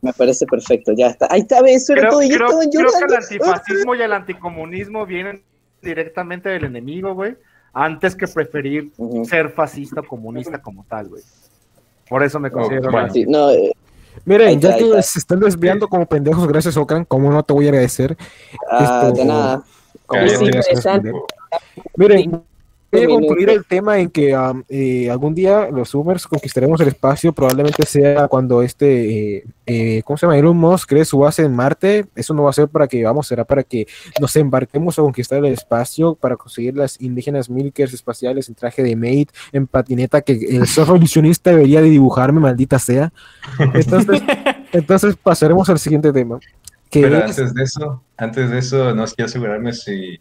me 0.02 0.14
parece 0.14 0.46
perfecto, 0.46 0.92
ya 0.96 1.08
está. 1.08 1.28
Ahí 1.30 1.42
está, 1.42 1.60
eso 1.68 1.94
era 1.94 2.02
Creo, 2.04 2.12
todo. 2.14 2.24
y 2.24 2.30
yo 2.30 2.38
creo- 2.38 2.48
creo 2.50 2.90
que 3.00 3.06
el 3.06 3.16
antifascismo 3.16 3.96
y 3.96 4.02
el 4.02 4.14
anticomunismo 4.14 5.06
vienen 5.06 5.44
directamente 5.82 6.50
del 6.50 6.66
enemigo, 6.66 7.14
güey, 7.14 7.36
antes 7.74 8.16
que 8.16 8.28
preferir 8.28 8.92
ser 9.26 9.50
fascista 9.50 10.02
o 10.02 10.04
comunista 10.06 10.62
como 10.62 10.84
tal, 10.88 11.10
güey. 11.10 11.24
Por 12.10 12.24
eso 12.24 12.40
me 12.40 12.50
considero 12.52 12.92
bueno. 12.92 13.12
Sí, 13.14 13.26
no, 13.28 13.50
eh, 13.52 13.72
Miren, 14.26 14.60
ya 14.60 14.76
que 14.78 14.84
está. 14.86 15.02
se 15.04 15.20
están 15.20 15.40
desviando 15.40 15.88
como 15.88 16.06
pendejos, 16.06 16.48
gracias, 16.48 16.76
Ocran, 16.78 17.06
como 17.06 17.32
no 17.32 17.44
te 17.44 17.54
voy 17.54 17.66
a 17.68 17.70
agradecer. 17.70 18.18
ah, 18.72 19.04
Esto- 19.08 19.12
de 19.22 19.26
nada. 19.26 19.64
Cállate, 20.08 20.26
Es 20.34 20.40
Cállate, 20.40 20.46
interesante. 20.58 21.12
Miren, 21.98 22.44
voy 22.92 23.06
concluir 23.06 23.50
el 23.50 23.66
tema 23.66 24.00
en 24.00 24.10
que 24.10 24.36
eh, 24.70 25.10
algún 25.10 25.36
día 25.36 25.70
los 25.72 25.90
Zoomers 25.90 26.26
conquistaremos 26.26 26.80
el 26.82 26.88
espacio, 26.90 27.34
probablemente 27.34 27.86
sea 27.86 28.28
cuando 28.28 28.62
este, 28.62 29.38
eh, 29.38 29.46
eh, 29.66 30.02
¿cómo 30.06 30.18
se 30.18 30.26
llama? 30.26 30.38
Elon 30.38 30.58
Musk 30.58 30.90
cree 30.90 31.06
su 31.06 31.20
base 31.20 31.44
en 31.44 31.54
Marte. 31.54 32.06
Eso 32.16 32.34
no 32.34 32.44
va 32.44 32.52
a 32.52 32.54
ser 32.54 32.70
para 32.70 32.88
que, 32.88 33.04
vamos, 33.04 33.28
será 33.28 33.44
para 33.44 33.64
que 33.64 33.88
nos 34.22 34.36
embarquemos 34.36 34.98
a 34.98 35.02
conquistar 35.02 35.40
el 35.44 35.52
espacio, 35.52 36.16
para 36.16 36.38
conseguir 36.38 36.76
las 36.76 37.00
indígenas 37.02 37.50
milkers 37.50 37.94
espaciales 37.94 38.48
en 38.50 38.56
traje 38.56 38.84
de 38.84 38.96
maid, 38.96 39.28
en 39.52 39.68
patineta, 39.68 40.22
que 40.22 40.34
el 40.34 40.66
revolucionista 40.68 41.50
debería 41.52 41.82
de 41.82 41.90
dibujarme, 41.90 42.40
maldita 42.40 42.80
sea. 42.80 43.12
Entonces, 43.74 44.22
entonces 44.72 45.16
pasaremos 45.16 45.70
al 45.70 45.80
siguiente 45.80 46.14
tema. 46.14 46.40
Que 46.90 47.02
Pero 47.02 47.18
es- 47.18 47.24
antes 47.38 47.54
de 47.54 47.64
eso, 47.64 48.04
antes 48.16 48.50
de 48.50 48.60
eso, 48.60 48.96
no 48.96 49.06
quiero 49.06 49.26
asegurarme 49.26 49.74
si 49.74 50.20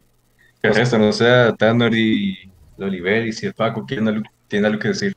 que 0.60 0.68
el 0.68 0.74
resto, 0.74 0.98
no 0.98 1.12
sea 1.12 1.54
Tanner 1.54 1.94
y 1.94 2.50
Oliver 2.84 3.26
y 3.26 3.32
si 3.32 3.46
el 3.46 3.54
Paco 3.54 3.84
tiene 3.86 4.10
algo, 4.10 4.24
tiene 4.48 4.66
algo 4.66 4.78
que 4.78 4.88
decir. 4.88 5.16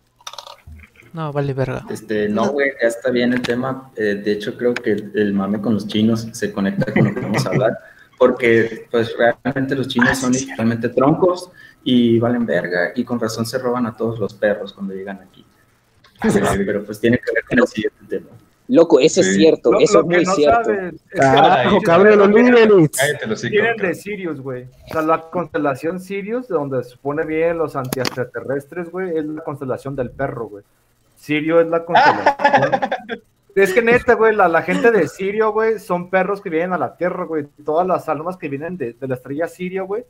No, 1.13 1.33
vale 1.33 1.53
verga. 1.53 1.85
Este, 1.89 2.29
no, 2.29 2.49
güey, 2.49 2.71
ya 2.81 2.87
está 2.87 3.09
bien 3.09 3.33
el 3.33 3.41
tema. 3.41 3.91
Eh, 3.95 4.21
de 4.23 4.31
hecho, 4.31 4.55
creo 4.57 4.73
que 4.73 4.91
el, 4.91 5.33
mame 5.33 5.59
con 5.59 5.73
los 5.73 5.87
chinos 5.87 6.27
se 6.31 6.51
conecta 6.51 6.93
con 6.93 7.05
lo 7.05 7.13
que 7.13 7.21
vamos 7.21 7.45
a 7.45 7.49
hablar, 7.49 7.77
porque 8.17 8.87
pues 8.91 9.15
realmente 9.17 9.75
los 9.75 9.87
chinos 9.87 10.17
son 10.17 10.33
literalmente 10.33 10.89
troncos 10.89 11.51
y 11.83 12.19
valen 12.19 12.45
verga 12.45 12.91
y 12.95 13.03
con 13.03 13.19
razón 13.19 13.45
se 13.45 13.57
roban 13.57 13.85
a 13.85 13.95
todos 13.95 14.19
los 14.19 14.33
perros 14.33 14.73
cuando 14.73 14.93
llegan 14.93 15.19
aquí. 15.19 15.45
Sí, 16.21 16.39
pero 16.65 16.83
pues 16.83 16.99
tiene 16.99 17.17
que 17.17 17.31
ver 17.33 17.43
con 17.45 17.59
el 17.59 17.67
siguiente 17.67 17.99
tema. 18.07 18.29
Loco, 18.69 18.99
eso 18.99 19.21
es 19.21 19.33
cierto, 19.35 19.71
Lo- 19.71 19.79
eso 19.79 20.01
lo 20.03 20.03
es 20.03 20.09
que 20.09 20.15
muy 20.17 20.25
no 20.25 20.33
cierto. 20.35 20.97
Carajo, 21.09 21.71
los 21.75 21.83
cabrón, 21.83 22.19
los. 22.19 23.41
Vienen 23.49 23.77
de 23.77 23.95
Sirius, 23.95 24.39
güey. 24.41 24.65
O 24.85 24.93
sea, 24.93 25.01
la 25.01 25.21
constelación 25.21 25.99
Sirius, 25.99 26.47
donde 26.47 26.83
se 26.83 26.91
supone 26.91 27.25
bien 27.25 27.57
los 27.57 27.75
antiextraterrestres, 27.75 28.91
güey, 28.91 29.17
es 29.17 29.25
la 29.25 29.43
constelación 29.43 29.95
del 29.95 30.11
perro, 30.11 30.45
güey. 30.49 30.63
Sirio 31.15 31.59
es 31.59 31.67
la 31.67 31.83
constelación. 31.83 32.89
es 33.55 33.73
que 33.73 33.81
neta, 33.81 34.13
güey, 34.13 34.35
la, 34.35 34.47
la 34.47 34.61
gente 34.61 34.91
de 34.91 35.07
Sirio, 35.07 35.51
güey, 35.51 35.79
son 35.79 36.11
perros 36.11 36.39
que 36.39 36.51
vienen 36.51 36.73
a 36.73 36.77
la 36.77 36.95
Tierra, 36.95 37.25
güey. 37.25 37.47
Todas 37.65 37.87
las 37.87 38.07
almas 38.07 38.37
que 38.37 38.49
vienen 38.49 38.77
de, 38.77 38.93
de 38.93 39.07
la 39.07 39.15
estrella 39.15 39.47
Sirio, 39.47 39.85
güey, 39.87 40.05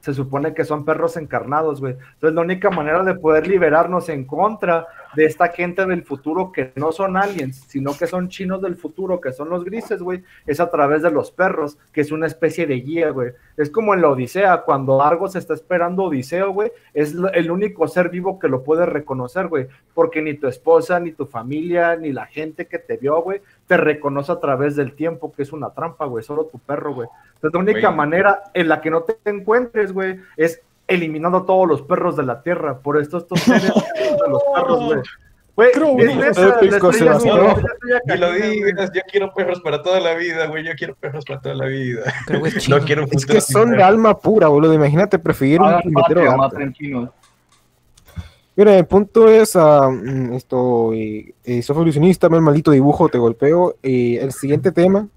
se 0.00 0.12
supone 0.12 0.52
que 0.52 0.64
son 0.64 0.84
perros 0.84 1.16
encarnados, 1.16 1.80
güey. 1.80 1.94
Entonces, 1.94 2.34
la 2.34 2.42
única 2.42 2.68
manera 2.68 3.02
de 3.04 3.14
poder 3.14 3.46
liberarnos 3.46 4.10
en 4.10 4.26
contra 4.26 4.86
de 5.14 5.24
esta 5.24 5.48
gente 5.48 5.84
del 5.86 6.02
futuro 6.02 6.52
que 6.52 6.72
no 6.76 6.92
son 6.92 7.16
aliens, 7.16 7.64
sino 7.68 7.96
que 7.96 8.06
son 8.06 8.28
chinos 8.28 8.62
del 8.62 8.76
futuro, 8.76 9.20
que 9.20 9.32
son 9.32 9.48
los 9.48 9.64
grises, 9.64 10.00
güey, 10.00 10.22
es 10.46 10.60
a 10.60 10.70
través 10.70 11.02
de 11.02 11.10
los 11.10 11.30
perros, 11.30 11.78
que 11.92 12.00
es 12.00 12.12
una 12.12 12.26
especie 12.26 12.66
de 12.66 12.76
guía, 12.76 13.10
güey. 13.10 13.32
Es 13.56 13.70
como 13.70 13.94
en 13.94 14.02
la 14.02 14.08
Odisea, 14.08 14.62
cuando 14.62 15.02
Argos 15.02 15.36
está 15.36 15.54
esperando 15.54 16.04
Odiseo, 16.04 16.52
güey, 16.52 16.72
es 16.94 17.14
el 17.34 17.50
único 17.50 17.86
ser 17.88 18.08
vivo 18.08 18.38
que 18.38 18.48
lo 18.48 18.62
puede 18.62 18.86
reconocer, 18.86 19.48
güey, 19.48 19.68
porque 19.94 20.22
ni 20.22 20.34
tu 20.34 20.48
esposa, 20.48 20.98
ni 21.00 21.12
tu 21.12 21.26
familia, 21.26 21.96
ni 21.96 22.12
la 22.12 22.26
gente 22.26 22.66
que 22.66 22.78
te 22.78 22.96
vio, 22.96 23.20
güey, 23.22 23.42
te 23.66 23.76
reconoce 23.76 24.32
a 24.32 24.40
través 24.40 24.76
del 24.76 24.94
tiempo, 24.94 25.32
que 25.32 25.42
es 25.42 25.52
una 25.52 25.70
trampa, 25.70 26.06
güey, 26.06 26.24
solo 26.24 26.46
tu 26.46 26.58
perro, 26.58 26.94
güey. 26.94 27.08
Entonces, 27.34 27.52
la 27.54 27.60
única 27.60 27.90
manera 27.90 28.42
en 28.54 28.68
la 28.68 28.80
que 28.80 28.90
no 28.90 29.02
te 29.02 29.16
encuentres, 29.24 29.92
güey, 29.92 30.20
es 30.36 30.62
eliminando 30.86 31.38
a 31.38 31.46
todos 31.46 31.68
los 31.68 31.82
perros 31.82 32.16
de 32.16 32.24
la 32.24 32.42
tierra. 32.42 32.78
Por 32.78 33.00
esto 33.00 33.18
estos 33.18 33.40
seres 33.40 33.62
de 33.94 34.28
los 34.28 34.42
perros, 34.54 34.84
güey. 34.84 35.00
Güey, 35.54 35.70
yo 38.94 39.00
quiero 39.10 39.34
perros 39.34 39.60
para 39.60 39.82
toda 39.82 40.00
la 40.00 40.14
vida, 40.14 40.46
güey. 40.46 40.64
Yo 40.64 40.72
quiero 40.76 40.94
perros 40.94 41.24
para 41.26 41.40
toda 41.40 41.54
la 41.54 41.66
vida. 41.66 42.02
Creo 42.26 42.46
es 42.46 42.68
No 42.68 42.80
quiero 42.80 43.04
un 43.04 43.10
Es 43.12 43.26
que 43.26 43.40
son 43.40 43.72
de 43.72 43.82
alma 43.82 44.18
pura, 44.18 44.48
boludo. 44.48 44.72
Imagínate 44.72 45.18
preferir 45.18 45.60
un 45.60 45.70
gato. 45.70 46.36
maten 46.36 46.72
chinos. 46.72 47.10
Mira, 48.54 48.76
el 48.76 48.86
punto 48.86 49.28
es 49.28 49.56
ah, 49.56 49.88
mm, 49.90 50.34
esto, 50.34 50.92
eh, 50.92 51.34
eh, 51.42 51.62
soy 51.62 51.74
evolucionista, 51.74 52.28
me 52.28 52.36
el 52.36 52.42
maldito 52.42 52.70
dibujo, 52.70 53.08
te 53.08 53.16
golpeo. 53.16 53.76
Eh, 53.82 54.18
el 54.20 54.32
siguiente 54.32 54.72
tema, 54.72 55.08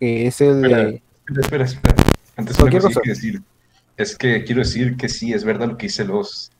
que 0.00 0.26
es 0.26 0.40
el 0.40 0.64
Espera. 0.64 0.84
de... 0.84 1.02
Espera, 1.40 1.64
espera. 1.64 1.94
Antes 2.36 2.58
una 2.58 2.80
cosa. 2.80 3.00
que 3.00 3.10
decir. 3.10 3.42
Es 3.96 4.16
que 4.16 4.44
quiero 4.44 4.60
decir 4.60 4.96
que 4.96 5.08
sí, 5.08 5.32
es 5.32 5.44
verdad 5.44 5.66
lo 5.68 5.76
que 5.76 5.86
dice 5.86 6.04
los, 6.04 6.52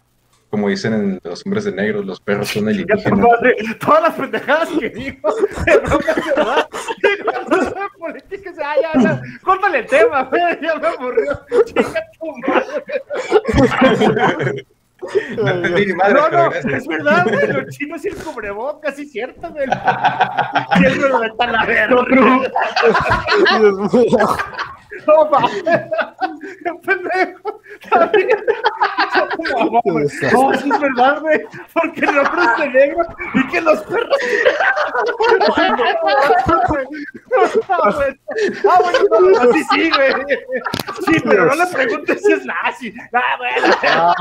como 0.50 0.68
dicen 0.68 0.92
en 0.92 1.20
los 1.22 1.46
hombres 1.46 1.62
de 1.64 1.72
negro, 1.72 2.02
los 2.02 2.20
perros 2.20 2.48
son 2.48 2.68
alienígenas. 2.68 3.18
madre, 3.18 3.56
todas 3.80 4.02
las 4.02 4.14
pendejadas 4.14 4.68
que 4.78 4.90
dijo, 4.90 5.32
se 5.64 5.80
ah, 8.64 8.76
ya, 8.80 8.92
ya, 9.02 9.20
córtale 9.42 9.78
el 9.78 9.86
tema, 9.86 10.30
ya 10.62 10.74
me 10.76 10.86
aburrió. 10.88 11.40
Chinga 11.64 12.02
tu 12.18 12.26
madre. 12.46 12.84
No 15.37 15.49
entendí 15.49 15.87
ni 15.87 15.93
madre, 15.95 16.15
No, 16.15 16.24
pero 16.31 16.43
no, 16.45 16.51
gracias. 16.51 16.74
es 16.74 16.87
verdad, 16.87 17.27
güey, 17.29 17.47
los 17.53 17.66
chinos 17.77 18.05
y 18.05 18.09
el 18.09 18.16
cubrebocas, 18.16 18.97
sí, 18.97 19.07
cierto, 19.07 19.51
güey. 19.51 19.66
Siempre 20.79 21.09
lo 21.09 21.24
está 21.24 21.47
la 21.47 21.65
verga. 21.65 22.05
Dios 23.59 23.93
mío. 23.93 24.29
No 25.07 25.24
mames, 25.31 25.65
pendejo. 26.85 27.61
No, 30.33 30.55
sí 30.55 30.70
es 30.70 30.81
verdad, 30.81 31.20
güey, 31.20 31.41
porque 31.73 32.01
el 32.01 32.19
hombre 32.19 32.43
es 32.45 32.59
de 32.59 32.69
negro 32.69 33.03
y 33.35 33.47
que 33.49 33.61
los 33.61 33.81
perros. 33.81 34.16
Ah. 35.57 35.77
Ah, 38.69 38.79
bueno, 38.81 38.99
no, 39.20 39.53
sí, 39.53 39.65
sí, 39.73 39.91
güey. 39.91 40.12
Sí, 41.07 41.15
pero 41.24 41.47
no 41.47 41.55
le 41.55 41.66
preguntes 41.66 42.23
si 42.23 42.33
es 42.33 42.45
nazi. 42.45 42.95
Ah, 43.12 43.37
bueno. 43.39 44.15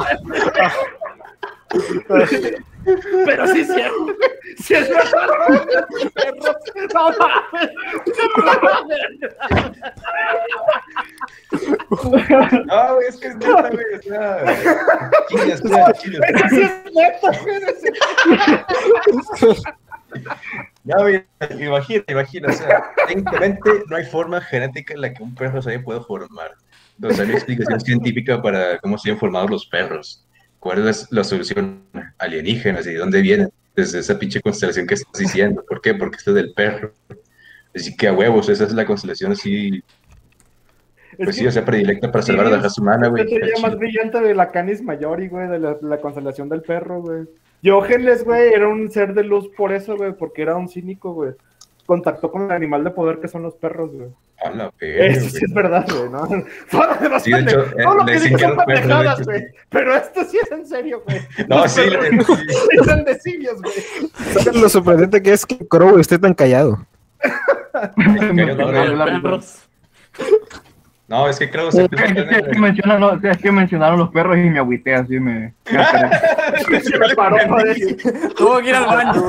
Pero 3.25 3.47
sí 3.47 3.59
es 3.61 3.67
cierto, 3.67 4.03
güey. 4.03 4.15
Sí 4.57 4.73
es 4.73 4.89
verdad. 4.89 5.27
No 6.93 7.11
mames. 7.11 7.69
No, 12.65 12.95
güey, 12.95 13.07
es 13.07 13.17
que 13.17 13.27
es 13.27 13.35
neta, 13.35 13.69
güey, 13.69 13.85
o 13.97 14.01
sea. 14.01 14.45
Chingas, 15.29 15.61
claro, 15.61 15.93
chingas. 15.93 16.21
Pero 16.25 16.49
sí 16.49 16.61
es 16.61 16.71
neta. 16.93 17.31
Ya, 20.83 20.97
güey, 20.97 21.23
imagina, 21.59 22.03
imagina, 22.07 22.49
o 22.49 22.53
sea, 22.53 22.91
técnicamente 23.07 23.69
no 23.87 23.95
hay 23.95 24.05
forma 24.05 24.41
genética 24.41 24.93
en 24.93 25.01
la 25.01 25.13
que 25.13 25.23
un 25.23 25.35
perro 25.35 25.61
se 25.61 25.69
haya 25.69 25.83
podido 25.83 26.03
formar. 26.03 26.55
Entonces, 26.95 27.19
hay 27.19 27.27
una 27.27 27.35
explicación 27.35 27.79
científica 27.79 28.41
para 28.41 28.79
cómo 28.79 28.97
se 28.97 29.11
han 29.11 29.17
formado 29.17 29.47
los 29.47 29.65
perros. 29.67 30.25
¿Cuál 30.61 30.87
es 30.87 31.11
la 31.11 31.23
solución 31.23 31.81
alienígenas 32.19 32.85
y 32.85 32.93
de 32.93 32.99
dónde 32.99 33.19
vienen? 33.19 33.49
Desde 33.75 33.97
esa 33.97 34.19
pinche 34.19 34.39
constelación 34.41 34.85
que 34.85 34.93
estás 34.93 35.19
diciendo. 35.19 35.65
¿Por 35.67 35.81
qué? 35.81 35.95
Porque 35.95 36.17
esto 36.17 36.31
es 36.31 36.35
del 36.35 36.53
perro. 36.53 36.93
Así 37.73 37.95
que 37.97 38.07
a 38.07 38.13
huevos, 38.13 38.47
esa 38.47 38.65
es 38.65 38.73
la 38.73 38.85
constelación 38.85 39.31
así, 39.31 39.83
pues 41.17 41.35
sí, 41.35 41.47
o 41.47 41.51
sea, 41.51 41.65
predilecta 41.65 42.11
para 42.11 42.21
salvar 42.21 42.45
a 42.45 42.51
la 42.51 42.59
raza 42.59 42.79
humana, 42.79 43.07
güey. 43.07 43.25
Teoría 43.25 43.55
más 43.59 43.75
brillante 43.75 44.21
de 44.21 44.35
la 44.35 44.51
Canis 44.51 44.83
Majori, 44.83 45.29
güey, 45.29 45.47
de 45.47 45.57
la, 45.57 45.77
la 45.81 45.99
constelación 45.99 46.47
del 46.47 46.61
perro, 46.61 47.01
güey. 47.01 47.23
Diógenes, 47.63 48.23
güey, 48.23 48.53
era 48.53 48.67
un 48.67 48.91
ser 48.91 49.15
de 49.15 49.23
luz 49.23 49.49
por 49.57 49.73
eso, 49.73 49.97
güey, 49.97 50.13
porque 50.13 50.43
era 50.43 50.55
un 50.55 50.69
cínico, 50.69 51.13
güey. 51.13 51.31
Contactó 51.91 52.31
con 52.31 52.43
el 52.43 52.51
animal 52.51 52.85
de 52.85 52.91
poder 52.91 53.19
que 53.19 53.27
son 53.27 53.43
los 53.43 53.55
perros, 53.55 53.91
güey. 53.91 54.07
A 54.45 54.49
la 54.51 54.71
verga, 54.79 55.05
Eso 55.07 55.25
sí 55.25 55.31
güey. 55.31 55.43
es 55.43 55.53
verdad, 55.53 55.85
güey, 55.89 56.09
¿no? 56.09 56.25
Lo 56.71 57.01
demás 57.01 57.23
Sí, 57.23 57.31
de 57.33 57.41
hecho, 57.41 57.65
todo 57.83 57.95
lo 57.95 58.05
que 58.05 58.13
dicen 58.13 58.39
son 58.39 58.55
pendejadas, 58.55 59.17
de 59.17 59.23
hecho, 59.23 59.29
güey. 59.29 59.47
Pero 59.69 59.95
esto 59.97 60.23
sí 60.23 60.39
es 60.41 60.51
en 60.53 60.65
serio, 60.65 61.03
güey. 61.05 61.19
No, 61.49 61.57
Los 61.57 61.71
sí, 61.73 61.81
perros 61.81 62.39
sí 62.39 62.77
son 62.85 63.03
de 63.03 63.19
simios, 63.19 63.61
güey. 63.61 63.73
¿Sabes 64.41 64.61
lo 64.61 64.69
sorprendente 64.69 65.21
que 65.21 65.33
es 65.33 65.45
que 65.45 65.67
Crow 65.67 65.99
esté 65.99 66.17
tan 66.17 66.33
callado? 66.33 66.79
No, 67.97 68.33
Los 68.33 68.97
no, 68.97 69.21
perros. 69.21 69.59
No, 71.11 71.27
es 71.27 71.37
que 71.37 71.49
creo 71.49 71.65
que 71.65 71.71
se 71.73 71.83
Es 71.83 71.89
que, 71.89 71.95
es 72.05 72.13
que- 72.13 72.21
es 72.37 72.47
que 72.47 72.57
mencionaron, 72.59 73.01
no, 73.21 73.29
es 73.29 73.37
que 73.37 73.51
mencionaron 73.51 73.99
los 73.99 74.09
perros 74.11 74.37
y 74.37 74.49
me 74.49 74.59
agüité 74.59 74.95
así, 74.95 75.19
me... 75.19 75.53
me 75.69 76.79
Se 76.81 76.97
me 76.99 77.13
paró, 77.15 77.35
joder. 77.49 77.75
Tuvo 78.37 78.59
que 78.59 78.69
ir 78.69 78.75
al 78.75 78.85
baño. 78.85 79.21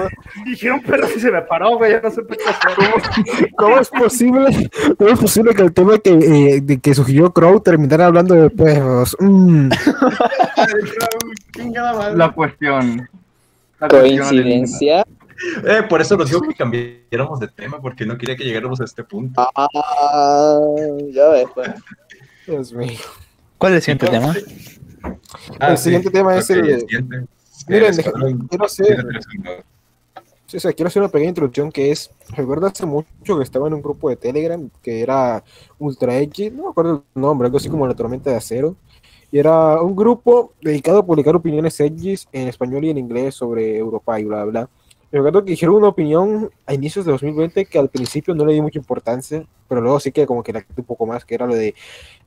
Dijeron 0.45 0.81
perro 0.83 1.09
y 1.15 1.19
se 1.19 1.33
me 1.33 1.43
paró, 1.43 1.77
güey. 1.79 1.91
Ya 1.91 2.01
no 2.01 2.11
sé 2.13 2.21
qué 2.29 2.37
hacer. 2.49 3.51
¿Cómo 3.57 3.81
es 3.81 3.89
posible, 3.89 4.71
cómo 4.97 5.11
es 5.11 5.19
posible 5.19 5.55
que 5.57 5.63
el 5.63 5.73
tema 5.73 5.99
que, 5.99 6.11
eh, 6.13 6.61
de 6.63 6.79
que 6.79 6.95
sugirió 6.95 7.33
Crow 7.33 7.59
terminara 7.59 8.07
hablando 8.07 8.37
de 8.37 8.49
perros? 8.49 9.17
Mm. 9.19 9.71
La 12.15 12.31
cuestión. 12.31 13.09
La 13.81 13.89
cuestión 13.89 14.19
Coincidencia. 14.29 15.05
Eh, 15.67 15.83
por 15.89 16.01
eso 16.01 16.17
nos 16.17 16.29
digo 16.29 16.41
que 16.43 16.55
cambiáramos 16.55 17.41
de 17.41 17.49
tema, 17.49 17.81
porque 17.81 18.05
no 18.07 18.17
quería 18.19 18.37
que 18.37 18.45
llegáramos 18.45 18.81
a 18.81 18.85
este 18.85 19.05
punto. 19.05 19.41
Ah, 19.55 20.59
ya 21.11 21.29
ves, 21.29 21.47
pues. 21.55 21.71
Dios 22.47 22.73
mío. 22.73 22.99
¿Cuál 23.59 23.75
es 23.75 23.77
el 23.89 23.99
siguiente 23.99 24.07
tema? 24.09 24.35
Ah, 25.61 25.71
el 25.73 25.79
siguiente 25.79 26.11
tema 26.11 26.37
es 26.37 26.51
el- 26.51 26.81
siguiente. 26.81 27.27
Miren, 27.69 27.85
El 27.93 27.99
escuadrón 28.01 28.49
quiero 28.49 28.65
hacer, 28.65 28.87
731. 28.87 29.65
sí, 30.47 30.57
o 30.57 30.61
sea, 30.61 30.73
quiero 30.73 30.89
hacer 30.89 31.03
una 31.03 31.13
pequeña 31.13 31.29
introducción 31.29 31.71
que 31.71 31.93
es, 31.93 32.11
recuerdo 32.31 32.67
hace 32.67 32.85
mucho 32.87 33.07
que 33.39 33.43
estaba 33.45 33.69
en 33.69 33.75
un 33.75 33.83
grupo 33.83 34.09
de 34.11 34.17
Telegram 34.17 34.69
que 34.83 35.01
era 35.01 35.45
Ultra 35.79 36.17
Edgy, 36.17 36.51
no 36.51 36.65
me 36.65 36.69
acuerdo 36.71 37.05
el 37.15 37.21
nombre, 37.23 37.47
algo 37.47 37.59
así 37.59 37.69
como 37.69 37.87
La 37.87 37.95
Tormenta 37.95 38.31
de 38.31 38.37
Acero, 38.37 38.75
y 39.31 39.39
era 39.39 39.81
un 39.81 39.95
grupo 39.95 40.53
dedicado 40.61 40.99
a 40.99 41.07
publicar 41.07 41.37
opiniones 41.37 41.79
edgys 41.81 42.27
en 42.33 42.49
español 42.49 42.85
y 42.85 42.91
en 42.91 42.99
inglés 42.99 43.37
sobre 43.37 43.77
Europa 43.79 44.19
y 44.19 44.25
bla, 44.25 44.45
bla. 44.45 44.69
Y 45.13 45.17
recuerdo 45.17 45.45
que 45.45 45.51
dijeron 45.51 45.75
una 45.75 45.89
opinión 45.89 46.51
a 46.65 46.73
inicios 46.73 47.05
de 47.05 47.13
2020 47.13 47.67
que 47.67 47.79
al 47.79 47.91
principio 47.91 48.35
no 48.35 48.47
le 48.47 48.55
di 48.55 48.63
mucha 48.63 48.79
importancia, 48.79 49.45
pero 49.69 49.83
luego 49.83 50.01
sí 50.01 50.11
que 50.11 50.25
como 50.27 50.43
que 50.43 50.55
la 50.55 50.65
un 50.75 50.85
poco 50.85 51.05
más, 51.05 51.27
que 51.27 51.35
era 51.35 51.47
lo 51.47 51.55
de, 51.55 51.75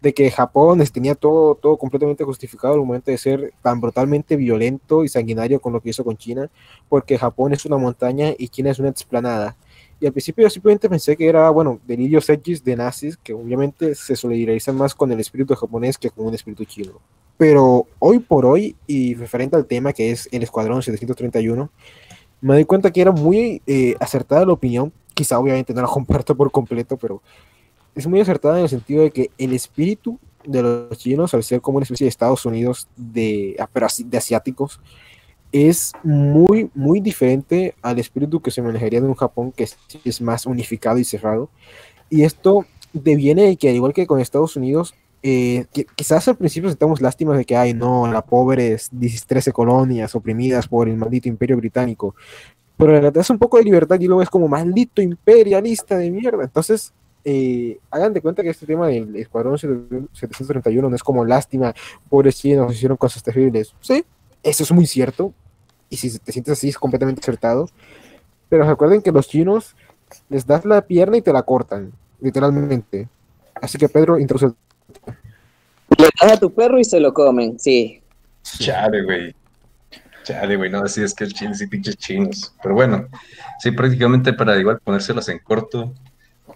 de 0.04 0.14
que 0.14 0.30
Japón 0.30 0.84
tenía 0.94 1.16
todo, 1.16 1.56
todo 1.56 1.78
completamente 1.78 2.24
justificado 2.24 2.76
al 2.76 2.82
momento 2.82 3.10
de 3.10 3.18
ser 3.18 3.54
tan 3.64 3.82
brutalmente 3.82 4.36
violento 4.36 5.04
y 5.04 5.08
sanguinario 5.08 5.60
con 5.60 5.74
lo 5.74 5.82
que 5.82 5.90
hizo 5.90 6.04
con 6.04 6.16
China, 6.16 6.52
porque 6.88 7.18
Japón 7.18 7.54
es 7.54 7.66
una 7.66 7.78
montaña 7.78 8.36
y 8.38 8.50
China 8.50 8.70
es 8.70 8.78
una 8.78 8.90
explanada. 8.90 9.58
Y 10.00 10.06
al 10.06 10.12
principio 10.12 10.44
yo 10.44 10.50
simplemente 10.52 10.88
pensé 10.88 11.18
que 11.18 11.28
era, 11.28 11.50
bueno, 11.50 11.80
delirios 11.88 12.30
X 12.30 12.64
de 12.64 12.76
nazis, 12.76 13.18
que 13.18 13.34
obviamente 13.34 13.96
se 13.96 14.16
solidarizan 14.16 14.76
más 14.76 14.94
con 14.94 15.12
el 15.12 15.20
espíritu 15.20 15.56
japonés 15.56 15.98
que 15.98 16.12
con 16.12 16.28
un 16.28 16.36
espíritu 16.36 16.66
chino. 16.66 17.00
Pero 17.38 17.88
hoy 18.00 18.20
por 18.20 18.46
hoy, 18.46 18.76
y 18.86 19.16
referente 19.16 19.56
al 19.56 19.66
tema 19.66 19.92
que 19.92 20.12
es 20.12 20.30
el 20.32 20.44
Escuadrón 20.44 20.84
731, 20.84 21.70
me 22.42 22.54
doy 22.54 22.66
cuenta 22.66 22.92
que 22.92 23.02
era 23.02 23.12
muy 23.12 23.62
eh, 23.66 23.96
acertada 24.00 24.46
la 24.46 24.54
opinión, 24.54 24.92
quizá 25.14 25.40
obviamente 25.40 25.74
no 25.74 25.82
la 25.82 25.88
comparto 25.88 26.36
por 26.36 26.52
completo, 26.52 26.98
pero 26.98 27.22
es 27.96 28.06
muy 28.08 28.20
acertada 28.20 28.58
en 28.58 28.64
el 28.64 28.70
sentido 28.70 29.04
de 29.04 29.12
que 29.12 29.32
el 29.38 29.54
espíritu 29.54 30.20
de 30.44 30.62
los 30.62 30.98
chinos, 30.98 31.34
al 31.34 31.44
ser 31.44 31.62
como 31.62 31.78
una 31.78 31.84
especie 31.84 32.06
de 32.06 32.10
Estados 32.10 32.46
Unidos 32.46 32.88
de, 32.96 33.56
ah, 33.60 33.70
pero 33.72 33.88
de 33.98 34.18
asiáticos, 34.18 34.80
es 35.52 35.94
muy, 36.04 36.70
muy 36.76 37.00
diferente 37.00 37.76
al 37.82 37.98
espíritu 37.98 38.42
que 38.42 38.52
se 38.52 38.62
manejaría 38.62 39.00
en 39.00 39.06
un 39.06 39.16
Japón 39.16 39.52
que 39.52 39.64
es, 39.64 39.78
es 40.04 40.22
más 40.22 40.46
unificado 40.46 40.98
y 40.98 41.06
cerrado. 41.06 41.50
Y 42.10 42.24
esto 42.24 42.66
deviene 42.94 43.44
de 43.44 43.56
que, 43.56 43.70
al 43.70 43.76
igual 43.76 43.94
que 43.94 44.06
con 44.06 44.20
Estados 44.20 44.56
Unidos, 44.56 44.94
eh, 45.28 45.66
quizás 45.96 46.28
al 46.28 46.38
principio 46.38 46.70
sentamos 46.70 47.02
lástimas 47.02 47.36
de 47.36 47.46
que, 47.46 47.58
ay, 47.58 47.74
no, 47.74 48.06
la 48.06 48.22
pobres 48.22 48.92
13 49.26 49.52
colonias 49.52 50.14
oprimidas 50.14 50.68
por 50.68 50.88
el 50.88 50.98
maldito 50.98 51.28
imperio 51.28 51.58
británico. 51.58 52.14
Pero 52.78 52.94
la 52.94 53.00
verdad 53.00 53.22
es 53.22 53.30
un 53.32 53.40
poco 53.40 53.58
de 53.58 53.64
libertad 53.64 54.00
y 54.00 54.06
luego 54.06 54.22
es 54.22 54.30
como 54.30 54.48
maldito 54.48 55.02
imperialista 55.02 55.98
de 55.98 56.12
mierda. 56.12 56.44
Entonces, 56.44 56.94
eh, 57.24 57.80
hagan 57.90 58.14
de 58.14 58.22
cuenta 58.22 58.44
que 58.44 58.50
este 58.50 58.68
tema 58.68 58.88
del 58.88 59.16
Escuadrón 59.16 59.58
731 59.58 60.90
no 60.92 60.96
es 60.96 61.02
como 61.02 61.26
lástima, 61.26 61.74
pobres 62.08 62.36
chinos 62.36 62.72
hicieron 62.76 62.96
cosas 62.96 63.24
terribles. 63.24 63.74
Sí, 63.80 64.06
eso 64.44 64.62
es 64.62 64.72
muy 64.72 64.86
cierto. 64.86 65.34
Y 65.90 65.98
si 65.98 66.20
te 66.20 66.32
sientes 66.32 66.52
así, 66.52 66.70
es 66.70 66.78
completamente 66.78 67.22
acertado. 67.22 67.68
Pero 68.48 68.68
recuerden 68.68 69.02
que 69.02 69.12
los 69.12 69.28
chinos 69.28 69.76
les 70.30 70.46
das 70.46 70.66
la 70.66 70.82
pierna 70.86 71.18
y 71.18 71.24
te 71.24 71.34
la 71.34 71.42
cortan, 71.42 71.94
literalmente. 72.22 73.10
Así 73.56 73.80
que 73.80 73.90
Pedro, 73.90 74.20
introduce. 74.20 74.56
Le 75.98 76.10
das 76.22 76.34
a 76.34 76.40
tu 76.40 76.54
perro 76.54 76.80
y 76.80 76.84
se 76.84 77.00
lo 77.00 77.14
comen, 77.14 77.60
sí. 77.60 78.02
Chale, 78.44 79.04
güey. 79.04 79.36
Chale, 80.24 80.56
güey, 80.56 80.70
no, 80.70 80.80
así 80.80 81.04
es 81.04 81.14
que 81.14 81.24
el 81.24 81.34
chino, 81.34 81.54
sí, 81.54 81.68
pinches 81.68 81.98
chinos. 81.98 82.54
Pero 82.62 82.76
bueno, 82.76 83.08
sí, 83.60 83.72
prácticamente 83.72 84.34
para 84.34 84.58
igual 84.58 84.80
ponérselas 84.84 85.30
en 85.30 85.40
corto, 85.40 85.94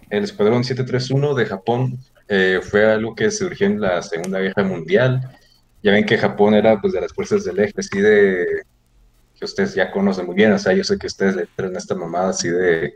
el 0.08 0.24
Escuadrón 0.24 0.64
731 0.64 1.34
de 1.34 1.46
Japón 1.46 1.98
eh, 2.28 2.60
fue 2.62 2.90
algo 2.90 3.14
que 3.14 3.30
surgió 3.30 3.66
en 3.66 3.80
la 3.80 4.02
Segunda 4.02 4.40
Guerra 4.40 4.64
Mundial. 4.64 5.36
Ya 5.82 5.92
ven 5.92 6.04
que 6.04 6.18
Japón 6.18 6.54
era 6.54 6.80
pues 6.80 6.92
de 6.92 7.00
las 7.00 7.12
fuerzas 7.12 7.44
del 7.44 7.58
eje, 7.58 7.74
así 7.78 8.00
de 8.00 8.62
que 9.38 9.44
ustedes 9.44 9.74
ya 9.74 9.90
conocen 9.90 10.26
muy 10.26 10.34
bien, 10.34 10.52
o 10.52 10.58
sea, 10.58 10.74
yo 10.74 10.84
sé 10.84 10.98
que 10.98 11.06
ustedes 11.06 11.34
le 11.34 11.46
traen 11.56 11.74
esta 11.74 11.94
mamada 11.94 12.28
así 12.28 12.48
de 12.48 12.92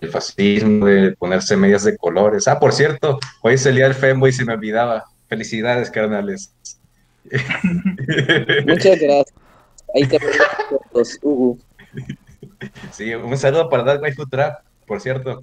del 0.00 0.10
fascismo, 0.10 0.86
de 0.86 1.12
ponerse 1.12 1.56
medias 1.56 1.84
de 1.84 1.96
colores. 1.96 2.48
Ah, 2.48 2.58
por 2.58 2.72
cierto, 2.72 3.18
hoy 3.42 3.54
es 3.54 3.66
el 3.66 3.76
día 3.76 3.84
del 3.84 3.94
femboy, 3.94 4.32
se 4.32 4.44
me 4.44 4.54
olvidaba. 4.54 5.04
Felicidades, 5.28 5.90
carnales. 5.90 6.52
Muchas 8.66 8.98
gracias. 9.00 9.34
Ahí 9.94 10.06
te 10.06 10.18
las 10.18 10.36
fotos, 10.68 11.18
Hugo. 11.22 11.58
Sí, 12.92 13.14
un 13.14 13.36
saludo 13.36 13.68
para 13.68 13.82
Dark 13.82 14.02
Waifu 14.02 14.26
Trap, 14.26 14.62
por 14.86 15.00
cierto. 15.00 15.42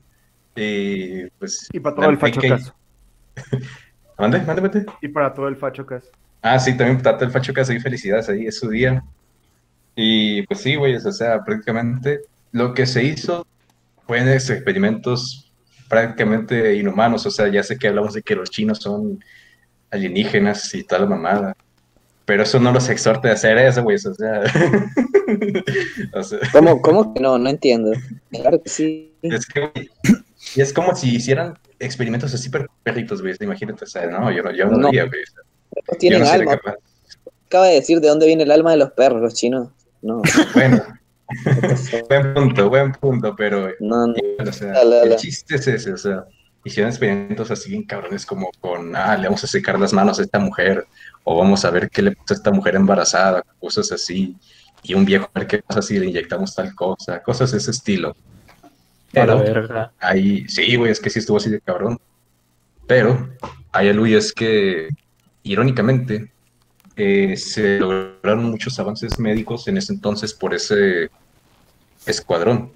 Y 0.56 1.28
pues. 1.32 1.68
Y 1.72 1.80
para 1.80 1.96
todo 1.96 2.10
el 2.10 2.18
facho 2.18 2.42
que- 2.42 2.50
caso. 2.50 2.74
Mande, 4.18 4.40
mande, 4.42 4.62
mande. 4.62 4.86
Y 5.02 5.08
para 5.08 5.34
todo 5.34 5.48
el 5.48 5.56
Fachocas. 5.56 6.04
Ah, 6.42 6.60
sí, 6.60 6.76
también 6.76 7.02
para 7.02 7.16
todo 7.16 7.26
el 7.28 7.32
Facho 7.32 7.54
Casa 7.54 7.74
y 7.74 7.80
felicidades 7.80 8.28
ahí, 8.28 8.48
es 8.48 8.60
su 8.60 8.70
día. 8.70 9.02
Y 9.96 10.42
pues 10.46 10.60
sí, 10.60 10.76
güey, 10.76 10.94
o 10.96 11.12
sea, 11.14 11.42
prácticamente 11.42 12.20
lo 12.52 12.74
que 12.74 12.86
se 12.86 13.02
hizo 13.02 13.48
fueron 14.10 14.28
experimentos 14.30 15.52
prácticamente 15.88 16.74
inhumanos, 16.76 17.28
o 17.28 17.30
sea, 17.32 17.48
ya 17.48 17.62
sé 17.62 17.78
que 17.78 17.88
hablamos 17.88 18.16
de 18.16 18.24
que 18.24 18.34
los 18.34 18.50
chinos 18.50 18.80
son 18.80 19.24
alienígenas 19.92 20.74
y 20.74 20.84
toda 20.84 21.02
la 21.02 21.08
mamada, 21.08 21.56
pero 22.26 22.42
eso 22.42 22.60
no 22.60 22.72
los 22.72 22.90
exhorta 22.90 23.30
a 23.30 23.34
hacer 23.34 23.60
eso, 23.60 23.84
güey, 23.84 23.98
o 23.98 24.00
sea... 24.16 24.42
o 26.14 26.24
sea, 26.24 26.40
¿Cómo, 26.52 26.82
cómo 26.82 27.14
que 27.14 27.20
no? 27.22 27.38
No 27.38 27.50
entiendo. 27.52 27.92
Claro 28.32 28.60
que 28.64 28.70
sí. 28.70 29.14
es 29.22 29.46
que, 29.46 29.72
es 30.56 30.74
como 30.74 30.96
si 30.96 31.16
hicieran 31.16 31.54
experimentos 31.78 32.34
así 32.34 32.50
per- 32.50 32.68
perritos, 32.82 33.22
güey, 33.22 33.36
imagínate, 33.42 33.84
o 33.84 33.88
sea, 33.88 34.08
no, 34.08 34.32
yo 34.32 34.42
no, 34.42 34.52
yo 34.52 34.66
no, 34.66 34.78
No. 34.78 34.88
haría, 34.88 35.06
güey, 35.06 35.22
No 35.92 35.98
tienen 36.00 36.22
no 36.22 36.30
alma. 36.30 36.60
Acaba 37.46 37.68
de 37.68 37.76
decir 37.76 38.00
de 38.02 38.08
dónde 38.08 38.26
viene 38.26 38.42
el 38.42 38.52
alma 38.52 38.72
de 38.72 38.78
los 38.78 38.92
perros, 38.94 39.22
los 39.22 39.36
chinos. 39.36 39.70
No, 40.02 40.22
Bueno, 40.56 40.84
buen 42.10 42.34
punto, 42.34 42.70
buen 42.70 42.92
punto, 42.94 43.36
pero 43.36 43.70
no, 43.80 44.08
no. 44.08 44.14
o 44.48 44.52
sea, 44.54 44.72
Dale, 44.72 44.96
dale. 44.98 45.14
el 45.14 45.20
chiste 45.20 45.56
es 45.56 45.68
ese, 45.68 45.94
o 45.94 45.98
sea, 45.98 46.26
hicieron 46.64 46.90
experimentos 46.90 47.52
así 47.52 47.70
bien 47.70 47.84
cabrones 47.84 48.26
como 48.26 48.50
con, 48.60 48.96
ah, 48.96 49.16
le 49.18 49.26
vamos 49.28 49.44
a 49.44 49.48
secar 49.48 49.80
las 49.80 49.94
manos 49.94 50.20
a 50.20 50.24
esta 50.24 50.40
mujer, 50.40 50.86
o 51.24 51.38
vamos 51.38 51.64
a 51.66 51.70
ver 51.72 51.90
qué 51.90 52.02
le 52.02 52.12
pasa 52.12 52.34
a 52.34 52.38
esta 52.38 52.52
mujer 52.52 52.76
embarazada, 52.76 53.44
cosas 53.60 53.92
así, 53.92 54.36
y 54.84 54.94
un 54.94 55.06
viejo 55.06 55.30
a 55.34 55.40
ver 55.40 55.48
qué 55.48 55.62
pasa 55.62 55.82
si 55.82 56.00
le 56.00 56.08
inyectamos 56.08 56.56
tal 56.56 56.74
cosa, 56.76 57.22
cosas 57.22 57.52
de 57.52 57.58
ese 57.58 57.72
estilo. 57.72 58.16
A 59.16 59.26
la 59.26 59.38
Pero 59.38 59.40
verga. 59.40 59.92
ahí, 60.00 60.48
sí, 60.48 60.76
güey, 60.76 60.92
es 60.92 61.00
que 61.00 61.10
sí 61.10 61.20
estuvo 61.20 61.38
así 61.38 61.50
de 61.50 61.60
cabrón. 61.62 62.00
Pero 62.88 63.30
hay 63.72 63.90
algo 63.90 64.06
y 64.08 64.16
es 64.16 64.34
que, 64.34 64.90
irónicamente, 65.44 66.32
eh, 67.02 67.38
se 67.38 67.80
lograron 67.80 68.44
muchos 68.44 68.78
avances 68.78 69.20
médicos 69.20 69.70
en 69.70 69.78
ese 69.78 69.94
entonces 69.94 70.34
por 70.34 70.54
ese 70.54 71.10
escuadrón. 72.06 72.74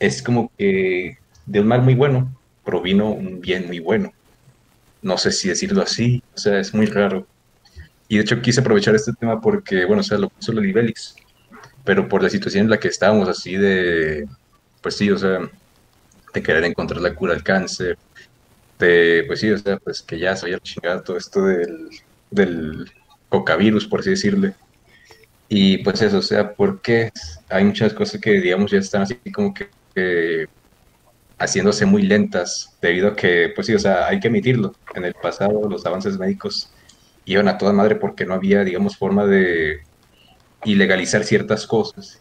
Es 0.00 0.22
como 0.22 0.50
que 0.56 1.18
de 1.44 1.60
un 1.60 1.66
mal 1.66 1.82
muy 1.82 1.94
bueno 1.94 2.34
provino 2.64 3.10
un 3.10 3.42
bien 3.42 3.66
muy 3.66 3.78
bueno. 3.78 4.14
No 5.02 5.18
sé 5.18 5.32
si 5.32 5.48
decirlo 5.48 5.82
así, 5.82 6.22
o 6.34 6.38
sea, 6.38 6.58
es 6.58 6.72
muy 6.72 6.86
raro. 6.86 7.26
Y 8.08 8.16
de 8.16 8.22
hecho 8.22 8.40
quise 8.40 8.60
aprovechar 8.62 8.94
este 8.94 9.12
tema 9.12 9.38
porque, 9.38 9.84
bueno, 9.84 10.00
o 10.00 10.04
sea, 10.04 10.16
lo 10.16 10.30
puso 10.30 10.52
Loli 10.52 10.72
Bélix, 10.72 11.14
pero 11.84 12.08
por 12.08 12.22
la 12.22 12.30
situación 12.30 12.64
en 12.64 12.70
la 12.70 12.80
que 12.80 12.88
estábamos, 12.88 13.28
así 13.28 13.56
de, 13.56 14.26
pues 14.80 14.96
sí, 14.96 15.10
o 15.10 15.18
sea, 15.18 15.40
de 16.32 16.42
querer 16.42 16.64
encontrar 16.64 17.02
la 17.02 17.14
cura 17.14 17.34
al 17.34 17.42
cáncer, 17.42 17.98
de, 18.78 19.24
pues 19.26 19.40
sí, 19.40 19.50
o 19.50 19.58
sea, 19.58 19.76
pues 19.76 20.00
que 20.00 20.18
ya 20.18 20.34
se 20.36 20.46
había 20.46 20.58
chingado 20.60 21.02
todo 21.02 21.18
esto 21.18 21.42
del 22.30 22.90
cocavirus, 23.28 23.86
por 23.86 24.00
así 24.00 24.10
decirle. 24.10 24.54
Y 25.48 25.78
pues 25.78 26.02
eso, 26.02 26.18
o 26.18 26.22
sea, 26.22 26.52
porque 26.52 27.10
hay 27.48 27.64
muchas 27.64 27.92
cosas 27.94 28.20
que, 28.20 28.32
digamos, 28.32 28.70
ya 28.70 28.78
están 28.78 29.02
así 29.02 29.14
como 29.32 29.54
que, 29.54 29.68
que 29.94 30.46
haciéndose 31.38 31.86
muy 31.86 32.02
lentas, 32.02 32.76
debido 32.82 33.08
a 33.08 33.16
que, 33.16 33.52
pues 33.54 33.66
sí, 33.66 33.74
o 33.74 33.78
sea, 33.78 34.08
hay 34.08 34.20
que 34.20 34.28
admitirlo, 34.28 34.74
en 34.94 35.04
el 35.04 35.14
pasado 35.14 35.68
los 35.68 35.86
avances 35.86 36.18
médicos 36.18 36.70
iban 37.24 37.48
a 37.48 37.56
toda 37.58 37.72
madre 37.72 37.96
porque 37.96 38.26
no 38.26 38.34
había, 38.34 38.64
digamos, 38.64 38.96
forma 38.96 39.24
de 39.26 39.80
ilegalizar 40.64 41.24
ciertas 41.24 41.66
cosas, 41.66 42.20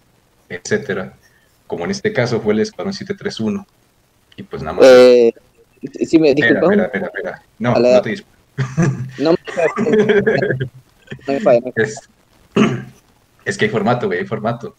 etcétera. 0.50 1.14
Como 1.66 1.86
en 1.86 1.92
este 1.92 2.14
caso 2.14 2.40
fue 2.42 2.54
el 2.54 2.60
Escuadrón 2.62 2.94
731. 2.94 3.66
Y 4.38 4.44
pues 4.44 4.62
nada 4.62 4.78
más. 4.78 4.86
Eh, 4.86 5.34
sí, 6.06 6.20
me 6.20 6.30
espera, 6.30 6.60
disculpa. 6.62 6.74
espera, 6.74 6.86
espera, 6.86 7.08
espera. 7.08 7.42
No, 7.60 7.80
la- 7.80 7.94
no 7.96 8.02
te 8.02 8.10
disculpo. 8.12 8.38
No 9.20 9.32
me 9.32 9.38
no 11.28 11.40
falla, 11.42 11.60
no 11.62 11.72
Es, 11.76 12.10
es 13.46 13.58
que 13.58 13.66
hay 13.66 13.72
formato, 13.72 14.08
güey, 14.08 14.20
hay 14.20 14.26
formato. 14.26 14.76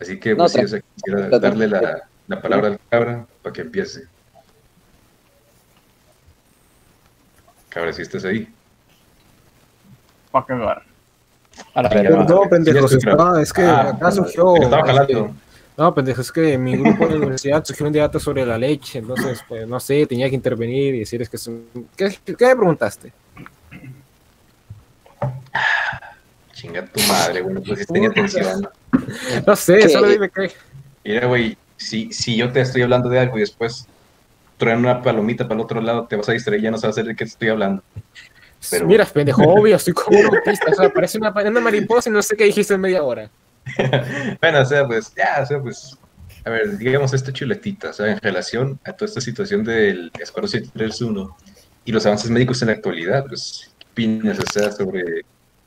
Así 0.00 0.18
que, 0.20 0.30
No, 0.30 0.38
pues 0.38 0.52
sí, 0.52 0.58
tra- 0.58 0.64
o 0.64 0.68
sea, 0.68 0.80
quisiera 0.94 1.38
darle 1.38 1.68
la, 1.68 2.02
la 2.28 2.42
palabra 2.42 2.68
al 2.68 2.80
cabra 2.90 3.26
para 3.42 3.52
que 3.52 3.62
empiece. 3.62 4.04
Cabra, 7.68 7.92
si 7.92 8.02
estás 8.02 8.24
ahí. 8.24 8.48
Para 10.30 10.46
cagar. 10.46 10.82
A 11.74 11.82
la 11.82 11.88
Venga, 11.88 12.02
verga. 12.02 12.16
va. 12.18 12.26
Perdón, 12.26 12.48
pendejos, 12.50 12.90
Sí, 12.90 12.96
es 12.98 13.04
que- 13.04 13.10
estaba- 13.10 13.42
es 13.42 13.52
que 13.52 13.62
Ah, 13.62 13.90
acá 13.90 14.10
surgió. 14.10 14.56
este, 14.56 14.68
jalando. 14.76 15.34
no, 15.78 15.94
pendejo, 15.94 16.20
es 16.20 16.32
que 16.32 16.58
mi 16.58 16.76
grupo 16.76 17.04
de 17.06 17.12
la 17.12 17.16
universidad 17.18 17.64
surgió 17.64 17.86
un 17.86 17.92
debate 17.92 18.20
sobre 18.20 18.44
la 18.46 18.58
leche, 18.58 18.98
entonces, 18.98 19.42
pues, 19.48 19.66
no 19.66 19.80
sé, 19.80 20.06
tenía 20.06 20.28
que 20.28 20.34
intervenir 20.34 20.94
y 20.94 20.98
decir 21.00 21.20
es 21.22 21.28
que 21.30 21.36
es 21.36 21.46
un- 21.46 21.88
¿Qué, 21.96 22.14
qué 22.24 22.46
me 22.46 22.56
preguntaste? 22.56 23.12
Chinga 26.52 26.86
tu 26.86 27.00
madre, 27.02 27.40
güey, 27.42 27.54
no 27.54 27.62
pusiste 27.62 27.98
ni 28.00 28.06
atención. 28.06 28.68
No 29.46 29.56
sé, 29.56 29.78
¿Qué? 29.78 29.88
solo 29.90 30.08
dime 30.08 30.30
qué. 30.30 30.50
Mira, 31.04 31.26
güey, 31.26 31.56
si, 31.76 32.12
si 32.12 32.36
yo 32.36 32.50
te 32.50 32.60
estoy 32.62 32.82
hablando 32.82 33.08
de 33.08 33.18
algo 33.18 33.36
y 33.36 33.40
después 33.40 33.86
traen 34.56 34.78
una 34.78 35.02
palomita 35.02 35.44
para 35.44 35.56
el 35.56 35.64
otro 35.64 35.80
lado, 35.82 36.06
te 36.06 36.16
vas 36.16 36.28
a 36.28 36.32
distraer 36.32 36.60
y 36.60 36.64
ya 36.64 36.70
no 36.70 36.78
sabes 36.78 36.96
de 36.96 37.04
qué 37.14 37.24
te 37.24 37.24
estoy 37.24 37.48
hablando. 37.48 37.82
Pero- 38.70 38.86
Mira, 38.86 39.04
pendejo, 39.04 39.42
obvio, 39.42 39.76
estoy 39.76 39.92
como 39.92 40.18
un 40.18 40.26
autista, 40.36 40.70
o 40.70 40.74
sea, 40.74 40.88
parece 40.90 41.18
una, 41.18 41.30
una 41.30 41.60
mariposa 41.60 42.08
y 42.08 42.12
no 42.12 42.22
sé 42.22 42.36
qué 42.36 42.44
dijiste 42.44 42.74
en 42.74 42.80
media 42.80 43.02
hora. 43.02 43.28
Bueno, 44.40 44.60
o 44.60 44.64
sea, 44.64 44.86
pues, 44.86 45.12
ya, 45.14 45.40
o 45.42 45.46
sea, 45.46 45.60
pues, 45.60 45.98
a 46.44 46.50
ver, 46.50 46.78
digamos 46.78 47.12
esta 47.12 47.32
chuletita, 47.32 47.90
o 47.90 47.92
sea, 47.92 48.06
en 48.12 48.18
relación 48.20 48.78
a 48.84 48.92
toda 48.92 49.08
esta 49.08 49.20
situación 49.20 49.62
del 49.64 50.10
Escuadrón 50.18 50.48
731 50.48 51.36
y 51.84 51.92
los 51.92 52.06
avances 52.06 52.30
médicos 52.30 52.62
en 52.62 52.68
la 52.68 52.74
actualidad, 52.74 53.26
pues, 53.26 53.70
¿qué 53.75 53.75
opinas, 53.96 54.38
o 54.38 54.52
sea, 54.52 54.70
sobre 54.70 55.24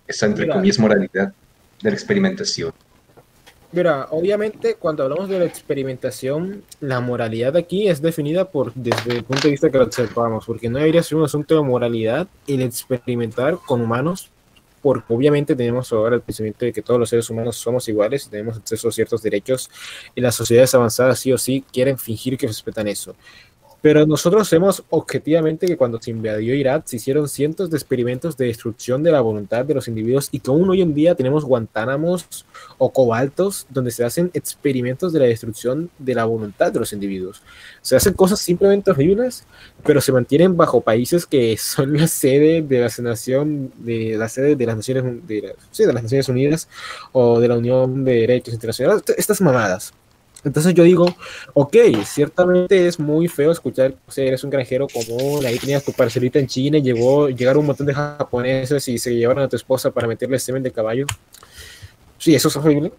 esa, 0.08 0.28
entre 0.28 0.44
Mira. 0.44 0.56
comillas, 0.56 0.80
moralidad 0.80 1.34
de 1.82 1.90
la 1.90 1.96
experimentación? 1.96 2.72
Mira, 3.72 4.08
obviamente 4.12 4.76
cuando 4.76 5.04
hablamos 5.04 5.30
de 5.30 5.40
la 5.40 5.46
experimentación, 5.46 6.64
la 6.80 7.00
moralidad 7.00 7.56
aquí 7.58 7.88
es 7.88 8.02
definida 8.02 8.46
por 8.46 8.74
desde 8.74 9.18
el 9.18 9.24
punto 9.24 9.44
de 9.48 9.52
vista 9.52 9.70
que 9.70 9.78
observamos, 9.80 10.46
porque 10.46 10.70
no 10.70 10.78
debería 10.78 11.04
ser 11.04 11.18
un 11.18 11.26
asunto 11.26 11.56
de 11.56 11.62
moralidad 11.62 12.28
el 12.48 12.62
experimentar 12.62 13.58
con 13.66 13.82
humanos, 13.82 14.30
porque 14.82 15.14
obviamente 15.14 15.56
tenemos 15.56 15.92
ahora 15.92 16.16
el 16.16 16.22
pensamiento 16.22 16.66
de 16.66 16.74
que 16.74 16.82
todos 16.82 17.00
los 17.00 17.10
seres 17.10 17.30
humanos 17.30 17.58
somos 17.58 17.88
iguales 17.90 18.26
y 18.26 18.30
tenemos 18.30 18.58
acceso 18.58 18.88
a 18.90 18.92
ciertos 18.92 19.22
derechos, 19.22 19.70
y 20.16 20.22
las 20.22 20.36
sociedades 20.36 20.74
avanzadas 20.74 21.20
sí 21.20 21.32
o 21.32 21.38
sí 21.38 21.64
quieren 21.72 21.98
fingir 21.98 22.38
que 22.38 22.48
respetan 22.48 22.88
eso. 22.88 23.16
Pero 23.82 24.06
nosotros 24.06 24.50
sabemos 24.50 24.84
objetivamente 24.90 25.66
que 25.66 25.78
cuando 25.78 26.02
se 26.02 26.12
invadió 26.12 26.54
Irak 26.54 26.84
se 26.86 26.98
hicieron 26.98 27.30
cientos 27.30 27.70
de 27.70 27.78
experimentos 27.78 28.36
de 28.36 28.48
destrucción 28.48 29.04
de 29.04 29.12
la 29.14 29.22
voluntad 29.22 29.64
de 29.64 29.74
los 29.74 29.88
individuos 29.88 30.28
y 30.32 30.40
que 30.42 30.52
aún 30.52 30.70
hoy 30.70 30.82
en 30.82 30.94
día 30.94 31.16
tenemos 31.16 31.46
Guantánamos 31.46 32.46
o 32.78 32.92
cobaltos 32.92 33.68
donde 33.70 33.92
se 33.92 34.04
hacen 34.04 34.32
experimentos 34.34 35.14
de 35.14 35.20
la 35.20 35.26
destrucción 35.28 35.90
de 35.98 36.14
la 36.14 36.26
voluntad 36.26 36.74
de 36.74 36.80
los 36.80 36.92
individuos. 36.92 37.42
Se 37.82 37.96
hacen 37.96 38.14
cosas 38.14 38.40
simplemente 38.40 38.92
horribles, 38.92 39.46
pero 39.86 40.02
se 40.02 40.12
mantienen 40.12 40.58
bajo 40.58 40.82
países 40.82 41.26
que 41.26 41.56
son 41.58 41.98
la 41.98 42.08
sede 42.08 42.62
de 42.62 42.80
la 42.82 42.90
nación 43.02 43.72
de 43.78 44.16
la 44.18 44.28
sede 44.28 44.58
de 44.58 44.66
las 44.66 44.76
Naciones 44.76 45.26
de, 45.26 45.42
la- 45.42 45.54
sí, 45.72 45.86
de 45.86 45.94
las 45.94 46.04
Naciones 46.04 46.28
Unidas 46.28 46.68
o 47.14 47.40
de 47.40 47.48
la 47.48 47.58
Unión 47.58 48.04
de 48.04 48.14
Derechos 48.14 48.54
Internacionales, 48.54 49.04
estas 49.18 49.40
mamadas. 49.40 49.94
Entonces 50.44 50.74
yo 50.74 50.84
digo, 50.84 51.06
ok, 51.54 51.76
ciertamente 52.06 52.88
es 52.88 52.98
muy 52.98 53.28
feo 53.28 53.52
escuchar, 53.52 53.94
o 54.08 54.12
sea, 54.12 54.26
eres 54.26 54.44
un 54.44 54.50
granjero 54.50 54.88
común, 54.88 55.46
ahí 55.46 55.60
tenías 55.60 55.84
tu 55.84 55.92
parcelita 55.92 56.40
en 56.40 56.48
China 56.48 56.78
y 56.78 56.82
llegó, 56.82 57.30
llegaron 57.30 57.62
un 57.62 57.68
montón 57.68 57.88
de 57.88 57.94
japoneses 57.94 58.88
y 58.88 58.98
se 58.98 59.14
llevaron 59.14 59.44
a 59.44 59.50
tu 59.50 59.58
esposa 59.58 59.92
para 59.92 60.08
meterle 60.08 60.40
semen 60.40 60.64
de 60.64 60.72
caballo. 60.72 61.06
Sí, 62.18 62.36
eso 62.36 62.48
es 62.48 62.56
horrible. 62.56 62.92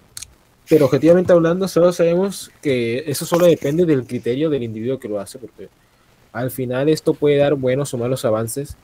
Pero 0.69 0.85
objetivamente 0.85 1.33
hablando, 1.33 1.67
solo 1.67 1.93
sabemos 1.93 2.51
que 2.63 3.05
eso 3.07 3.27
solo 3.27 3.47
depende 3.47 3.85
del 3.87 4.07
criterio 4.07 4.51
del 4.51 4.63
individuo 4.63 5.01
que 5.01 5.09
lo 5.09 5.19
hace, 5.19 5.39
porque 5.39 5.69
al 6.33 6.51
final 6.51 6.89
esto 6.89 7.15
puede 7.15 7.39
dar 7.39 7.55
buenos 7.55 7.93
o 7.93 7.99
malos 7.99 8.25
avances. 8.25 8.77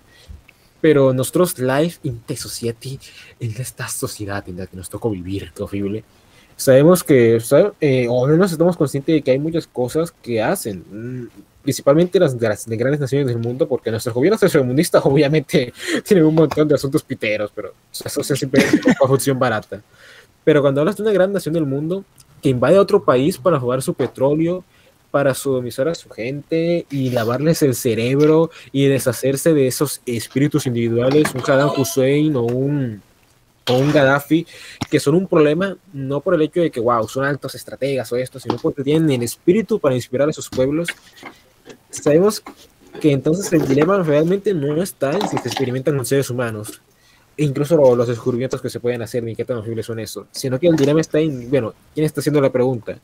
Pero 0.80 1.12
nosotros, 1.12 1.58
live 1.58 1.94
in 2.02 2.22
the 2.26 2.36
society, 2.36 2.98
en 3.38 3.54
esta 3.58 3.88
sociedad 3.88 4.46
en 4.48 4.58
la 4.58 4.66
que 4.66 4.76
nos 4.76 4.90
tocó 4.90 5.10
vivir, 5.10 5.52
qué 5.54 5.62
horrible, 5.62 6.04
sabemos 6.56 7.04
que, 7.04 7.38
eh, 7.80 8.06
o 8.08 8.24
al 8.24 8.32
menos 8.32 8.50
estamos 8.50 8.76
conscientes 8.76 9.14
de 9.14 9.22
que 9.22 9.30
hay 9.30 9.38
muchas 9.38 9.66
cosas 9.66 10.10
que 10.10 10.42
hacen, 10.42 10.84
mm, 10.90 11.28
principalmente 11.62 12.18
las, 12.18 12.38
de 12.38 12.48
las 12.48 12.66
de 12.66 12.76
grandes 12.76 13.00
naciones 13.00 13.26
del 13.26 13.38
mundo, 13.38 13.68
porque 13.68 13.90
nuestros 13.90 14.14
gobiernos 14.14 14.40
tercermundistas 14.40 15.02
obviamente 15.04 15.72
tienen 16.04 16.24
un 16.24 16.34
montón 16.34 16.66
de 16.66 16.74
asuntos 16.74 17.02
piteros, 17.02 17.52
pero 17.54 17.74
eso 17.92 18.20
es 18.20 18.38
simplemente 18.38 18.80
una 18.84 18.94
corrupción 18.98 19.38
barata. 19.38 19.82
Pero 20.44 20.62
cuando 20.62 20.80
hablas 20.80 20.96
de 20.96 21.02
una 21.02 21.12
gran 21.12 21.32
nación 21.32 21.54
del 21.54 21.66
mundo 21.66 22.04
que 22.42 22.48
invade 22.48 22.76
a 22.76 22.80
otro 22.80 23.04
país 23.04 23.36
para 23.36 23.58
jugar 23.58 23.82
su 23.82 23.94
petróleo, 23.94 24.64
para 25.10 25.34
sodomizar 25.34 25.88
a 25.88 25.94
su 25.94 26.08
gente 26.10 26.86
y 26.90 27.10
lavarles 27.10 27.62
el 27.62 27.74
cerebro 27.74 28.50
y 28.70 28.86
deshacerse 28.86 29.54
de 29.54 29.66
esos 29.66 30.02
espíritus 30.04 30.66
individuales, 30.66 31.34
un 31.34 31.44
Saddam 31.44 31.70
Hussein 31.76 32.36
o 32.36 32.42
un, 32.42 33.02
o 33.68 33.78
un 33.78 33.92
Gaddafi, 33.92 34.46
que 34.90 35.00
son 35.00 35.14
un 35.14 35.26
problema 35.26 35.76
no 35.92 36.20
por 36.20 36.34
el 36.34 36.42
hecho 36.42 36.60
de 36.60 36.70
que, 36.70 36.80
wow, 36.80 37.08
son 37.08 37.24
altos 37.24 37.54
estrategas 37.54 38.10
o 38.12 38.16
esto, 38.16 38.38
sino 38.38 38.56
porque 38.56 38.82
tienen 38.82 39.10
el 39.10 39.22
espíritu 39.22 39.78
para 39.80 39.94
inspirar 39.94 40.28
a 40.28 40.32
sus 40.32 40.48
pueblos. 40.48 40.88
Sabemos 41.90 42.42
que 43.00 43.12
entonces 43.12 43.52
el 43.52 43.66
dilema 43.66 44.02
realmente 44.02 44.54
no 44.54 44.82
está 44.82 45.12
en 45.12 45.28
si 45.28 45.36
se 45.38 45.48
experimentan 45.48 45.96
con 45.96 46.06
seres 46.06 46.30
humanos, 46.30 46.80
e 47.36 47.44
incluso 47.44 47.94
los 47.94 48.08
descubrimientos 48.08 48.62
que 48.62 48.70
se 48.70 48.80
pueden 48.80 49.02
hacer, 49.02 49.22
ni 49.22 49.36
qué 49.36 49.44
tan 49.44 49.58
horribles 49.58 49.86
son 49.86 49.98
eso, 49.98 50.26
sino 50.30 50.58
que 50.58 50.68
el 50.68 50.76
dilema 50.76 51.00
está 51.00 51.18
en, 51.18 51.50
bueno, 51.50 51.74
¿quién 51.94 52.06
está 52.06 52.20
haciendo 52.20 52.40
la 52.40 52.50
pregunta? 52.50 52.98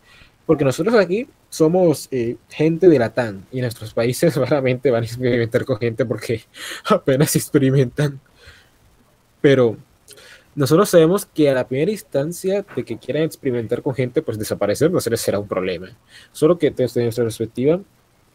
Porque 0.47 0.65
nosotros 0.65 0.95
aquí 0.95 1.29
somos 1.51 2.09
eh, 2.11 2.37
gente 2.49 2.89
de 2.89 2.99
la 2.99 3.11
TAN 3.11 3.45
y 3.53 3.61
nuestros 3.61 3.93
países 3.95 4.35
claramente 4.35 4.91
van 4.91 5.03
a 5.03 5.07
experimentar 5.07 5.65
con 5.65 5.79
gente 5.79 6.05
porque 6.07 6.43
apenas 6.87 7.37
experimentan. 7.37 8.21
Pero 9.41 9.77
nosotros 10.55 10.91
sabemos 10.91 11.27
que 11.27 11.49
a 11.49 11.55
la 11.55 11.67
primera 11.67 11.91
instancia 11.91 12.65
de 12.77 12.85
que 12.85 12.99
quieran 12.99 13.23
experimentar 13.23 13.83
con 13.83 13.95
gente, 13.95 14.23
pues 14.23 14.39
desaparecer 14.39 14.91
no 14.91 15.01
será 15.01 15.39
un 15.39 15.49
problema. 15.49 15.97
Solo 16.33 16.59
que 16.59 16.71
desde 16.71 17.03
nuestra 17.03 17.25
perspectiva, 17.25 17.81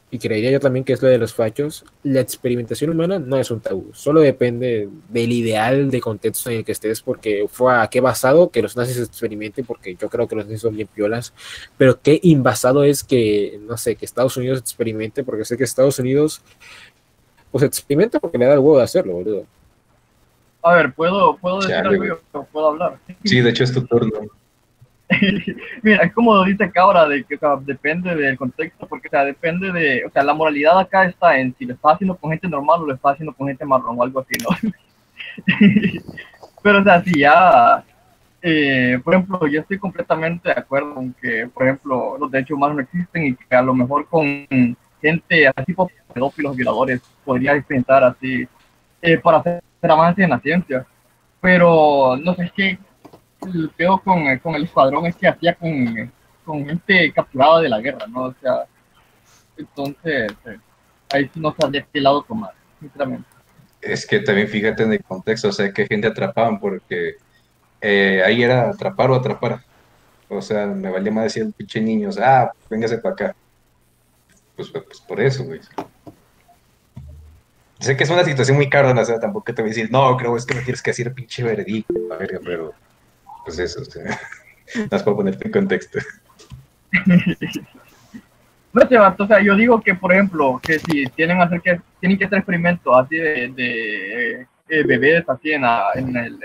y 0.09 0.19
creería 0.19 0.51
yo 0.51 0.59
también 0.59 0.85
que 0.85 0.93
es 0.93 1.01
lo 1.01 1.09
de 1.09 1.17
los 1.17 1.33
fachos, 1.33 1.83
la 2.03 2.21
experimentación 2.21 2.91
humana 2.91 3.19
no 3.19 3.37
es 3.37 3.51
un 3.51 3.59
tabú, 3.59 3.89
solo 3.93 4.21
depende 4.21 4.89
del 5.09 5.31
ideal 5.31 5.91
de 5.91 5.99
contexto 5.99 6.49
en 6.49 6.57
el 6.57 6.65
que 6.65 6.71
estés, 6.71 7.01
porque 7.01 7.45
fue 7.49 7.75
a 7.75 7.87
qué 7.87 7.99
basado 7.99 8.49
que 8.49 8.61
los 8.61 8.77
nazis 8.77 8.99
experimenten, 8.99 9.65
porque 9.65 9.95
yo 9.95 10.09
creo 10.09 10.27
que 10.27 10.35
los 10.35 10.45
nazis 10.45 10.61
son 10.61 10.75
bien 10.75 10.87
piolas, 10.87 11.33
pero 11.77 12.01
qué 12.01 12.19
invasado 12.23 12.83
es 12.83 13.03
que, 13.03 13.59
no 13.67 13.77
sé, 13.77 13.95
que 13.95 14.05
Estados 14.05 14.37
Unidos 14.37 14.59
experimente, 14.59 15.23
porque 15.23 15.43
sé 15.43 15.57
que 15.57 15.65
Estados 15.65 15.99
Unidos, 15.99 16.41
pues 17.51 17.63
experimenta 17.65 18.19
porque 18.19 18.37
le 18.37 18.45
da 18.45 18.53
el 18.53 18.59
huevo 18.59 18.77
de 18.77 18.83
hacerlo, 18.83 19.13
boludo. 19.13 19.45
A 20.67 20.75
ver, 20.75 20.93
¿puedo, 20.93 21.37
puedo 21.37 21.59
decir 21.59 21.75
algo? 21.75 22.03
Yo? 22.03 22.43
¿Puedo 22.51 22.69
hablar? 22.69 22.97
Sí, 23.23 23.39
de 23.39 23.49
hecho 23.49 23.63
es 23.63 23.73
tu 23.73 23.85
turno. 23.85 24.19
Mira, 25.81 26.03
es 26.03 26.13
como 26.13 26.43
dice 26.43 26.69
Cabra, 26.69 27.07
de 27.07 27.23
que 27.23 27.35
o 27.35 27.39
sea, 27.39 27.55
depende 27.61 28.13
del 28.13 28.37
contexto, 28.37 28.85
porque 28.87 29.07
o 29.07 29.11
sea, 29.11 29.23
depende 29.23 29.71
de, 29.71 30.05
o 30.05 30.11
sea, 30.11 30.23
la 30.23 30.33
moralidad 30.33 30.77
acá 30.77 31.05
está 31.05 31.39
en 31.39 31.55
si 31.57 31.65
lo 31.65 31.73
está 31.73 31.91
haciendo 31.91 32.17
con 32.17 32.31
gente 32.31 32.49
normal 32.49 32.81
o 32.81 32.87
lo 32.87 32.93
está 32.93 33.11
haciendo 33.11 33.33
con 33.33 33.47
gente 33.47 33.65
marrón 33.65 33.97
o 33.97 34.03
algo 34.03 34.19
así, 34.19 34.33
¿no? 34.43 34.49
Pero, 36.63 36.81
o 36.81 36.83
sea, 36.83 37.01
si 37.01 37.19
ya, 37.19 37.83
eh, 38.41 38.99
por 39.03 39.13
ejemplo, 39.13 39.47
yo 39.47 39.61
estoy 39.61 39.77
completamente 39.77 40.49
de 40.49 40.59
acuerdo 40.59 40.95
con 40.95 41.13
que, 41.13 41.47
por 41.53 41.63
ejemplo, 41.63 42.17
los 42.19 42.29
derechos 42.29 42.57
humanos 42.57 42.75
no 42.75 42.81
existen 42.81 43.27
y 43.27 43.35
que 43.35 43.55
a 43.55 43.61
lo 43.61 43.73
mejor 43.73 44.05
con 44.07 44.45
gente 45.01 45.47
así 45.55 45.73
pedófilos, 46.13 46.55
violadores, 46.55 47.01
podría 47.23 47.55
experimentar 47.55 48.03
así 48.03 48.45
eh, 49.01 49.17
para 49.19 49.37
hacer 49.37 49.63
avances 49.81 50.23
en 50.23 50.29
la 50.31 50.39
ciencia. 50.39 50.85
Pero, 51.41 52.17
no 52.17 52.35
sé, 52.35 52.43
es 52.45 52.51
que 52.51 52.79
el 53.45 53.69
peor 53.69 54.01
con, 54.03 54.37
con, 54.39 54.55
el 54.55 54.63
escuadrón 54.63 55.05
es 55.05 55.15
que 55.15 55.27
hacía 55.27 55.53
con, 55.55 56.11
con, 56.43 56.65
gente 56.65 57.11
capturada 57.13 57.61
de 57.61 57.69
la 57.69 57.79
guerra, 57.79 58.07
¿no? 58.07 58.23
O 58.23 58.35
sea, 58.41 58.65
entonces, 59.57 60.31
eh, 60.45 60.57
ahí 61.11 61.29
sí 61.33 61.39
no 61.39 61.55
sabía 61.59 61.85
qué 61.91 62.01
lado 62.01 62.23
tomar, 62.23 62.53
sinceramente. 62.79 63.27
Es 63.81 64.05
que 64.05 64.19
también 64.19 64.47
fíjate 64.47 64.83
en 64.83 64.93
el 64.93 65.03
contexto, 65.03 65.49
o 65.49 65.51
sea, 65.51 65.71
que 65.71 65.85
gente 65.85 66.07
atrapaban, 66.07 66.59
porque 66.59 67.15
eh, 67.81 68.21
ahí 68.25 68.43
era 68.43 68.69
atrapar 68.69 69.11
o 69.11 69.15
atrapar. 69.15 69.61
O 70.29 70.41
sea, 70.41 70.65
me 70.67 70.89
valía 70.89 71.11
más 71.11 71.25
decir 71.25 71.51
pinche 71.55 71.79
niño, 71.79 72.09
o 72.09 72.11
sea, 72.11 72.41
ah, 72.41 72.51
véngase 72.69 72.97
para 72.97 73.13
acá. 73.13 73.35
Pues, 74.55 74.69
pues 74.69 74.99
por 75.07 75.21
eso, 75.21 75.45
güey. 75.45 75.61
Sé 77.79 77.95
que 77.95 78.03
es 78.03 78.09
una 78.09 78.23
situación 78.23 78.57
muy 78.57 78.69
cara, 78.69 78.91
o 78.99 79.05
sea, 79.05 79.19
tampoco 79.19 79.53
te 79.53 79.61
voy 79.61 79.69
a 79.69 79.73
decir, 79.73 79.91
no, 79.91 80.17
creo 80.17 80.35
es 80.35 80.45
que 80.45 80.55
me 80.55 80.61
tienes 80.61 80.81
que 80.81 80.91
decir 80.91 81.13
pinche 81.13 81.43
veredicto, 81.43 81.93
pero 82.43 82.73
pues 83.45 83.59
eso, 83.59 83.81
o 83.81 83.85
sea, 83.85 84.19
las 84.91 85.03
puedo 85.03 85.17
ponerte 85.17 85.45
en 85.45 85.51
contexto. 85.51 85.99
No 88.73 88.87
sé, 88.87 88.95
o 88.99 89.27
sea, 89.27 89.41
yo 89.41 89.55
digo 89.55 89.81
que, 89.81 89.95
por 89.95 90.13
ejemplo, 90.13 90.59
que 90.61 90.77
si 90.77 91.05
tienen, 91.15 91.41
hacer 91.41 91.61
que, 91.61 91.81
tienen 91.99 92.15
que 92.15 92.25
hacer 92.25 92.37
experimentos 92.37 92.93
así 92.95 93.15
de, 93.15 93.47
de 93.47 94.47
eh, 94.69 94.83
bebés 94.83 95.27
así 95.27 95.51
en, 95.51 95.63
la, 95.63 95.87
en, 95.95 96.15
el, 96.15 96.39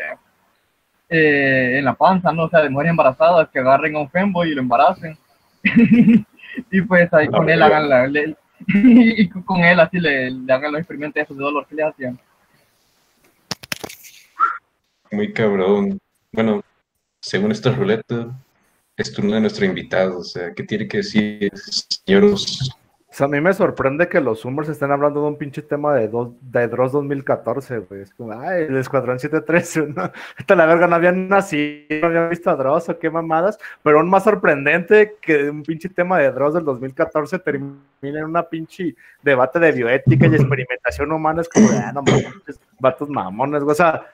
eh, 1.10 1.78
en 1.78 1.84
la 1.84 1.92
panza, 1.92 2.32
¿no? 2.32 2.44
O 2.44 2.48
sea, 2.48 2.62
de 2.62 2.70
mujeres 2.70 2.90
embarazadas 2.90 3.48
que 3.50 3.58
agarren 3.58 3.96
a 3.96 4.00
un 4.00 4.10
femboy 4.10 4.50
y 4.50 4.54
lo 4.54 4.62
embaracen. 4.62 5.18
y 6.70 6.80
pues 6.82 7.12
ahí 7.12 7.28
con 7.28 7.50
él 7.50 7.62
hagan 7.62 7.88
la, 7.88 8.08
y 8.74 9.28
con 9.28 9.60
él 9.60 9.80
así 9.80 9.98
le, 9.98 10.30
le 10.30 10.52
hagan 10.52 10.72
los 10.72 10.80
experimentos 10.80 11.22
esos 11.22 11.36
de 11.36 11.42
dolor 11.42 11.66
que 11.66 11.74
le 11.74 11.82
hacían. 11.82 12.18
Muy 15.10 15.32
cabrón. 15.32 15.98
Bueno, 16.32 16.62
según 17.20 17.52
esta 17.52 17.70
ruleta, 17.70 18.34
es 18.96 19.12
turno 19.12 19.34
de 19.34 19.42
nuestro 19.42 19.66
invitado. 19.66 20.20
O 20.20 20.24
sea, 20.24 20.52
¿qué 20.54 20.62
tiene 20.62 20.88
que 20.88 20.98
decir, 20.98 21.52
señores? 22.06 22.70
A 23.18 23.28
mí 23.28 23.40
me 23.42 23.52
sorprende 23.52 24.08
que 24.08 24.20
los 24.20 24.40
Zoomers 24.40 24.70
estén 24.70 24.90
hablando 24.90 25.20
de 25.20 25.28
un 25.28 25.36
pinche 25.36 25.60
tema 25.60 25.94
de, 25.94 26.08
dos, 26.08 26.30
de 26.40 26.66
Dross 26.66 26.92
2014, 26.92 27.78
güey. 27.80 28.02
Es 28.02 28.14
como, 28.14 28.32
ay, 28.32 28.64
el 28.64 28.76
Escuadrón 28.78 29.18
713, 29.18 29.92
¿no? 29.96 30.10
Esta 30.38 30.54
la 30.54 30.64
verga 30.64 30.86
no 30.86 30.96
habían 30.96 31.28
nacido, 31.28 32.00
no 32.00 32.06
habían 32.06 32.30
visto 32.30 32.48
a 32.48 32.56
Dross 32.56 32.88
o 32.88 32.98
qué 32.98 33.10
mamadas, 33.10 33.58
pero 33.82 33.98
aún 33.98 34.08
más 34.08 34.24
sorprendente 34.24 35.16
que 35.20 35.50
un 35.50 35.62
pinche 35.62 35.90
tema 35.90 36.18
de 36.18 36.32
Dross 36.32 36.54
del 36.54 36.64
2014 36.64 37.38
termine 37.40 37.78
en 38.00 38.24
una 38.24 38.44
pinche 38.44 38.94
debate 39.22 39.58
de 39.58 39.72
bioética 39.72 40.26
y 40.26 40.34
experimentación 40.34 41.12
humana. 41.12 41.42
Es 41.42 41.48
como, 41.50 41.68
ah, 41.70 41.92
no 41.92 42.02
mames, 42.02 42.60
vatos 42.78 43.10
mamones, 43.10 43.62
güey. 43.62 43.72
O 43.72 43.76
sea, 43.76 44.06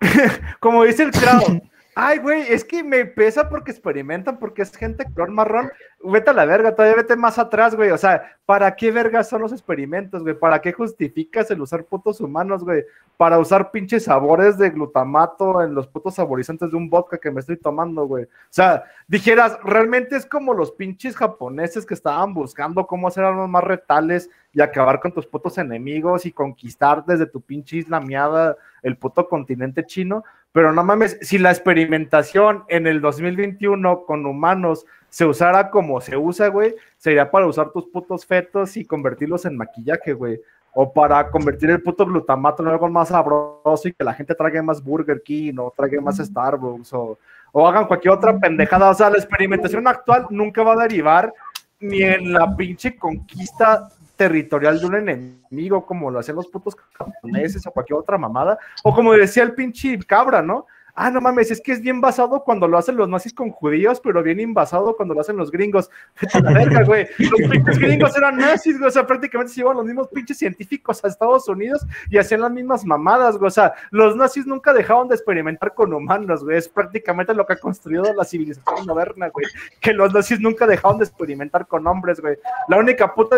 como 0.60 0.84
dice 0.84 1.02
el 1.02 1.10
crowd. 1.10 1.60
Ay, 1.98 2.18
güey, 2.18 2.42
es 2.52 2.62
que 2.62 2.84
me 2.84 3.06
pesa 3.06 3.48
porque 3.48 3.70
experimentan, 3.70 4.38
porque 4.38 4.60
es 4.60 4.76
gente 4.76 5.06
color 5.14 5.30
marrón. 5.30 5.70
Vete 6.04 6.28
a 6.28 6.34
la 6.34 6.44
verga, 6.44 6.74
todavía 6.74 6.96
vete 6.98 7.16
más 7.16 7.38
atrás, 7.38 7.74
güey. 7.74 7.90
O 7.90 7.96
sea, 7.96 8.36
¿para 8.44 8.76
qué 8.76 8.92
vergas 8.92 9.30
son 9.30 9.40
los 9.40 9.50
experimentos, 9.50 10.22
güey? 10.22 10.38
¿Para 10.38 10.60
qué 10.60 10.74
justificas 10.74 11.50
el 11.50 11.62
usar 11.62 11.84
putos 11.84 12.20
humanos, 12.20 12.64
güey? 12.64 12.84
Para 13.16 13.38
usar 13.38 13.70
pinches 13.70 14.04
sabores 14.04 14.58
de 14.58 14.68
glutamato 14.68 15.62
en 15.62 15.74
los 15.74 15.86
putos 15.86 16.16
saborizantes 16.16 16.70
de 16.70 16.76
un 16.76 16.90
vodka 16.90 17.16
que 17.16 17.30
me 17.30 17.40
estoy 17.40 17.56
tomando, 17.56 18.06
güey. 18.06 18.24
O 18.24 18.28
sea, 18.50 18.84
dijeras, 19.08 19.58
realmente 19.64 20.16
es 20.16 20.26
como 20.26 20.52
los 20.52 20.72
pinches 20.72 21.16
japoneses 21.16 21.86
que 21.86 21.94
estaban 21.94 22.34
buscando 22.34 22.86
cómo 22.86 23.08
hacer 23.08 23.24
armas 23.24 23.48
más 23.48 23.64
retales 23.64 24.28
y 24.52 24.60
acabar 24.60 25.00
con 25.00 25.12
tus 25.12 25.26
putos 25.26 25.56
enemigos 25.56 26.26
y 26.26 26.32
conquistar 26.32 27.06
desde 27.06 27.24
tu 27.24 27.40
pinche 27.40 27.78
isla 27.78 28.00
miada 28.00 28.58
el 28.82 28.98
puto 28.98 29.26
continente 29.28 29.86
chino. 29.86 30.24
Pero 30.56 30.72
no 30.72 30.82
mames, 30.82 31.18
si 31.20 31.36
la 31.36 31.50
experimentación 31.50 32.64
en 32.68 32.86
el 32.86 33.02
2021 33.02 34.04
con 34.06 34.24
humanos 34.24 34.86
se 35.10 35.26
usara 35.26 35.68
como 35.70 36.00
se 36.00 36.16
usa, 36.16 36.48
güey, 36.48 36.74
sería 36.96 37.30
para 37.30 37.46
usar 37.46 37.72
tus 37.72 37.84
putos 37.88 38.24
fetos 38.24 38.74
y 38.78 38.86
convertirlos 38.86 39.44
en 39.44 39.54
maquillaje, 39.54 40.14
güey. 40.14 40.40
O 40.72 40.94
para 40.94 41.30
convertir 41.30 41.68
el 41.68 41.82
puto 41.82 42.06
glutamato 42.06 42.62
en 42.62 42.70
algo 42.70 42.88
más 42.88 43.08
sabroso 43.08 43.82
y 43.84 43.92
que 43.92 44.02
la 44.02 44.14
gente 44.14 44.34
trague 44.34 44.62
más 44.62 44.82
Burger 44.82 45.20
King 45.22 45.56
o 45.58 45.74
trague 45.76 46.00
más 46.00 46.16
Starbucks 46.16 46.90
o, 46.94 47.18
o 47.52 47.68
hagan 47.68 47.86
cualquier 47.86 48.14
otra 48.14 48.38
pendejada. 48.38 48.88
O 48.88 48.94
sea, 48.94 49.10
la 49.10 49.18
experimentación 49.18 49.86
actual 49.86 50.26
nunca 50.30 50.62
va 50.62 50.72
a 50.72 50.84
derivar 50.84 51.34
ni 51.80 52.02
en 52.02 52.32
la 52.32 52.56
pinche 52.56 52.96
conquista 52.96 53.90
territorial 54.16 54.80
de 54.80 54.86
un 54.86 54.94
enemigo, 54.96 55.84
como 55.86 56.10
lo 56.10 56.18
hacían 56.18 56.36
los 56.36 56.48
putos 56.48 56.76
japoneses 56.94 57.66
o 57.66 57.70
cualquier 57.70 57.98
otra 57.98 58.18
mamada, 58.18 58.58
o 58.82 58.94
como 58.94 59.12
decía 59.12 59.42
el 59.42 59.54
pinche 59.54 59.98
cabra, 60.06 60.42
¿no? 60.42 60.66
Ah, 60.98 61.10
no 61.10 61.20
mames, 61.20 61.50
es 61.50 61.60
que 61.60 61.72
es 61.72 61.82
bien 61.82 62.00
basado 62.00 62.42
cuando 62.42 62.66
lo 62.66 62.78
hacen 62.78 62.96
los 62.96 63.06
nazis 63.06 63.34
con 63.34 63.50
judíos, 63.50 64.00
pero 64.00 64.22
bien 64.22 64.40
invasado 64.40 64.96
cuando 64.96 65.12
lo 65.12 65.20
hacen 65.20 65.36
los 65.36 65.50
gringos. 65.50 65.90
la 66.42 66.52
verga, 66.52 66.84
güey. 66.84 67.06
Los 67.18 67.50
pinches 67.50 67.78
gringos 67.78 68.16
eran 68.16 68.38
nazis, 68.38 68.78
güey. 68.78 68.88
O 68.88 68.90
sea, 68.90 69.06
prácticamente 69.06 69.52
se 69.52 69.60
iban 69.60 69.76
los 69.76 69.84
mismos 69.84 70.08
pinches 70.08 70.38
científicos 70.38 71.04
a 71.04 71.08
Estados 71.08 71.46
Unidos 71.48 71.86
y 72.08 72.16
hacían 72.16 72.40
las 72.40 72.50
mismas 72.50 72.86
mamadas, 72.86 73.36
güey. 73.36 73.48
O 73.48 73.50
sea, 73.50 73.74
los 73.90 74.16
nazis 74.16 74.46
nunca 74.46 74.72
dejaron 74.72 75.06
de 75.08 75.16
experimentar 75.16 75.74
con 75.74 75.92
humanos, 75.92 76.42
güey. 76.42 76.56
Es 76.56 76.66
prácticamente 76.66 77.34
lo 77.34 77.44
que 77.44 77.52
ha 77.52 77.58
construido 77.58 78.14
la 78.14 78.24
civilización 78.24 78.86
moderna, 78.86 79.28
güey. 79.28 79.44
Que 79.82 79.92
los 79.92 80.14
nazis 80.14 80.40
nunca 80.40 80.66
dejaron 80.66 80.96
de 80.96 81.04
experimentar 81.04 81.66
con 81.66 81.86
hombres, 81.86 82.20
güey. 82.20 82.38
La 82.68 82.78
única 82.78 83.14
puta 83.14 83.36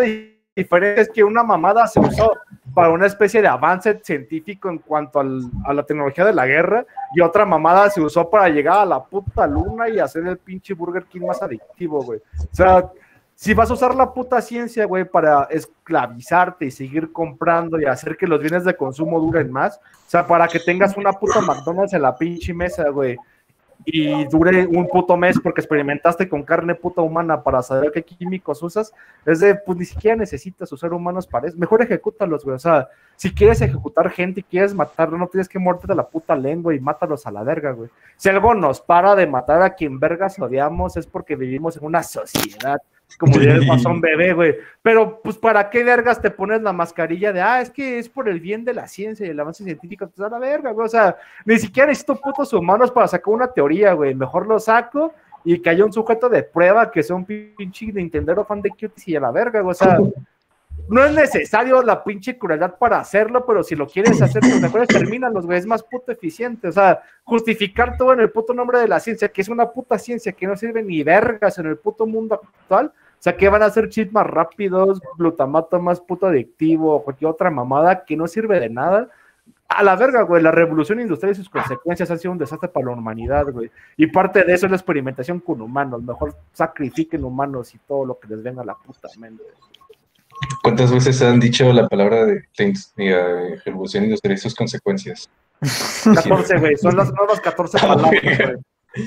diferente 0.59 1.01
es 1.01 1.09
que 1.09 1.23
una 1.23 1.43
mamada 1.43 1.87
se 1.87 1.99
usó 1.99 2.33
para 2.73 2.89
una 2.89 3.07
especie 3.07 3.41
de 3.41 3.47
avance 3.47 3.99
científico 4.03 4.69
en 4.69 4.77
cuanto 4.77 5.19
a 5.19 5.73
la 5.73 5.83
tecnología 5.83 6.25
de 6.25 6.33
la 6.33 6.45
guerra 6.45 6.85
y 7.13 7.21
otra 7.21 7.45
mamada 7.45 7.89
se 7.89 8.01
usó 8.01 8.29
para 8.29 8.47
llegar 8.49 8.79
a 8.79 8.85
la 8.85 9.03
puta 9.03 9.47
luna 9.47 9.89
y 9.89 9.99
hacer 9.99 10.25
el 10.27 10.37
pinche 10.37 10.73
Burger 10.73 11.03
King 11.05 11.21
más 11.21 11.41
adictivo, 11.41 12.03
güey. 12.03 12.19
O 12.19 12.55
sea, 12.55 12.89
si 13.35 13.53
vas 13.53 13.71
a 13.71 13.73
usar 13.73 13.95
la 13.95 14.13
puta 14.13 14.41
ciencia, 14.41 14.85
güey, 14.85 15.05
para 15.05 15.43
esclavizarte 15.45 16.65
y 16.65 16.71
seguir 16.71 17.11
comprando 17.11 17.79
y 17.79 17.85
hacer 17.85 18.17
que 18.17 18.27
los 18.27 18.39
bienes 18.39 18.65
de 18.65 18.75
consumo 18.75 19.19
duren 19.19 19.51
más, 19.51 19.77
o 19.77 20.09
sea, 20.09 20.27
para 20.27 20.47
que 20.47 20.59
tengas 20.59 20.97
una 20.97 21.13
puta 21.13 21.41
McDonald's 21.41 21.93
en 21.93 22.01
la 22.01 22.17
pinche 22.17 22.53
mesa, 22.53 22.89
güey, 22.89 23.17
y 23.85 24.25
dure 24.25 24.67
un 24.67 24.87
puto 24.87 25.15
mes 25.17 25.39
porque 25.41 25.61
experimentaste 25.61 26.27
con 26.27 26.43
carne 26.43 26.75
puta 26.75 27.01
humana 27.01 27.41
para 27.41 27.63
saber 27.63 27.91
qué 27.91 28.03
químicos 28.03 28.61
usas, 28.61 28.93
es 29.25 29.39
de, 29.39 29.55
pues 29.55 29.77
ni 29.77 29.85
siquiera 29.85 30.15
necesitas 30.15 30.71
usar 30.71 30.93
humanos 30.93 31.25
para 31.25 31.47
eso. 31.47 31.57
Mejor 31.57 31.81
ejecútalos, 31.81 32.43
güey. 32.43 32.55
O 32.55 32.59
sea, 32.59 32.89
si 33.15 33.33
quieres 33.33 33.61
ejecutar 33.61 34.09
gente 34.09 34.41
y 34.41 34.43
quieres 34.43 34.73
matarlo, 34.73 35.17
no 35.17 35.27
tienes 35.27 35.47
que 35.47 35.59
de 35.59 35.95
la 35.95 36.07
puta 36.07 36.35
lengua 36.35 36.73
y 36.75 36.79
mátalos 36.79 37.25
a 37.25 37.31
la 37.31 37.43
verga, 37.43 37.71
güey. 37.71 37.89
Si 38.17 38.29
algo 38.29 38.53
nos 38.53 38.81
para 38.81 39.15
de 39.15 39.27
matar 39.27 39.61
a 39.61 39.75
quien 39.75 39.99
vergas 39.99 40.39
odiamos 40.39 40.97
es 40.97 41.07
porque 41.07 41.35
vivimos 41.35 41.77
en 41.77 41.85
una 41.85 42.03
sociedad 42.03 42.81
como 43.17 43.37
diría 43.37 43.55
el 43.55 43.65
guasón 43.65 44.01
bebé, 44.01 44.33
güey. 44.33 44.55
Pero, 44.81 45.21
pues, 45.21 45.37
¿para 45.37 45.69
qué 45.69 45.83
vergas 45.83 46.21
te 46.21 46.31
pones 46.31 46.61
la 46.61 46.73
mascarilla 46.73 47.33
de, 47.33 47.41
ah, 47.41 47.61
es 47.61 47.69
que 47.69 47.99
es 47.99 48.07
por 48.07 48.29
el 48.29 48.39
bien 48.39 48.63
de 48.63 48.73
la 48.73 48.87
ciencia 48.87 49.25
y 49.25 49.29
el 49.29 49.39
avance 49.39 49.63
científico? 49.63 50.07
Pues 50.07 50.25
a 50.25 50.29
la 50.29 50.39
verga, 50.39 50.71
güey. 50.71 50.85
O 50.85 50.89
sea, 50.89 51.17
ni 51.45 51.57
siquiera 51.57 51.87
necesito 51.87 52.15
putos 52.15 52.53
humanos 52.53 52.91
para 52.91 53.07
sacar 53.07 53.33
una 53.33 53.51
teoría, 53.51 53.93
güey. 53.93 54.13
Mejor 54.13 54.47
lo 54.47 54.59
saco 54.59 55.13
y 55.43 55.59
que 55.59 55.69
haya 55.69 55.85
un 55.85 55.93
sujeto 55.93 56.29
de 56.29 56.43
prueba 56.43 56.91
que 56.91 57.01
sea 57.01 57.15
un 57.15 57.25
pinche 57.25 57.87
Nintendo 57.87 58.45
fan 58.45 58.61
de 58.61 58.69
cuties 58.69 59.07
y 59.07 59.15
a 59.15 59.19
la 59.19 59.31
verga, 59.31 59.61
güey. 59.61 59.71
O 59.71 59.75
sea, 59.75 59.97
no 60.89 61.03
es 61.03 61.13
necesario 61.13 61.83
la 61.83 62.03
pinche 62.03 62.37
crueldad 62.37 62.75
para 62.77 62.99
hacerlo, 62.99 63.45
pero 63.45 63.63
si 63.63 63.75
lo 63.75 63.87
quieres 63.87 64.19
hacer, 64.23 64.41
pues 64.41 64.59
mejor 64.59 64.87
termínalos, 64.87 65.45
güey, 65.45 65.59
es 65.59 65.67
más 65.67 65.83
puto 65.83 66.11
eficiente. 66.11 66.67
O 66.67 66.71
sea, 66.71 67.03
justificar 67.23 67.95
todo 67.95 68.13
en 68.13 68.21
el 68.21 68.31
puto 68.31 68.55
nombre 68.55 68.79
de 68.79 68.87
la 68.87 68.99
ciencia, 68.99 69.29
que 69.29 69.41
es 69.41 69.49
una 69.49 69.69
puta 69.69 69.99
ciencia 69.99 70.31
que 70.31 70.47
no 70.47 70.57
sirve 70.57 70.81
ni 70.81 71.03
vergas 71.03 71.59
en 71.59 71.67
el 71.67 71.77
puto 71.77 72.07
mundo 72.07 72.35
actual. 72.35 72.87
O 72.87 73.21
sea, 73.21 73.37
que 73.37 73.49
van 73.49 73.61
a 73.61 73.65
hacer 73.65 73.89
chips 73.89 74.11
más 74.11 74.25
rápidos, 74.25 74.99
glutamato 75.17 75.79
más 75.79 76.01
puto 76.01 76.25
adictivo, 76.25 76.95
o 76.95 77.03
cualquier 77.03 77.29
otra 77.29 77.51
mamada 77.51 78.03
que 78.03 78.17
no 78.17 78.27
sirve 78.27 78.59
de 78.59 78.69
nada. 78.69 79.09
A 79.67 79.83
la 79.83 79.95
verga, 79.95 80.23
güey, 80.23 80.41
la 80.41 80.51
revolución 80.51 80.99
industrial 80.99 81.33
y 81.33 81.35
sus 81.35 81.49
consecuencias 81.49 82.09
han 82.09 82.17
sido 82.17 82.31
un 82.31 82.39
desastre 82.39 82.69
para 82.69 82.87
la 82.87 82.93
humanidad, 82.93 83.51
güey. 83.51 83.69
Y 83.95 84.07
parte 84.07 84.43
de 84.43 84.53
eso 84.53 84.65
es 84.65 84.71
la 84.71 84.77
experimentación 84.77 85.39
con 85.39 85.61
humanos. 85.61 86.01
Mejor 86.01 86.33
sacrifiquen 86.51 87.23
humanos 87.23 87.75
y 87.75 87.77
todo 87.77 88.05
lo 88.05 88.17
que 88.17 88.27
les 88.29 88.41
venga 88.41 88.63
a 88.63 88.65
la 88.65 88.73
puta 88.73 89.07
mente. 89.19 89.43
¿Cuántas 90.63 90.91
veces 90.91 91.21
han 91.21 91.39
dicho 91.39 91.71
la 91.73 91.87
palabra 91.87 92.25
de, 92.25 92.43
revolución 93.65 94.05
industrial 94.05 94.37
y 94.37 94.37
sus 94.37 94.55
consecuencias? 94.55 95.29
14, 96.03 96.59
güey, 96.59 96.77
son 96.77 96.95
las 96.95 97.13
nuevas 97.13 97.39
14 97.39 97.77
palabras, 97.81 98.11
güey. 98.21 98.57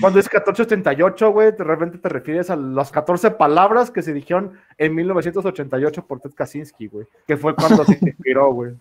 Cuando 0.01 0.21
es 0.21 0.27
1488, 0.27 1.33
güey, 1.33 1.53
de 1.53 1.65
repente 1.65 1.99
te 1.99 2.09
refieres 2.09 2.51
a 2.51 2.57
las 2.57 2.93
14 2.93 3.33
palabras 3.33 3.91
que 3.91 4.03
se 4.03 4.13
dijeron 4.13 4.53
en 4.79 4.95
1988 4.95 6.07
por 6.07 6.21
Ted 6.21 6.31
Kaczynski, 6.35 6.87
güey, 6.87 7.07
que 7.27 7.37
fue 7.37 7.55
cuando 7.55 7.85
se 7.85 7.99
inspiró, 8.01 8.53
güey. 8.53 8.75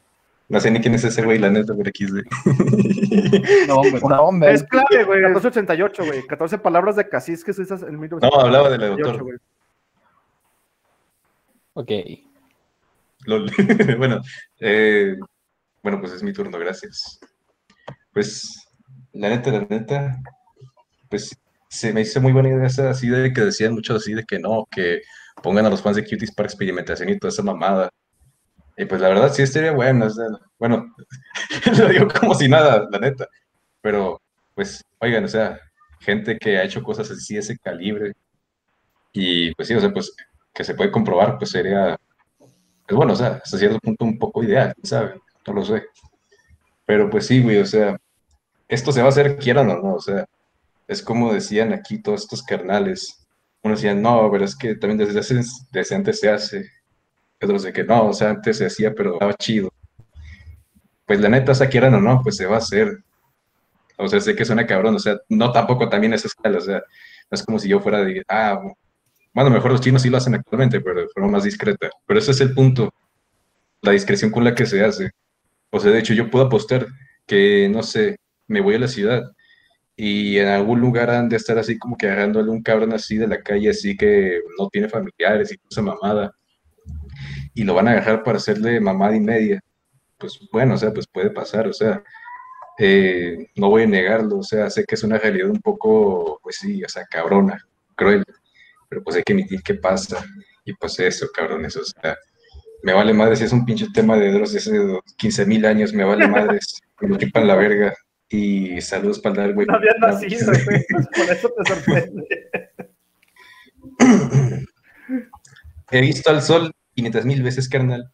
No 0.47 0.59
sé 0.59 0.69
ni 0.69 0.81
quién 0.81 0.93
es 0.93 1.03
ese 1.03 1.23
güey, 1.23 1.39
la 1.39 1.49
neta, 1.49 1.73
pero 1.75 1.89
aquí 1.89 2.05
No, 3.67 3.75
hombre, 3.75 3.99
una 4.03 4.21
hombre. 4.21 4.53
Es 4.53 4.63
clave, 4.63 5.05
güey, 5.05 5.21
1488, 5.21 6.05
güey. 6.05 6.27
14 6.27 6.57
palabras 6.57 6.97
de 6.97 7.07
Kaczynski 7.07 7.51
esas 7.51 7.83
en 7.83 7.99
1988. 7.99 8.35
No, 8.35 8.41
hablaba 8.41 8.69
del 8.69 8.81
doctor. 8.81 9.23
Güey. 9.23 9.37
Ok. 11.73 11.91
bueno, 13.97 14.21
eh, 14.59 15.15
bueno, 15.83 15.99
pues 15.99 16.13
es 16.13 16.23
mi 16.23 16.33
turno, 16.33 16.57
gracias. 16.57 17.19
Pues, 18.13 18.67
la 19.13 19.29
neta, 19.29 19.51
la 19.51 19.65
neta, 19.69 20.21
pues 21.09 21.37
se 21.69 21.93
me 21.93 22.01
hizo 22.01 22.21
muy 22.21 22.33
buena 22.33 22.49
idea 22.49 22.67
esa 22.67 22.89
así 22.89 23.07
de 23.07 23.31
que 23.31 23.41
decían 23.41 23.73
mucho 23.73 23.95
así 23.95 24.13
de 24.13 24.25
que 24.25 24.39
no, 24.39 24.67
que 24.69 25.01
pongan 25.41 25.65
a 25.65 25.69
los 25.69 25.81
fans 25.81 25.95
de 25.95 26.03
Cuties 26.03 26.33
para 26.33 26.47
experimentación 26.47 27.09
y 27.09 27.17
toda 27.17 27.29
esa 27.31 27.43
mamada. 27.43 27.89
Y 28.77 28.85
pues 28.85 29.01
la 29.01 29.09
verdad 29.09 29.33
sí 29.33 29.43
estaría 29.43 29.71
bueno, 29.71 30.07
bueno, 30.59 30.95
lo 31.77 31.87
digo 31.87 32.07
como 32.07 32.35
si 32.35 32.47
nada, 32.47 32.87
la 32.91 32.99
neta. 32.99 33.27
Pero, 33.81 34.21
pues, 34.55 34.83
oigan, 34.99 35.23
o 35.25 35.27
sea, 35.27 35.59
gente 35.99 36.37
que 36.37 36.57
ha 36.57 36.63
hecho 36.63 36.83
cosas 36.83 37.09
así 37.11 37.35
de 37.35 37.39
ese 37.41 37.57
calibre. 37.57 38.13
Y 39.13 39.53
pues 39.55 39.67
sí, 39.67 39.73
o 39.75 39.79
sea, 39.79 39.91
pues 39.91 40.13
que 40.53 40.63
se 40.63 40.75
puede 40.75 40.91
comprobar, 40.91 41.37
pues 41.37 41.51
sería 41.51 41.97
pues 42.91 42.97
bueno, 42.97 43.13
o 43.13 43.15
sea, 43.15 43.39
hasta 43.41 43.57
cierto 43.57 43.79
punto 43.79 44.03
un 44.03 44.19
poco 44.19 44.43
ideal, 44.43 44.73
¿sabes? 44.83 45.13
No 45.47 45.53
lo 45.53 45.63
sé. 45.63 45.85
Pero 46.85 47.09
pues 47.09 47.25
sí, 47.25 47.41
güey, 47.41 47.57
o 47.59 47.65
sea, 47.65 47.97
esto 48.67 48.91
se 48.91 48.99
va 48.99 49.05
a 49.05 49.09
hacer 49.09 49.37
quieran 49.37 49.69
o 49.69 49.81
no, 49.81 49.93
o 49.93 50.01
sea, 50.01 50.25
es 50.89 51.01
como 51.01 51.33
decían 51.33 51.71
aquí 51.71 52.01
todos 52.01 52.23
estos 52.23 52.43
carnales. 52.43 53.25
Uno 53.63 53.75
decía, 53.75 53.95
no, 53.95 54.29
pero 54.29 54.43
es 54.43 54.57
que 54.57 54.75
también 54.75 54.97
desde, 54.97 55.41
desde 55.71 55.95
antes 55.95 56.19
se 56.19 56.29
hace. 56.29 56.69
Otros 57.41 57.63
de 57.63 57.71
que 57.71 57.85
no, 57.85 58.07
o 58.07 58.13
sea, 58.13 58.31
antes 58.31 58.57
se 58.57 58.65
hacía, 58.65 58.93
pero 58.93 59.13
estaba 59.13 59.35
chido. 59.35 59.71
Pues 61.05 61.21
la 61.21 61.29
neta, 61.29 61.53
o 61.53 61.55
sea, 61.55 61.69
quieran 61.69 61.93
o 61.93 62.01
no, 62.01 62.21
pues 62.21 62.35
se 62.35 62.45
va 62.45 62.55
a 62.55 62.59
hacer. 62.59 63.01
O 63.95 64.09
sea, 64.09 64.19
sé 64.19 64.35
que 64.35 64.43
suena 64.43 64.67
cabrón, 64.67 64.95
o 64.95 64.99
sea, 64.99 65.17
no 65.29 65.53
tampoco 65.53 65.87
también 65.87 66.13
esa 66.13 66.27
escala, 66.27 66.57
o 66.57 66.61
sea, 66.61 66.79
no 66.79 67.35
es 67.35 67.43
como 67.43 67.57
si 67.57 67.69
yo 67.69 67.79
fuera 67.79 68.03
de, 68.03 68.21
ah, 68.27 68.59
bueno, 69.33 69.49
mejor 69.49 69.71
los 69.71 69.81
chinos 69.81 70.01
sí 70.01 70.09
lo 70.09 70.17
hacen 70.17 70.35
actualmente, 70.35 70.81
pero 70.81 71.01
de 71.01 71.07
forma 71.09 71.29
más 71.29 71.43
discreta. 71.43 71.89
Pero 72.05 72.19
ese 72.19 72.31
es 72.31 72.41
el 72.41 72.53
punto, 72.53 72.93
la 73.81 73.91
discreción 73.93 74.31
con 74.31 74.43
la 74.43 74.55
que 74.55 74.65
se 74.65 74.83
hace. 74.83 75.11
O 75.71 75.79
sea, 75.79 75.91
de 75.91 75.99
hecho, 75.99 76.13
yo 76.13 76.29
puedo 76.29 76.45
apostar 76.45 76.87
que, 77.25 77.69
no 77.69 77.83
sé, 77.83 78.17
me 78.47 78.61
voy 78.61 78.75
a 78.75 78.79
la 78.79 78.87
ciudad 78.87 79.23
y 79.95 80.37
en 80.37 80.47
algún 80.47 80.81
lugar 80.81 81.09
han 81.11 81.29
de 81.29 81.37
estar 81.37 81.57
así 81.59 81.77
como 81.77 81.97
que 81.97 82.07
agarrándole 82.07 82.49
un 82.51 82.63
cabrón 82.63 82.93
así 82.93 83.17
de 83.17 83.27
la 83.27 83.41
calle, 83.41 83.69
así 83.69 83.95
que 83.95 84.41
no 84.57 84.67
tiene 84.69 84.89
familiares 84.89 85.51
y 85.51 85.57
cosa 85.57 85.81
mamada. 85.81 86.31
Y 87.53 87.63
lo 87.63 87.73
van 87.73 87.87
a 87.87 87.91
agarrar 87.91 88.23
para 88.23 88.37
hacerle 88.37 88.79
mamada 88.79 89.15
y 89.15 89.19
media. 89.21 89.61
Pues 90.17 90.39
bueno, 90.51 90.75
o 90.75 90.77
sea, 90.77 90.93
pues 90.93 91.07
puede 91.07 91.29
pasar, 91.31 91.67
o 91.67 91.73
sea, 91.73 92.03
eh, 92.79 93.49
no 93.55 93.69
voy 93.69 93.83
a 93.83 93.87
negarlo, 93.87 94.39
o 94.39 94.43
sea, 94.43 94.69
sé 94.69 94.85
que 94.85 94.95
es 94.95 95.03
una 95.03 95.17
realidad 95.17 95.49
un 95.49 95.61
poco, 95.61 96.39
pues 96.43 96.57
sí, 96.57 96.83
o 96.83 96.89
sea, 96.89 97.05
cabrona, 97.05 97.63
cruel 97.95 98.23
pero 98.91 99.01
pues 99.05 99.15
hay 99.15 99.23
que 99.23 99.31
emitir 99.31 99.63
qué 99.63 99.75
pasa. 99.75 100.21
Y 100.65 100.73
pues 100.73 100.99
eso, 100.99 101.25
cabrones, 101.33 101.77
o 101.77 101.83
sea, 101.85 102.17
me 102.83 102.91
vale 102.91 103.13
madre 103.13 103.37
si 103.37 103.45
es 103.45 103.53
un 103.53 103.63
pinche 103.65 103.87
tema 103.93 104.17
de 104.17 104.33
Dross 104.33 104.51
de 104.51 104.59
hace 104.59 104.99
15 105.17 105.45
mil 105.45 105.65
años, 105.65 105.93
me 105.93 106.03
vale 106.03 106.27
madre, 106.27 106.59
me 106.99 107.17
chupan 107.17 107.47
la 107.47 107.55
verga. 107.55 107.95
Y 108.27 108.81
saludos 108.81 109.19
para 109.19 109.45
el 109.45 109.53
güey. 109.53 109.65
No 109.65 109.75
había 109.75 109.93
nacido, 109.93 110.51
güey, 110.65 110.85
por 111.15 111.33
eso 111.33 111.49
te 111.57 111.73
sorprende. 111.73 112.27
He 115.91 116.01
visto 116.01 116.29
al 116.29 116.41
sol 116.41 116.73
500 116.95 117.25
mil 117.25 117.43
veces, 117.43 117.69
carnal, 117.69 118.11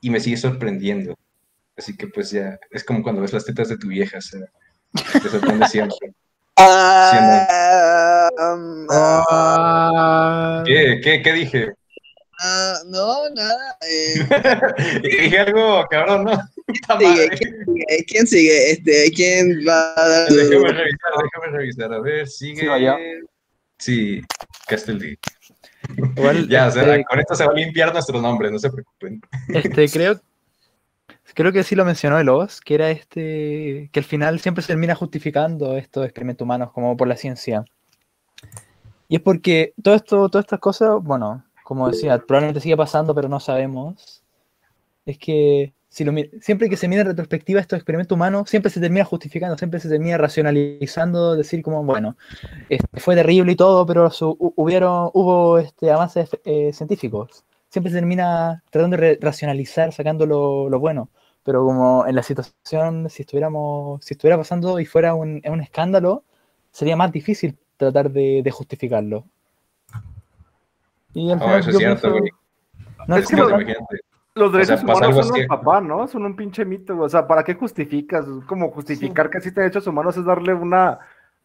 y 0.00 0.10
me 0.10 0.18
sigue 0.18 0.36
sorprendiendo. 0.36 1.16
Así 1.76 1.96
que 1.96 2.08
pues 2.08 2.32
ya, 2.32 2.58
es 2.72 2.82
como 2.82 3.04
cuando 3.04 3.22
ves 3.22 3.32
las 3.32 3.44
tetas 3.44 3.68
de 3.68 3.78
tu 3.78 3.86
vieja, 3.86 4.18
o 4.18 4.20
sea, 4.20 4.40
te 5.12 5.28
sorprende 5.28 5.68
siempre. 5.68 6.12
Ah, 6.60 8.28
ah, 8.90 10.64
¿Qué, 10.66 11.00
qué, 11.02 11.22
qué 11.22 11.32
dije? 11.32 11.72
Ah, 12.40 12.74
no, 12.86 13.30
nada. 13.30 13.76
Eh. 13.88 14.26
dije 15.02 15.38
algo, 15.38 15.84
cabrón, 15.88 16.24
¿no? 16.24 16.32
¿Quién 16.98 17.26
sigue? 17.66 18.04
¿Quién 18.06 18.26
sigue? 18.26 18.70
Este, 18.72 19.12
¿Quién 19.14 19.60
va 19.66 19.94
a 19.96 20.08
dar? 20.08 20.28
Déjame 20.28 20.72
revisar, 20.72 21.12
déjame 21.22 21.58
revisar. 21.58 21.92
A 21.92 22.00
ver, 22.00 22.28
sigue. 22.28 22.68
Sí, 23.78 24.20
Casteldi. 24.66 25.16
Igual, 26.16 26.48
ya, 26.48 26.66
o 26.66 26.70
sea, 26.72 26.82
este 26.82 27.04
con 27.04 27.20
esto 27.20 27.34
se 27.36 27.46
va 27.46 27.52
a 27.52 27.54
limpiar 27.54 27.92
nuestro 27.92 28.20
nombre, 28.20 28.50
no 28.50 28.58
se 28.58 28.70
preocupen. 28.70 29.20
Este, 29.48 29.88
creo, 29.88 30.20
creo 31.38 31.52
que 31.52 31.62
sí 31.62 31.76
lo 31.76 31.84
mencionó 31.84 32.18
el 32.18 32.28
Oz, 32.30 32.60
que 32.60 32.74
era 32.74 32.90
este, 32.90 33.90
que 33.92 34.00
al 34.00 34.04
final 34.04 34.40
siempre 34.40 34.60
se 34.60 34.68
termina 34.68 34.96
justificando 34.96 35.76
estos 35.76 36.04
experimentos 36.04 36.44
humanos 36.44 36.72
como 36.72 36.96
por 36.96 37.06
la 37.06 37.16
ciencia. 37.16 37.64
Y 39.06 39.14
es 39.14 39.22
porque 39.22 39.72
todo 39.80 39.94
esto, 39.94 40.28
todas 40.30 40.46
estas 40.46 40.58
cosas, 40.58 41.00
bueno, 41.00 41.44
como 41.62 41.88
decía, 41.88 42.18
probablemente 42.18 42.60
sigue 42.60 42.76
pasando, 42.76 43.14
pero 43.14 43.28
no 43.28 43.38
sabemos. 43.38 44.24
Es 45.06 45.16
que 45.16 45.74
si 45.88 46.02
lo, 46.02 46.12
siempre 46.40 46.68
que 46.68 46.76
se 46.76 46.88
mira 46.88 47.02
en 47.02 47.06
retrospectiva 47.06 47.60
estos 47.60 47.76
experimentos 47.76 48.16
humanos, 48.16 48.50
siempre 48.50 48.72
se 48.72 48.80
termina 48.80 49.04
justificando, 49.04 49.56
siempre 49.56 49.78
se 49.78 49.88
termina 49.88 50.18
racionalizando, 50.18 51.36
decir 51.36 51.62
como, 51.62 51.84
bueno, 51.84 52.16
este, 52.68 52.98
fue 52.98 53.14
terrible 53.14 53.52
y 53.52 53.56
todo, 53.56 53.86
pero 53.86 54.10
hubieron, 54.56 55.10
hubo 55.14 55.58
este, 55.58 55.92
avances 55.92 56.30
eh, 56.44 56.72
científicos. 56.72 57.44
Siempre 57.68 57.92
se 57.92 57.98
termina 57.98 58.64
tratando 58.70 58.96
de 58.96 59.18
racionalizar, 59.20 59.92
sacando 59.92 60.26
lo, 60.26 60.68
lo 60.68 60.80
bueno 60.80 61.10
pero 61.44 61.64
como 61.64 62.06
en 62.06 62.14
la 62.14 62.22
situación, 62.22 63.08
si 63.10 63.22
estuviéramos, 63.22 64.04
si 64.04 64.14
estuviera 64.14 64.36
pasando 64.36 64.78
y 64.80 64.86
fuera 64.86 65.14
un, 65.14 65.42
un 65.44 65.60
escándalo, 65.60 66.24
sería 66.70 66.96
más 66.96 67.12
difícil 67.12 67.56
tratar 67.76 68.10
de, 68.10 68.42
de 68.42 68.50
justificarlo. 68.50 69.24
Y 71.14 71.30
al 71.30 71.40
final, 71.40 71.60
eso 71.60 71.70
es 71.70 71.76
cierto. 71.78 72.14
No, 73.06 73.16
es, 73.16 73.26
que 73.26 73.36
los, 74.34 74.52
derechos 74.52 74.82
humanos 74.82 75.26
son 75.26 75.40
un 75.40 75.46
papá, 75.46 75.80
¿no? 75.80 76.06
Son 76.06 76.24
un 76.24 76.36
pinche 76.36 76.64
mito, 76.64 76.98
o 76.98 77.08
sea, 77.08 77.26
¿para 77.26 77.42
qué 77.42 77.54
justificas? 77.54 78.26
Como 78.46 78.70
justificar 78.70 79.30
que 79.30 79.38
existen 79.38 79.62
derechos 79.62 79.86
humanos 79.86 80.16
es 80.16 80.24
darle 80.24 80.52
una 80.52 80.98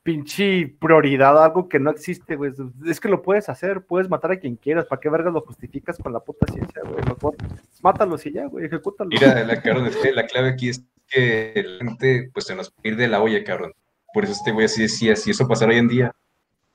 pinche 0.04 0.76
prioridad 0.80 1.38
a 1.42 1.46
algo 1.46 1.70
que 1.70 1.80
no 1.80 1.90
existe, 1.90 2.36
güey. 2.36 2.52
Es 2.86 3.00
que 3.00 3.08
lo 3.08 3.22
puedes 3.22 3.48
hacer, 3.50 3.86
puedes 3.86 4.10
matar 4.10 4.34
a 4.34 4.40
quien 4.40 4.58
quieras. 4.58 4.86
¿Para 4.86 5.00
qué 5.00 5.10
vergas 5.10 5.34
lo 5.34 5.42
justificas 5.42 5.98
con 5.98 6.12
la 6.12 6.20
puta 6.20 6.46
ciencia, 6.52 6.82
güey? 6.84 7.04
Mejor 7.06 7.36
mátalos 7.82 8.26
y 8.26 8.34
ya, 8.34 8.46
güey, 8.46 8.66
ejecútalo. 8.66 9.10
Mira, 9.10 9.44
la, 9.44 9.62
cabrón, 9.62 9.90
la 10.14 10.26
clave 10.26 10.50
aquí 10.50 10.70
es 10.70 10.84
que 11.08 11.64
la 11.66 11.86
gente, 11.86 12.30
pues, 12.34 12.46
se 12.46 12.56
nos 12.56 12.70
puede 12.70 12.90
ir 12.90 12.98
de 12.98 13.08
la 13.08 13.22
olla, 13.22 13.44
cabrón. 13.44 13.74
Por 14.14 14.26
eso 14.26 14.34
este 14.34 14.52
güey 14.52 14.66
así 14.66 14.84
decía, 14.84 15.16
si 15.16 15.32
eso 15.32 15.48
pasara 15.48 15.72
hoy 15.72 15.80
en 15.80 15.88
día. 15.88 16.12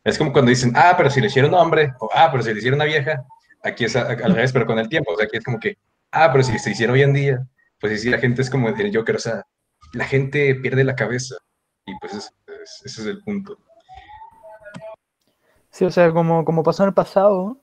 Es 0.05 0.17
como 0.17 0.33
cuando 0.33 0.49
dicen, 0.49 0.73
ah, 0.75 0.95
pero 0.97 1.11
si 1.11 1.21
le 1.21 1.27
hicieron 1.27 1.53
un 1.53 1.61
hombre, 1.61 1.93
o 2.01 2.09
ah, 2.15 2.31
pero 2.33 2.43
si 2.43 2.53
le 2.53 2.59
hicieron 2.59 2.79
una 2.79 2.87
vieja. 2.87 3.25
Aquí 3.63 3.85
es 3.85 3.95
al 3.95 4.35
revés, 4.35 4.53
pero 4.53 4.67
con 4.67 4.79
el 4.79 4.89
tiempo. 4.89 5.13
O 5.13 5.17
sea, 5.17 5.27
aquí 5.27 5.37
es 5.37 5.45
como 5.45 5.59
que, 5.59 5.77
ah, 6.13 6.31
pero 6.33 6.45
si 6.45 6.59
se 6.59 6.71
hicieron 6.71 6.95
hoy 6.95 7.03
en 7.03 7.13
día. 7.13 7.47
Pues 7.81 8.01
sí, 8.01 8.09
la 8.09 8.19
gente 8.19 8.43
es 8.43 8.51
como 8.51 8.69
el 8.69 8.97
Joker, 8.97 9.17
o 9.17 9.21
sea, 9.21 9.45
la 9.93 10.05
gente 10.05 10.55
pierde 10.57 10.83
la 10.83 10.97
cabeza. 10.97 11.37
Y 11.87 11.93
pues 12.01 12.15
es, 12.15 12.33
ese 12.85 13.01
es 13.03 13.07
el 13.07 13.23
punto. 13.23 13.59
Sí, 15.70 15.85
o 15.85 15.90
sea, 15.90 16.12
como, 16.12 16.45
como 16.45 16.62
pasó 16.62 16.82
en 16.82 16.89
el 16.89 16.95
pasado, 16.95 17.59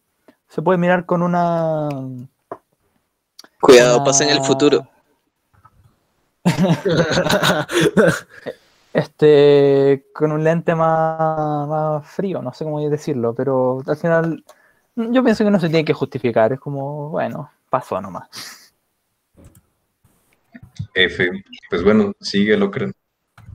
se 0.47 0.61
puede 0.61 0.77
mirar 0.77 1.05
con 1.05 1.21
una. 1.21 1.89
Cuidado, 3.59 3.97
una- 3.97 4.05
pasa 4.05 4.23
en 4.23 4.29
el 4.31 4.41
futuro. 4.43 4.87
Este, 8.93 10.05
con 10.13 10.31
un 10.31 10.41
lente 10.41 10.73
más, 10.73 11.67
más 11.67 12.07
frío, 12.07 12.41
no 12.41 12.53
sé 12.53 12.63
cómo 12.63 12.79
decirlo, 12.89 13.35
pero 13.35 13.81
al 13.85 13.97
final 13.97 14.45
yo 14.95 15.21
pienso 15.21 15.43
que 15.43 15.51
no 15.51 15.59
se 15.59 15.67
tiene 15.67 15.83
que 15.83 15.91
justificar, 15.91 16.53
es 16.53 16.61
como, 16.61 17.09
bueno, 17.09 17.51
pasó 17.69 17.99
nomás. 17.99 18.73
F. 20.93 21.29
Pues 21.69 21.83
bueno, 21.83 22.13
sigue 22.21 22.55
Locran. 22.55 22.93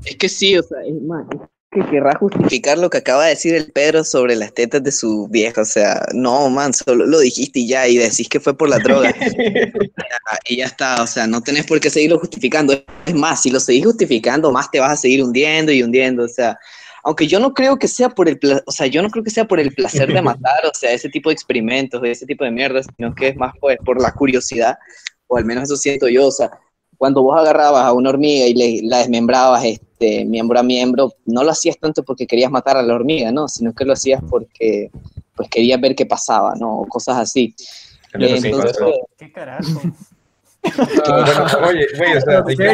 Es 0.04 0.16
que 0.16 0.28
sí, 0.28 0.56
o 0.56 0.62
sea, 0.62 0.78
es 0.84 1.00
más, 1.02 1.26
es 1.32 1.40
que 1.70 1.88
querrá 1.88 2.16
justificar 2.18 2.78
lo 2.78 2.90
que 2.90 2.98
acaba 2.98 3.24
de 3.24 3.30
decir 3.30 3.54
el 3.54 3.70
Pedro 3.70 4.02
sobre 4.02 4.34
las 4.34 4.52
tetas 4.52 4.82
de 4.82 4.90
su 4.90 5.28
vieja. 5.28 5.62
O 5.62 5.64
sea, 5.64 6.04
no, 6.12 6.50
man, 6.50 6.74
solo 6.74 7.06
lo 7.06 7.20
dijiste 7.20 7.60
y 7.60 7.68
ya, 7.68 7.86
y 7.86 7.96
decís 7.96 8.28
que 8.28 8.40
fue 8.40 8.56
por 8.56 8.68
la 8.68 8.78
droga. 8.78 9.14
Y 10.48 10.58
ya 10.58 10.66
está, 10.66 11.02
o 11.02 11.06
sea, 11.06 11.26
no 11.26 11.42
tenés 11.42 11.66
por 11.66 11.80
qué 11.80 11.90
seguirlo 11.90 12.18
justificando. 12.18 12.72
Es 13.04 13.14
más, 13.14 13.42
si 13.42 13.50
lo 13.50 13.58
seguís 13.58 13.84
justificando, 13.84 14.52
más 14.52 14.70
te 14.70 14.78
vas 14.78 14.92
a 14.92 14.96
seguir 14.96 15.22
hundiendo 15.24 15.72
y 15.72 15.82
hundiendo. 15.82 16.24
O 16.24 16.28
sea, 16.28 16.56
aunque 17.02 17.26
yo 17.26 17.40
no 17.40 17.52
creo 17.54 17.76
que 17.78 17.88
sea 17.88 18.10
por 18.10 18.28
el, 18.28 18.38
o 18.64 18.72
sea, 18.72 18.86
yo 18.86 19.02
no 19.02 19.10
creo 19.10 19.24
que 19.24 19.30
sea 19.30 19.46
por 19.46 19.60
el 19.60 19.74
placer 19.74 20.12
de 20.12 20.22
matar, 20.22 20.66
o 20.66 20.74
sea, 20.74 20.92
ese 20.92 21.08
tipo 21.08 21.30
de 21.30 21.34
experimentos, 21.34 22.00
ese 22.04 22.26
tipo 22.26 22.44
de 22.44 22.50
mierdas, 22.50 22.86
sino 22.96 23.14
que 23.14 23.28
es 23.28 23.36
más 23.36 23.52
pues 23.60 23.78
por 23.84 24.00
la 24.00 24.12
curiosidad, 24.12 24.78
o 25.26 25.36
al 25.36 25.44
menos 25.44 25.64
eso 25.64 25.76
siento 25.76 26.08
yo, 26.08 26.26
o 26.26 26.32
sea, 26.32 26.50
cuando 27.00 27.22
vos 27.22 27.34
agarrabas 27.34 27.86
a 27.86 27.94
una 27.94 28.10
hormiga 28.10 28.44
y 28.44 28.52
le, 28.52 28.80
la 28.82 28.98
desmembrabas 28.98 29.64
este, 29.64 30.26
miembro 30.26 30.58
a 30.58 30.62
miembro, 30.62 31.14
no 31.24 31.42
lo 31.42 31.50
hacías 31.50 31.78
tanto 31.78 32.02
porque 32.02 32.26
querías 32.26 32.50
matar 32.50 32.76
a 32.76 32.82
la 32.82 32.94
hormiga, 32.94 33.32
¿no? 33.32 33.48
Sino 33.48 33.72
que 33.72 33.86
lo 33.86 33.94
hacías 33.94 34.22
porque 34.28 34.90
pues 35.34 35.48
querías 35.48 35.80
ver 35.80 35.94
qué 35.94 36.04
pasaba, 36.04 36.54
¿no? 36.56 36.80
O 36.80 36.86
cosas 36.86 37.16
así. 37.16 37.54
Eh, 38.12 38.38
entonces. 38.44 38.76
¿Qué 39.16 39.32
carajo? 39.32 39.80
Bueno, 40.62 41.68
oye, 41.68 41.86
güey, 41.96 42.16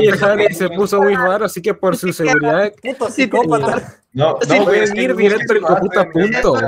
o 0.09 0.16
sea, 0.16 0.36
se 0.51 0.69
puso 0.70 1.01
muy 1.01 1.15
raro, 1.15 1.44
así 1.44 1.62
que 1.62 1.73
por 1.73 1.97
su 1.97 2.12
seguridad. 2.12 2.73
Puto 2.82 3.09
psicópata. 3.09 4.01
No, 4.17 4.39
no, 4.49 4.65
güey, 4.65 4.81
es 4.81 4.95
ir 4.95 5.15
directo 5.15 5.53
al 5.53 5.79
puta 5.79 6.09
punto. 6.09 6.59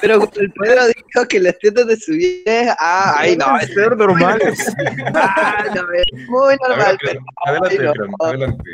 Pero 0.00 0.18
cuando 0.20 0.40
el 0.40 0.52
Pedro 0.52 0.86
dijo 0.86 1.26
que 1.28 1.40
las 1.40 1.58
tetas 1.58 1.88
de 1.88 1.96
su 1.96 2.12
vieja, 2.12 2.76
ah, 2.78 3.16
ay, 3.18 3.36
no, 3.36 3.58
es 3.58 3.66
ser 3.74 3.96
normales. 3.96 4.72
ah, 5.14 5.64
no, 5.74 5.82
es 5.92 6.28
muy 6.28 6.54
normal. 6.68 6.96
ver, 7.02 7.18
pero- 7.18 7.20
adelante, 7.44 8.04
no. 8.06 8.26
Adelante. 8.26 8.64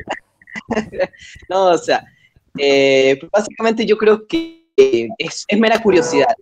No, 1.49 1.65
o 1.71 1.79
sea, 1.79 2.05
eh, 2.59 3.19
básicamente 3.33 3.87
yo 3.87 3.97
creo 3.97 4.27
que 4.27 4.67
eh, 4.77 5.09
es, 5.19 5.45
es 5.49 5.59
mera 5.59 5.81
curiosidad. 5.81 6.35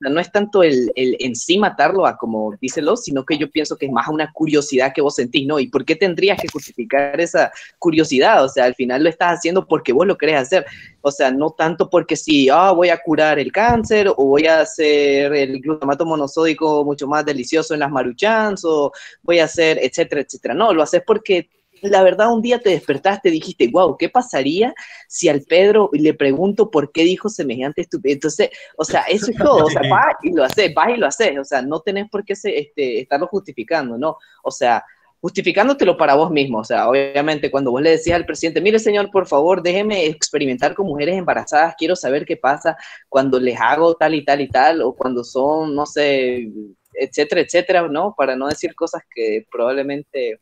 No 0.00 0.20
es 0.20 0.30
tanto 0.30 0.62
el, 0.62 0.92
el 0.94 1.16
en 1.18 1.60
matarlo 1.60 2.06
a 2.06 2.18
como 2.18 2.54
díselo, 2.60 2.96
sino 2.96 3.24
que 3.24 3.38
yo 3.38 3.50
pienso 3.50 3.76
que 3.76 3.86
es 3.86 3.92
más 3.92 4.08
una 4.08 4.30
curiosidad 4.32 4.92
que 4.94 5.00
vos 5.00 5.14
sentís, 5.14 5.46
¿no? 5.46 5.58
¿Y 5.58 5.68
por 5.68 5.84
qué 5.84 5.96
tendrías 5.96 6.38
que 6.40 6.48
justificar 6.48 7.18
esa 7.18 7.50
curiosidad? 7.78 8.44
O 8.44 8.48
sea, 8.48 8.64
al 8.64 8.74
final 8.74 9.02
lo 9.02 9.08
estás 9.08 9.38
haciendo 9.38 9.66
porque 9.66 9.94
vos 9.94 10.06
lo 10.06 10.18
querés 10.18 10.36
hacer. 10.36 10.66
O 11.00 11.10
sea, 11.10 11.30
no 11.30 11.50
tanto 11.50 11.88
porque 11.88 12.14
sí, 12.14 12.48
ah, 12.50 12.72
voy 12.72 12.90
a 12.90 12.98
curar 12.98 13.38
el 13.38 13.50
cáncer 13.50 14.08
o 14.08 14.16
voy 14.16 14.46
a 14.46 14.60
hacer 14.60 15.34
el 15.34 15.60
glutamato 15.60 16.04
monosódico 16.04 16.84
mucho 16.84 17.06
más 17.06 17.24
delicioso 17.24 17.72
en 17.72 17.80
las 17.80 17.90
maruchans 17.90 18.64
o 18.64 18.92
voy 19.22 19.38
a 19.38 19.44
hacer, 19.44 19.78
etcétera, 19.80 20.20
etcétera. 20.20 20.54
No, 20.54 20.74
lo 20.74 20.82
haces 20.82 21.02
porque 21.06 21.48
la 21.82 22.02
verdad 22.02 22.32
un 22.32 22.42
día 22.42 22.58
te 22.58 22.70
despertaste 22.70 23.28
y 23.28 23.32
dijiste, 23.32 23.68
wow, 23.72 23.96
¿qué 23.96 24.08
pasaría 24.08 24.74
si 25.08 25.28
al 25.28 25.42
Pedro 25.42 25.90
le 25.92 26.14
pregunto 26.14 26.70
por 26.70 26.92
qué 26.92 27.04
dijo 27.04 27.28
semejante 27.28 27.82
estupidez? 27.82 28.16
Entonces, 28.16 28.50
o 28.76 28.84
sea, 28.84 29.02
eso 29.02 29.30
es 29.30 29.36
todo, 29.36 29.66
o 29.66 29.70
sea, 29.70 29.82
vas 29.90 30.14
y 30.22 30.32
lo 30.32 30.44
haces, 30.44 30.72
vas 30.74 30.88
y 30.90 30.96
lo 30.96 31.06
haces, 31.06 31.38
o 31.38 31.44
sea, 31.44 31.62
no 31.62 31.80
tenés 31.80 32.08
por 32.10 32.24
qué 32.24 32.34
se- 32.36 32.58
este, 32.58 33.00
estarlo 33.00 33.26
justificando, 33.28 33.98
¿no? 33.98 34.16
O 34.42 34.50
sea, 34.50 34.84
justificándotelo 35.20 35.96
para 35.96 36.14
vos 36.14 36.30
mismo, 36.30 36.58
o 36.58 36.64
sea, 36.64 36.88
obviamente 36.88 37.50
cuando 37.50 37.70
vos 37.70 37.82
le 37.82 37.90
decías 37.90 38.16
al 38.16 38.26
presidente, 38.26 38.60
mire 38.60 38.78
señor, 38.78 39.10
por 39.10 39.26
favor, 39.26 39.62
déjeme 39.62 40.06
experimentar 40.06 40.74
con 40.74 40.86
mujeres 40.86 41.16
embarazadas, 41.16 41.74
quiero 41.76 41.96
saber 41.96 42.24
qué 42.26 42.36
pasa 42.36 42.76
cuando 43.08 43.40
les 43.40 43.58
hago 43.60 43.94
tal 43.96 44.14
y 44.14 44.24
tal 44.24 44.40
y 44.40 44.48
tal, 44.48 44.82
o 44.82 44.94
cuando 44.94 45.24
son, 45.24 45.74
no 45.74 45.84
sé, 45.86 46.48
etcétera, 46.92 47.40
etcétera, 47.40 47.88
¿no? 47.88 48.14
Para 48.16 48.36
no 48.36 48.46
decir 48.48 48.74
cosas 48.74 49.02
que 49.14 49.46
probablemente 49.50 50.40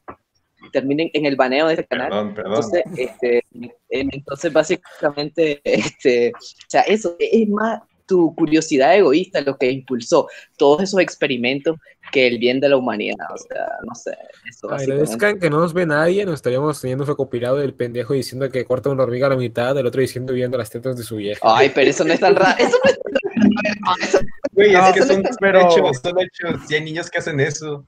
terminen 0.73 1.11
en 1.12 1.27
el 1.27 1.36
baneo 1.36 1.66
de 1.69 1.74
este 1.74 1.86
canal. 1.86 2.09
Perdón, 2.11 2.35
perdón. 2.35 2.53
Entonces, 2.55 2.85
este, 2.97 3.45
entonces 3.91 4.53
básicamente, 4.53 5.61
este, 5.65 6.32
o 6.35 6.69
sea, 6.69 6.82
eso 6.82 7.16
es 7.19 7.49
más 7.49 7.81
tu 8.07 8.35
curiosidad 8.35 8.95
egoísta 8.95 9.41
lo 9.41 9.57
que 9.57 9.70
impulsó 9.70 10.28
todos 10.59 10.82
esos 10.82 11.01
experimentos 11.01 11.78
que 12.12 12.27
el 12.27 12.39
bien 12.39 12.61
de 12.61 12.69
la 12.69 12.77
humanidad. 12.77 13.27
O 13.32 13.39
sea, 13.39 13.66
no 13.86 13.95
sé, 13.95 14.15
eso 14.47 14.74
es 14.77 15.16
que 15.16 15.49
no 15.49 15.61
nos 15.61 15.73
ve 15.73 15.86
nadie, 15.86 16.27
nos 16.27 16.35
estaríamos 16.35 16.81
teniendo 16.81 17.07
recopilado 17.07 17.57
del 17.57 17.73
pendejo 17.73 18.12
diciendo 18.12 18.51
que 18.51 18.66
corta 18.66 18.91
una 18.91 19.05
hormiga 19.05 19.27
a 19.27 19.31
la 19.31 19.36
mitad, 19.36 19.77
el 19.78 19.86
otro 19.86 20.03
diciendo 20.03 20.35
viendo 20.35 20.59
las 20.59 20.69
tetas 20.69 20.99
de 20.99 21.03
su 21.03 21.16
vieja. 21.16 21.41
Ay, 21.43 21.73
pero 21.74 21.89
eso 21.91 22.05
no 22.05 22.12
es 22.12 22.20
tan 22.20 22.36
raro. 22.36 22.57
Eso 22.59 22.77
no 22.85 22.91
es 22.91 22.99
tan 22.99 24.12
raro. 24.12 24.27
Güey, 24.53 24.73
No, 24.73 24.86
es 24.86 24.93
que 24.95 25.01
no 25.01 25.07
son 25.07 25.23
pero- 25.41 25.61
hechos, 25.61 26.01
son 26.03 26.15
hechos. 26.20 26.61
Si 26.69 26.74
hay 26.74 26.85
niños 26.85 27.11
que 27.11 27.19
hacen 27.19 27.41
eso. 27.41 27.86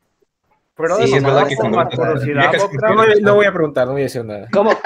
Pero 0.76 0.96
Sí, 0.96 1.10
de 1.10 1.16
es 1.16 1.22
mamada 1.22 1.44
verdad 1.44 1.48
que 1.48 1.96
curiosidad, 1.96 2.52
No, 2.82 3.06
no 3.20 3.34
voy 3.34 3.46
a 3.46 3.52
preguntar, 3.52 3.86
no 3.86 3.92
voy 3.92 4.02
a 4.02 4.04
decir 4.04 4.24
nada. 4.24 4.48
¿Cómo? 4.52 4.70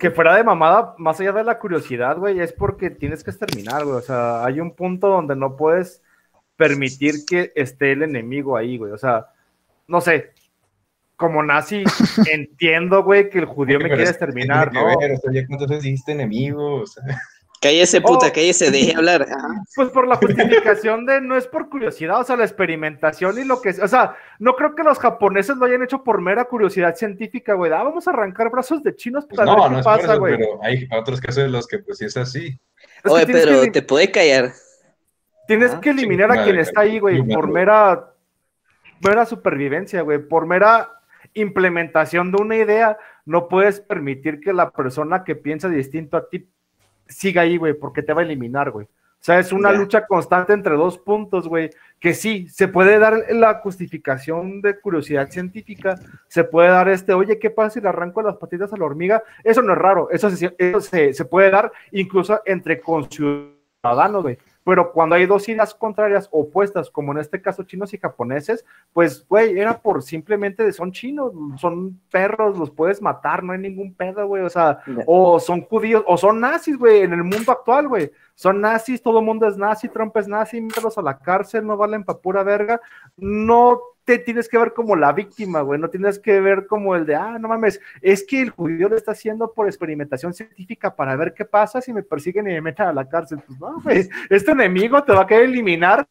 Que 0.00 0.10
fuera 0.10 0.34
de 0.34 0.42
mamada, 0.42 0.96
más 0.98 1.20
allá 1.20 1.30
de 1.30 1.44
la 1.44 1.60
curiosidad, 1.60 2.16
güey, 2.16 2.40
es 2.40 2.52
porque 2.52 2.90
tienes 2.90 3.22
que 3.22 3.30
exterminar, 3.30 3.84
güey. 3.84 3.96
O 3.96 4.00
sea, 4.00 4.44
hay 4.44 4.58
un 4.58 4.74
punto 4.74 5.06
donde 5.06 5.36
no 5.36 5.56
puedes 5.56 6.02
permitir 6.56 7.24
que 7.24 7.52
esté 7.54 7.92
el 7.92 8.02
enemigo 8.02 8.56
ahí, 8.56 8.78
güey. 8.78 8.90
O 8.90 8.98
sea, 8.98 9.28
no 9.86 10.00
sé. 10.00 10.32
Como 11.14 11.44
nazi, 11.44 11.84
entiendo, 12.32 13.04
güey, 13.04 13.30
que 13.30 13.38
el 13.38 13.44
judío 13.44 13.78
me 13.78 13.86
quiere 13.86 14.02
exterminar, 14.02 14.72
¿no? 14.72 14.98
ver, 14.98 15.12
o 15.12 15.16
sea, 15.18 15.32
ya 15.32 15.46
cuántas 15.46 15.68
veces 15.68 15.84
dijiste 15.84 16.10
enemigo, 16.10 16.80
o 16.80 16.86
sea. 16.86 17.04
Cállese, 17.60 18.00
puta, 18.02 18.26
Oh. 18.28 18.32
cállese, 18.34 18.70
deje 18.70 18.94
hablar. 18.96 19.22
Ajá. 19.22 19.48
Pues 19.74 19.88
por 19.88 20.06
la 20.06 20.16
justificación 20.16 21.06
de 21.06 21.20
no 21.22 21.36
es 21.36 21.46
por 21.46 21.70
curiosidad, 21.70 22.20
o 22.20 22.24
sea, 22.24 22.36
la 22.36 22.44
experimentación 22.44 23.38
y 23.38 23.44
lo 23.44 23.60
que 23.62 23.70
es, 23.70 23.78
o 23.78 23.88
sea, 23.88 24.16
no 24.38 24.54
creo 24.54 24.74
que 24.74 24.82
los 24.82 24.98
japoneses 24.98 25.56
lo 25.56 25.64
hayan 25.64 25.82
hecho 25.82 26.04
por 26.04 26.20
mera 26.20 26.44
curiosidad 26.44 26.94
científica, 26.94 27.54
güey. 27.54 27.72
Ah, 27.72 27.82
vamos 27.82 28.06
a 28.06 28.10
arrancar 28.10 28.50
brazos 28.50 28.82
de 28.82 28.94
chinos 28.94 29.24
para 29.26 29.46
No, 29.46 29.62
ver 29.62 29.70
no 29.70 29.76
qué 29.78 29.82
pasa, 29.82 30.02
eso, 30.12 30.18
güey. 30.18 30.36
pero 30.36 30.58
hay 30.62 30.86
otros 30.92 31.20
casos 31.20 31.44
en 31.44 31.52
los 31.52 31.66
que 31.66 31.78
pues 31.78 31.98
sí 31.98 32.04
es 32.04 32.16
así. 32.18 32.58
Es 33.02 33.10
Oye, 33.10 33.26
pero 33.26 33.62
que- 33.62 33.70
te 33.70 33.82
puedes 33.82 34.10
callar. 34.10 34.52
Tienes 35.46 35.72
Ah, 35.74 35.80
que 35.80 35.90
eliminar 35.90 36.30
a 36.32 36.42
quien 36.44 36.58
está 36.58 36.82
ahí, 36.82 36.98
güey, 36.98 37.22
por 37.22 37.48
mera, 37.48 38.12
mera 39.00 39.26
supervivencia, 39.26 40.00
güey, 40.02 40.18
por 40.18 40.46
mera 40.46 40.90
implementación 41.34 42.30
de 42.32 42.42
una 42.42 42.56
idea. 42.56 42.96
No 43.26 43.48
puedes 43.48 43.80
permitir 43.80 44.40
que 44.40 44.52
la 44.52 44.70
persona 44.70 45.22
que 45.24 45.34
piensa 45.36 45.68
distinto 45.68 46.16
a 46.16 46.28
ti 46.28 46.46
siga 47.08 47.42
ahí, 47.42 47.56
güey, 47.56 47.74
porque 47.74 48.02
te 48.02 48.12
va 48.12 48.22
a 48.22 48.24
eliminar, 48.24 48.70
güey. 48.70 48.86
O 48.86 49.26
sea, 49.26 49.38
es 49.38 49.52
una 49.52 49.72
lucha 49.72 50.06
constante 50.06 50.52
entre 50.52 50.74
dos 50.74 50.98
puntos, 50.98 51.48
güey, 51.48 51.70
que 51.98 52.12
sí, 52.12 52.46
se 52.48 52.68
puede 52.68 52.98
dar 52.98 53.24
la 53.30 53.54
justificación 53.54 54.60
de 54.60 54.78
curiosidad 54.78 55.30
científica, 55.30 55.98
se 56.28 56.44
puede 56.44 56.68
dar 56.68 56.90
este, 56.90 57.14
oye, 57.14 57.38
¿qué 57.38 57.48
pasa 57.48 57.70
si 57.70 57.80
le 57.80 57.88
arranco 57.88 58.20
las 58.20 58.36
patitas 58.36 58.70
a 58.74 58.76
la 58.76 58.84
hormiga? 58.84 59.22
Eso 59.42 59.62
no 59.62 59.72
es 59.72 59.78
raro, 59.78 60.10
eso 60.10 60.28
se, 60.28 60.54
eso 60.58 60.80
se, 60.82 61.14
se 61.14 61.24
puede 61.24 61.50
dar 61.50 61.72
incluso 61.92 62.42
entre 62.44 62.82
conciudadanos, 62.82 64.22
güey. 64.22 64.36
Pero 64.64 64.92
cuando 64.92 65.14
hay 65.14 65.26
dos 65.26 65.48
ideas 65.48 65.74
contrarias, 65.74 66.28
opuestas, 66.32 66.90
como 66.90 67.12
en 67.12 67.18
este 67.18 67.42
caso 67.42 67.64
chinos 67.64 67.92
y 67.92 67.98
japoneses, 67.98 68.64
pues, 68.92 69.26
güey, 69.28 69.58
era 69.58 69.78
por 69.78 70.02
simplemente 70.02 70.64
de 70.64 70.72
son 70.72 70.90
chinos, 70.90 71.32
son 71.58 72.00
perros, 72.10 72.58
los 72.58 72.70
puedes 72.70 73.02
matar, 73.02 73.42
no 73.44 73.52
hay 73.52 73.58
ningún 73.58 73.94
pedo, 73.94 74.26
güey, 74.26 74.42
o 74.42 74.50
sea, 74.50 74.78
o 75.06 75.38
son 75.38 75.62
judíos, 75.62 76.02
o 76.06 76.16
son 76.16 76.40
nazis, 76.40 76.78
güey, 76.78 77.02
en 77.02 77.12
el 77.12 77.24
mundo 77.24 77.52
actual, 77.52 77.88
güey. 77.88 78.10
Son 78.34 78.60
nazis, 78.60 79.02
todo 79.02 79.20
el 79.20 79.24
mundo 79.24 79.46
es 79.46 79.56
nazi, 79.56 79.88
Trump 79.88 80.16
es 80.16 80.26
nazi, 80.26 80.60
mételos 80.60 80.98
a 80.98 81.02
la 81.02 81.18
cárcel, 81.18 81.66
no 81.66 81.76
valen 81.76 82.02
pa' 82.02 82.18
pura 82.18 82.42
verga. 82.42 82.80
No 83.16 83.80
te 84.04 84.18
tienes 84.18 84.48
que 84.48 84.58
ver 84.58 84.72
como 84.72 84.96
la 84.96 85.12
víctima, 85.12 85.62
güey, 85.62 85.80
no 85.80 85.88
tienes 85.88 86.18
que 86.18 86.40
ver 86.40 86.66
como 86.66 86.94
el 86.94 87.06
de, 87.06 87.14
ah, 87.14 87.38
no 87.38 87.48
mames, 87.48 87.80
es 88.02 88.24
que 88.24 88.42
el 88.42 88.50
judío 88.50 88.88
lo 88.88 88.96
está 88.96 89.12
haciendo 89.12 89.52
por 89.52 89.66
experimentación 89.66 90.34
científica 90.34 90.94
para 90.94 91.16
ver 91.16 91.32
qué 91.34 91.44
pasa 91.44 91.80
si 91.80 91.92
me 91.92 92.02
persiguen 92.02 92.48
y 92.48 92.52
me 92.52 92.60
meten 92.60 92.86
a 92.86 92.92
la 92.92 93.08
cárcel. 93.08 93.40
Pues 93.46 93.58
no, 93.58 93.80
güey, 93.80 94.08
este 94.30 94.52
enemigo 94.52 95.02
te 95.02 95.12
va 95.12 95.22
a 95.22 95.26
querer 95.26 95.44
eliminar, 95.44 96.06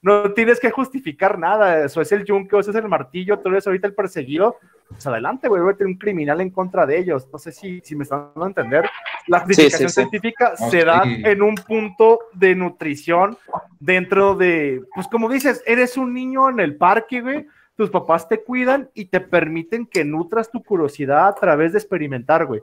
no 0.00 0.32
tienes 0.32 0.60
que 0.60 0.70
justificar 0.70 1.38
nada, 1.38 1.84
eso 1.84 2.00
es 2.00 2.12
el 2.12 2.24
yunque, 2.24 2.54
o 2.54 2.60
eso 2.60 2.70
es 2.70 2.76
el 2.76 2.88
martillo, 2.88 3.38
tú 3.38 3.48
eres 3.48 3.66
ahorita 3.66 3.88
el 3.88 3.94
perseguido, 3.94 4.56
pues 4.88 5.06
adelante, 5.06 5.48
güey, 5.48 5.60
tener 5.74 5.88
un 5.88 5.98
criminal 5.98 6.40
en 6.40 6.50
contra 6.50 6.86
de 6.86 6.98
ellos. 6.98 7.28
No 7.32 7.38
sé 7.38 7.52
si, 7.52 7.80
si 7.82 7.96
me 7.96 8.04
están 8.04 8.30
dando 8.34 8.44
a 8.44 8.48
entender. 8.48 8.90
La 9.26 9.40
justificación 9.40 9.90
sí, 9.90 9.94
sí. 9.94 10.00
científica 10.00 10.54
No, 10.58 10.70
se 10.70 10.84
da 10.84 11.02
sí. 11.02 11.22
en 11.24 11.42
un 11.42 11.56
punto 11.56 12.20
de 12.32 12.54
nutrición 12.54 13.36
dentro 13.80 14.34
de, 14.34 14.82
pues 14.94 15.08
como 15.08 15.28
dices, 15.28 15.62
eres 15.66 15.96
un 15.96 16.14
niño 16.14 16.48
en 16.48 16.60
el 16.60 16.76
parque, 16.76 17.20
güey. 17.20 17.46
Tus 17.76 17.90
papás 17.90 18.28
te 18.28 18.42
cuidan 18.42 18.90
y 18.94 19.04
te 19.06 19.20
permiten 19.20 19.86
que 19.86 20.04
nutras 20.04 20.50
tu 20.50 20.62
curiosidad 20.62 21.28
a 21.28 21.34
través 21.34 21.72
de 21.72 21.78
experimentar, 21.78 22.46
güey. 22.46 22.62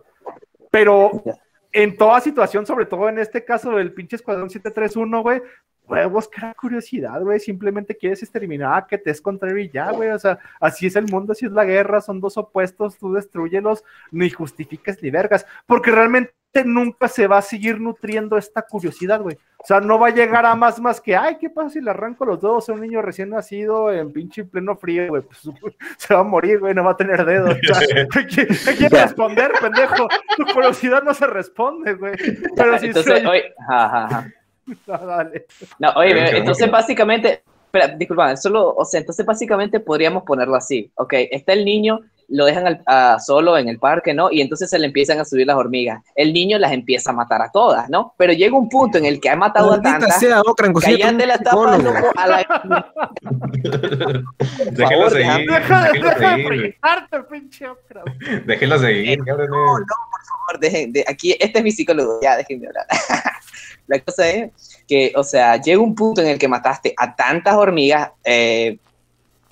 Pero 0.72 1.24
en 1.72 1.96
toda 1.98 2.22
situación, 2.22 2.66
sobre 2.66 2.86
todo 2.86 3.08
en 3.10 3.20
este 3.20 3.44
caso 3.44 3.72
del 3.72 3.94
pinche 3.94 4.16
Escuadrón 4.16 4.50
731, 4.50 5.22
güey, 5.22 5.42
huevos, 5.88 6.30
era 6.38 6.54
curiosidad, 6.54 7.22
güey. 7.22 7.40
Simplemente 7.40 7.96
quieres 7.96 8.22
exterminar 8.24 8.78
a 8.78 8.88
que 8.88 8.98
te 8.98 9.12
es 9.12 9.22
contrario 9.22 9.58
y 9.60 9.70
ya, 9.70 9.92
güey. 9.92 10.10
O 10.10 10.20
sea, 10.20 10.40
así 10.60 10.88
es 10.88 10.96
el 10.96 11.06
mundo, 11.08 11.34
así 11.34 11.46
es 11.46 11.52
la 11.52 11.66
guerra, 11.66 12.02
son 12.02 12.20
dos 12.22 12.38
opuestos, 12.38 12.98
tú 12.98 13.14
destruyelos, 13.14 13.84
ni 14.12 14.30
justificas 14.30 15.02
ni 15.02 15.10
vergas. 15.12 15.46
Porque 15.66 15.92
realmente 15.92 16.34
nunca 16.64 17.08
se 17.10 17.28
va 17.28 17.40
a 17.40 17.42
seguir 17.42 17.82
nutriendo 17.82 18.38
esta 18.38 18.62
curiosidad, 18.62 19.22
güey. 19.22 19.38
O 19.58 19.68
sea, 19.68 19.80
no 19.82 19.98
va 20.00 20.08
a 20.08 20.12
llegar 20.12 20.46
a 20.46 20.56
más 20.56 20.80
más 20.80 21.02
que, 21.02 21.16
ay, 21.16 21.38
¿qué 21.40 21.50
pasa 21.50 21.72
si 21.72 21.82
le 21.82 21.90
arranco 21.90 22.24
los 22.24 22.40
dedos 22.40 22.70
a 22.70 22.74
un 22.74 22.82
niño 22.82 23.02
recién 23.02 23.32
nacido 23.32 23.92
en 23.92 24.14
pinche 24.14 24.46
pleno 24.46 24.76
frío, 24.78 25.08
güey? 25.08 25.24
Pues 25.24 25.40
se 25.98 26.14
va 26.14 26.20
a 26.22 26.24
morir, 26.24 26.60
güey, 26.60 26.74
no 26.74 26.84
va 26.84 26.92
a 26.92 26.98
tener 26.98 27.26
dedos. 27.26 27.58
O 27.72 27.74
sea, 27.74 28.08
¿qué, 28.30 28.48
qué 28.78 28.90
responder, 28.90 29.52
pendejo? 29.60 30.08
Tu 30.38 30.46
curiosidad 30.54 31.04
no 31.04 31.14
se 31.14 31.28
responde, 31.28 31.96
güey. 31.96 32.14
Pero 32.56 32.78
si 32.80 32.86
Entonces, 32.88 33.22
se- 33.22 33.28
oye, 33.28 33.54
ajá, 33.68 34.06
ajá. 34.06 34.32
No, 34.88 34.98
dale. 35.06 35.46
No, 35.80 35.90
oye, 35.96 36.38
entonces 36.38 36.70
básicamente, 36.72 37.44
espera, 37.66 37.88
disculpa, 37.90 38.36
solo, 38.38 38.74
o 38.76 38.86
sea, 38.86 39.00
entonces 39.00 39.26
básicamente 39.26 39.80
podríamos 39.80 40.24
ponerlo 40.24 40.56
así, 40.56 40.92
ok, 40.96 41.14
está 41.32 41.54
el 41.54 41.64
niño, 41.66 42.00
lo 42.30 42.46
dejan 42.46 42.66
al- 42.66 42.82
a- 42.88 43.20
solo 43.20 43.56
en 43.56 43.70
el 43.70 43.78
parque, 43.78 44.12
¿no? 44.16 44.32
Y 44.32 44.42
entonces 44.42 44.68
se 44.72 44.80
le 44.80 44.88
empiezan 44.88 45.20
a 45.20 45.26
subir 45.26 45.46
las 45.46 45.56
hormigas. 45.58 46.02
El 46.16 46.34
niño 46.34 46.58
las 46.58 46.72
empieza 46.72 47.12
a 47.12 47.14
matar 47.14 47.40
a 47.44 47.52
todas, 47.52 47.88
¿no? 47.88 48.16
Pero 48.18 48.34
llega 48.34 48.58
un 48.58 48.68
punto 48.68 48.98
en 48.98 49.06
el 49.06 49.22
que 49.22 49.30
ha 49.30 49.36
matado 49.36 49.68
a 49.68 49.78
Maldita 49.78 50.00
tantas, 50.00 50.20
sea, 50.20 50.42
Ocran, 50.42 50.74
te 50.74 51.28
la 51.28 51.38
psicólogo. 51.38 51.84
loco 51.84 52.12
a 52.16 52.28
la... 52.28 52.38
Déjenlo 54.72 55.10
favor, 55.10 55.12
seguir, 55.12 55.50
Deja, 55.52 55.84
de 55.84 56.00
seguir, 56.18 56.46
güey. 56.46 56.60
frijarte, 56.60 57.24
pinche 57.30 57.68
ocra, 57.68 58.02
güey. 58.02 58.40
Déjenlo 58.46 58.80
seguir, 58.80 59.20
cabrones. 59.24 59.50
por 59.52 59.86
favor, 59.86 60.60
dejen 60.60 60.94
de, 60.94 61.06
aquí, 61.08 61.36
este 61.40 61.60
es 61.60 61.64
mi 61.64 61.72
psicólogo, 61.72 62.20
ya 62.24 62.38
déjenme 62.38 62.68
hablar. 62.68 62.86
La 63.88 64.00
cosa 64.00 64.30
es 64.30 64.52
que, 64.88 65.14
o 65.16 65.24
sea, 65.24 65.60
llega 65.62 65.82
un 65.82 65.96
punto 65.96 66.22
en 66.22 66.28
el 66.28 66.40
que 66.40 66.48
mataste 66.48 66.94
a 66.98 67.16
tantas 67.16 67.56
hormigas, 67.56 68.12
eh, 68.24 68.78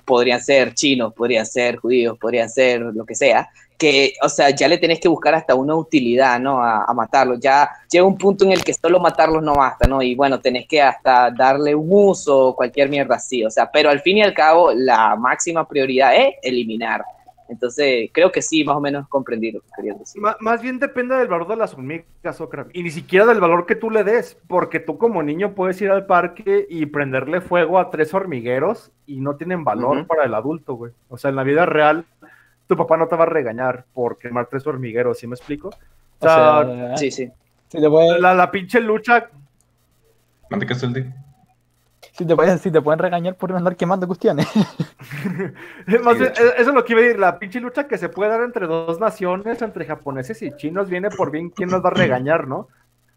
podrían 0.04 0.40
ser 0.40 0.74
chinos, 0.74 1.12
podrían 1.14 1.46
ser 1.46 1.76
judíos, 1.76 2.18
podrían 2.18 2.48
ser 2.48 2.80
lo 2.80 3.04
que 3.04 3.14
sea, 3.14 3.48
que, 3.78 4.14
o 4.22 4.28
sea, 4.28 4.50
ya 4.50 4.68
le 4.68 4.78
tenés 4.78 5.00
que 5.00 5.08
buscar 5.08 5.34
hasta 5.34 5.54
una 5.54 5.74
utilidad, 5.74 6.38
¿no? 6.38 6.62
A, 6.62 6.84
a 6.84 6.94
matarlos. 6.94 7.40
Ya 7.40 7.68
llega 7.90 8.04
un 8.04 8.16
punto 8.16 8.44
en 8.44 8.52
el 8.52 8.62
que 8.62 8.74
solo 8.74 9.00
matarlos 9.00 9.42
no 9.42 9.54
basta, 9.54 9.88
¿no? 9.88 10.00
Y 10.02 10.14
bueno, 10.14 10.40
tenés 10.40 10.66
que 10.68 10.80
hasta 10.80 11.30
darle 11.30 11.74
un 11.74 11.88
uso 11.90 12.54
cualquier 12.54 12.88
mierda 12.88 13.16
así, 13.16 13.44
o 13.44 13.50
sea, 13.50 13.70
pero 13.70 13.90
al 13.90 14.00
fin 14.00 14.18
y 14.18 14.22
al 14.22 14.34
cabo, 14.34 14.72
la 14.72 15.16
máxima 15.16 15.66
prioridad 15.66 16.14
es 16.14 16.34
eliminar. 16.42 17.04
Entonces, 17.48 18.10
creo 18.12 18.32
que 18.32 18.40
sí, 18.40 18.64
más 18.64 18.76
o 18.76 18.80
menos 18.80 19.06
comprendí 19.08 19.52
lo 19.52 19.60
que 19.60 19.68
querías 19.76 19.98
decir. 19.98 20.22
Más 20.40 20.62
bien 20.62 20.78
depende 20.78 21.14
del 21.16 21.28
valor 21.28 21.46
de 21.48 21.56
las 21.56 21.74
hormigas, 21.74 22.40
Ocra. 22.40 22.66
Y 22.72 22.82
ni 22.82 22.90
siquiera 22.90 23.26
del 23.26 23.40
valor 23.40 23.66
que 23.66 23.74
tú 23.76 23.90
le 23.90 24.02
des, 24.02 24.36
porque 24.48 24.80
tú 24.80 24.96
como 24.96 25.22
niño 25.22 25.54
puedes 25.54 25.80
ir 25.82 25.90
al 25.90 26.06
parque 26.06 26.66
y 26.68 26.86
prenderle 26.86 27.40
fuego 27.40 27.78
a 27.78 27.90
tres 27.90 28.14
hormigueros 28.14 28.92
y 29.06 29.20
no 29.20 29.36
tienen 29.36 29.62
valor 29.64 30.06
para 30.06 30.24
el 30.24 30.34
adulto, 30.34 30.74
güey. 30.74 30.92
O 31.08 31.18
sea, 31.18 31.30
en 31.30 31.36
la 31.36 31.42
vida 31.42 31.66
real, 31.66 32.06
tu 32.66 32.76
papá 32.76 32.96
no 32.96 33.08
te 33.08 33.16
va 33.16 33.24
a 33.24 33.26
regañar 33.26 33.84
por 33.92 34.16
quemar 34.16 34.46
tres 34.46 34.66
hormigueros, 34.66 35.18
¿sí 35.18 35.26
me 35.26 35.34
explico? 35.34 35.68
O 35.68 36.26
O 36.26 36.28
sea, 36.28 36.96
Sí, 36.96 37.10
sí. 37.10 37.30
la, 37.72 38.34
la 38.34 38.50
pinche 38.50 38.80
lucha, 38.80 39.28
Mande 40.50 40.66
Castaldi. 40.66 41.04
Si 42.16 42.24
te 42.24 42.36
pueden, 42.36 42.58
si 42.60 42.70
te 42.70 42.80
pueden 42.80 43.00
regañar 43.00 43.34
por 43.34 43.52
andar 43.52 43.74
quemando 43.76 44.06
cuestiones. 44.06 44.46
más 46.04 46.18
bien, 46.18 46.30
eh, 46.30 46.52
eso 46.58 46.70
es 46.70 46.74
lo 46.74 46.84
que 46.84 46.92
iba 46.92 47.00
a 47.00 47.04
decir, 47.04 47.18
la 47.18 47.38
pinche 47.38 47.60
lucha 47.60 47.88
que 47.88 47.98
se 47.98 48.08
puede 48.08 48.30
dar 48.30 48.42
entre 48.42 48.66
dos 48.66 49.00
naciones, 49.00 49.60
entre 49.62 49.84
japoneses 49.84 50.40
y 50.42 50.54
chinos, 50.56 50.88
viene 50.88 51.10
por 51.10 51.30
bien 51.32 51.50
quién 51.50 51.70
nos 51.70 51.84
va 51.84 51.88
a 51.88 51.94
regañar, 51.94 52.46
¿no? 52.46 52.68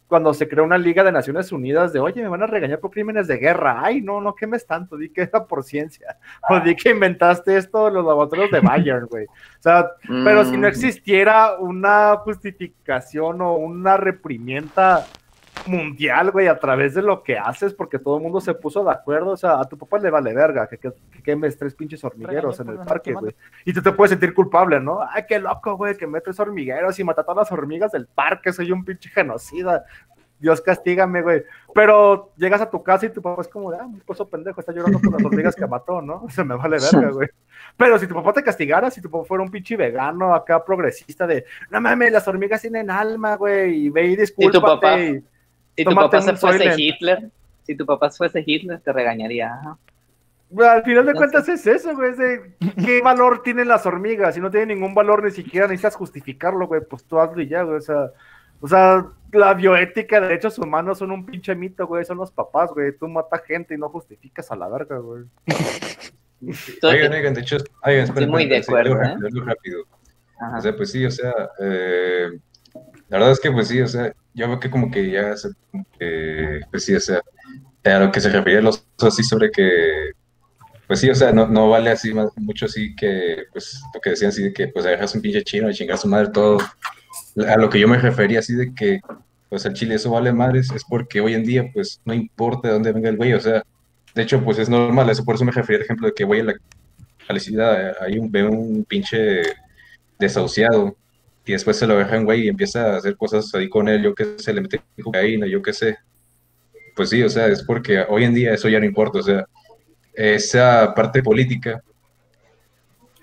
Cuando 0.08 0.34
se 0.34 0.48
creó 0.48 0.64
una 0.64 0.78
liga 0.78 1.04
de 1.04 1.12
Naciones 1.12 1.52
Unidas 1.52 1.92
de, 1.92 2.00
oye, 2.00 2.24
me 2.24 2.30
van 2.30 2.42
a 2.42 2.48
regañar 2.48 2.80
por 2.80 2.92
crímenes 2.92 3.28
de 3.28 3.38
guerra. 3.38 3.82
Ay, 3.84 4.02
no, 4.02 4.22
no 4.22 4.34
quemes 4.36 4.66
tanto, 4.66 4.96
di 4.96 5.10
que 5.10 5.24
era 5.24 5.46
por 5.46 5.64
ciencia. 5.66 6.18
O 6.50 6.60
di 6.62 6.76
que 6.76 6.92
inventaste 6.92 7.58
esto 7.58 7.90
en 7.90 7.96
los 7.96 8.06
laboratorios 8.06 8.50
de 8.50 8.62
Bayern, 8.62 9.06
güey. 9.08 9.26
O 9.26 9.62
sea, 9.62 9.92
pero 10.08 10.46
si 10.46 10.54
no 10.56 10.62
Mm. 10.66 10.72
existiera 10.72 11.58
una 11.60 12.16
justificación 12.24 13.42
o 13.42 13.56
una 13.56 13.98
reprimienta 13.98 15.06
mundial, 15.66 16.32
güey, 16.32 16.48
a 16.48 16.60
través 16.60 16.94
de 16.94 17.02
lo 17.02 17.24
que 17.24 17.38
haces, 17.38 17.74
porque 17.74 18.00
todo 18.00 18.18
el 18.18 18.24
mundo 18.24 18.40
se 18.40 18.54
puso 18.54 18.84
de 18.84 18.92
acuerdo, 18.92 19.32
o 19.32 19.38
sea, 19.38 19.60
a 19.60 19.66
tu 19.68 19.78
papá 19.78 19.98
le 20.00 20.10
vale 20.10 20.34
verga 20.34 20.68
que, 20.68 20.78
que- 20.78 20.92
que 21.12 21.22
quemes 21.24 21.58
tres 21.58 21.74
pinches 21.76 22.04
hormigueros 22.04 22.60
en 22.60 22.70
el 22.70 22.76
parque, 22.86 23.14
güey. 23.14 23.36
Y 23.66 23.74
tú 23.74 23.82
te 23.82 23.92
puedes 23.92 24.12
sentir 24.12 24.34
culpable, 24.34 24.80
¿no? 24.80 25.00
Ay, 25.02 25.24
qué 25.28 25.40
loco, 25.40 25.76
güey, 25.76 25.98
que 25.98 26.08
metes 26.08 26.40
hormigueros 26.40 26.98
y 27.00 27.04
mata 27.04 27.22
a 27.22 27.24
todas 27.26 27.50
las 27.50 27.52
hormigas 27.52 27.92
del 27.92 28.08
parque, 28.08 28.54
soy 28.54 28.72
un 28.72 28.86
pinche 28.86 29.10
genocida. 29.10 29.84
Dios 30.40 30.62
castígame, 30.62 31.24
güey. 31.24 31.44
Pero 31.74 32.32
llegas 32.38 32.62
a 32.62 32.70
tu 32.70 32.84
casa 32.84 33.08
y 33.08 33.10
tu 33.10 33.24
papá 33.24 33.42
es 33.42 33.48
como, 33.48 33.72
ah, 33.72 33.88
mi 33.88 33.98
esposo 33.98 34.30
pendejo 34.30 34.60
está 34.60 34.72
llorando 34.72 35.00
por 35.00 35.12
las 35.14 35.26
hormigas 35.26 35.56
que 35.56 35.66
mató, 35.66 36.00
¿no? 36.00 36.26
Se 36.30 36.44
me 36.44 36.56
vale 36.56 36.78
verga, 36.80 37.10
güey. 37.10 37.28
Pero 37.76 37.98
si 37.98 38.06
tu 38.06 38.14
papá 38.14 38.34
te 38.34 38.44
castigara, 38.44 38.92
si 38.92 39.02
tu 39.02 39.10
papá 39.10 39.26
fuera 39.26 39.44
un 39.44 39.50
pinche 39.50 39.76
vegano 39.76 40.36
acá 40.36 40.64
progresista 40.64 41.26
de, 41.26 41.44
no 41.72 41.82
mames, 41.82 42.12
las 42.12 42.28
hormigas 42.28 42.62
tienen 42.62 42.92
alma, 42.92 43.36
güey, 43.36 43.86
y 43.86 43.90
ve 43.90 44.06
y 44.10 44.16
discúlpate. 44.16 44.60
papá- 44.62 45.00
y- 45.00 45.24
Si 45.78 45.86
tu 45.86 45.96
papá 45.96 46.22
se 46.22 46.36
fuese 46.36 46.58
Soylent. 46.58 46.80
Hitler, 46.80 47.30
si 47.64 47.76
tu 47.76 47.86
papá 47.86 48.10
fuese 48.10 48.44
Hitler, 48.46 48.80
te 48.80 48.92
regañaría. 48.92 49.54
ajá. 49.54 49.78
Al 50.58 50.84
final 50.84 51.06
de 51.06 51.12
No 51.12 51.18
cuentas 51.18 51.50
es 51.50 51.68
eso, 51.68 51.94
güey, 51.94 52.12
es 52.12 52.18
de 52.18 52.56
qué 52.84 53.02
valor 53.04 53.44
tienen 53.44 53.68
las 53.68 53.86
hormigas, 53.86 54.34
si 54.34 54.40
no 54.40 54.50
tienen 54.50 54.70
ningún 54.70 54.96
valor 54.96 55.24
ni 55.24 55.32
siquiera 55.32 55.68
necesitas 55.68 55.96
justificarlo, 55.96 56.68
güey, 56.68 56.82
pues 56.90 57.04
tú 57.04 57.20
hazlo 57.20 57.42
y 57.42 57.50
ya, 57.50 57.64
güey, 57.64 57.78
o 57.78 57.82
sea, 57.82 58.12
o 58.62 58.68
sea, 58.68 59.06
la 59.34 59.54
bioética 59.54 60.22
de 60.22 60.28
derechos 60.28 60.58
humanos 60.58 61.00
son 61.00 61.12
un 61.12 61.26
pinche 61.26 61.54
mito, 61.54 61.86
güey, 61.86 62.06
son 62.06 62.18
los 62.18 62.32
papás, 62.32 62.72
güey, 62.72 62.98
tú 62.98 63.10
matas 63.10 63.44
gente 63.44 63.76
y 63.76 63.78
no 63.78 63.90
justificas 63.90 64.50
a 64.50 64.56
la 64.56 64.70
verga, 64.70 64.98
güey. 64.98 65.26
Oigan, 66.84 67.12
oigan, 67.14 67.34
de 67.34 67.42
hecho, 67.42 67.58
oigan, 67.84 68.04
esperen, 68.04 68.30
muy 68.30 68.46
de 68.46 68.58
acuerdo, 68.58 68.94
¿eh? 68.94 69.08
rápido, 69.08 69.28
algo 69.28 69.42
rápido. 69.42 69.84
ajá. 70.40 70.58
O 70.60 70.62
sea, 70.62 70.78
pues 70.78 70.92
sí, 70.92 71.04
o 71.04 71.10
sea, 71.10 71.34
eh, 71.60 72.38
la 73.10 73.18
verdad 73.18 73.32
es 73.32 73.40
que 73.40 73.52
pues 73.52 73.68
sí, 73.68 73.82
o 73.82 73.88
sea, 73.88 74.14
yo 74.34 74.48
veo 74.48 74.60
que 74.60 74.70
como 74.70 74.92
que 74.92 75.10
ya, 75.10 75.34
pues 76.72 76.86
sí, 76.86 76.96
o 76.96 77.00
sea, 77.00 77.22
a 77.96 78.00
lo 78.00 78.12
que 78.12 78.22
se 78.22 78.30
refería 78.30 78.62
los 78.62 78.86
así 79.00 79.24
sobre 79.24 79.52
que, 79.52 80.12
pues 80.88 81.00
sí, 81.00 81.10
o 81.10 81.16
sea, 81.16 81.32
no, 81.32 81.48
no 81.48 81.70
vale 81.70 81.90
así 81.90 82.14
mucho 82.38 82.66
así 82.66 82.96
que, 82.96 83.46
pues, 83.52 83.82
lo 83.94 84.00
que 84.00 84.12
decían 84.12 84.30
así 84.30 84.44
de 84.44 84.54
que, 84.54 84.68
pues, 84.70 84.86
agarras 84.86 85.16
un 85.16 85.22
pinche 85.22 85.44
chino 85.44 85.70
y 85.70 85.74
chingar 85.74 85.96
a 85.96 86.02
su 86.02 86.08
madre 86.08 86.30
todo. 86.32 86.60
A 87.48 87.58
lo 87.58 87.70
que 87.70 87.80
yo 87.80 87.88
me 87.88 87.98
refería 87.98 88.40
así 88.40 88.56
de 88.56 88.74
que, 88.74 89.02
pues, 89.50 89.66
el 89.66 89.74
chile 89.74 89.96
eso 89.96 90.12
vale 90.12 90.32
madres, 90.32 90.72
es 90.72 90.84
porque 90.86 91.22
hoy 91.22 91.34
en 91.34 91.44
día, 91.44 91.70
pues, 91.74 92.02
no 92.06 92.14
importa 92.14 92.68
de 92.68 92.74
dónde 92.74 92.92
venga 92.94 93.10
el 93.10 93.18
güey, 93.18 93.34
o 93.34 93.40
sea, 93.40 93.64
de 94.16 94.24
hecho, 94.24 94.44
pues, 94.44 94.60
es 94.60 94.70
normal, 94.70 95.10
eso 95.10 95.26
por 95.26 95.36
eso 95.36 95.46
me 95.46 95.52
refería 95.52 95.78
al 95.80 95.84
ejemplo 95.84 96.08
de 96.08 96.14
que 96.14 96.26
voy 96.26 96.40
a 96.40 96.44
la, 96.46 96.56
a 97.28 97.34
la 97.34 97.40
ciudad, 97.40 97.96
ahí 98.02 98.18
un, 98.18 98.32
veo 98.32 98.50
un 98.50 98.86
pinche 98.86 99.42
desahuciado 100.20 100.96
y 101.48 101.54
después 101.54 101.78
se 101.78 101.88
lo 101.88 101.98
dejan, 101.98 102.26
güey, 102.26 102.46
y 102.46 102.48
empieza 102.50 102.94
a 102.94 102.98
hacer 102.98 103.16
cosas 103.16 103.54
ahí 103.56 103.70
con 103.70 103.88
él, 103.88 104.04
yo 104.04 104.14
qué 104.14 104.36
sé, 104.38 104.54
le 104.54 104.62
mete 104.62 104.82
cocaína, 105.02 105.48
yo 105.48 105.62
qué 105.62 105.72
sé. 105.72 105.98
Pues 106.96 107.10
sí, 107.10 107.24
o 107.24 107.30
sea, 107.30 107.48
es 107.48 107.64
porque 107.64 108.04
hoy 108.10 108.26
en 108.26 108.34
día 108.34 108.54
eso 108.54 108.68
ya 108.68 108.80
no 108.80 108.86
importa, 108.86 109.20
o 109.20 109.24
sea, 109.24 109.46
esa 110.14 110.94
parte 110.94 111.24
política, 111.24 111.82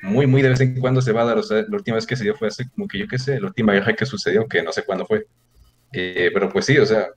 muy, 0.00 0.26
muy 0.26 0.40
de 0.40 0.48
vez 0.48 0.60
en 0.60 0.80
cuando 0.80 1.02
se 1.02 1.12
va 1.12 1.22
a 1.22 1.26
dar, 1.26 1.38
o 1.38 1.42
sea, 1.42 1.58
la 1.68 1.76
última 1.76 1.96
vez 1.96 2.06
que 2.06 2.16
se 2.16 2.24
dio 2.24 2.34
fue 2.34 2.48
hace 2.48 2.68
como 2.70 2.88
que 2.88 2.98
yo 2.98 3.06
qué 3.06 3.18
sé, 3.18 3.38
la 3.38 3.48
última 3.48 3.74
guerra 3.74 3.94
que 3.94 4.06
sucedió, 4.06 4.46
que 4.48 4.62
no 4.62 4.72
sé 4.72 4.84
cuándo 4.84 5.04
fue. 5.04 5.26
Eh, 5.92 6.30
pero 6.32 6.48
pues 6.48 6.64
sí, 6.64 6.78
o 6.78 6.86
sea, 6.86 7.08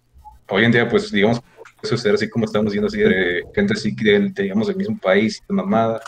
hoy 0.50 0.66
en 0.66 0.72
día, 0.74 0.90
pues 0.90 1.10
digamos, 1.10 1.40
puede 1.40 1.90
suceder 1.90 2.16
así 2.16 2.30
como 2.30 2.46
estamos 2.46 2.74
viendo, 2.74 2.88
así 2.88 3.00
de 3.00 3.44
gente 3.56 3.74
así, 3.74 3.96
del, 3.96 4.34
digamos, 4.34 4.68
del 4.68 4.76
mismo 4.76 4.98
país, 4.98 5.42
de 5.48 5.56
mamada, 5.56 6.02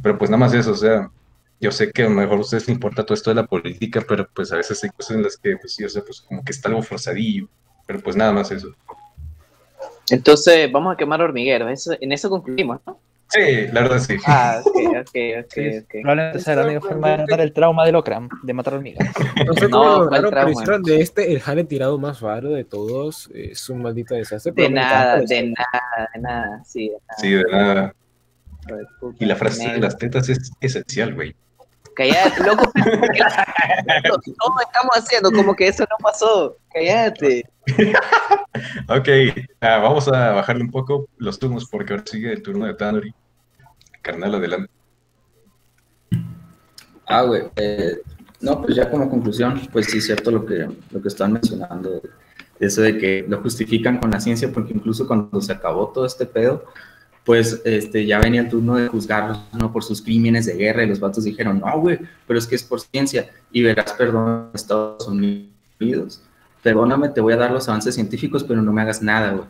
pero 0.00 0.16
pues 0.16 0.30
nada 0.30 0.38
más 0.38 0.54
eso, 0.54 0.72
o 0.72 0.76
sea, 0.76 1.10
yo 1.62 1.70
sé 1.70 1.90
que 1.92 2.02
a 2.02 2.08
lo 2.08 2.10
mejor 2.16 2.38
a 2.38 2.40
ustedes 2.40 2.64
les 2.68 2.74
importa 2.74 3.04
todo 3.06 3.14
esto 3.14 3.30
de 3.30 3.36
la 3.36 3.46
política, 3.46 4.02
pero 4.06 4.28
pues 4.34 4.52
a 4.52 4.56
veces 4.56 4.82
hay 4.84 4.90
cosas 4.90 5.16
en 5.16 5.22
las 5.22 5.36
que, 5.38 5.56
pues 5.56 5.74
sí, 5.74 5.84
o 5.84 5.88
sea, 5.88 6.02
pues 6.02 6.20
como 6.20 6.44
que 6.44 6.50
está 6.52 6.68
algo 6.68 6.82
forzadillo, 6.82 7.48
pero 7.86 8.00
pues 8.00 8.16
nada 8.16 8.32
más 8.32 8.50
eso. 8.50 8.68
Entonces, 10.10 10.70
vamos 10.70 10.92
a 10.92 10.96
quemar 10.96 11.22
hormigueros. 11.22 11.70
Eso, 11.70 11.92
en 12.00 12.12
eso 12.12 12.28
concluimos, 12.28 12.80
¿no? 12.86 12.98
Sí, 13.28 13.66
la 13.72 13.80
verdad 13.82 13.98
sí. 13.98 14.16
Ah, 14.26 14.60
ok, 14.62 14.76
ok, 14.76 14.98
ok, 15.00 15.52
Sí. 15.54 16.00
Probablemente 16.02 16.40
sea 16.40 16.56
la 16.56 16.64
única 16.66 16.80
forma 16.82 17.10
de 17.12 17.18
matar 17.18 17.40
el 17.40 17.52
trauma 17.54 17.86
del 17.86 17.94
Okram, 17.96 18.28
de 18.42 18.52
matar 18.52 18.74
hormigas. 18.74 19.08
No 19.46 19.54
sé 19.54 19.68
No, 19.68 19.70
cómo 19.70 20.08
¿cuál 20.08 20.22
lograron, 20.22 20.22
pero 20.22 20.30
trauma? 20.30 20.50
hicieron 20.52 20.82
de 20.82 21.00
este 21.00 21.32
el 21.32 21.40
jale 21.40 21.64
tirado 21.64 21.96
más 21.96 22.20
raro 22.20 22.50
de 22.50 22.64
todos. 22.64 23.30
Es 23.32 23.70
un 23.70 23.80
maldito 23.80 24.14
desastre. 24.14 24.52
De 24.54 24.68
nada, 24.68 25.20
de 25.20 25.42
nada, 25.44 26.10
de 26.14 26.20
nada, 26.20 26.62
sí, 26.66 26.88
de 26.90 26.96
nada. 27.08 27.18
Sí, 27.18 27.30
de 27.30 27.44
nada. 27.44 27.94
de 28.66 28.84
Y 29.18 29.24
la 29.24 29.36
frase 29.36 29.66
de 29.70 29.78
las 29.78 29.96
tetas 29.96 30.28
es 30.28 30.50
esencial, 30.60 31.14
güey. 31.14 31.34
Cállate, 31.94 32.42
loco. 32.44 32.70
Todos 32.72 34.56
estamos 34.66 34.90
haciendo 34.94 35.30
como 35.30 35.54
que 35.54 35.68
eso 35.68 35.84
no 35.84 35.96
pasó. 36.02 36.56
Cállate. 36.72 37.48
Ok, 38.88 39.08
ah, 39.60 39.78
vamos 39.78 40.08
a 40.08 40.32
bajarle 40.32 40.64
un 40.64 40.70
poco 40.70 41.08
los 41.16 41.38
turnos 41.38 41.66
porque 41.66 41.94
ahora 41.94 42.04
sigue 42.04 42.32
el 42.32 42.42
turno 42.42 42.66
de 42.66 42.74
Tanori. 42.74 43.14
Carnal, 44.02 44.34
adelante. 44.34 44.70
Ah, 47.06 47.22
güey. 47.22 47.44
eh, 47.56 47.98
no, 48.40 48.60
pues 48.60 48.74
ya 48.74 48.90
como 48.90 49.08
conclusión, 49.08 49.60
pues 49.72 49.86
sí, 49.86 50.00
cierto 50.00 50.30
lo 50.30 50.44
que, 50.44 50.68
lo 50.90 51.00
que 51.00 51.08
están 51.08 51.32
mencionando 51.32 52.02
eso 52.62 52.80
de 52.80 52.96
que 52.96 53.24
lo 53.28 53.40
justifican 53.40 53.98
con 53.98 54.10
la 54.10 54.20
ciencia, 54.20 54.52
porque 54.52 54.72
incluso 54.72 55.06
cuando 55.06 55.40
se 55.40 55.52
acabó 55.52 55.88
todo 55.88 56.06
este 56.06 56.26
pedo, 56.26 56.64
pues 57.24 57.60
este, 57.64 58.04
ya 58.04 58.18
venía 58.18 58.40
el 58.40 58.48
turno 58.48 58.76
de 58.76 58.88
juzgarlos 58.88 59.40
¿no? 59.52 59.72
por 59.72 59.84
sus 59.84 60.02
crímenes 60.02 60.46
de 60.46 60.54
guerra 60.54 60.82
y 60.82 60.88
los 60.88 60.98
vatos 60.98 61.24
dijeron, 61.24 61.60
no, 61.60 61.80
güey, 61.80 61.98
pero 62.26 62.38
es 62.38 62.46
que 62.46 62.56
es 62.56 62.64
por 62.64 62.80
ciencia 62.80 63.30
y 63.52 63.62
verás 63.62 63.92
perdón 63.92 64.48
en 64.48 64.54
Estados 64.54 65.06
Unidos. 65.06 66.22
Perdóname, 66.62 67.08
te 67.10 67.20
voy 67.20 67.32
a 67.32 67.36
dar 67.36 67.50
los 67.50 67.68
avances 67.68 67.94
científicos, 67.94 68.44
pero 68.44 68.62
no 68.62 68.72
me 68.72 68.82
hagas 68.82 69.02
nada, 69.02 69.32
güey. 69.32 69.46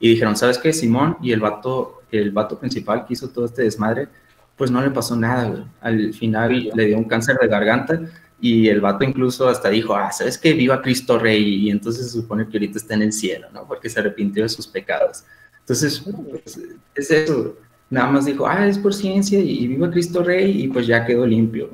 Y 0.00 0.10
dijeron, 0.10 0.36
¿sabes 0.36 0.58
qué? 0.58 0.72
Simón 0.72 1.16
y 1.22 1.32
el 1.32 1.40
vato, 1.40 2.02
el 2.10 2.30
vato 2.30 2.58
principal 2.58 3.06
que 3.06 3.14
hizo 3.14 3.28
todo 3.28 3.46
este 3.46 3.62
desmadre, 3.62 4.08
pues 4.56 4.70
no 4.70 4.82
le 4.82 4.90
pasó 4.90 5.16
nada, 5.16 5.48
güey. 5.48 5.64
Al 5.80 6.14
final 6.14 6.70
le 6.74 6.86
dio 6.86 6.98
un 6.98 7.04
cáncer 7.04 7.38
de 7.40 7.48
garganta 7.48 8.00
y 8.40 8.68
el 8.68 8.80
vato 8.80 9.04
incluso 9.04 9.48
hasta 9.48 9.70
dijo, 9.70 9.94
ah, 9.94 10.12
¿sabes 10.12 10.36
qué? 10.36 10.52
Viva 10.52 10.82
Cristo 10.82 11.18
Rey. 11.18 11.66
Y 11.66 11.70
entonces 11.70 12.06
se 12.06 12.20
supone 12.20 12.46
que 12.46 12.58
ahorita 12.58 12.78
está 12.78 12.94
en 12.94 13.02
el 13.02 13.12
cielo, 13.12 13.48
¿no? 13.52 13.66
Porque 13.66 13.88
se 13.88 14.00
arrepintió 14.00 14.42
de 14.42 14.48
sus 14.48 14.66
pecados. 14.66 15.24
Entonces, 15.64 16.04
pues, 16.30 16.60
es 16.94 17.10
eso. 17.10 17.56
Nada 17.88 18.10
más 18.10 18.26
dijo, 18.26 18.46
ah, 18.46 18.66
es 18.66 18.78
por 18.78 18.92
ciencia 18.92 19.38
y 19.38 19.66
viva 19.66 19.90
Cristo 19.90 20.22
Rey 20.22 20.64
y 20.64 20.68
pues 20.68 20.86
ya 20.86 21.06
quedó 21.06 21.26
limpio. 21.26 21.70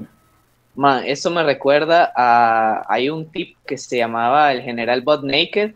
Man, 0.74 1.02
eso 1.04 1.30
me 1.30 1.42
recuerda 1.42 2.12
a. 2.14 2.84
Hay 2.88 3.10
un 3.10 3.30
tipo 3.30 3.58
que 3.66 3.76
se 3.76 3.98
llamaba 3.98 4.52
el 4.52 4.62
general 4.62 5.02
Bud 5.02 5.24
Naked 5.24 5.72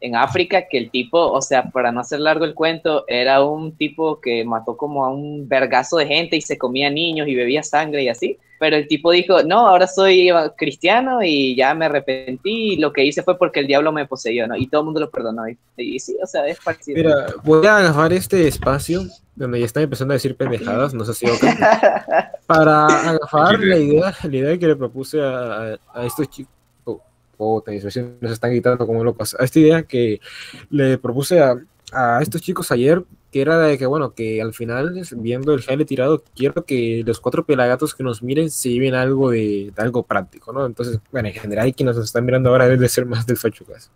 en 0.00 0.16
África, 0.16 0.68
que 0.68 0.76
el 0.76 0.90
tipo, 0.90 1.18
o 1.18 1.40
sea, 1.40 1.70
para 1.70 1.90
no 1.90 2.00
hacer 2.00 2.20
largo 2.20 2.44
el 2.44 2.54
cuento, 2.54 3.04
era 3.08 3.42
un 3.42 3.74
tipo 3.74 4.20
que 4.20 4.44
mató 4.44 4.76
como 4.76 5.04
a 5.04 5.10
un 5.10 5.48
vergazo 5.48 5.96
de 5.96 6.06
gente 6.06 6.36
y 6.36 6.42
se 6.42 6.58
comía 6.58 6.90
niños 6.90 7.26
y 7.26 7.34
bebía 7.34 7.62
sangre 7.62 8.02
y 8.02 8.08
así. 8.08 8.38
Pero 8.64 8.76
el 8.76 8.88
tipo 8.88 9.10
dijo, 9.10 9.42
no, 9.42 9.68
ahora 9.68 9.86
soy 9.86 10.30
cristiano 10.56 11.22
y 11.22 11.54
ya 11.54 11.74
me 11.74 11.84
arrepentí 11.84 12.72
y 12.72 12.76
lo 12.78 12.94
que 12.94 13.04
hice 13.04 13.22
fue 13.22 13.36
porque 13.36 13.60
el 13.60 13.66
diablo 13.66 13.92
me 13.92 14.06
poseyó, 14.06 14.46
¿no? 14.46 14.56
Y 14.56 14.68
todo 14.68 14.80
el 14.80 14.84
mundo 14.86 15.00
lo 15.00 15.10
perdonó. 15.10 15.46
Y, 15.46 15.58
y 15.76 15.98
sí, 15.98 16.16
o 16.22 16.26
sea, 16.26 16.46
es 16.46 16.58
parecido. 16.64 16.96
Mira, 16.96 17.26
voy 17.44 17.66
a 17.66 17.76
agarrar 17.76 18.14
este 18.14 18.48
espacio 18.48 19.02
donde 19.36 19.60
ya 19.60 19.66
están 19.66 19.82
empezando 19.82 20.12
a 20.12 20.16
decir 20.16 20.34
pendejadas, 20.34 20.94
no 20.94 21.04
sé 21.04 21.12
si 21.12 21.26
para 22.46 22.86
agarrar 22.86 23.60
la 23.60 23.76
idea, 23.76 24.14
la 24.22 24.34
idea 24.34 24.58
que 24.58 24.66
le 24.66 24.76
propuse 24.76 25.20
a, 25.20 25.78
a- 25.92 26.06
estos 26.06 26.26
chicos. 26.30 26.50
Oh, 26.84 27.02
puta, 27.36 27.70
nos 27.70 28.32
están 28.32 28.50
gritando 28.50 28.86
como 28.86 29.04
locos. 29.04 29.36
A 29.38 29.44
esta 29.44 29.58
idea 29.58 29.82
que 29.82 30.22
le 30.70 30.96
propuse 30.96 31.38
a, 31.38 31.54
a 31.92 32.22
estos 32.22 32.40
chicos 32.40 32.72
ayer, 32.72 33.04
que 33.34 33.40
era 33.40 33.58
de 33.58 33.76
que, 33.78 33.86
bueno, 33.86 34.14
que 34.14 34.40
al 34.40 34.54
final, 34.54 34.94
viendo 35.16 35.54
el 35.54 35.62
jale 35.62 35.84
tirado, 35.84 36.22
quiero 36.36 36.64
que 36.64 37.02
los 37.04 37.18
cuatro 37.18 37.44
pelagatos 37.44 37.92
que 37.92 38.04
nos 38.04 38.22
miren 38.22 38.48
se 38.48 38.70
lleven 38.70 38.94
algo 38.94 39.28
de, 39.28 39.72
de 39.74 39.82
algo 39.82 40.04
práctico, 40.04 40.52
¿no? 40.52 40.64
Entonces, 40.64 41.00
bueno, 41.10 41.26
en 41.26 41.34
general, 41.34 41.74
quienes 41.74 41.96
nos 41.96 42.04
están 42.04 42.24
mirando 42.24 42.50
ahora 42.50 42.66
deben 42.66 42.78
de 42.78 42.88
ser 42.88 43.06
más 43.06 43.26
del 43.26 43.36
fachucas. 43.36 43.90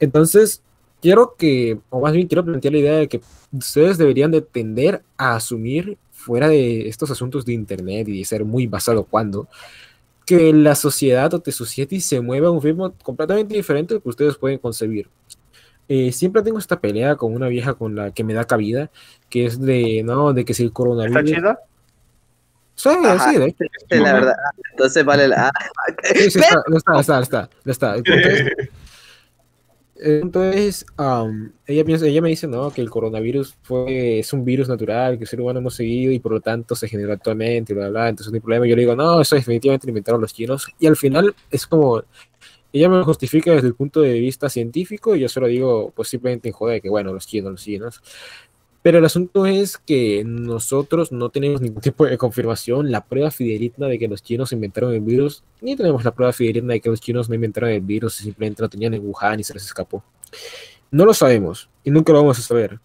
Entonces, 0.00 0.62
quiero 1.02 1.34
que, 1.36 1.78
o 1.90 2.00
más 2.00 2.14
bien 2.14 2.28
quiero 2.28 2.46
plantear 2.46 2.72
la 2.72 2.78
idea 2.78 2.96
de 2.96 3.08
que 3.08 3.20
ustedes 3.52 3.98
deberían 3.98 4.30
de 4.30 4.40
tender 4.40 5.02
a 5.18 5.36
asumir 5.36 5.98
fuera 6.10 6.48
de 6.48 6.88
estos 6.88 7.10
asuntos 7.10 7.44
de 7.44 7.52
internet 7.52 8.08
y 8.08 8.20
de 8.20 8.24
ser 8.24 8.46
muy 8.46 8.66
basado 8.66 9.04
cuando 9.04 9.48
que 10.24 10.54
la 10.54 10.74
sociedad 10.76 11.34
o 11.34 11.40
the 11.40 11.52
society 11.52 12.00
se 12.00 12.22
mueva 12.22 12.48
a 12.48 12.52
un 12.52 12.62
ritmo 12.62 12.90
completamente 13.02 13.54
diferente 13.54 13.92
al 13.92 14.00
que 14.00 14.08
ustedes 14.08 14.36
pueden 14.36 14.58
concebir. 14.58 15.10
Eh, 15.88 16.12
siempre 16.12 16.42
tengo 16.42 16.58
esta 16.58 16.80
pelea 16.80 17.16
con 17.16 17.34
una 17.34 17.48
vieja 17.48 17.74
con 17.74 17.94
la 17.94 18.10
que 18.10 18.24
me 18.24 18.34
da 18.34 18.44
cabida, 18.44 18.90
que 19.30 19.46
es 19.46 19.60
de, 19.60 20.02
no, 20.04 20.32
de 20.32 20.44
que 20.44 20.54
si 20.54 20.64
el 20.64 20.72
coronavirus... 20.72 21.16
¿Está 21.16 21.36
chida? 21.36 21.58
Sí, 22.76 22.90
Ajá, 22.90 23.30
sí, 23.30 23.38
de 23.38 23.46
hecho. 23.46 23.64
Sí, 23.90 23.98
la 23.98 24.12
verdad. 24.12 24.34
Entonces 24.70 25.04
vale 25.04 25.28
la. 25.28 25.50
Sí, 26.14 26.30
sí, 26.30 26.38
está, 26.38 26.62
no 26.68 26.76
está, 26.76 27.00
está, 27.00 27.20
está, 27.20 27.50
no 27.64 27.72
está. 27.72 27.94
El 27.94 28.02
punto 28.02 28.28
es, 28.28 28.52
el 29.98 30.20
punto 30.20 30.44
es, 30.44 30.86
am, 30.98 31.52
ella, 31.66 31.84
piensa, 31.86 32.06
ella 32.06 32.20
me 32.20 32.28
dice, 32.28 32.46
no, 32.46 32.70
que 32.70 32.82
el 32.82 32.90
coronavirus 32.90 33.56
fue, 33.62 34.18
es 34.18 34.30
un 34.34 34.44
virus 34.44 34.68
natural 34.68 35.16
que 35.16 35.24
el 35.24 35.28
ser 35.28 35.40
humano 35.40 35.60
hemos 35.60 35.74
seguido 35.74 36.12
y 36.12 36.18
por 36.18 36.32
lo 36.32 36.40
tanto 36.42 36.74
se 36.74 36.86
generó 36.86 37.14
actualmente, 37.14 37.72
bla, 37.72 37.88
bla, 37.88 38.00
bla, 38.00 38.08
entonces 38.10 38.30
no 38.30 38.36
hay 38.36 38.40
problema. 38.40 38.66
Yo 38.66 38.76
le 38.76 38.82
digo, 38.82 38.94
no, 38.94 39.22
eso 39.22 39.36
definitivamente 39.36 39.86
lo 39.86 39.92
inventaron 39.92 40.20
los 40.20 40.34
chinos. 40.34 40.66
Y 40.78 40.86
al 40.86 40.96
final 40.96 41.34
es 41.50 41.66
como, 41.66 42.02
ella 42.76 42.88
me 42.88 42.96
lo 42.96 43.04
justifica 43.04 43.52
desde 43.52 43.68
el 43.68 43.74
punto 43.74 44.00
de 44.00 44.20
vista 44.20 44.48
científico 44.48 45.16
y 45.16 45.20
yo 45.20 45.28
solo 45.28 45.46
digo, 45.46 45.92
pues 45.94 46.08
simplemente 46.08 46.48
en 46.48 46.54
joder, 46.54 46.82
que 46.82 46.88
bueno, 46.88 47.12
los 47.12 47.26
chinos, 47.26 47.52
los 47.52 47.62
chinos. 47.62 48.02
Pero 48.86 48.98
el 48.98 49.04
asunto 49.04 49.46
es 49.46 49.78
que 49.78 50.22
nosotros 50.24 51.10
no 51.10 51.28
tenemos 51.30 51.60
ningún 51.60 51.80
tipo 51.80 52.06
de 52.06 52.16
confirmación, 52.16 52.92
la 52.92 53.04
prueba 53.04 53.32
fidedigna 53.32 53.88
de 53.88 53.98
que 53.98 54.06
los 54.06 54.22
chinos 54.22 54.52
inventaron 54.52 54.94
el 54.94 55.00
virus, 55.00 55.42
ni 55.60 55.74
tenemos 55.74 56.04
la 56.04 56.14
prueba 56.14 56.32
fidedigna 56.32 56.74
de 56.74 56.80
que 56.80 56.90
los 56.90 57.00
chinos 57.00 57.28
no 57.28 57.34
inventaron 57.34 57.70
el 57.70 57.80
virus 57.80 58.20
y 58.20 58.24
simplemente 58.24 58.62
lo 58.62 58.68
tenían 58.68 58.94
en 58.94 59.04
Wuhan 59.04 59.40
y 59.40 59.42
se 59.42 59.54
les 59.54 59.64
escapó. 59.64 60.04
No 60.92 61.04
lo 61.04 61.14
sabemos 61.14 61.68
y 61.82 61.90
nunca 61.90 62.12
lo 62.12 62.20
vamos 62.20 62.38
a 62.38 62.42
saber. 62.42 62.78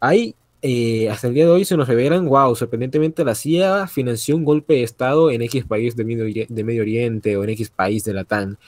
Hay, 0.00 0.34
eh, 0.60 1.08
hasta 1.08 1.28
el 1.28 1.34
día 1.34 1.46
de 1.46 1.52
hoy 1.52 1.64
se 1.64 1.78
nos 1.78 1.88
revelan, 1.88 2.26
wow, 2.26 2.54
sorprendentemente 2.54 3.24
la 3.24 3.34
CIA 3.34 3.86
financió 3.86 4.36
un 4.36 4.44
golpe 4.44 4.74
de 4.74 4.82
Estado 4.82 5.30
en 5.30 5.40
X 5.40 5.64
país 5.64 5.96
de 5.96 6.04
Medio, 6.04 6.46
de 6.46 6.64
Medio 6.64 6.82
Oriente 6.82 7.38
o 7.38 7.44
en 7.44 7.48
X 7.50 7.70
país 7.70 8.04
de 8.04 8.12
Latam. 8.12 8.58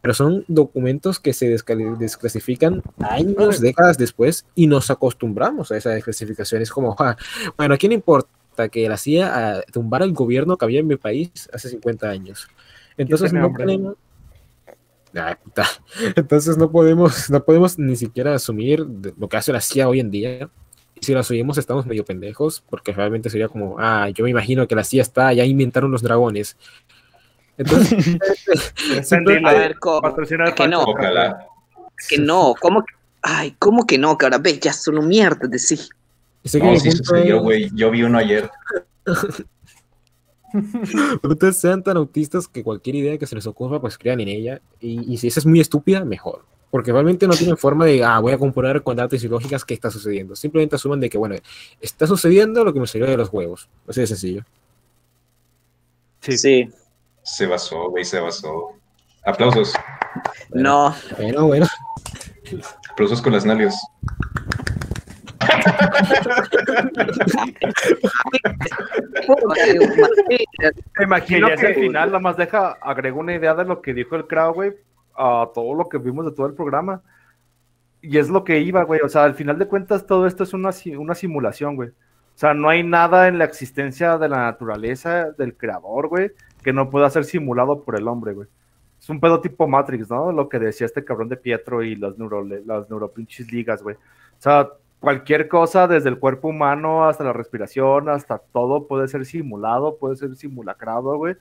Pero 0.00 0.14
son 0.14 0.44
documentos 0.48 1.18
que 1.18 1.32
se 1.32 1.48
desclasifican 1.48 2.82
años, 3.00 3.60
décadas 3.60 3.98
después 3.98 4.46
y 4.54 4.66
nos 4.66 4.90
acostumbramos 4.90 5.72
a 5.72 5.76
esa 5.76 5.90
desclasificación. 5.90 6.62
Es 6.62 6.70
como, 6.70 6.94
"Ah, 6.98 7.16
bueno, 7.56 7.74
¿a 7.74 7.78
quién 7.78 7.92
importa 7.92 8.68
que 8.70 8.88
la 8.88 8.96
CIA 8.96 9.32
ah, 9.34 9.62
tumbara 9.72 10.04
el 10.04 10.12
gobierno 10.12 10.56
que 10.56 10.64
había 10.64 10.80
en 10.80 10.86
mi 10.86 10.96
país 10.96 11.48
hace 11.52 11.68
50 11.68 12.08
años? 12.08 12.48
Entonces 12.96 13.32
no. 13.32 13.52
Ay, 15.14 15.34
puta. 15.42 15.64
Entonces 16.16 16.56
no 16.58 16.70
podemos, 16.70 17.30
no 17.30 17.44
podemos 17.44 17.78
ni 17.78 17.96
siquiera 17.96 18.34
asumir 18.34 18.86
lo 19.16 19.28
que 19.28 19.36
hace 19.36 19.52
la 19.52 19.60
CIA 19.60 19.88
hoy 19.88 20.00
en 20.00 20.10
día. 20.10 20.50
Y 21.00 21.04
si 21.04 21.12
lo 21.14 21.20
asumimos 21.20 21.58
estamos 21.58 21.86
medio 21.86 22.04
pendejos, 22.04 22.62
porque 22.68 22.92
realmente 22.92 23.30
sería 23.30 23.48
como, 23.48 23.76
ah, 23.78 24.08
yo 24.10 24.24
me 24.24 24.30
imagino 24.30 24.66
que 24.66 24.74
la 24.74 24.82
CIA 24.82 25.02
está, 25.02 25.32
ya 25.32 25.44
inventaron 25.44 25.92
los 25.92 26.02
dragones. 26.02 26.56
Entonces, 27.58 29.12
A 29.44 29.52
ver, 29.52 29.78
¿cómo? 29.78 30.00
patrocina 30.00 30.46
el 30.46 30.54
Que 30.54 30.68
no. 30.68 30.82
Ojalá. 30.82 31.46
Que 32.08 32.18
no, 32.18 32.54
¿cómo 32.60 32.84
que? 32.84 32.94
Ay, 33.22 33.54
¿cómo 33.58 33.84
que 33.84 33.98
no? 33.98 34.16
Que 34.16 34.26
ahora 34.26 34.38
ves, 34.38 34.60
ya 34.60 34.72
solo 34.72 35.02
mierda 35.02 35.48
sé 36.48 36.60
que 36.60 36.66
No, 36.66 36.78
sí 36.78 36.90
sucedió, 36.92 37.36
es- 37.36 37.42
güey. 37.42 37.70
Yo 37.74 37.90
vi 37.90 38.02
uno 38.02 38.18
ayer. 38.18 38.50
ustedes 41.22 41.58
sean 41.58 41.82
tan 41.82 41.96
autistas 41.96 42.48
que 42.48 42.62
cualquier 42.62 42.96
idea 42.96 43.18
que 43.18 43.26
se 43.26 43.34
les 43.34 43.46
ocurra, 43.46 43.80
pues 43.80 43.98
crean 43.98 44.20
en 44.20 44.28
ella. 44.28 44.60
Y, 44.80 45.12
y 45.12 45.16
si 45.18 45.28
esa 45.28 45.40
es 45.40 45.46
muy 45.46 45.60
estúpida, 45.60 46.04
mejor. 46.04 46.44
Porque 46.70 46.92
realmente 46.92 47.26
no 47.26 47.34
tienen 47.34 47.56
forma 47.56 47.86
de, 47.86 48.04
ah, 48.04 48.18
voy 48.20 48.32
a 48.32 48.38
componer 48.38 48.82
con 48.82 48.96
datos 48.96 49.22
y 49.24 49.28
lógicas 49.28 49.64
qué 49.64 49.74
está 49.74 49.90
sucediendo. 49.90 50.36
Simplemente 50.36 50.76
asuman 50.76 51.00
de 51.00 51.08
que, 51.08 51.16
bueno, 51.18 51.34
está 51.80 52.06
sucediendo 52.06 52.62
lo 52.64 52.72
que 52.74 52.80
me 52.80 52.86
salió 52.86 53.06
de 53.06 53.16
los 53.16 53.32
huevos. 53.32 53.68
Así 53.86 54.00
de 54.00 54.06
sencillo. 54.06 54.44
Sí. 56.20 56.68
Se 57.34 57.46
basó, 57.46 57.90
güey, 57.90 58.04
se 58.04 58.20
basó. 58.20 58.72
Aplausos. 59.24 59.74
No. 60.50 60.94
Bueno, 61.18 61.46
bueno. 61.46 61.66
Aplausos 62.90 63.20
con 63.22 63.32
las 63.32 63.44
nalgas. 63.44 63.76
Me 70.98 71.04
imagino 71.04 71.48
Que 71.48 71.66
al 71.66 71.74
final 71.74 72.08
nada 72.08 72.18
más 72.20 72.36
deja, 72.36 72.76
agrega 72.80 73.16
una 73.16 73.34
idea 73.34 73.54
de 73.54 73.64
lo 73.64 73.80
que 73.82 73.94
dijo 73.94 74.16
el 74.16 74.26
crowd, 74.26 74.54
güey, 74.54 74.72
a 75.16 75.48
todo 75.54 75.74
lo 75.74 75.88
que 75.88 75.98
vimos 75.98 76.24
de 76.26 76.32
todo 76.32 76.46
el 76.46 76.54
programa. 76.54 77.02
Y 78.00 78.18
es 78.18 78.28
lo 78.28 78.44
que 78.44 78.60
iba, 78.60 78.84
güey. 78.84 79.00
O 79.00 79.08
sea, 79.08 79.24
al 79.24 79.34
final 79.34 79.58
de 79.58 79.66
cuentas, 79.66 80.06
todo 80.06 80.26
esto 80.26 80.44
es 80.44 80.52
una, 80.52 80.72
si- 80.72 80.94
una 80.96 81.14
simulación, 81.14 81.76
güey. 81.76 81.88
O 81.90 82.38
sea, 82.40 82.54
no 82.54 82.68
hay 82.68 82.84
nada 82.84 83.26
en 83.26 83.38
la 83.38 83.44
existencia 83.44 84.16
de 84.18 84.28
la 84.28 84.38
naturaleza, 84.38 85.32
del 85.32 85.56
creador, 85.56 86.06
güey, 86.08 86.30
que 86.68 86.72
no 86.74 86.90
pueda 86.90 87.08
ser 87.08 87.24
simulado 87.24 87.82
por 87.82 87.96
el 87.96 88.06
hombre, 88.06 88.34
güey. 88.34 88.46
Es 89.00 89.08
un 89.08 89.20
pedo 89.20 89.40
tipo 89.40 89.66
Matrix, 89.66 90.10
¿no? 90.10 90.32
Lo 90.32 90.50
que 90.50 90.58
decía 90.58 90.84
este 90.84 91.02
cabrón 91.02 91.30
de 91.30 91.38
Pietro 91.38 91.82
y 91.82 91.96
las, 91.96 92.18
neuro, 92.18 92.44
las 92.44 92.90
neuropinches 92.90 93.50
ligas, 93.50 93.82
güey. 93.82 93.96
O 93.96 94.00
sea, 94.36 94.68
cualquier 95.00 95.48
cosa, 95.48 95.88
desde 95.88 96.10
el 96.10 96.18
cuerpo 96.18 96.48
humano 96.48 97.08
hasta 97.08 97.24
la 97.24 97.32
respiración, 97.32 98.10
hasta 98.10 98.36
todo 98.36 98.86
puede 98.86 99.08
ser 99.08 99.24
simulado, 99.24 99.96
puede 99.96 100.16
ser 100.16 100.36
simulacrado, 100.36 101.16
güey. 101.16 101.36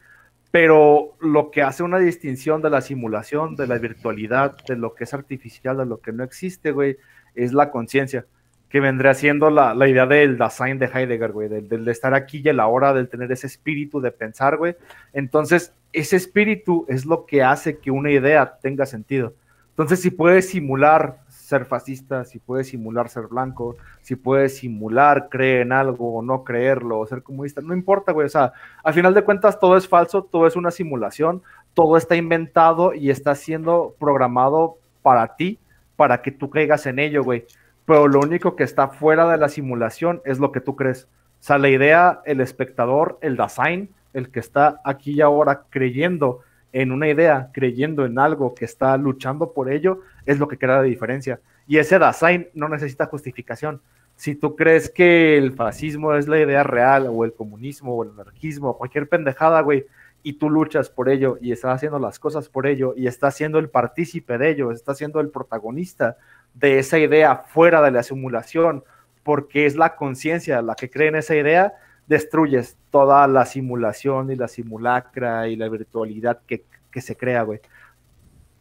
Pero 0.50 1.18
lo 1.20 1.52
que 1.52 1.62
hace 1.62 1.84
una 1.84 2.00
distinción 2.00 2.62
de 2.62 2.70
la 2.70 2.80
simulación, 2.80 3.58
de 3.58 3.68
la 3.68 3.78
virtualidad, 3.80 4.56
de 4.66 4.78
lo 4.78 4.96
que 4.96 5.04
es 5.04 5.14
artificial, 5.14 5.76
de 5.76 5.88
lo 5.88 6.00
que 6.00 6.14
no 6.14 6.24
existe, 6.24 6.72
güey, 6.72 6.96
es 7.36 7.52
la 7.52 7.70
conciencia, 7.70 8.26
que 8.70 8.80
vendría 8.80 9.14
siendo 9.14 9.50
la, 9.50 9.74
la 9.74 9.88
idea 9.88 10.06
del 10.06 10.38
Dasein 10.38 10.78
de 10.80 10.88
Heidegger, 10.88 11.32
güey, 11.32 11.48
del, 11.48 11.70
del 11.70 11.86
de 11.86 11.92
estar 11.92 12.14
aquí 12.14 12.42
y 12.44 12.50
a 12.50 12.54
la 12.54 12.68
hora 12.68 12.94
del 12.94 13.08
tener 13.08 13.32
ese 13.32 13.48
espíritu 13.48 14.02
de 14.02 14.12
pensar, 14.12 14.58
güey. 14.58 14.76
Entonces, 15.14 15.74
ese 15.94 16.16
espíritu 16.16 16.86
es 16.90 17.06
lo 17.06 17.26
que 17.26 17.44
hace 17.44 17.80
que 17.80 17.92
una 17.92 18.12
idea 18.12 18.58
tenga 18.62 18.86
sentido. 18.86 19.34
Entonces, 19.70 20.02
si 20.02 20.10
puedes 20.10 20.50
simular 20.50 21.20
ser 21.30 21.66
fascista, 21.66 22.26
si 22.26 22.40
puedes 22.40 22.68
simular 22.68 23.08
ser 23.08 23.28
blanco, 23.28 23.78
si 24.02 24.16
puedes 24.16 24.58
simular 24.58 25.30
creer 25.30 25.62
en 25.62 25.72
algo 25.72 26.16
o 26.16 26.22
no 26.22 26.44
creerlo, 26.44 27.00
o 27.00 27.08
ser 27.08 27.24
comunista, 27.24 27.62
no 27.62 27.74
importa, 27.74 28.12
güey. 28.12 28.26
O 28.26 28.30
sea, 28.30 28.52
al 28.84 28.94
final 28.94 29.14
de 29.14 29.24
cuentas 29.24 29.60
todo 29.60 29.78
es 29.78 29.88
falso, 29.88 30.24
todo 30.24 30.46
es 30.46 30.56
una 30.58 30.72
simulación, 30.72 31.42
todo 31.74 31.96
está 31.96 32.16
inventado 32.16 32.94
y 32.94 33.12
está 33.12 33.34
siendo 33.36 33.96
programado 34.00 34.78
para 35.02 35.36
ti, 35.38 35.60
para 35.96 36.22
que 36.22 36.32
tú 36.32 36.50
caigas 36.50 36.86
en 36.86 37.00
ello, 37.00 37.24
güey. 37.24 37.46
Pero 37.88 38.10
lo 38.10 38.20
único 38.20 38.58
que 38.58 38.66
está 38.66 38.90
fuera 38.90 39.32
de 39.32 39.38
la 39.38 39.48
simulación 39.48 40.22
es 40.26 40.40
lo 40.40 40.52
que 40.52 40.60
tú 40.60 40.76
crees. 40.76 41.08
O 41.40 41.44
sea, 41.44 41.58
la 41.58 41.70
idea, 41.70 42.20
el 42.26 42.42
espectador, 42.42 43.18
el 43.22 43.38
design, 43.38 43.90
el 44.12 44.30
que 44.30 44.42
está 44.42 44.82
aquí 44.84 45.14
y 45.14 45.22
ahora 45.22 45.64
creyendo 45.70 46.42
en 46.74 46.92
una 46.92 47.08
idea, 47.08 47.50
creyendo 47.54 48.06
en 48.06 48.20
algo, 48.20 48.54
que 48.54 48.66
está 48.66 48.98
luchando 48.98 49.54
por 49.54 49.72
ello, 49.72 50.02
es 50.26 50.38
lo 50.38 50.50
que 50.50 50.58
crea 50.58 50.76
la 50.76 50.82
diferencia. 50.82 51.40
Y 51.66 51.78
ese 51.78 51.98
design 51.98 52.50
no 52.54 52.68
necesita 52.68 53.06
justificación. 53.06 53.80
Si 54.18 54.36
tú 54.36 54.58
crees 54.58 54.90
que 54.90 55.38
el 55.38 55.54
fascismo 55.54 56.14
es 56.14 56.28
la 56.28 56.42
idea 56.42 56.64
real, 56.64 57.08
o 57.10 57.24
el 57.24 57.34
comunismo, 57.34 57.96
o 57.96 58.04
el 58.04 58.10
anarquismo, 58.10 58.72
o 58.72 58.78
cualquier 58.78 59.08
pendejada, 59.08 59.62
güey, 59.62 59.86
y 60.24 60.34
tú 60.34 60.50
luchas 60.50 60.90
por 60.90 61.08
ello, 61.08 61.38
y 61.40 61.54
estás 61.54 61.76
haciendo 61.76 62.00
las 62.00 62.20
cosas 62.20 62.50
por 62.50 62.68
ello, 62.68 62.94
y 62.98 63.08
estás 63.08 63.36
siendo 63.36 63.60
el 63.60 63.70
partícipe 63.70 64.38
de 64.38 64.50
ello, 64.50 64.74
estás 64.74 64.98
siendo 64.98 65.22
el 65.22 65.30
protagonista 65.30 66.18
de 66.60 66.80
esa 66.80 66.98
idea 67.00 67.36
fuera 67.48 67.82
de 67.82 67.92
la 67.92 68.04
simulación, 68.04 68.84
porque 69.24 69.66
es 69.66 69.76
la 69.76 69.96
conciencia 69.96 70.62
la 70.62 70.76
que 70.76 70.90
cree 70.90 71.10
en 71.10 71.16
esa 71.16 71.36
idea, 71.36 71.74
destruyes 72.08 72.78
toda 72.92 73.28
la 73.28 73.46
simulación 73.46 74.32
y 74.32 74.36
la 74.36 74.48
simulacra 74.48 75.48
y 75.48 75.56
la 75.56 75.68
virtualidad 75.70 76.40
que, 76.48 76.64
que 76.92 77.02
se 77.02 77.16
crea, 77.16 77.44
güey. 77.44 77.60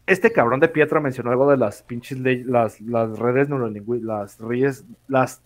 Este 0.07 0.31
cabrón 0.33 0.61
de 0.61 0.69
Pietro 0.69 1.01
mencionó 1.01 1.31
algo 1.31 1.51
de 1.51 1.57
las 1.57 1.83
pinches 1.83 2.19
las, 2.47 2.81
las 2.81 3.19
redes 3.19 3.49
neurolingüísticas, 3.49 4.09
las 4.09 4.39
redes, 4.41 4.85
las 5.09 5.43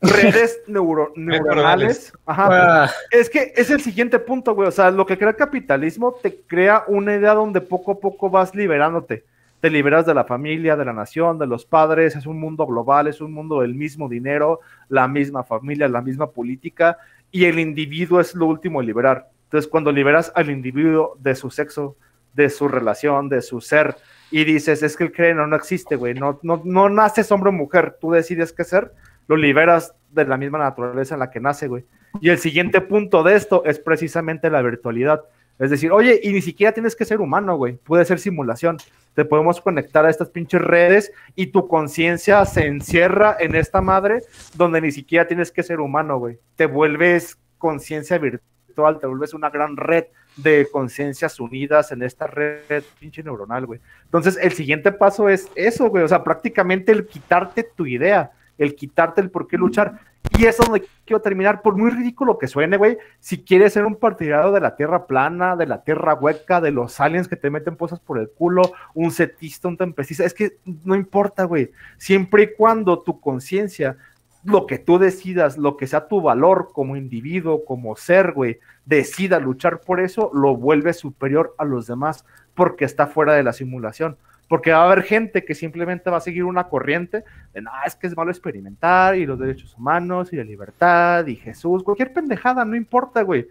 redes 0.00 0.62
neuro- 0.66 1.12
neuronales. 1.16 2.12
Ajá. 2.24 2.84
Ah, 2.84 2.90
Es 3.10 3.28
que 3.28 3.52
es 3.56 3.70
el 3.70 3.80
siguiente 3.82 4.18
punto, 4.18 4.54
güey. 4.54 4.68
O 4.68 4.70
sea, 4.70 4.90
lo 4.90 5.04
que 5.04 5.18
crea 5.18 5.30
el 5.30 5.36
capitalismo 5.36 6.14
te 6.22 6.40
crea 6.46 6.84
una 6.86 7.14
idea 7.14 7.34
donde 7.34 7.60
poco 7.60 7.92
a 7.92 7.98
poco 8.00 8.30
vas 8.30 8.54
liberándote. 8.54 9.24
Te 9.60 9.70
liberas 9.70 10.06
de 10.06 10.14
la 10.14 10.24
familia, 10.24 10.76
de 10.76 10.84
la 10.84 10.92
nación, 10.92 11.38
de 11.38 11.46
los 11.46 11.66
padres. 11.66 12.16
Es 12.16 12.26
un 12.26 12.40
mundo 12.40 12.66
global, 12.66 13.06
es 13.06 13.20
un 13.20 13.32
mundo 13.32 13.60
del 13.60 13.74
mismo 13.74 14.08
dinero, 14.08 14.60
la 14.88 15.06
misma 15.06 15.44
familia, 15.44 15.88
la 15.88 16.00
misma 16.00 16.30
política. 16.30 16.98
Y 17.30 17.44
el 17.44 17.58
individuo 17.58 18.20
es 18.20 18.34
lo 18.34 18.46
último 18.46 18.80
a 18.80 18.82
liberar. 18.82 19.28
Entonces, 19.44 19.68
cuando 19.70 19.92
liberas 19.92 20.32
al 20.34 20.50
individuo 20.50 21.16
de 21.18 21.34
su 21.34 21.50
sexo, 21.50 21.96
de 22.32 22.48
su 22.48 22.68
relación, 22.68 23.28
de 23.28 23.42
su 23.42 23.60
ser, 23.60 23.96
y 24.30 24.44
dices, 24.44 24.82
es 24.82 24.96
que 24.96 25.04
el 25.04 25.12
creencia 25.12 25.46
no 25.46 25.56
existe, 25.56 25.96
güey. 25.96 26.14
No, 26.14 26.38
no, 26.42 26.62
no 26.64 26.88
naces 26.88 27.30
hombre 27.32 27.50
o 27.50 27.52
mujer. 27.52 27.98
Tú 28.00 28.12
decides 28.12 28.52
qué 28.52 28.64
ser, 28.64 28.92
lo 29.26 29.36
liberas 29.36 29.94
de 30.10 30.24
la 30.24 30.36
misma 30.36 30.58
naturaleza 30.58 31.14
en 31.14 31.20
la 31.20 31.30
que 31.30 31.40
nace, 31.40 31.68
güey. 31.68 31.84
Y 32.20 32.30
el 32.30 32.38
siguiente 32.38 32.80
punto 32.80 33.22
de 33.22 33.36
esto 33.36 33.64
es 33.64 33.78
precisamente 33.78 34.50
la 34.50 34.62
virtualidad. 34.62 35.24
Es 35.60 35.70
decir, 35.70 35.92
oye, 35.92 36.18
y 36.22 36.32
ni 36.32 36.40
siquiera 36.40 36.72
tienes 36.72 36.96
que 36.96 37.04
ser 37.04 37.20
humano, 37.20 37.54
güey. 37.56 37.76
Puede 37.76 38.06
ser 38.06 38.18
simulación. 38.18 38.78
Te 39.14 39.26
podemos 39.26 39.60
conectar 39.60 40.06
a 40.06 40.10
estas 40.10 40.30
pinches 40.30 40.62
redes 40.62 41.12
y 41.36 41.48
tu 41.48 41.68
conciencia 41.68 42.46
se 42.46 42.66
encierra 42.66 43.36
en 43.38 43.54
esta 43.54 43.82
madre 43.82 44.22
donde 44.54 44.80
ni 44.80 44.90
siquiera 44.90 45.28
tienes 45.28 45.52
que 45.52 45.62
ser 45.62 45.80
humano, 45.80 46.18
güey. 46.18 46.38
Te 46.56 46.64
vuelves 46.64 47.38
conciencia 47.58 48.16
virtual, 48.16 48.98
te 48.98 49.06
vuelves 49.06 49.34
una 49.34 49.50
gran 49.50 49.76
red 49.76 50.04
de 50.36 50.66
conciencias 50.72 51.38
unidas 51.38 51.92
en 51.92 52.02
esta 52.04 52.26
red 52.26 52.82
pinche 52.98 53.22
neuronal, 53.22 53.66
güey. 53.66 53.80
Entonces, 54.04 54.38
el 54.40 54.52
siguiente 54.52 54.92
paso 54.92 55.28
es 55.28 55.50
eso, 55.56 55.90
güey. 55.90 56.04
O 56.04 56.08
sea, 56.08 56.24
prácticamente 56.24 56.90
el 56.90 57.06
quitarte 57.06 57.64
tu 57.64 57.84
idea, 57.84 58.30
el 58.60 58.76
quitarte 58.76 59.20
el 59.20 59.30
por 59.30 59.48
qué 59.48 59.56
luchar. 59.56 60.00
Y 60.38 60.44
eso 60.44 60.62
es 60.62 60.68
donde 60.68 60.86
quiero 61.04 61.20
terminar, 61.20 61.62
por 61.62 61.76
muy 61.76 61.90
ridículo 61.90 62.38
que 62.38 62.46
suene, 62.46 62.76
güey. 62.76 62.98
Si 63.18 63.42
quieres 63.42 63.72
ser 63.72 63.84
un 63.86 63.96
partidario 63.96 64.52
de 64.52 64.60
la 64.60 64.76
tierra 64.76 65.06
plana, 65.06 65.56
de 65.56 65.66
la 65.66 65.82
tierra 65.82 66.14
hueca, 66.14 66.60
de 66.60 66.70
los 66.70 67.00
aliens 67.00 67.26
que 67.26 67.36
te 67.36 67.50
meten 67.50 67.74
cosas 67.74 68.00
por 68.00 68.18
el 68.18 68.30
culo, 68.30 68.62
un 68.94 69.10
setista, 69.10 69.68
un 69.68 69.76
tempestista, 69.76 70.24
es 70.24 70.34
que 70.34 70.58
no 70.84 70.94
importa, 70.94 71.44
güey. 71.44 71.72
Siempre 71.96 72.42
y 72.44 72.54
cuando 72.54 73.00
tu 73.00 73.18
conciencia, 73.18 73.96
lo 74.44 74.66
que 74.66 74.78
tú 74.78 74.98
decidas, 74.98 75.58
lo 75.58 75.76
que 75.76 75.86
sea 75.86 76.06
tu 76.06 76.20
valor 76.20 76.70
como 76.72 76.96
individuo, 76.96 77.64
como 77.64 77.96
ser, 77.96 78.32
güey, 78.32 78.58
decida 78.84 79.40
luchar 79.40 79.80
por 79.80 80.00
eso, 80.00 80.30
lo 80.34 80.56
vuelve 80.56 80.92
superior 80.92 81.54
a 81.58 81.64
los 81.64 81.86
demás 81.86 82.24
porque 82.54 82.84
está 82.84 83.06
fuera 83.06 83.34
de 83.34 83.42
la 83.42 83.52
simulación. 83.52 84.16
Porque 84.50 84.72
va 84.72 84.78
a 84.78 84.90
haber 84.90 85.04
gente 85.04 85.44
que 85.44 85.54
simplemente 85.54 86.10
va 86.10 86.16
a 86.16 86.20
seguir 86.20 86.42
una 86.42 86.64
corriente 86.64 87.22
de, 87.54 87.62
no, 87.62 87.70
es 87.86 87.94
que 87.94 88.08
es 88.08 88.16
malo 88.16 88.32
experimentar 88.32 89.14
y 89.14 89.24
los 89.24 89.38
derechos 89.38 89.76
humanos 89.78 90.32
y 90.32 90.36
la 90.36 90.42
libertad 90.42 91.24
y 91.28 91.36
Jesús, 91.36 91.84
cualquier 91.84 92.12
pendejada, 92.12 92.64
no 92.64 92.74
importa, 92.74 93.22
güey. 93.22 93.46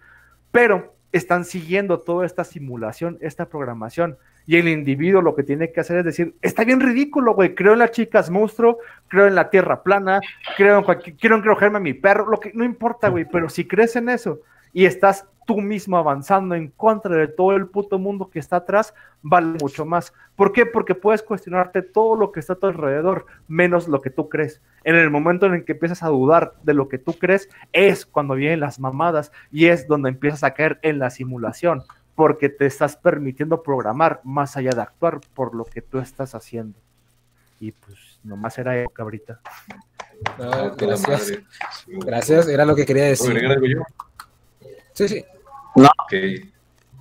Pero 0.52 0.94
están 1.14 1.46
siguiendo 1.46 2.00
toda 2.00 2.26
esta 2.26 2.44
simulación, 2.44 3.18
esta 3.22 3.46
programación. 3.46 4.18
Y 4.46 4.58
el 4.58 4.68
individuo 4.68 5.22
lo 5.22 5.36
que 5.36 5.44
tiene 5.44 5.72
que 5.72 5.80
hacer 5.80 6.00
es 6.00 6.04
decir, 6.04 6.36
está 6.42 6.66
bien 6.66 6.82
ridículo, 6.82 7.34
güey, 7.34 7.56
creo 7.56 7.72
en 7.72 7.80
las 7.80 7.92
chicas 7.92 8.30
monstruo, 8.30 8.80
creo 9.08 9.26
en 9.26 9.36
la 9.36 9.50
tierra 9.50 9.84
plana, 9.84 10.20
creo 10.58 10.80
en 10.80 10.84
cualquier, 10.84 11.16
quiero 11.16 11.38
encrojarme 11.38 11.78
a 11.78 11.80
mi 11.80 11.94
perro, 11.94 12.30
lo 12.30 12.42
que 12.42 12.52
no 12.54 12.66
importa, 12.66 13.08
güey, 13.08 13.24
pero 13.24 13.48
si 13.48 13.66
crees 13.66 13.96
en 13.96 14.10
eso 14.10 14.42
y 14.74 14.86
estás 14.86 15.26
tú 15.50 15.62
mismo 15.62 15.98
avanzando 15.98 16.54
en 16.54 16.68
contra 16.68 17.16
de 17.16 17.28
todo 17.28 17.56
el 17.56 17.66
puto 17.66 17.98
mundo 17.98 18.30
que 18.30 18.38
está 18.38 18.58
atrás, 18.58 18.94
vale 19.24 19.58
mucho 19.60 19.84
más. 19.84 20.14
¿Por 20.36 20.54
qué? 20.54 20.68
Porque 20.68 20.94
puedes 20.94 21.24
cuestionarte 21.24 21.82
todo 21.82 22.16
lo 22.16 22.32
que 22.32 22.40
está 22.40 22.54
a 22.54 22.56
tu 22.58 22.68
alrededor, 22.68 23.26
menos 23.48 23.88
lo 23.88 24.00
que 24.00 24.12
tú 24.12 24.30
crees. 24.30 24.62
En 24.84 24.96
el 24.96 25.10
momento 25.10 25.48
en 25.48 25.56
el 25.56 25.66
que 25.66 25.72
empiezas 25.72 26.04
a 26.04 26.10
dudar 26.10 26.54
de 26.62 26.76
lo 26.76 26.88
que 26.88 27.00
tú 27.00 27.14
crees, 27.14 27.50
es 27.74 28.06
cuando 28.06 28.36
vienen 28.36 28.60
las 28.60 28.80
mamadas 28.80 29.32
y 29.52 29.66
es 29.66 29.88
donde 29.88 30.10
empiezas 30.10 30.44
a 30.44 30.54
caer 30.54 30.78
en 30.84 31.00
la 31.00 31.10
simulación, 31.10 31.82
porque 32.14 32.50
te 32.50 32.68
estás 32.68 32.96
permitiendo 32.96 33.64
programar 33.64 34.22
más 34.24 34.56
allá 34.56 34.70
de 34.70 34.82
actuar 34.84 35.20
por 35.34 35.56
lo 35.56 35.66
que 35.66 35.82
tú 35.82 35.98
estás 35.98 36.36
haciendo. 36.36 36.78
Y 37.60 37.72
pues 37.72 38.20
nomás 38.24 38.56
era 38.60 38.78
eso, 38.78 38.92
cabrita. 38.92 39.42
no, 40.38 40.52
Ah, 40.52 40.72
gracias. 40.78 41.40
Gracias, 41.88 42.48
era 42.48 42.66
lo 42.66 42.76
que 42.76 42.86
quería 42.86 43.16
¿Puedo 43.18 43.34
decir. 43.34 43.80
Sí, 45.00 45.08
sí. 45.08 45.26
Ok. 45.76 46.14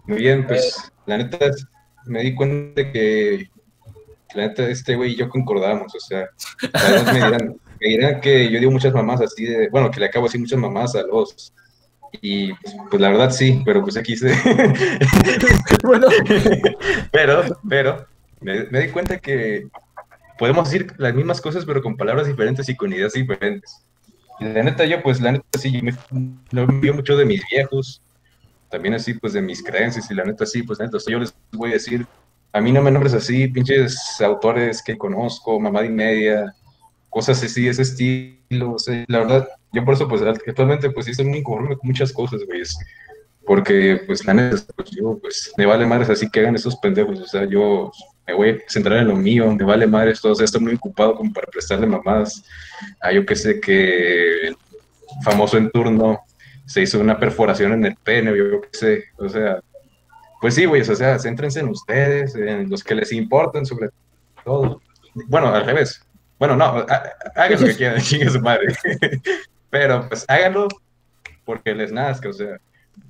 Muy 0.06 0.18
bien, 0.18 0.46
pues 0.46 0.92
la 1.06 1.18
neta 1.18 1.46
es- 1.46 1.66
me 2.06 2.22
di 2.22 2.32
cuenta 2.32 2.92
que 2.92 3.50
la 4.36 4.46
neta 4.46 4.68
este 4.68 4.94
güey 4.94 5.14
y 5.14 5.16
yo 5.16 5.28
concordamos, 5.28 5.92
o 5.92 5.98
sea, 5.98 6.28
tal 6.70 6.92
vez 6.92 7.04
me 7.06 7.14
dirán, 7.14 7.56
me 7.80 7.88
dirán 7.88 8.20
que 8.20 8.52
yo 8.52 8.60
digo 8.60 8.70
muchas 8.70 8.94
mamás 8.94 9.20
así 9.20 9.46
de, 9.46 9.68
bueno, 9.70 9.90
que 9.90 9.98
le 9.98 10.06
acabo 10.06 10.26
de 10.26 10.28
decir 10.28 10.40
muchas 10.40 10.60
mamás 10.60 10.94
a 10.94 11.02
los 11.02 11.52
y 12.22 12.52
pues, 12.52 12.76
pues, 12.88 13.02
la 13.02 13.08
verdad 13.08 13.30
sí, 13.32 13.60
pero 13.64 13.82
pues 13.82 13.96
aquí 13.96 14.16
se... 14.16 14.32
Bueno, 15.82 16.06
pero, 17.10 17.42
pero, 17.68 18.06
me, 18.40 18.64
me 18.70 18.80
di 18.82 18.88
cuenta 18.90 19.18
que 19.18 19.66
podemos 20.38 20.70
decir 20.70 20.92
las 20.98 21.14
mismas 21.14 21.40
cosas, 21.40 21.64
pero 21.64 21.82
con 21.82 21.96
palabras 21.96 22.28
diferentes 22.28 22.68
y 22.68 22.76
con 22.76 22.92
ideas 22.92 23.14
diferentes. 23.14 23.82
Y 24.40 24.44
la 24.44 24.62
neta, 24.62 24.84
yo, 24.84 25.02
pues, 25.02 25.20
la 25.20 25.32
neta, 25.32 25.58
sí, 25.58 25.80
me, 25.82 25.92
me 26.52 26.62
envío 26.62 26.94
mucho 26.94 27.16
de 27.16 27.24
mis 27.24 27.42
viejos, 27.50 28.02
también 28.70 28.94
así, 28.94 29.14
pues, 29.14 29.32
de 29.32 29.42
mis 29.42 29.62
creencias, 29.62 30.10
y 30.10 30.14
la 30.14 30.24
neta, 30.24 30.46
sí, 30.46 30.62
pues, 30.62 30.78
neta, 30.78 30.98
yo 31.08 31.18
les 31.18 31.34
voy 31.52 31.70
a 31.70 31.74
decir, 31.74 32.06
a 32.52 32.60
mí 32.60 32.72
no 32.72 32.82
me 32.82 32.90
nombres 32.90 33.14
así, 33.14 33.48
pinches 33.48 34.20
autores 34.20 34.82
que 34.82 34.96
conozco, 34.96 35.58
mamá 35.58 35.84
y 35.84 35.90
media, 35.90 36.54
cosas 37.10 37.42
así, 37.42 37.68
ese 37.68 37.82
estilo, 37.82 38.72
o 38.74 38.78
sea, 38.78 39.04
la 39.08 39.18
verdad, 39.18 39.48
yo 39.72 39.84
por 39.84 39.94
eso, 39.94 40.08
pues, 40.08 40.22
actualmente, 40.22 40.90
pues, 40.90 41.06
sí, 41.06 41.12
estoy 41.12 41.26
muy 41.26 41.42
con 41.42 41.76
muchas 41.82 42.12
cosas, 42.12 42.42
güey, 42.46 42.62
porque, 43.48 44.02
pues, 44.06 44.24
la 44.26 44.34
neta, 44.34 44.58
pues, 44.76 44.90
yo, 44.90 45.18
pues, 45.18 45.52
me 45.56 45.64
vale 45.64 45.86
madres 45.86 46.10
así 46.10 46.28
que 46.30 46.40
hagan 46.40 46.54
esos 46.54 46.76
pendejos, 46.76 47.18
o 47.18 47.26
sea, 47.26 47.46
yo 47.46 47.90
me 48.26 48.34
voy 48.34 48.50
a 48.50 48.56
centrar 48.68 48.98
en 48.98 49.08
lo 49.08 49.16
mío, 49.16 49.50
me 49.52 49.64
vale 49.64 49.86
madres 49.86 50.20
todo, 50.20 50.32
o 50.32 50.34
sea, 50.34 50.44
estoy 50.44 50.60
muy 50.60 50.74
ocupado 50.74 51.14
como 51.14 51.32
para 51.32 51.46
prestarle 51.46 51.86
mamadas 51.86 52.44
a 53.00 53.10
yo 53.10 53.24
que 53.24 53.34
sé 53.34 53.58
que 53.58 54.48
el 54.48 54.56
famoso 55.24 55.56
en 55.56 55.70
turno 55.70 56.20
se 56.66 56.82
hizo 56.82 57.00
una 57.00 57.18
perforación 57.18 57.72
en 57.72 57.86
el 57.86 57.96
pene, 57.96 58.36
yo 58.36 58.60
que 58.60 58.68
sé, 58.72 59.04
o 59.16 59.28
sea, 59.30 59.60
pues 60.42 60.54
sí, 60.54 60.66
güey, 60.66 60.82
o 60.82 60.94
sea, 60.94 61.18
céntrense 61.18 61.60
en 61.60 61.68
ustedes, 61.68 62.34
en 62.36 62.68
los 62.68 62.84
que 62.84 62.94
les 62.94 63.10
importan 63.12 63.64
sobre 63.64 63.88
todo. 64.44 64.80
Bueno, 65.26 65.48
al 65.48 65.64
revés. 65.64 66.00
Bueno, 66.38 66.54
no, 66.54 66.64
ha- 66.64 66.86
hagan 67.34 67.60
lo 67.60 67.66
que 67.66 67.74
quieran, 67.76 68.00
chingue 68.02 68.28
su 68.30 68.40
madre. 68.40 68.66
Pero 69.70 70.06
pues 70.08 70.24
háganlo 70.28 70.68
porque 71.46 71.74
les 71.74 71.90
nazca, 71.90 72.28
o 72.28 72.32
sea, 72.32 72.58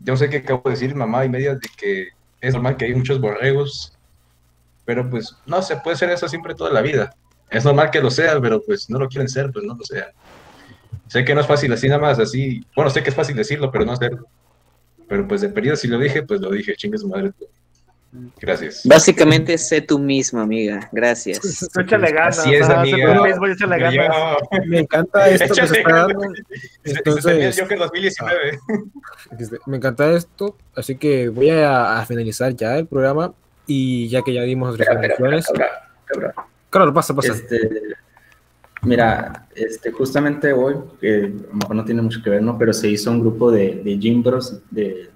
yo 0.04 0.16
sé 0.16 0.28
que 0.28 0.38
acabo 0.38 0.62
de 0.64 0.70
decir 0.70 0.94
mamá 0.94 1.24
y 1.24 1.28
media 1.28 1.54
de 1.54 1.68
que 1.76 2.08
es 2.40 2.54
normal 2.54 2.76
que 2.76 2.86
hay 2.86 2.94
muchos 2.94 3.20
borregos, 3.20 3.92
pero 4.84 5.08
pues 5.08 5.36
no 5.46 5.60
se 5.62 5.76
puede 5.76 5.96
ser 5.96 6.10
eso 6.10 6.28
siempre 6.28 6.54
toda 6.54 6.72
la 6.72 6.80
vida. 6.80 7.14
Es 7.50 7.64
normal 7.64 7.90
que 7.90 8.00
lo 8.00 8.10
sea, 8.10 8.40
pero 8.40 8.62
pues 8.62 8.88
no 8.90 8.98
lo 8.98 9.08
quieren 9.08 9.28
ser, 9.28 9.50
pues 9.52 9.64
no 9.64 9.74
lo 9.74 9.84
sea. 9.84 10.12
Sé 11.08 11.24
que 11.24 11.34
no 11.34 11.40
es 11.40 11.46
fácil 11.46 11.72
así 11.72 11.88
nada 11.88 12.00
más, 12.00 12.18
así, 12.18 12.64
bueno, 12.76 12.90
sé 12.90 13.02
que 13.02 13.10
es 13.10 13.16
fácil 13.16 13.36
decirlo, 13.36 13.70
pero 13.70 13.84
no 13.84 13.92
hacerlo. 13.92 14.26
Pero 15.08 15.26
pues 15.26 15.40
de 15.40 15.48
periodo 15.48 15.76
si 15.76 15.88
lo 15.88 15.98
dije, 15.98 16.22
pues 16.22 16.40
lo 16.40 16.50
dije, 16.50 16.74
chingue 16.76 16.98
su 16.98 17.08
madre. 17.08 17.32
Gracias. 18.40 18.82
Básicamente 18.86 19.58
sé 19.58 19.82
tú 19.82 19.98
mismo, 19.98 20.40
amiga. 20.40 20.88
Gracias. 20.92 21.68
Échale 21.78 22.10
ganas. 22.10 22.38
Así 22.38 22.54
es, 22.54 22.68
ah, 22.68 22.80
amiga. 22.80 23.22
mismo 23.22 23.46
échale 23.46 23.78
ganas. 23.78 24.36
me 24.66 24.78
encanta 24.80 25.28
esto 25.30 25.54
que 25.54 25.66
se 25.66 25.78
está 25.78 25.92
dando. 25.92 26.18
ganas. 26.20 26.36
Se- 26.84 26.92
se 26.92 26.98
Entonces, 26.98 27.60
Joker 27.60 27.78
2019. 27.78 28.58
Este, 29.38 29.58
Me 29.66 29.76
encanta 29.76 30.10
esto, 30.12 30.56
así 30.74 30.96
que 30.96 31.28
voy 31.28 31.50
a, 31.50 31.98
a 31.98 32.06
finalizar 32.06 32.54
ya 32.54 32.76
el 32.78 32.86
programa 32.86 33.34
y 33.66 34.08
ya 34.08 34.22
que 34.22 34.32
ya 34.32 34.42
dimos 34.42 34.68
nuestras 34.76 34.96
conclusiones. 34.96 35.46
Claro, 36.70 36.94
pasa, 36.94 37.14
pasa. 37.14 37.32
Este, 37.32 37.58
mira, 38.82 39.46
este, 39.54 39.90
justamente 39.92 40.52
hoy, 40.52 40.76
que 41.00 41.16
a 41.24 41.28
lo 41.28 41.54
mejor 41.54 41.76
no 41.76 41.84
tiene 41.84 42.02
mucho 42.02 42.22
que 42.22 42.30
ver, 42.30 42.42
¿no? 42.42 42.56
Pero 42.58 42.72
se 42.72 42.88
hizo 42.88 43.10
un 43.10 43.20
grupo 43.20 43.50
de, 43.50 43.82
de 43.84 43.98
Gym 43.98 44.22
Bros 44.22 44.60
de, 44.70 45.10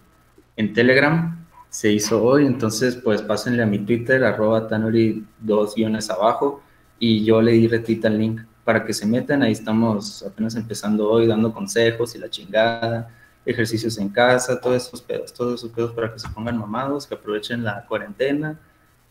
en 0.56 0.74
Telegram, 0.74 1.41
se 1.72 1.90
hizo 1.90 2.22
hoy, 2.22 2.44
entonces 2.44 2.96
pues 2.96 3.22
pásenle 3.22 3.62
a 3.62 3.66
mi 3.66 3.78
Twitter, 3.78 4.22
arroba 4.24 4.68
Tanuri, 4.68 5.24
dos 5.40 5.74
guiones 5.74 6.10
abajo, 6.10 6.62
y 6.98 7.24
yo 7.24 7.40
le 7.40 7.52
di 7.52 7.66
retweet 7.66 8.04
al 8.04 8.18
link 8.18 8.42
para 8.62 8.84
que 8.84 8.92
se 8.92 9.06
metan, 9.06 9.42
ahí 9.42 9.52
estamos 9.52 10.22
apenas 10.22 10.54
empezando 10.54 11.10
hoy, 11.10 11.26
dando 11.26 11.50
consejos 11.50 12.14
y 12.14 12.18
la 12.18 12.28
chingada, 12.28 13.08
ejercicios 13.46 13.96
en 13.96 14.10
casa, 14.10 14.60
todos 14.60 14.86
esos 14.86 15.00
pedos, 15.00 15.32
todos 15.32 15.60
esos 15.60 15.72
pedos 15.72 15.92
para 15.94 16.12
que 16.12 16.18
se 16.18 16.28
pongan 16.28 16.58
mamados, 16.58 17.06
que 17.06 17.14
aprovechen 17.14 17.64
la 17.64 17.86
cuarentena 17.86 18.60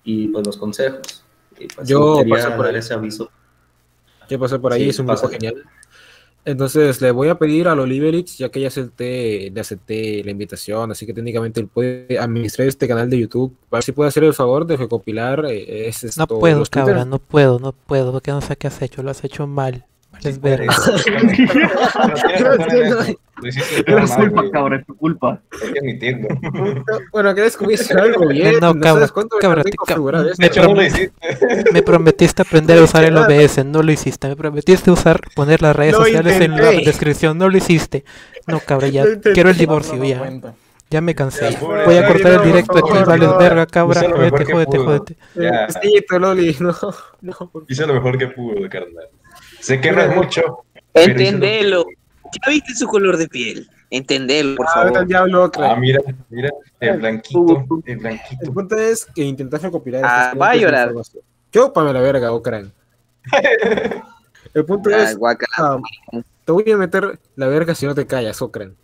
y 0.03 0.27
pues 0.27 0.45
los 0.45 0.55
consejos. 0.55 1.23
Y, 1.59 1.65
pues, 1.65 1.88
Yo 1.88 2.23
paso 2.29 2.49
por 2.55 2.65
dar 2.65 2.75
ahí. 2.75 2.79
ese 2.79 2.93
aviso. 2.93 3.31
¿Qué 4.29 4.38
pasó 4.38 4.61
por 4.61 4.71
ahí? 4.71 4.83
Sí, 4.83 4.89
es 4.89 4.99
un 4.99 5.07
pásale. 5.07 5.33
genial. 5.33 5.63
Entonces 6.43 7.01
le 7.01 7.11
voy 7.11 7.30
a 7.30 7.35
pedir 7.35 7.68
a 7.68 7.73
Oliverix, 7.73 8.38
ya 8.38 8.49
que 8.49 8.59
ya 8.59 8.68
acepté, 8.68 9.51
le 9.53 9.61
acepté 9.61 10.23
la 10.23 10.31
invitación, 10.31 10.91
así 10.91 11.05
que 11.05 11.13
técnicamente 11.13 11.59
él 11.59 11.68
puede 11.68 12.18
administrar 12.18 12.68
este 12.68 12.88
canal 12.88 13.09
de 13.09 13.19
YouTube, 13.19 13.55
a 13.69 13.76
ver 13.76 13.84
si 13.84 13.91
puede 13.91 14.07
hacer 14.07 14.23
el 14.23 14.34
favor 14.34 14.65
de 14.65 14.77
recopilar 14.77 15.45
eh, 15.45 15.88
ese 15.88 16.09
No 16.18 16.27
puedo, 16.27 16.63
cabra, 16.65 17.05
no 17.05 17.19
puedo, 17.19 17.59
no 17.59 17.73
puedo, 17.73 18.11
porque 18.11 18.31
no 18.31 18.41
sé 18.41 18.55
qué 18.55 18.68
has 18.68 18.81
hecho, 18.81 19.03
lo 19.03 19.11
has 19.11 19.23
hecho 19.23 19.45
mal. 19.45 19.85
Vales 20.23 20.41
verga. 20.41 20.73
Lo 23.41 23.48
hiciste 23.48 23.80
Es 23.80 23.85
todo 23.85 23.98
tu 24.06 24.15
culpa, 24.15 24.39
güey. 24.41 24.52
cabrón, 24.52 24.80
es 24.80 24.85
tu 24.85 24.95
culpa. 24.98 25.41
Hay 25.64 25.73
que 25.73 25.80
admitirlo. 25.80 26.27
Bueno, 27.11 27.34
que 27.35 27.41
descubriste 27.41 27.93
algo 27.99 28.27
bien, 28.27 28.60
No, 28.60 28.73
me 28.73 28.81
esto. 30.27 30.41
De 30.41 30.48
hecho, 30.48 30.61
no 30.64 30.76
lo 30.76 30.81
prom- 30.81 30.85
hiciste. 30.88 31.72
Me 31.73 31.81
prometiste 31.81 32.41
aprender 32.43 32.77
a 32.77 32.84
usar 32.84 33.03
el 33.03 33.18
OBS, 33.18 33.65
no 33.65 33.81
lo 33.81 33.91
hiciste. 33.91 34.27
Me 34.27 34.35
prometiste 34.35 34.91
usar, 34.91 35.19
poner 35.35 35.61
las 35.61 35.76
redes 35.76 35.95
sociales 35.95 36.39
en 36.39 36.52
la 36.52 36.72
descripción, 36.72 37.38
no 37.38 37.49
lo 37.49 37.57
hiciste. 37.57 38.03
No, 38.48 38.60
cabra, 38.60 38.88
ya 38.89 39.06
quiero 39.34 39.49
el 39.49 39.57
divorcio, 39.57 40.03
ya. 40.03 40.22
Ya 40.91 40.99
me 40.99 41.15
cansé. 41.15 41.57
Voy 41.61 41.95
a 41.98 42.06
cortar 42.06 42.34
el 42.34 42.43
directo 42.43 42.77
aquí, 42.77 42.93
no. 43.18 43.38
verga, 43.38 43.65
cabra. 43.65 44.02
Jódete, 44.02 44.45
que 44.45 44.52
jódete, 44.53 44.77
pudo. 44.77 44.85
jódete. 44.85 45.15
Sí, 45.81 46.06
Loli, 46.19 46.57
no, 46.60 46.76
Hice 47.69 47.88
lo 47.88 47.93
mejor 47.93 48.18
que 48.18 48.27
pudo, 48.27 48.69
carnal. 48.69 49.07
Sé 49.61 49.79
que 49.79 49.91
no 49.91 50.01
es 50.01 50.15
mucho. 50.15 50.41
Entendelo. 50.93 51.85
¿Ya 52.45 52.51
viste 52.51 52.73
su 52.75 52.88
color 52.88 53.17
de 53.17 53.27
piel? 53.27 53.69
Entendelo, 53.89 54.55
por 54.55 54.67
favor. 54.67 54.83
favor. 54.88 54.99
al 54.99 55.07
diablo, 55.07 55.43
Ah, 55.45 55.51
crack. 55.51 55.77
mira, 55.79 55.99
mira, 56.29 56.49
el 56.79 56.97
blanquito, 56.97 57.65
el 57.85 57.97
blanquito. 57.97 58.41
El 58.45 58.51
punto 58.53 58.75
es 58.77 59.05
que 59.05 59.21
intentas 59.23 59.61
recopilar 59.61 60.01
Ah, 60.05 60.23
estas 60.27 60.41
va 60.41 60.49
a 60.49 60.53
de 60.53 60.59
llorar. 60.61 60.88
información. 60.88 61.23
Chúpame 61.51 61.91
la 61.93 61.99
verga, 62.01 62.31
Ocran. 62.31 62.71
El 64.53 64.65
punto 64.65 64.89
Ah, 64.93 65.03
es, 65.03 65.17
ah, 65.57 65.77
te 66.45 66.51
voy 66.51 66.69
a 66.71 66.75
meter 66.77 67.19
la 67.35 67.47
verga 67.47 67.75
si 67.75 67.85
no 67.85 67.93
te 67.95 68.05
callas, 68.07 68.41
Ocran. 68.41 68.75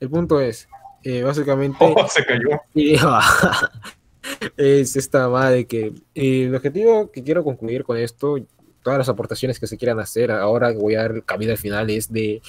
El 0.00 0.08
punto 0.10 0.40
es, 0.40 0.68
eh, 1.04 1.22
básicamente, 1.22 1.76
Oh, 1.80 2.08
se 2.08 2.24
cayó. 2.24 2.60
y- 2.74 2.96
es 4.56 4.96
esta 4.96 5.28
madre 5.28 5.66
que 5.66 5.92
eh, 6.14 6.44
el 6.46 6.54
objetivo 6.54 7.10
que 7.12 7.22
quiero 7.22 7.44
concluir 7.44 7.84
con 7.84 7.96
esto, 7.96 8.36
todas 8.84 8.98
las 8.98 9.08
aportaciones 9.08 9.58
que 9.58 9.66
se 9.66 9.76
quieran 9.76 9.98
hacer, 9.98 10.30
ahora 10.30 10.70
voy 10.72 10.94
a 10.94 11.02
dar 11.02 11.24
camino 11.24 11.50
al 11.50 11.58
final, 11.58 11.90
es 11.90 12.12
de, 12.12 12.40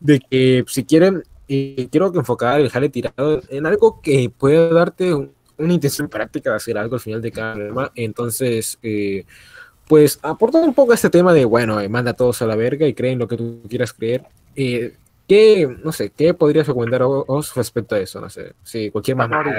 de 0.00 0.20
que 0.20 0.64
si 0.68 0.84
quieren, 0.84 1.22
eh, 1.48 1.88
quiero 1.90 2.12
que 2.12 2.18
enfocar 2.18 2.60
el 2.60 2.68
jale 2.68 2.90
tirado 2.90 3.40
en 3.48 3.64
algo 3.64 4.00
que 4.02 4.30
pueda 4.36 4.68
darte 4.68 5.14
un- 5.14 5.32
una 5.56 5.72
intención 5.72 6.08
práctica 6.08 6.50
de 6.50 6.56
hacer 6.56 6.76
algo 6.76 6.96
al 6.96 7.00
final 7.00 7.22
de 7.22 7.30
cada 7.30 7.54
programa. 7.54 7.92
Entonces, 7.94 8.76
eh, 8.82 9.24
pues 9.86 10.18
aportar 10.22 10.62
un 10.64 10.74
poco 10.74 10.92
a 10.92 10.94
este 10.96 11.10
tema 11.10 11.32
de, 11.32 11.44
bueno, 11.44 11.80
eh, 11.80 11.88
manda 11.88 12.10
a 12.10 12.14
todos 12.14 12.42
a 12.42 12.46
la 12.46 12.56
verga 12.56 12.86
y 12.88 12.94
creen 12.94 13.18
lo 13.20 13.28
que 13.28 13.36
tú 13.36 13.62
quieras 13.68 13.92
creer. 13.92 14.24
Eh, 14.56 14.94
¿Qué, 15.28 15.66
no 15.82 15.92
sé, 15.92 16.10
qué 16.10 16.34
podrías 16.34 16.66
recomendar 16.66 17.04
vos 17.04 17.54
respecto 17.54 17.94
a 17.94 18.00
eso? 18.00 18.20
No 18.20 18.28
sé, 18.28 18.54
sí, 18.62 18.90
cualquier 18.90 19.16
Tanori. 19.16 19.50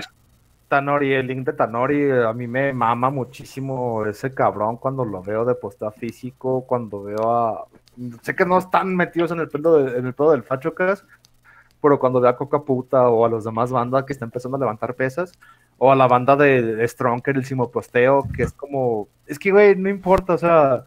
Tanori, 0.68 1.14
el 1.14 1.28
link 1.28 1.46
de 1.46 1.54
Tanori, 1.54 2.12
a 2.12 2.34
mí 2.34 2.48
me 2.48 2.74
mama 2.74 3.10
muchísimo 3.10 4.06
ese 4.06 4.34
cabrón 4.34 4.78
cuando 4.78 5.06
lo 5.06 5.22
veo 5.22 5.46
de 5.46 5.56
postar 5.56 5.94
físico, 5.94 6.66
cuando 6.66 7.04
veo 7.04 7.32
a... 7.32 7.66
Sé 8.22 8.36
que 8.36 8.46
no 8.46 8.58
están 8.58 8.96
metidos 8.96 9.32
en 9.32 9.40
el 9.40 9.48
pelo, 9.50 9.76
de- 9.78 9.98
en 10.00 10.06
el 10.08 10.14
pelo 10.14 10.32
del 10.32 10.44
Fachocas, 10.44 11.06
pero 11.82 12.00
cuando 12.00 12.20
veo 12.20 12.30
a 12.32 12.36
Coca 12.38 12.60
Puta 12.64 13.10
o 13.10 13.26
a 13.26 13.30
los 13.30 13.44
demás 13.46 13.72
bandas 13.72 14.04
que 14.06 14.14
están 14.14 14.28
empezando 14.28 14.58
a 14.58 14.60
levantar 14.60 14.96
pesas, 14.96 15.32
o 15.78 15.92
a 15.92 15.96
la 15.96 16.08
banda 16.08 16.36
de, 16.36 16.62
de 16.62 16.88
Stronker, 16.88 17.36
el 17.36 17.46
Simoposteo, 17.46 18.28
que 18.36 18.44
es 18.44 18.54
como... 18.54 19.08
Es 19.28 19.38
que, 19.40 19.52
güey, 19.52 19.76
no 19.76 19.90
importa, 19.90 20.34
o 20.34 20.38
sea... 20.38 20.86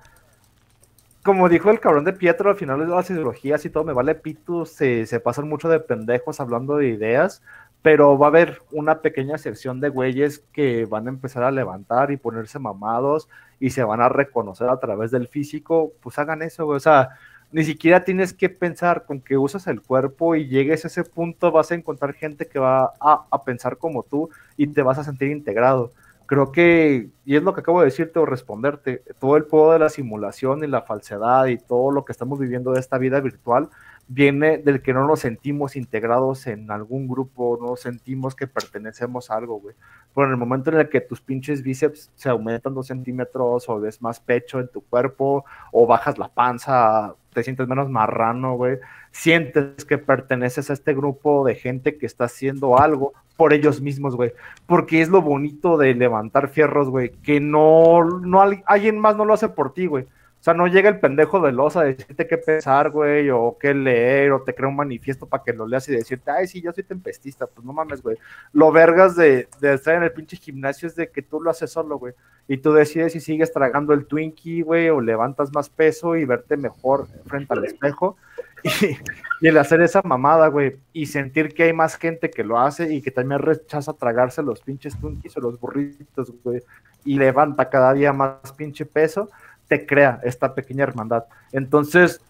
Como 1.24 1.48
dijo 1.48 1.70
el 1.70 1.80
cabrón 1.80 2.04
de 2.04 2.14
Pietro, 2.14 2.48
al 2.48 2.56
final 2.56 2.78
de 2.80 2.86
las 2.86 3.10
ideologías 3.10 3.62
y 3.64 3.70
todo, 3.70 3.84
me 3.84 3.92
vale 3.92 4.14
pito, 4.14 4.64
se, 4.64 5.04
se 5.04 5.20
pasan 5.20 5.48
mucho 5.48 5.68
de 5.68 5.78
pendejos 5.80 6.40
hablando 6.40 6.76
de 6.76 6.88
ideas, 6.88 7.42
pero 7.82 8.18
va 8.18 8.26
a 8.26 8.28
haber 8.30 8.62
una 8.72 9.00
pequeña 9.00 9.38
sección 9.38 9.80
de 9.80 9.88
güeyes 9.88 10.40
que 10.52 10.84
van 10.84 11.06
a 11.06 11.10
empezar 11.10 11.42
a 11.44 11.50
levantar 11.50 12.10
y 12.10 12.16
ponerse 12.16 12.58
mamados 12.58 13.28
y 13.60 13.70
se 13.70 13.84
van 13.84 14.00
a 14.00 14.08
reconocer 14.08 14.68
a 14.68 14.80
través 14.80 15.10
del 15.10 15.28
físico, 15.28 15.92
pues 16.00 16.18
hagan 16.18 16.42
eso. 16.42 16.66
O 16.66 16.80
sea, 16.80 17.10
ni 17.52 17.64
siquiera 17.64 18.04
tienes 18.04 18.32
que 18.32 18.48
pensar 18.48 19.04
con 19.06 19.20
que 19.20 19.38
usas 19.38 19.66
el 19.68 19.80
cuerpo 19.80 20.34
y 20.34 20.48
llegues 20.48 20.84
a 20.84 20.88
ese 20.88 21.04
punto, 21.04 21.50
vas 21.50 21.70
a 21.70 21.74
encontrar 21.74 22.14
gente 22.14 22.46
que 22.46 22.58
va 22.58 22.92
a, 23.00 23.26
a 23.30 23.44
pensar 23.44 23.78
como 23.78 24.02
tú 24.02 24.30
y 24.56 24.66
te 24.66 24.82
vas 24.82 24.98
a 24.98 25.04
sentir 25.04 25.30
integrado. 25.30 25.92
Creo 26.28 26.52
que, 26.52 27.08
y 27.24 27.36
es 27.36 27.42
lo 27.42 27.54
que 27.54 27.62
acabo 27.62 27.80
de 27.80 27.86
decirte 27.86 28.18
o 28.18 28.26
responderte, 28.26 29.02
todo 29.18 29.38
el 29.38 29.46
poder 29.46 29.80
de 29.80 29.84
la 29.86 29.88
simulación 29.88 30.62
y 30.62 30.66
la 30.66 30.82
falsedad 30.82 31.46
y 31.46 31.56
todo 31.56 31.90
lo 31.90 32.04
que 32.04 32.12
estamos 32.12 32.38
viviendo 32.38 32.72
de 32.72 32.80
esta 32.80 32.98
vida 32.98 33.18
virtual 33.20 33.70
viene 34.08 34.58
del 34.58 34.82
que 34.82 34.92
no 34.92 35.06
nos 35.06 35.20
sentimos 35.20 35.74
integrados 35.74 36.46
en 36.46 36.70
algún 36.70 37.08
grupo, 37.08 37.58
no 37.58 37.76
sentimos 37.76 38.34
que 38.34 38.46
pertenecemos 38.46 39.30
a 39.30 39.36
algo, 39.36 39.58
güey. 39.58 39.74
Pero 40.14 40.26
en 40.26 40.32
el 40.32 40.36
momento 40.36 40.70
en 40.70 40.80
el 40.80 40.90
que 40.90 41.00
tus 41.00 41.22
pinches 41.22 41.62
bíceps 41.62 42.10
se 42.14 42.28
aumentan 42.28 42.74
dos 42.74 42.88
centímetros 42.88 43.66
o 43.66 43.80
ves 43.80 44.02
más 44.02 44.20
pecho 44.20 44.60
en 44.60 44.68
tu 44.68 44.82
cuerpo 44.82 45.46
o 45.72 45.86
bajas 45.86 46.18
la 46.18 46.28
panza, 46.28 47.14
te 47.38 47.44
sientes 47.44 47.68
menos 47.68 47.88
marrano, 47.88 48.56
güey, 48.56 48.78
sientes 49.12 49.84
que 49.84 49.96
perteneces 49.96 50.70
a 50.70 50.72
este 50.72 50.92
grupo 50.92 51.44
de 51.46 51.54
gente 51.54 51.96
que 51.96 52.06
está 52.06 52.24
haciendo 52.24 52.78
algo 52.78 53.12
por 53.36 53.52
ellos 53.52 53.80
mismos, 53.80 54.16
güey. 54.16 54.32
Porque 54.66 55.00
es 55.00 55.08
lo 55.08 55.22
bonito 55.22 55.78
de 55.78 55.94
levantar 55.94 56.48
fierros, 56.48 56.90
güey, 56.90 57.10
que 57.22 57.40
no, 57.40 58.04
no 58.04 58.40
al- 58.42 58.62
alguien 58.66 58.98
más 58.98 59.16
no 59.16 59.24
lo 59.24 59.34
hace 59.34 59.48
por 59.48 59.72
ti, 59.72 59.86
güey. 59.86 60.06
O 60.40 60.42
sea, 60.42 60.54
no 60.54 60.68
llega 60.68 60.88
el 60.88 61.00
pendejo 61.00 61.40
de 61.40 61.50
los 61.50 61.76
a 61.76 61.82
decirte 61.82 62.26
qué 62.26 62.38
pensar, 62.38 62.90
güey, 62.90 63.28
o 63.30 63.56
qué 63.58 63.74
leer, 63.74 64.32
o 64.32 64.42
te 64.42 64.54
crea 64.54 64.68
un 64.68 64.76
manifiesto 64.76 65.26
para 65.26 65.42
que 65.42 65.52
lo 65.52 65.66
leas 65.66 65.88
y 65.88 65.92
decirte, 65.92 66.30
ay, 66.30 66.46
sí, 66.46 66.60
yo 66.60 66.72
soy 66.72 66.84
tempestista. 66.84 67.46
Pues 67.46 67.66
no 67.66 67.72
mames, 67.72 68.02
güey. 68.02 68.16
Lo 68.52 68.70
vergas 68.70 69.16
de, 69.16 69.48
de 69.60 69.74
estar 69.74 69.96
en 69.96 70.04
el 70.04 70.12
pinche 70.12 70.36
gimnasio 70.36 70.86
es 70.86 70.94
de 70.94 71.10
que 71.10 71.22
tú 71.22 71.40
lo 71.40 71.50
haces 71.50 71.70
solo, 71.72 71.98
güey. 71.98 72.14
Y 72.46 72.58
tú 72.58 72.72
decides 72.72 73.12
si 73.12 73.20
sigues 73.20 73.52
tragando 73.52 73.92
el 73.92 74.06
Twinkie, 74.06 74.62
güey, 74.62 74.88
o 74.90 75.00
levantas 75.00 75.52
más 75.52 75.68
peso 75.68 76.16
y 76.16 76.24
verte 76.24 76.56
mejor 76.56 77.08
frente 77.26 77.52
al 77.52 77.64
espejo. 77.64 78.16
Y, 78.62 78.96
y 79.40 79.48
el 79.48 79.56
hacer 79.58 79.80
esa 79.82 80.02
mamada, 80.02 80.48
güey, 80.48 80.76
y 80.92 81.06
sentir 81.06 81.54
que 81.54 81.64
hay 81.64 81.72
más 81.72 81.96
gente 81.96 82.30
que 82.30 82.42
lo 82.42 82.58
hace 82.58 82.92
y 82.92 83.02
que 83.02 83.10
también 83.10 83.40
rechaza 83.40 83.92
tragarse 83.92 84.42
los 84.42 84.60
pinches 84.60 84.98
Twinkies 84.98 85.36
o 85.36 85.40
los 85.40 85.60
burritos, 85.60 86.32
güey, 86.42 86.62
y 87.04 87.18
levanta 87.18 87.68
cada 87.68 87.92
día 87.92 88.12
más 88.12 88.52
pinche 88.56 88.84
peso, 88.84 89.30
te 89.68 89.86
crea 89.86 90.20
esta 90.22 90.54
pequeña 90.54 90.84
hermandad. 90.84 91.24
Entonces, 91.52 92.20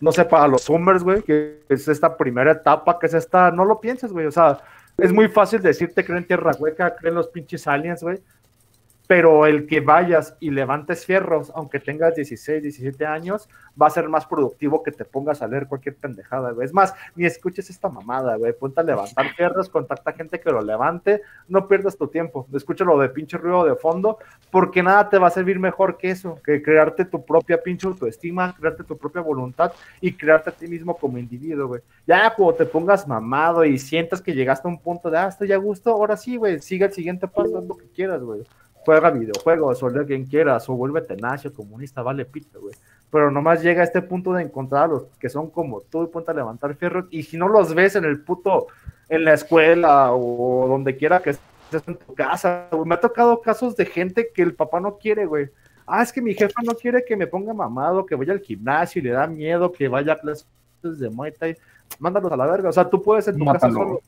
no 0.00 0.12
sé, 0.12 0.24
para 0.24 0.48
los 0.48 0.62
Summers, 0.62 1.02
güey, 1.02 1.22
que 1.22 1.64
es 1.68 1.88
esta 1.88 2.16
primera 2.16 2.52
etapa, 2.52 2.98
que 2.98 3.06
es 3.06 3.14
esta, 3.14 3.50
no 3.50 3.64
lo 3.64 3.80
pienses, 3.80 4.12
güey, 4.12 4.26
o 4.26 4.30
sea, 4.30 4.58
es 4.96 5.12
muy 5.12 5.28
fácil 5.28 5.60
decirte 5.60 6.04
creen 6.04 6.26
tierra 6.26 6.52
hueca, 6.58 6.94
creen 6.94 7.14
los 7.14 7.28
pinches 7.28 7.66
aliens, 7.66 8.02
güey, 8.02 8.20
pero 9.06 9.46
el 9.46 9.66
que 9.66 9.80
vayas 9.80 10.36
y 10.40 10.50
levantes 10.50 11.04
fierros, 11.04 11.52
aunque 11.54 11.78
tengas 11.78 12.14
16, 12.14 12.62
17 12.62 13.04
años, 13.04 13.48
va 13.80 13.88
a 13.88 13.90
ser 13.90 14.08
más 14.08 14.26
productivo 14.26 14.82
que 14.82 14.92
te 14.92 15.04
pongas 15.04 15.42
a 15.42 15.48
leer 15.48 15.66
cualquier 15.66 15.96
pendejada, 15.96 16.52
güey. 16.52 16.64
Es 16.64 16.72
más, 16.72 16.94
ni 17.14 17.26
escuches 17.26 17.68
esta 17.68 17.88
mamada, 17.88 18.36
güey. 18.36 18.52
Ponte 18.54 18.80
a 18.80 18.84
levantar 18.84 19.28
fierros, 19.36 19.68
contacta 19.68 20.12
gente 20.12 20.40
que 20.40 20.50
lo 20.50 20.62
levante, 20.62 21.22
no 21.48 21.68
pierdas 21.68 21.98
tu 21.98 22.08
tiempo. 22.08 22.46
Escúchalo 22.54 22.98
de 22.98 23.10
pinche 23.10 23.36
ruido 23.36 23.64
de 23.64 23.74
fondo, 23.74 24.18
porque 24.50 24.82
nada 24.82 25.08
te 25.10 25.18
va 25.18 25.26
a 25.26 25.30
servir 25.30 25.58
mejor 25.58 25.98
que 25.98 26.10
eso, 26.10 26.40
que 26.42 26.62
crearte 26.62 27.04
tu 27.04 27.24
propia 27.24 27.62
pinche 27.62 27.86
autoestima, 27.86 28.54
crearte 28.58 28.84
tu 28.84 28.96
propia 28.96 29.20
voluntad 29.20 29.72
y 30.00 30.12
crearte 30.12 30.50
a 30.50 30.52
ti 30.52 30.66
mismo 30.66 30.96
como 30.96 31.18
individuo, 31.18 31.68
güey. 31.68 31.82
Ya 32.06 32.32
cuando 32.34 32.54
te 32.54 32.64
pongas 32.64 33.06
mamado 33.06 33.64
y 33.64 33.78
sientas 33.78 34.22
que 34.22 34.32
llegaste 34.32 34.66
a 34.66 34.70
un 34.70 34.78
punto 34.78 35.10
de, 35.10 35.18
ah, 35.18 35.28
estoy 35.28 35.52
a 35.52 35.58
gusto, 35.58 35.90
ahora 35.90 36.16
sí, 36.16 36.36
güey, 36.36 36.60
sigue 36.60 36.86
el 36.86 36.92
siguiente 36.92 37.28
paso, 37.28 37.58
haz 37.58 37.64
lo 37.64 37.76
que 37.76 37.88
quieras, 37.88 38.22
güey 38.22 38.44
juega 38.84 39.10
videojuegos 39.10 39.82
o 39.82 39.88
lee 39.88 40.06
quien 40.06 40.26
quieras 40.26 40.68
o 40.68 40.74
vuelve 40.74 41.02
nacio, 41.20 41.52
comunista, 41.52 42.02
vale 42.02 42.24
pito, 42.24 42.60
güey. 42.60 42.74
Pero 43.10 43.30
nomás 43.30 43.62
llega 43.62 43.80
a 43.80 43.84
este 43.84 44.02
punto 44.02 44.32
de 44.32 44.42
encontrar 44.42 44.84
a 44.84 44.88
los 44.88 45.04
que 45.18 45.28
son 45.28 45.50
como 45.50 45.80
tú 45.80 46.04
y 46.04 46.06
ponte 46.08 46.30
a 46.30 46.34
levantar 46.34 46.74
fierros 46.74 47.06
y 47.10 47.22
si 47.22 47.36
no 47.36 47.48
los 47.48 47.74
ves 47.74 47.96
en 47.96 48.04
el 48.04 48.20
puto, 48.20 48.66
en 49.08 49.24
la 49.24 49.34
escuela 49.34 50.12
o 50.12 50.66
donde 50.68 50.96
quiera 50.96 51.20
que 51.20 51.30
estés 51.30 51.82
en 51.86 51.96
tu 51.96 52.14
casa, 52.14 52.68
güey. 52.70 52.84
me 52.84 52.94
ha 52.94 53.00
tocado 53.00 53.40
casos 53.40 53.76
de 53.76 53.86
gente 53.86 54.30
que 54.34 54.42
el 54.42 54.54
papá 54.54 54.80
no 54.80 54.96
quiere, 54.98 55.26
güey. 55.26 55.48
ah, 55.86 56.02
es 56.02 56.12
que 56.12 56.22
mi 56.22 56.34
jefa 56.34 56.60
no 56.62 56.74
quiere 56.74 57.04
que 57.04 57.16
me 57.16 57.26
ponga 57.26 57.52
mamado, 57.52 58.04
que 58.04 58.14
vaya 58.14 58.32
al 58.32 58.40
gimnasio 58.40 59.00
y 59.00 59.04
le 59.04 59.10
da 59.10 59.26
miedo 59.26 59.70
que 59.70 59.88
vaya 59.88 60.14
a 60.14 60.18
clases 60.18 60.46
de 60.82 61.08
Muay 61.10 61.32
Thai, 61.32 61.56
mándalos 61.98 62.32
a 62.32 62.36
la 62.36 62.46
verga. 62.46 62.68
O 62.68 62.72
sea, 62.72 62.88
tú 62.88 63.02
puedes 63.02 63.28
en 63.28 63.38
tu 63.38 63.44
casa 63.44 63.70
solo. 63.70 64.00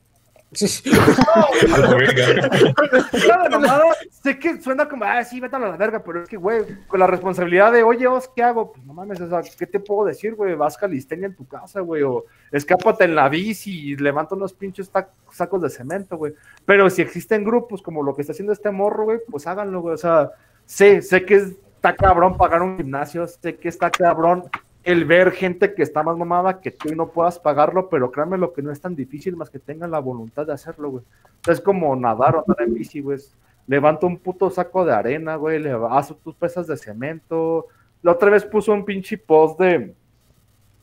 La 3.26 3.48
mamada, 3.50 3.84
sé 4.10 4.38
que 4.38 4.60
suena 4.62 4.88
como, 4.88 5.04
ah, 5.04 5.24
sí, 5.24 5.40
vete 5.40 5.56
a 5.56 5.58
la 5.58 5.76
verga, 5.76 6.02
pero 6.04 6.22
es 6.22 6.28
que, 6.28 6.36
güey, 6.36 6.64
con 6.86 7.00
la 7.00 7.06
responsabilidad 7.06 7.72
de, 7.72 7.82
oye, 7.82 8.06
Os, 8.06 8.28
¿qué 8.28 8.44
hago? 8.44 8.72
Pues 8.72 8.84
no 8.86 8.94
mames, 8.94 9.20
o 9.20 9.28
sea, 9.28 9.42
¿qué 9.58 9.66
te 9.66 9.80
puedo 9.80 10.06
decir, 10.06 10.34
güey? 10.34 10.54
Vas 10.54 10.76
calistenia 10.76 11.26
en 11.26 11.34
tu 11.34 11.46
casa, 11.46 11.80
güey, 11.80 12.02
o 12.02 12.26
escápate 12.52 13.04
en 13.04 13.16
la 13.16 13.28
bici 13.28 13.90
y 13.90 13.96
levanta 13.96 14.36
unos 14.36 14.54
pinches 14.54 14.90
sacos 15.32 15.62
de 15.62 15.68
cemento, 15.70 16.16
güey. 16.16 16.32
Pero 16.64 16.88
si 16.90 17.02
existen 17.02 17.44
grupos 17.44 17.82
como 17.82 18.02
lo 18.02 18.14
que 18.14 18.22
está 18.22 18.32
haciendo 18.32 18.52
este 18.52 18.70
morro, 18.70 19.04
güey, 19.04 19.18
pues 19.28 19.46
háganlo, 19.46 19.80
güey. 19.80 19.94
O 19.94 19.98
sea, 19.98 20.30
sé, 20.64 21.02
sé 21.02 21.24
que 21.24 21.36
está 21.36 21.94
cabrón 21.96 22.36
pagar 22.36 22.62
un 22.62 22.76
gimnasio, 22.76 23.26
sé 23.26 23.56
que 23.56 23.68
está 23.68 23.90
cabrón 23.90 24.44
el 24.86 25.04
ver 25.04 25.32
gente 25.32 25.74
que 25.74 25.82
está 25.82 26.04
más 26.04 26.16
mamada 26.16 26.60
que 26.60 26.70
tú 26.70 26.88
y 26.88 26.94
no 26.94 27.08
puedas 27.08 27.40
pagarlo, 27.40 27.88
pero 27.88 28.12
créanme 28.12 28.38
lo 28.38 28.52
que 28.52 28.62
no 28.62 28.70
es 28.70 28.80
tan 28.80 28.94
difícil 28.94 29.34
más 29.34 29.50
que 29.50 29.58
tengan 29.58 29.90
la 29.90 29.98
voluntad 29.98 30.46
de 30.46 30.52
hacerlo, 30.52 30.90
güey. 30.90 31.04
Es 31.48 31.60
como 31.60 31.94
nadar 31.96 32.36
o 32.36 32.44
andar 32.46 32.62
en 32.62 32.72
bici, 32.72 33.00
güey. 33.00 33.18
Levanta 33.66 34.06
un 34.06 34.16
puto 34.16 34.48
saco 34.48 34.84
de 34.84 34.94
arena, 34.94 35.34
güey, 35.34 35.58
le 35.58 35.72
haz 35.90 36.14
tus 36.22 36.36
pesas 36.36 36.68
de 36.68 36.76
cemento. 36.76 37.66
La 38.00 38.12
otra 38.12 38.30
vez 38.30 38.44
puso 38.44 38.72
un 38.72 38.84
pinche 38.84 39.18
post 39.18 39.58
de 39.58 39.92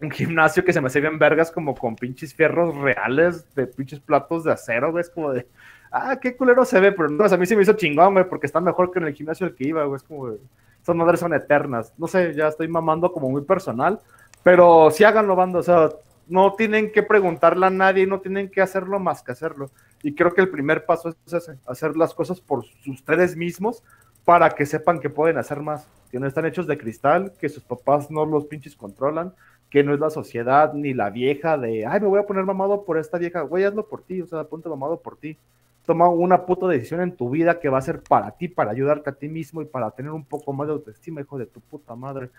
un 0.02 0.12
gimnasio 0.12 0.66
que 0.66 0.74
se 0.74 0.82
me 0.82 0.88
hacía 0.88 1.00
bien 1.00 1.18
vergas, 1.18 1.50
como 1.50 1.74
con 1.74 1.96
pinches 1.96 2.36
fierros 2.36 2.76
reales 2.76 3.56
de 3.56 3.68
pinches 3.68 4.02
platos 4.02 4.44
de 4.44 4.52
acero, 4.52 4.92
güey. 4.92 5.00
Es 5.02 5.10
como 5.10 5.32
de, 5.32 5.48
ah, 5.94 6.20
qué 6.22 6.36
culero 6.36 6.66
se 6.66 6.82
ve, 6.82 6.92
pero 6.92 7.08
no, 7.08 7.24
a 7.24 7.38
mí 7.38 7.46
se 7.46 7.56
me 7.56 7.62
hizo 7.62 7.72
chingón, 7.72 8.16
güey, 8.16 8.28
porque 8.28 8.48
está 8.48 8.60
mejor 8.60 8.92
que 8.92 9.00
en 9.00 9.06
el 9.06 9.14
gimnasio 9.14 9.46
al 9.46 9.56
que 9.56 9.66
iba, 9.66 9.86
güey. 9.86 9.96
Es 9.96 10.04
como, 10.04 10.30
de, 10.30 10.40
esas 10.84 10.96
madres 10.96 11.22
son 11.22 11.34
eternas. 11.34 11.94
No 11.98 12.08
sé, 12.08 12.34
ya 12.34 12.50
estoy 12.50 12.68
mamando 12.68 13.12
como 13.12 13.30
muy 13.30 13.42
personal, 13.42 14.00
pero 14.44 14.92
sí 14.92 15.04
háganlo, 15.04 15.36
banda, 15.36 15.60
o 15.60 15.64
sea, 15.64 15.90
no 16.28 16.54
tienen 16.54 16.92
que 16.92 17.04
preguntarle 17.04 17.66
a 17.66 17.70
nadie, 17.70 18.06
no 18.06 18.20
tienen 18.20 18.50
que 18.50 18.62
hacerlo 18.62 19.00
más 19.00 19.24
que 19.24 19.32
hacerlo. 19.32 19.72
Y 20.04 20.14
creo 20.14 20.34
que 20.34 20.42
el 20.42 20.50
primer 20.50 20.86
paso 20.86 21.10
es 21.10 21.52
hacer 21.66 21.96
las 21.96 22.14
cosas 22.14 22.42
por 22.42 22.66
ustedes 22.86 23.36
mismos 23.36 23.82
para 24.26 24.50
que 24.50 24.66
sepan 24.66 25.00
que 25.00 25.10
pueden 25.10 25.38
hacer 25.38 25.62
más, 25.62 25.88
que 26.12 26.20
no 26.20 26.28
están 26.28 26.46
hechos 26.46 26.68
de 26.68 26.78
cristal, 26.78 27.34
que 27.40 27.50
sus 27.50 27.64
papás 27.64 28.12
no 28.12 28.26
los 28.26 28.46
pinches 28.46 28.76
controlan, 28.76 29.34
que 29.70 29.84
no 29.84 29.94
es 29.94 30.00
la 30.00 30.10
sociedad 30.10 30.74
ni 30.74 30.94
la 30.94 31.10
vieja 31.10 31.58
de, 31.58 31.86
ay, 31.86 32.00
me 32.00 32.08
voy 32.08 32.20
a 32.20 32.26
poner 32.26 32.46
mamado 32.46 32.84
por 32.84 32.98
esta 32.98 33.18
vieja, 33.18 33.42
güey, 33.42 33.64
hazlo 33.64 33.88
por 33.88 34.02
ti, 34.04 34.22
o 34.22 34.28
sea, 34.28 34.44
ponte 34.44 34.70
mamado 34.70 34.98
por 34.98 35.18
ti. 35.18 35.38
Toma 35.86 36.08
una 36.08 36.46
puta 36.46 36.68
decisión 36.68 37.02
en 37.02 37.16
tu 37.16 37.30
vida 37.30 37.60
que 37.60 37.68
va 37.68 37.78
a 37.78 37.82
ser 37.82 38.02
para 38.02 38.32
ti, 38.32 38.48
para 38.48 38.72
ayudarte 38.72 39.10
a 39.10 39.14
ti 39.14 39.28
mismo 39.28 39.62
y 39.62 39.66
para 39.66 39.92
tener 39.92 40.12
un 40.12 40.24
poco 40.24 40.54
más 40.54 40.68
de 40.68 40.74
autoestima, 40.74 41.22
hijo 41.22 41.38
de 41.38 41.46
tu 41.46 41.60
puta 41.60 41.96
madre. 41.96 42.30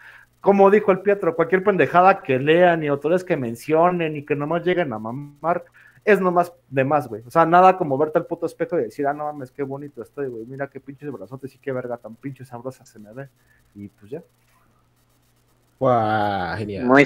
Como 0.40 0.70
dijo 0.70 0.92
el 0.92 1.00
Pietro, 1.00 1.36
cualquier 1.36 1.62
pendejada 1.62 2.22
que 2.22 2.38
lean 2.38 2.82
y 2.82 2.86
autores 2.86 3.22
que 3.22 3.36
mencionen 3.36 4.16
y 4.16 4.24
que 4.24 4.34
nomás 4.34 4.64
lleguen 4.64 4.92
a 4.92 4.98
mamar, 4.98 5.64
es 6.04 6.20
nomás 6.20 6.52
de 6.68 6.84
más, 6.84 7.08
güey. 7.08 7.22
O 7.26 7.30
sea, 7.30 7.46
nada 7.46 7.76
como 7.76 7.96
verte 7.96 8.18
al 8.18 8.26
puto 8.26 8.46
espejo 8.46 8.78
y 8.78 8.84
decir, 8.84 9.06
ah, 9.06 9.14
no 9.14 9.24
mames, 9.24 9.50
qué 9.50 9.62
bonito 9.62 10.02
estoy, 10.02 10.28
güey. 10.28 10.44
Mira 10.44 10.68
qué 10.68 10.80
pinches 10.80 11.10
brazotes 11.10 11.54
y 11.54 11.58
qué 11.58 11.72
verga 11.72 11.96
tan 11.96 12.14
pinche 12.14 12.44
sabrosa 12.44 12.84
se 12.84 12.98
me 12.98 13.12
ve. 13.12 13.28
Y 13.74 13.88
pues 13.88 14.10
ya. 14.10 14.22
Guau, 15.78 16.56
genial. 16.56 16.86
Muy 16.86 17.04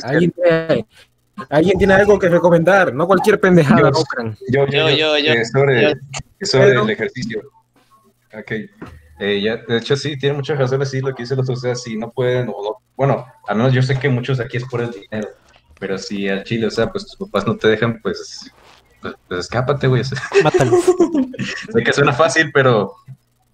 ¿Alguien 1.51 1.79
tiene, 1.79 1.95
algo 1.95 2.19
que 2.19 2.29
recomendar? 2.29 2.95
No 2.95 3.07
cualquier 3.07 3.41
pendejada, 3.41 3.91
Yo-. 4.49 4.67
Yo, 4.67 4.89
yo, 4.91 4.93
Yo, 5.17 5.17
eh, 5.17 5.45
sobre, 5.45 5.83
yo. 5.83 5.89
sobre 6.47 6.69
Pero- 6.69 6.83
el 6.85 6.91
ejercicio. 6.91 7.43
Ok. 8.33 8.53
Eh, 9.21 9.41
ya, 9.41 9.57
de 9.57 9.79
hecho, 9.79 9.97
sí, 9.97 10.17
tiene 10.17 10.37
muchas 10.37 10.59
razones, 10.59 10.91
sí, 10.91 11.01
lo 11.01 11.13
que 11.15 11.25
dice 11.25 11.35
los 11.35 11.49
o 11.51 11.57
sea, 11.57 11.75
si 11.75 11.97
no 11.97 12.11
pueden, 12.11 12.49
o 12.49 12.63
no- 12.63 12.77
bueno, 12.97 13.27
al 13.49 13.57
menos 13.57 13.73
yo 13.73 13.83
sé 13.83 13.99
que 13.99 14.09
muchos 14.09 14.39
aquí 14.39 14.59
es 14.59 14.65
por 14.65 14.81
el 14.81 14.91
dinero, 14.93 15.29
pero 15.81 15.99
si 15.99 16.29
al 16.29 16.45
chile, 16.45 16.67
o 16.67 16.71
sea, 16.71 16.91
pues 16.93 17.05
tus 17.07 17.17
papás 17.29 17.45
no 17.47 17.57
te 17.57 17.67
dejan, 17.69 18.01
pues, 18.01 18.49
pues, 19.01 19.15
pues 19.27 19.41
escápate, 19.41 19.89
güey. 19.89 20.03
o 20.03 20.05
sea, 20.05 20.23
Mátalo. 20.45 20.79
sé 21.73 21.83
que 21.83 21.93
suena 21.93 22.13
fácil, 22.13 22.51
pero 22.55 22.93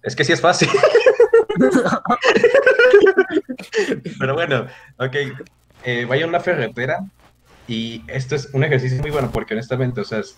es 0.03 0.15
que 0.15 0.23
sí 0.23 0.33
es 0.33 0.41
fácil. 0.41 0.69
pero 4.19 4.33
bueno, 4.35 4.67
ok, 4.97 5.15
eh, 5.83 6.05
vaya 6.05 6.25
a 6.25 6.27
una 6.27 6.39
ferretera 6.39 6.99
y 7.67 8.03
esto 8.07 8.35
es 8.35 8.49
un 8.53 8.63
ejercicio 8.63 9.01
muy 9.01 9.11
bueno 9.11 9.31
porque 9.31 9.53
honestamente, 9.53 10.01
o 10.01 10.05
sea, 10.05 10.19
es- 10.19 10.35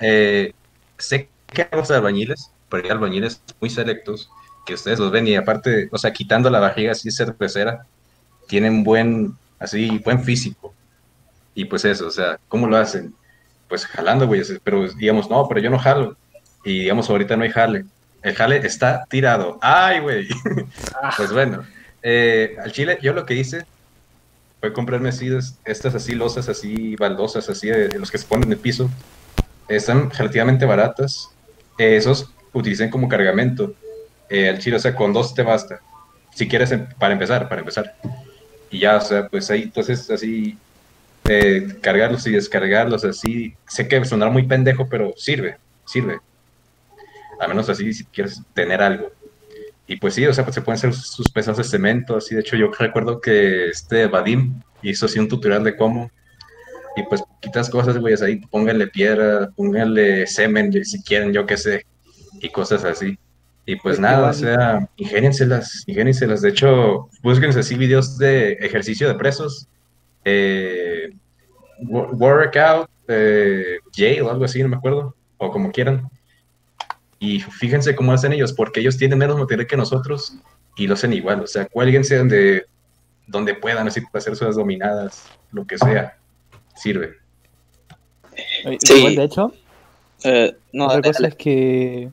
eh, 0.00 0.52
sé 0.98 1.28
que 1.52 1.62
hay 1.62 1.68
los 1.72 1.90
albañiles, 1.90 2.50
pero 2.68 2.84
hay 2.84 2.90
albañiles 2.90 3.40
muy 3.60 3.70
selectos 3.70 4.30
que 4.66 4.74
ustedes 4.74 4.98
los 4.98 5.10
ven 5.10 5.26
y 5.26 5.34
aparte, 5.34 5.88
o 5.90 5.98
sea, 5.98 6.12
quitando 6.12 6.50
la 6.50 6.60
barriga 6.60 6.92
así 6.92 7.10
cervecera, 7.10 7.86
tienen 8.46 8.84
buen, 8.84 9.34
así, 9.58 9.98
buen 10.04 10.22
físico. 10.22 10.74
Y 11.54 11.64
pues 11.64 11.84
eso, 11.84 12.06
o 12.06 12.10
sea, 12.10 12.38
¿cómo 12.48 12.66
lo 12.66 12.76
hacen? 12.76 13.14
Pues 13.68 13.86
jalando, 13.86 14.26
güey, 14.26 14.42
pero 14.62 14.88
digamos, 14.92 15.28
no, 15.30 15.46
pero 15.48 15.60
yo 15.60 15.70
no 15.70 15.78
jalo. 15.78 16.16
Y 16.64 16.80
digamos, 16.80 17.08
ahorita 17.08 17.36
no 17.36 17.44
hay 17.44 17.50
jale. 17.50 17.84
El 18.22 18.34
jale 18.34 18.58
está 18.58 19.04
tirado. 19.08 19.58
¡Ay, 19.62 20.00
güey! 20.00 20.28
pues 21.16 21.32
bueno, 21.32 21.64
eh, 22.02 22.56
al 22.62 22.72
chile, 22.72 22.98
yo 23.02 23.12
lo 23.12 23.24
que 23.26 23.34
hice 23.34 23.64
fue 24.60 24.72
comprarme 24.72 25.10
así, 25.10 25.30
estas 25.64 25.94
así 25.94 26.14
losas, 26.14 26.48
así 26.48 26.96
baldosas, 26.96 27.48
así 27.48 27.68
de, 27.68 27.98
los 27.98 28.10
que 28.10 28.18
se 28.18 28.26
ponen 28.26 28.48
en 28.48 28.52
el 28.52 28.58
piso. 28.58 28.90
Están 29.68 30.10
relativamente 30.10 30.64
baratas. 30.64 31.30
Eh, 31.78 31.96
esos 31.96 32.32
utilicen 32.52 32.90
como 32.90 33.08
cargamento. 33.08 33.74
Eh, 34.28 34.48
al 34.48 34.58
chile, 34.58 34.76
o 34.76 34.80
sea, 34.80 34.94
con 34.94 35.12
dos 35.12 35.34
te 35.34 35.42
basta. 35.42 35.80
Si 36.34 36.48
quieres, 36.48 36.72
em- 36.72 36.88
para 36.98 37.12
empezar, 37.12 37.48
para 37.48 37.60
empezar. 37.60 37.94
Y 38.70 38.80
ya, 38.80 38.96
o 38.96 39.00
sea, 39.00 39.28
pues 39.28 39.50
ahí, 39.50 39.62
entonces, 39.62 40.10
así, 40.10 40.58
eh, 41.28 41.76
cargarlos 41.80 42.26
y 42.26 42.32
descargarlos, 42.32 43.04
así. 43.04 43.54
Sé 43.66 43.86
que 43.86 44.04
sonar 44.04 44.30
muy 44.30 44.44
pendejo, 44.44 44.88
pero 44.88 45.12
sirve, 45.16 45.58
sirve. 45.86 46.18
Al 47.40 47.48
menos 47.48 47.68
así, 47.68 47.92
si 47.92 48.04
quieres 48.06 48.42
tener 48.54 48.82
algo. 48.82 49.10
Y 49.88 49.96
pues 49.96 50.14
sí, 50.14 50.26
o 50.26 50.32
sea, 50.34 50.44
pues 50.44 50.54
se 50.54 50.60
pueden 50.62 50.76
hacer 50.78 50.94
sus 50.94 51.30
pesas 51.30 51.56
de 51.56 51.64
cemento, 51.64 52.16
así. 52.16 52.34
De 52.34 52.42
hecho, 52.42 52.56
yo 52.56 52.70
recuerdo 52.78 53.20
que 53.20 53.68
este 53.70 54.06
Vadim 54.06 54.60
hizo 54.82 55.06
así 55.06 55.18
un 55.18 55.28
tutorial 55.28 55.64
de 55.64 55.76
cómo. 55.76 56.10
Y 56.96 57.02
pues 57.04 57.22
quitas 57.40 57.70
cosas, 57.70 57.96
güey, 57.98 58.14
ahí 58.22 58.36
pónganle 58.50 58.88
piedra, 58.88 59.50
pónganle 59.56 60.26
semen, 60.26 60.72
si 60.84 61.02
quieren, 61.02 61.32
yo 61.32 61.46
qué 61.46 61.56
sé, 61.56 61.86
y 62.40 62.48
cosas 62.50 62.84
así. 62.84 63.18
Y 63.64 63.76
pues 63.76 63.96
Qué 63.96 64.02
nada, 64.02 64.30
o 64.30 64.32
sea, 64.32 64.88
ingénienselas, 64.96 65.84
ingénienselas. 65.86 66.42
De 66.42 66.50
hecho, 66.50 67.08
búsquense 67.22 67.60
así 67.60 67.76
videos 67.76 68.18
de 68.18 68.52
ejercicio 68.54 69.08
de 69.08 69.14
presos, 69.14 69.68
eh, 70.24 71.10
wo- 71.82 72.10
workout, 72.12 72.88
eh, 73.08 73.78
jail 73.96 74.26
algo 74.28 74.44
así, 74.44 74.62
no 74.62 74.68
me 74.68 74.76
acuerdo, 74.76 75.14
o 75.38 75.50
como 75.50 75.70
quieran. 75.70 76.08
Y 77.20 77.40
fíjense 77.40 77.94
cómo 77.96 78.12
hacen 78.12 78.32
ellos, 78.32 78.52
porque 78.52 78.80
ellos 78.80 78.96
tienen 78.96 79.18
menos 79.18 79.38
material 79.38 79.66
que 79.66 79.76
nosotros 79.76 80.34
y 80.76 80.86
lo 80.86 80.94
hacen 80.94 81.12
igual. 81.12 81.40
O 81.40 81.46
sea, 81.46 81.66
cuélguense 81.66 82.16
donde, 82.16 82.66
donde 83.26 83.54
puedan, 83.54 83.88
así 83.88 84.00
para 84.02 84.18
hacer 84.18 84.36
sus 84.36 84.54
dominadas, 84.56 85.24
lo 85.50 85.66
que 85.66 85.78
sea. 85.78 86.16
Sirve. 86.76 87.14
Sí. 88.84 88.94
igual, 88.98 89.16
de 89.16 89.24
hecho, 89.24 89.52
Eh, 90.24 90.56
no, 90.72 90.84
otra 90.86 90.96
dale, 90.96 91.08
cosa 91.08 91.18
dale. 91.22 91.28
es 91.28 91.34
que 91.36 92.10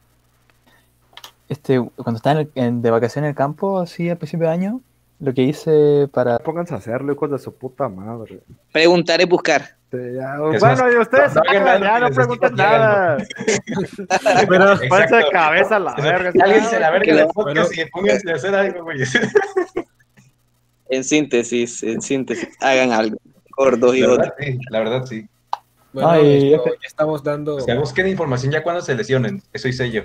este, 1.49 1.79
cuando 1.95 2.17
estaba 2.17 2.41
en 2.41 2.47
el- 2.55 2.63
en- 2.63 2.81
de 2.81 2.89
vacaciones 2.89 3.27
en 3.27 3.29
el 3.29 3.35
campo, 3.35 3.79
así 3.79 4.09
a 4.09 4.15
principio 4.15 4.47
de 4.47 4.53
año, 4.53 4.81
lo 5.19 5.33
que 5.33 5.41
hice 5.43 6.07
para... 6.11 6.39
Pónganse 6.39 6.73
a 6.73 6.77
hacerlo, 6.77 7.13
hijos 7.13 7.31
de 7.31 7.39
su 7.39 7.53
puta 7.55 7.87
madre. 7.89 8.39
Preguntar 8.71 9.21
es 9.21 9.27
buscar. 9.29 9.75
Bueno, 9.91 10.59
más, 10.59 10.81
y 10.93 10.97
ustedes 10.97 11.35
no 11.35 11.41
ya 11.45 11.99
no 11.99 12.09
que 12.37 12.49
nada. 12.51 13.17
Pero, 14.49 14.77
Pónganse 14.89 15.15
de 15.15 15.29
cabeza 15.31 15.75
a 15.77 15.79
la 15.79 15.93
O 15.93 16.01
sea, 16.01 16.11
verga. 16.11 16.33
Cállense 16.33 16.79
la 16.79 16.89
verga 16.91 17.05
que 17.05 17.13
del 17.13 17.21
lo- 17.23 17.29
podcast 17.29 17.77
y 17.77 17.85
pónganse 17.85 18.31
a 18.31 18.35
hacer 18.35 18.55
algo, 18.55 18.83
güey. 18.83 18.99
En 20.87 21.03
síntesis, 21.03 21.81
en 21.81 21.99
síntesis, 21.99 22.47
hagan 22.61 22.91
algo. 22.91 23.17
Gordos 23.57 23.95
y 23.95 24.01
verdad, 24.01 24.33
sí, 24.39 24.59
la 24.69 24.79
verdad, 24.79 25.05
sí. 25.05 25.27
bueno, 25.93 26.09
Ay, 26.11 26.53
esto, 26.53 26.69
ya 26.69 26.87
estamos 26.87 27.23
dando. 27.23 27.55
O 27.55 27.59
sea, 27.61 27.73
busquen 27.79 28.07
información 28.07 28.51
ya 28.51 28.61
cuando 28.61 28.81
se 28.83 28.93
lesionen. 28.93 29.41
Eso 29.51 29.67
hice 29.67 29.89
yo. 29.89 30.03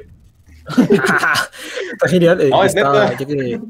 Está 0.78 2.08
genial. 2.08 2.40
eh, 2.40 2.48
No, 2.48 2.64
es 2.64 2.74
está- 2.74 2.92
neta. 3.10 3.18
ya 3.18 3.26
que- 3.26 3.60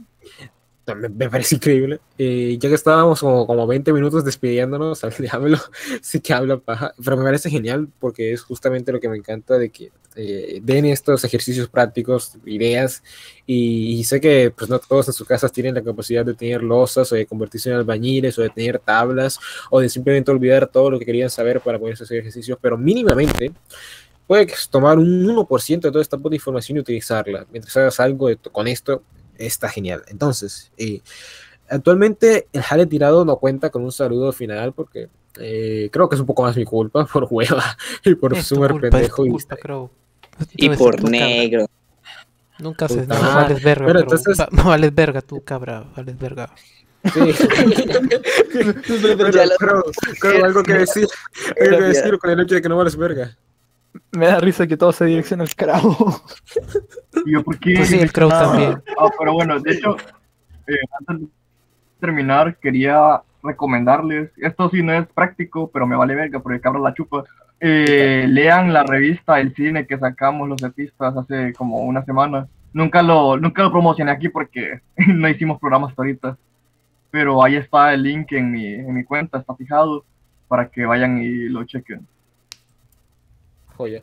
me, 0.95 1.09
me 1.09 1.29
parece 1.31 1.55
increíble. 1.57 2.01
Eh, 2.19 2.57
ya 2.61 2.69
que 2.69 2.75
estábamos 2.75 3.21
como, 3.21 3.47
como 3.47 3.67
20 3.67 3.93
minutos 3.93 4.25
despidiéndonos, 4.25 5.03
al 5.05 5.13
diablo, 5.19 5.59
sí 6.03 6.21
que 6.21 6.33
habla 6.33 6.59
paja, 6.59 6.93
pero 7.03 7.17
me 7.17 7.25
parece 7.25 7.51
genial 7.51 7.89
porque 7.99 8.33
es 8.33 8.43
justamente 8.43 8.93
lo 8.93 9.01
que 9.01 9.09
me 9.09 9.17
encanta 9.17 9.59
de 9.59 9.71
que 9.71 9.91
eh, 10.17 10.61
den 10.63 10.87
estos 10.87 11.23
ejercicios 11.25 11.69
prácticos, 11.69 12.33
ideas, 12.45 13.03
y, 13.47 13.93
y 13.99 14.05
sé 14.05 14.21
que 14.21 14.53
pues 14.57 14.69
no 14.69 14.79
todos 14.81 15.07
en 15.09 15.15
sus 15.15 15.27
casas 15.27 15.53
tienen 15.53 15.75
la 15.75 15.83
capacidad 15.83 16.25
de 16.25 16.35
tener 16.35 16.63
losas 16.63 17.11
o 17.13 17.15
de 17.15 17.27
convertirse 17.27 17.71
en 17.71 17.77
albañiles 17.77 18.39
o 18.39 18.43
de 18.43 18.51
tener 18.51 18.79
tablas 18.81 19.39
o 19.71 19.81
de 19.81 19.89
simplemente 19.89 20.31
olvidar 20.31 20.67
todo 20.67 20.91
lo 20.91 20.99
que 20.99 21.05
querían 21.07 21.31
saber 21.31 21.61
para 21.61 21.79
poder 21.79 21.95
hacer 21.95 22.19
ejercicios, 22.19 22.59
pero 22.61 22.77
mínimamente 22.77 23.53
puedes 24.27 24.69
tomar 24.69 24.99
un 24.99 25.25
1% 25.27 25.81
de 25.81 25.91
toda 25.91 26.03
esta 26.03 26.17
información 26.31 26.77
y 26.79 26.81
utilizarla. 26.81 27.47
Mientras 27.51 27.77
hagas 27.77 27.99
algo 28.01 28.29
de- 28.29 28.37
con 28.37 28.69
esto, 28.69 29.03
está 29.47 29.69
genial. 29.69 30.03
Entonces, 30.09 30.71
eh, 30.77 31.01
actualmente 31.69 32.47
el 32.53 32.63
jale 32.63 32.87
tirado 32.87 33.25
no 33.25 33.37
cuenta 33.37 33.71
con 33.71 33.83
un 33.85 33.93
saludo 33.93 34.33
final 34.33 34.73
porque 34.73 35.09
eh, 35.39 35.89
creo 35.93 36.09
que 36.09 36.15
es 36.17 36.21
un 36.21 36.27
poco 36.27 36.43
más 36.43 36.57
mi 36.57 36.65
culpa 36.65 37.05
por 37.13 37.27
hueva 37.31 37.77
y 38.05 38.15
por 38.15 38.37
Es 38.37 38.47
súper 38.47 38.73
culpa, 38.73 38.87
es 38.89 38.93
pendejo. 38.93 39.27
y- 39.27 39.31
culpa, 39.31 39.57
creo. 39.57 39.91
Y 40.55 40.69
por 40.71 40.97
tú, 40.97 41.05
cabra. 41.05 41.19
negro. 41.19 41.67
Nunca 42.59 42.85
haces 42.87 43.09
nada, 43.09 43.23
madre. 43.23 43.43
vales 43.55 43.63
verga, 43.65 43.87
pero 43.87 44.01
entonces- 44.01 44.39
va- 44.41 44.49
vales 44.65 44.95
verga 44.95 45.21
tú, 45.23 45.43
cabra, 45.43 45.85
vales 45.97 46.19
verga. 46.19 46.51
Sí. 47.15 47.21
Pero, 49.59 49.83
pero 50.21 50.45
algo 50.45 50.63
que 50.63 50.75
decir, 50.75 51.07
algo 51.61 51.79
que 51.79 51.85
decir 51.85 52.19
con 52.19 52.31
el 52.31 52.41
hecho 52.41 52.55
de 52.57 52.63
que 52.63 52.69
no 52.69 52.77
vales 52.77 52.97
verga. 52.97 53.37
Me 54.13 54.27
da 54.27 54.41
risa 54.41 54.67
que 54.67 54.77
todo 54.77 54.93
se 54.93 55.05
direcciona 55.05 55.45
al. 55.45 55.51
Y 57.27 57.33
yo, 57.33 57.43
¿por 57.43 57.59
qué? 57.59 57.75
Pues 57.77 57.89
sí, 57.89 57.99
el 57.99 58.13
Crow 58.13 58.31
Ah, 58.33 58.41
también. 58.41 58.83
Ah, 58.99 59.09
pero 59.19 59.33
bueno, 59.33 59.59
de 59.59 59.73
hecho, 59.73 59.97
eh, 60.67 60.75
antes 60.99 61.27
de 61.27 61.33
terminar, 61.99 62.57
quería 62.59 63.23
recomendarles, 63.43 64.31
esto 64.37 64.69
sí 64.71 64.83
no 64.83 64.93
es 64.93 65.07
práctico, 65.09 65.71
pero 65.73 65.87
me 65.87 65.97
vale 65.97 66.15
verga 66.15 66.41
porque 66.41 66.61
cabra 66.61 66.81
la 66.81 66.95
chupa. 66.95 67.25
Eh, 67.59 68.27
lean 68.29 68.73
la 68.73 68.85
revista 68.85 69.39
El 69.39 69.55
Cine 69.55 69.87
que 69.87 69.99
sacamos 69.99 70.49
los 70.49 70.63
artistas 70.63 71.17
hace 71.17 71.53
como 71.55 71.81
una 71.81 72.05
semana. 72.05 72.49
Nunca 72.73 73.03
lo, 73.03 73.37
nunca 73.37 73.63
lo 73.63 73.73
promocioné 73.73 74.13
aquí 74.13 74.29
porque 74.29 74.81
no 75.07 75.29
hicimos 75.29 75.59
programas 75.59 75.91
hasta 75.91 76.03
ahorita. 76.03 76.39
Pero 77.11 77.43
ahí 77.43 77.57
está 77.57 77.93
el 77.93 78.05
link 78.05 78.33
en 78.33 78.53
mi, 78.53 78.67
en 78.67 78.95
mi 78.95 79.05
cuenta, 79.05 79.39
está 79.39 79.55
fijado 79.57 80.05
para 80.47 80.69
que 80.69 80.87
vayan 80.87 81.21
y 81.23 81.49
lo 81.49 81.65
chequen. 81.65 82.07
Joya. 83.81 84.01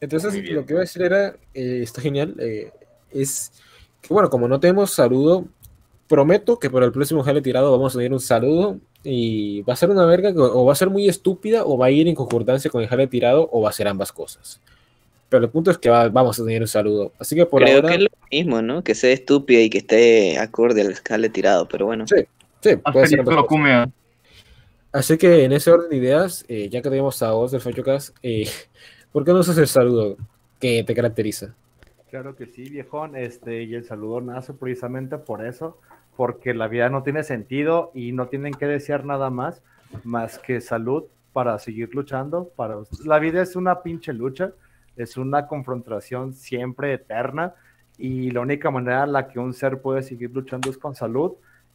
Entonces, 0.00 0.34
lo 0.50 0.64
que 0.64 0.72
iba 0.72 0.80
a 0.80 0.84
decir 0.84 1.02
era, 1.02 1.36
eh, 1.54 1.80
está 1.82 2.00
genial, 2.00 2.34
eh, 2.38 2.70
es 3.12 3.52
que 4.00 4.14
bueno, 4.14 4.30
como 4.30 4.48
no 4.48 4.58
tenemos 4.58 4.92
saludo, 4.92 5.44
prometo 6.08 6.58
que 6.58 6.70
por 6.70 6.82
el 6.82 6.90
próximo 6.90 7.22
jale 7.22 7.42
tirado 7.42 7.70
vamos 7.70 7.94
a 7.94 7.98
tener 7.98 8.12
un 8.12 8.20
saludo 8.20 8.78
y 9.04 9.62
va 9.62 9.74
a 9.74 9.76
ser 9.76 9.90
una 9.90 10.04
verga 10.06 10.32
que 10.32 10.38
o 10.40 10.64
va 10.64 10.72
a 10.72 10.76
ser 10.76 10.90
muy 10.90 11.08
estúpida 11.08 11.64
o 11.64 11.76
va 11.78 11.86
a 11.86 11.90
ir 11.90 12.08
en 12.08 12.14
concordancia 12.14 12.70
con 12.70 12.82
el 12.82 12.88
jale 12.88 13.06
tirado 13.06 13.48
o 13.52 13.60
va 13.60 13.68
a 13.70 13.72
ser 13.72 13.86
ambas 13.88 14.10
cosas. 14.10 14.60
Pero 15.28 15.44
el 15.44 15.50
punto 15.50 15.70
es 15.70 15.78
que 15.78 15.88
va- 15.90 16.08
vamos 16.08 16.40
a 16.40 16.44
tener 16.44 16.62
un 16.62 16.66
saludo. 16.68 17.12
Así 17.18 17.36
que 17.36 17.46
por 17.46 17.62
Creo 17.62 17.76
ahora, 17.76 17.88
que 17.90 17.94
es 17.96 18.00
lo 18.00 18.08
mismo, 18.32 18.62
¿no? 18.62 18.82
Que 18.82 18.94
sea 18.94 19.12
estúpida 19.12 19.60
y 19.60 19.70
que 19.70 19.78
esté 19.78 20.38
acorde 20.38 20.80
al 20.80 20.90
escala 20.90 21.28
tirado, 21.28 21.68
pero 21.68 21.86
bueno. 21.86 22.06
Sí. 22.08 22.16
sí, 22.60 22.76
puede 22.76 23.06
ser 23.06 23.20
ambas 23.20 23.44
cosas. 23.44 23.88
Así 24.92 25.16
que 25.18 25.44
en 25.44 25.52
ese 25.52 25.70
orden 25.70 25.90
de 25.90 25.96
ideas, 25.96 26.44
eh, 26.48 26.68
ya 26.68 26.82
que 26.82 26.90
tenemos 26.90 27.22
a 27.22 27.30
vos 27.32 27.52
del 27.52 27.60
Fachocas, 27.60 28.12
eh, 28.24 28.48
¿por 29.12 29.24
qué 29.24 29.32
no 29.32 29.40
usas 29.40 29.58
el 29.58 29.66
saludo 29.66 30.16
que 30.58 30.84
te 30.84 30.94
caracteriza? 30.94 31.54
Claro 32.10 32.34
que 32.34 32.46
sí, 32.46 32.68
viejón. 32.68 33.16
Este, 33.16 33.62
y 33.62 33.74
el 33.74 33.84
saludo 33.84 34.20
nace 34.20 34.52
precisamente 34.52 35.18
por 35.18 35.44
eso, 35.44 35.78
porque 36.16 36.54
la 36.54 36.68
vida 36.68 36.88
no 36.88 37.02
tiene 37.02 37.22
sentido 37.22 37.92
y 37.94 38.12
no 38.12 38.26
tienen 38.28 38.52
que 38.54 38.66
desear 38.66 39.04
nada 39.04 39.30
más 39.30 39.62
más 40.04 40.38
que 40.38 40.60
salud 40.60 41.04
para 41.32 41.58
seguir 41.58 41.94
luchando. 41.94 42.50
Para... 42.56 42.76
La 43.04 43.18
vida 43.18 43.42
es 43.42 43.56
una 43.56 43.82
pinche 43.82 44.12
lucha, 44.12 44.52
es 44.96 45.16
una 45.16 45.46
confrontación 45.46 46.34
siempre 46.34 46.92
eterna 46.92 47.54
y 47.98 48.30
la 48.30 48.40
única 48.40 48.70
manera 48.70 49.04
en 49.04 49.12
la 49.12 49.28
que 49.28 49.38
un 49.38 49.52
ser 49.52 49.80
puede 49.80 50.02
seguir 50.02 50.30
luchando 50.30 50.70
es 50.70 50.78
con 50.78 50.94
salud 50.94 51.32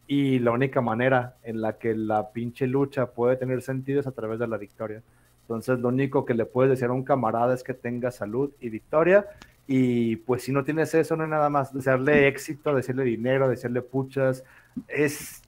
y 0.07 0.39
la 0.39 0.51
única 0.51 0.81
manera 0.81 1.35
en 1.43 1.61
la 1.61 1.77
que 1.77 1.95
la 1.95 2.31
pinche 2.31 2.67
lucha 2.67 3.07
puede 3.07 3.37
tener 3.37 3.61
sentido 3.61 3.99
es 3.99 4.07
a 4.07 4.11
través 4.11 4.39
de 4.39 4.47
la 4.47 4.57
victoria. 4.57 5.01
Entonces, 5.45 5.79
lo 5.79 5.89
único 5.89 6.25
que 6.25 6.33
le 6.33 6.45
puedes 6.45 6.71
decir 6.71 6.87
a 6.87 6.91
un 6.91 7.03
camarada 7.03 7.53
es 7.53 7.63
que 7.63 7.75
tenga 7.75 8.09
salud 8.09 8.51
y 8.59 8.69
victoria. 8.69 9.27
Y 9.67 10.15
pues 10.17 10.41
si 10.41 10.51
no 10.51 10.63
tienes 10.63 10.93
eso, 10.95 11.15
no 11.15 11.23
hay 11.23 11.29
nada 11.29 11.49
más. 11.49 11.71
Desearle 11.71 12.27
éxito, 12.27 12.73
decirle 12.73 13.03
dinero, 13.03 13.47
decirle 13.47 13.83
puchas, 13.83 14.43
es 14.87 15.43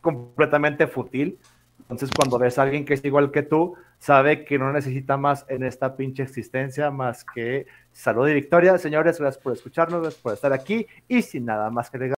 completamente 0.00 0.86
fútil. 0.86 1.38
Entonces, 1.80 2.10
cuando 2.14 2.38
ves 2.38 2.56
a 2.58 2.62
alguien 2.62 2.84
que 2.84 2.94
es 2.94 3.04
igual 3.04 3.32
que 3.32 3.42
tú, 3.42 3.74
sabe 3.98 4.44
que 4.44 4.58
no 4.58 4.72
necesita 4.72 5.16
más 5.16 5.44
en 5.48 5.64
esta 5.64 5.96
pinche 5.96 6.22
existencia 6.22 6.92
más 6.92 7.24
que 7.24 7.66
salud 7.90 8.28
y 8.28 8.34
victoria. 8.34 8.78
Señores, 8.78 9.18
gracias 9.18 9.42
por 9.42 9.52
escucharnos, 9.52 10.02
gracias 10.02 10.22
por 10.22 10.34
estar 10.34 10.52
aquí. 10.52 10.86
Y 11.08 11.22
sin 11.22 11.46
nada 11.46 11.68
más 11.68 11.90
que 11.90 11.96
agregar. 11.96 12.16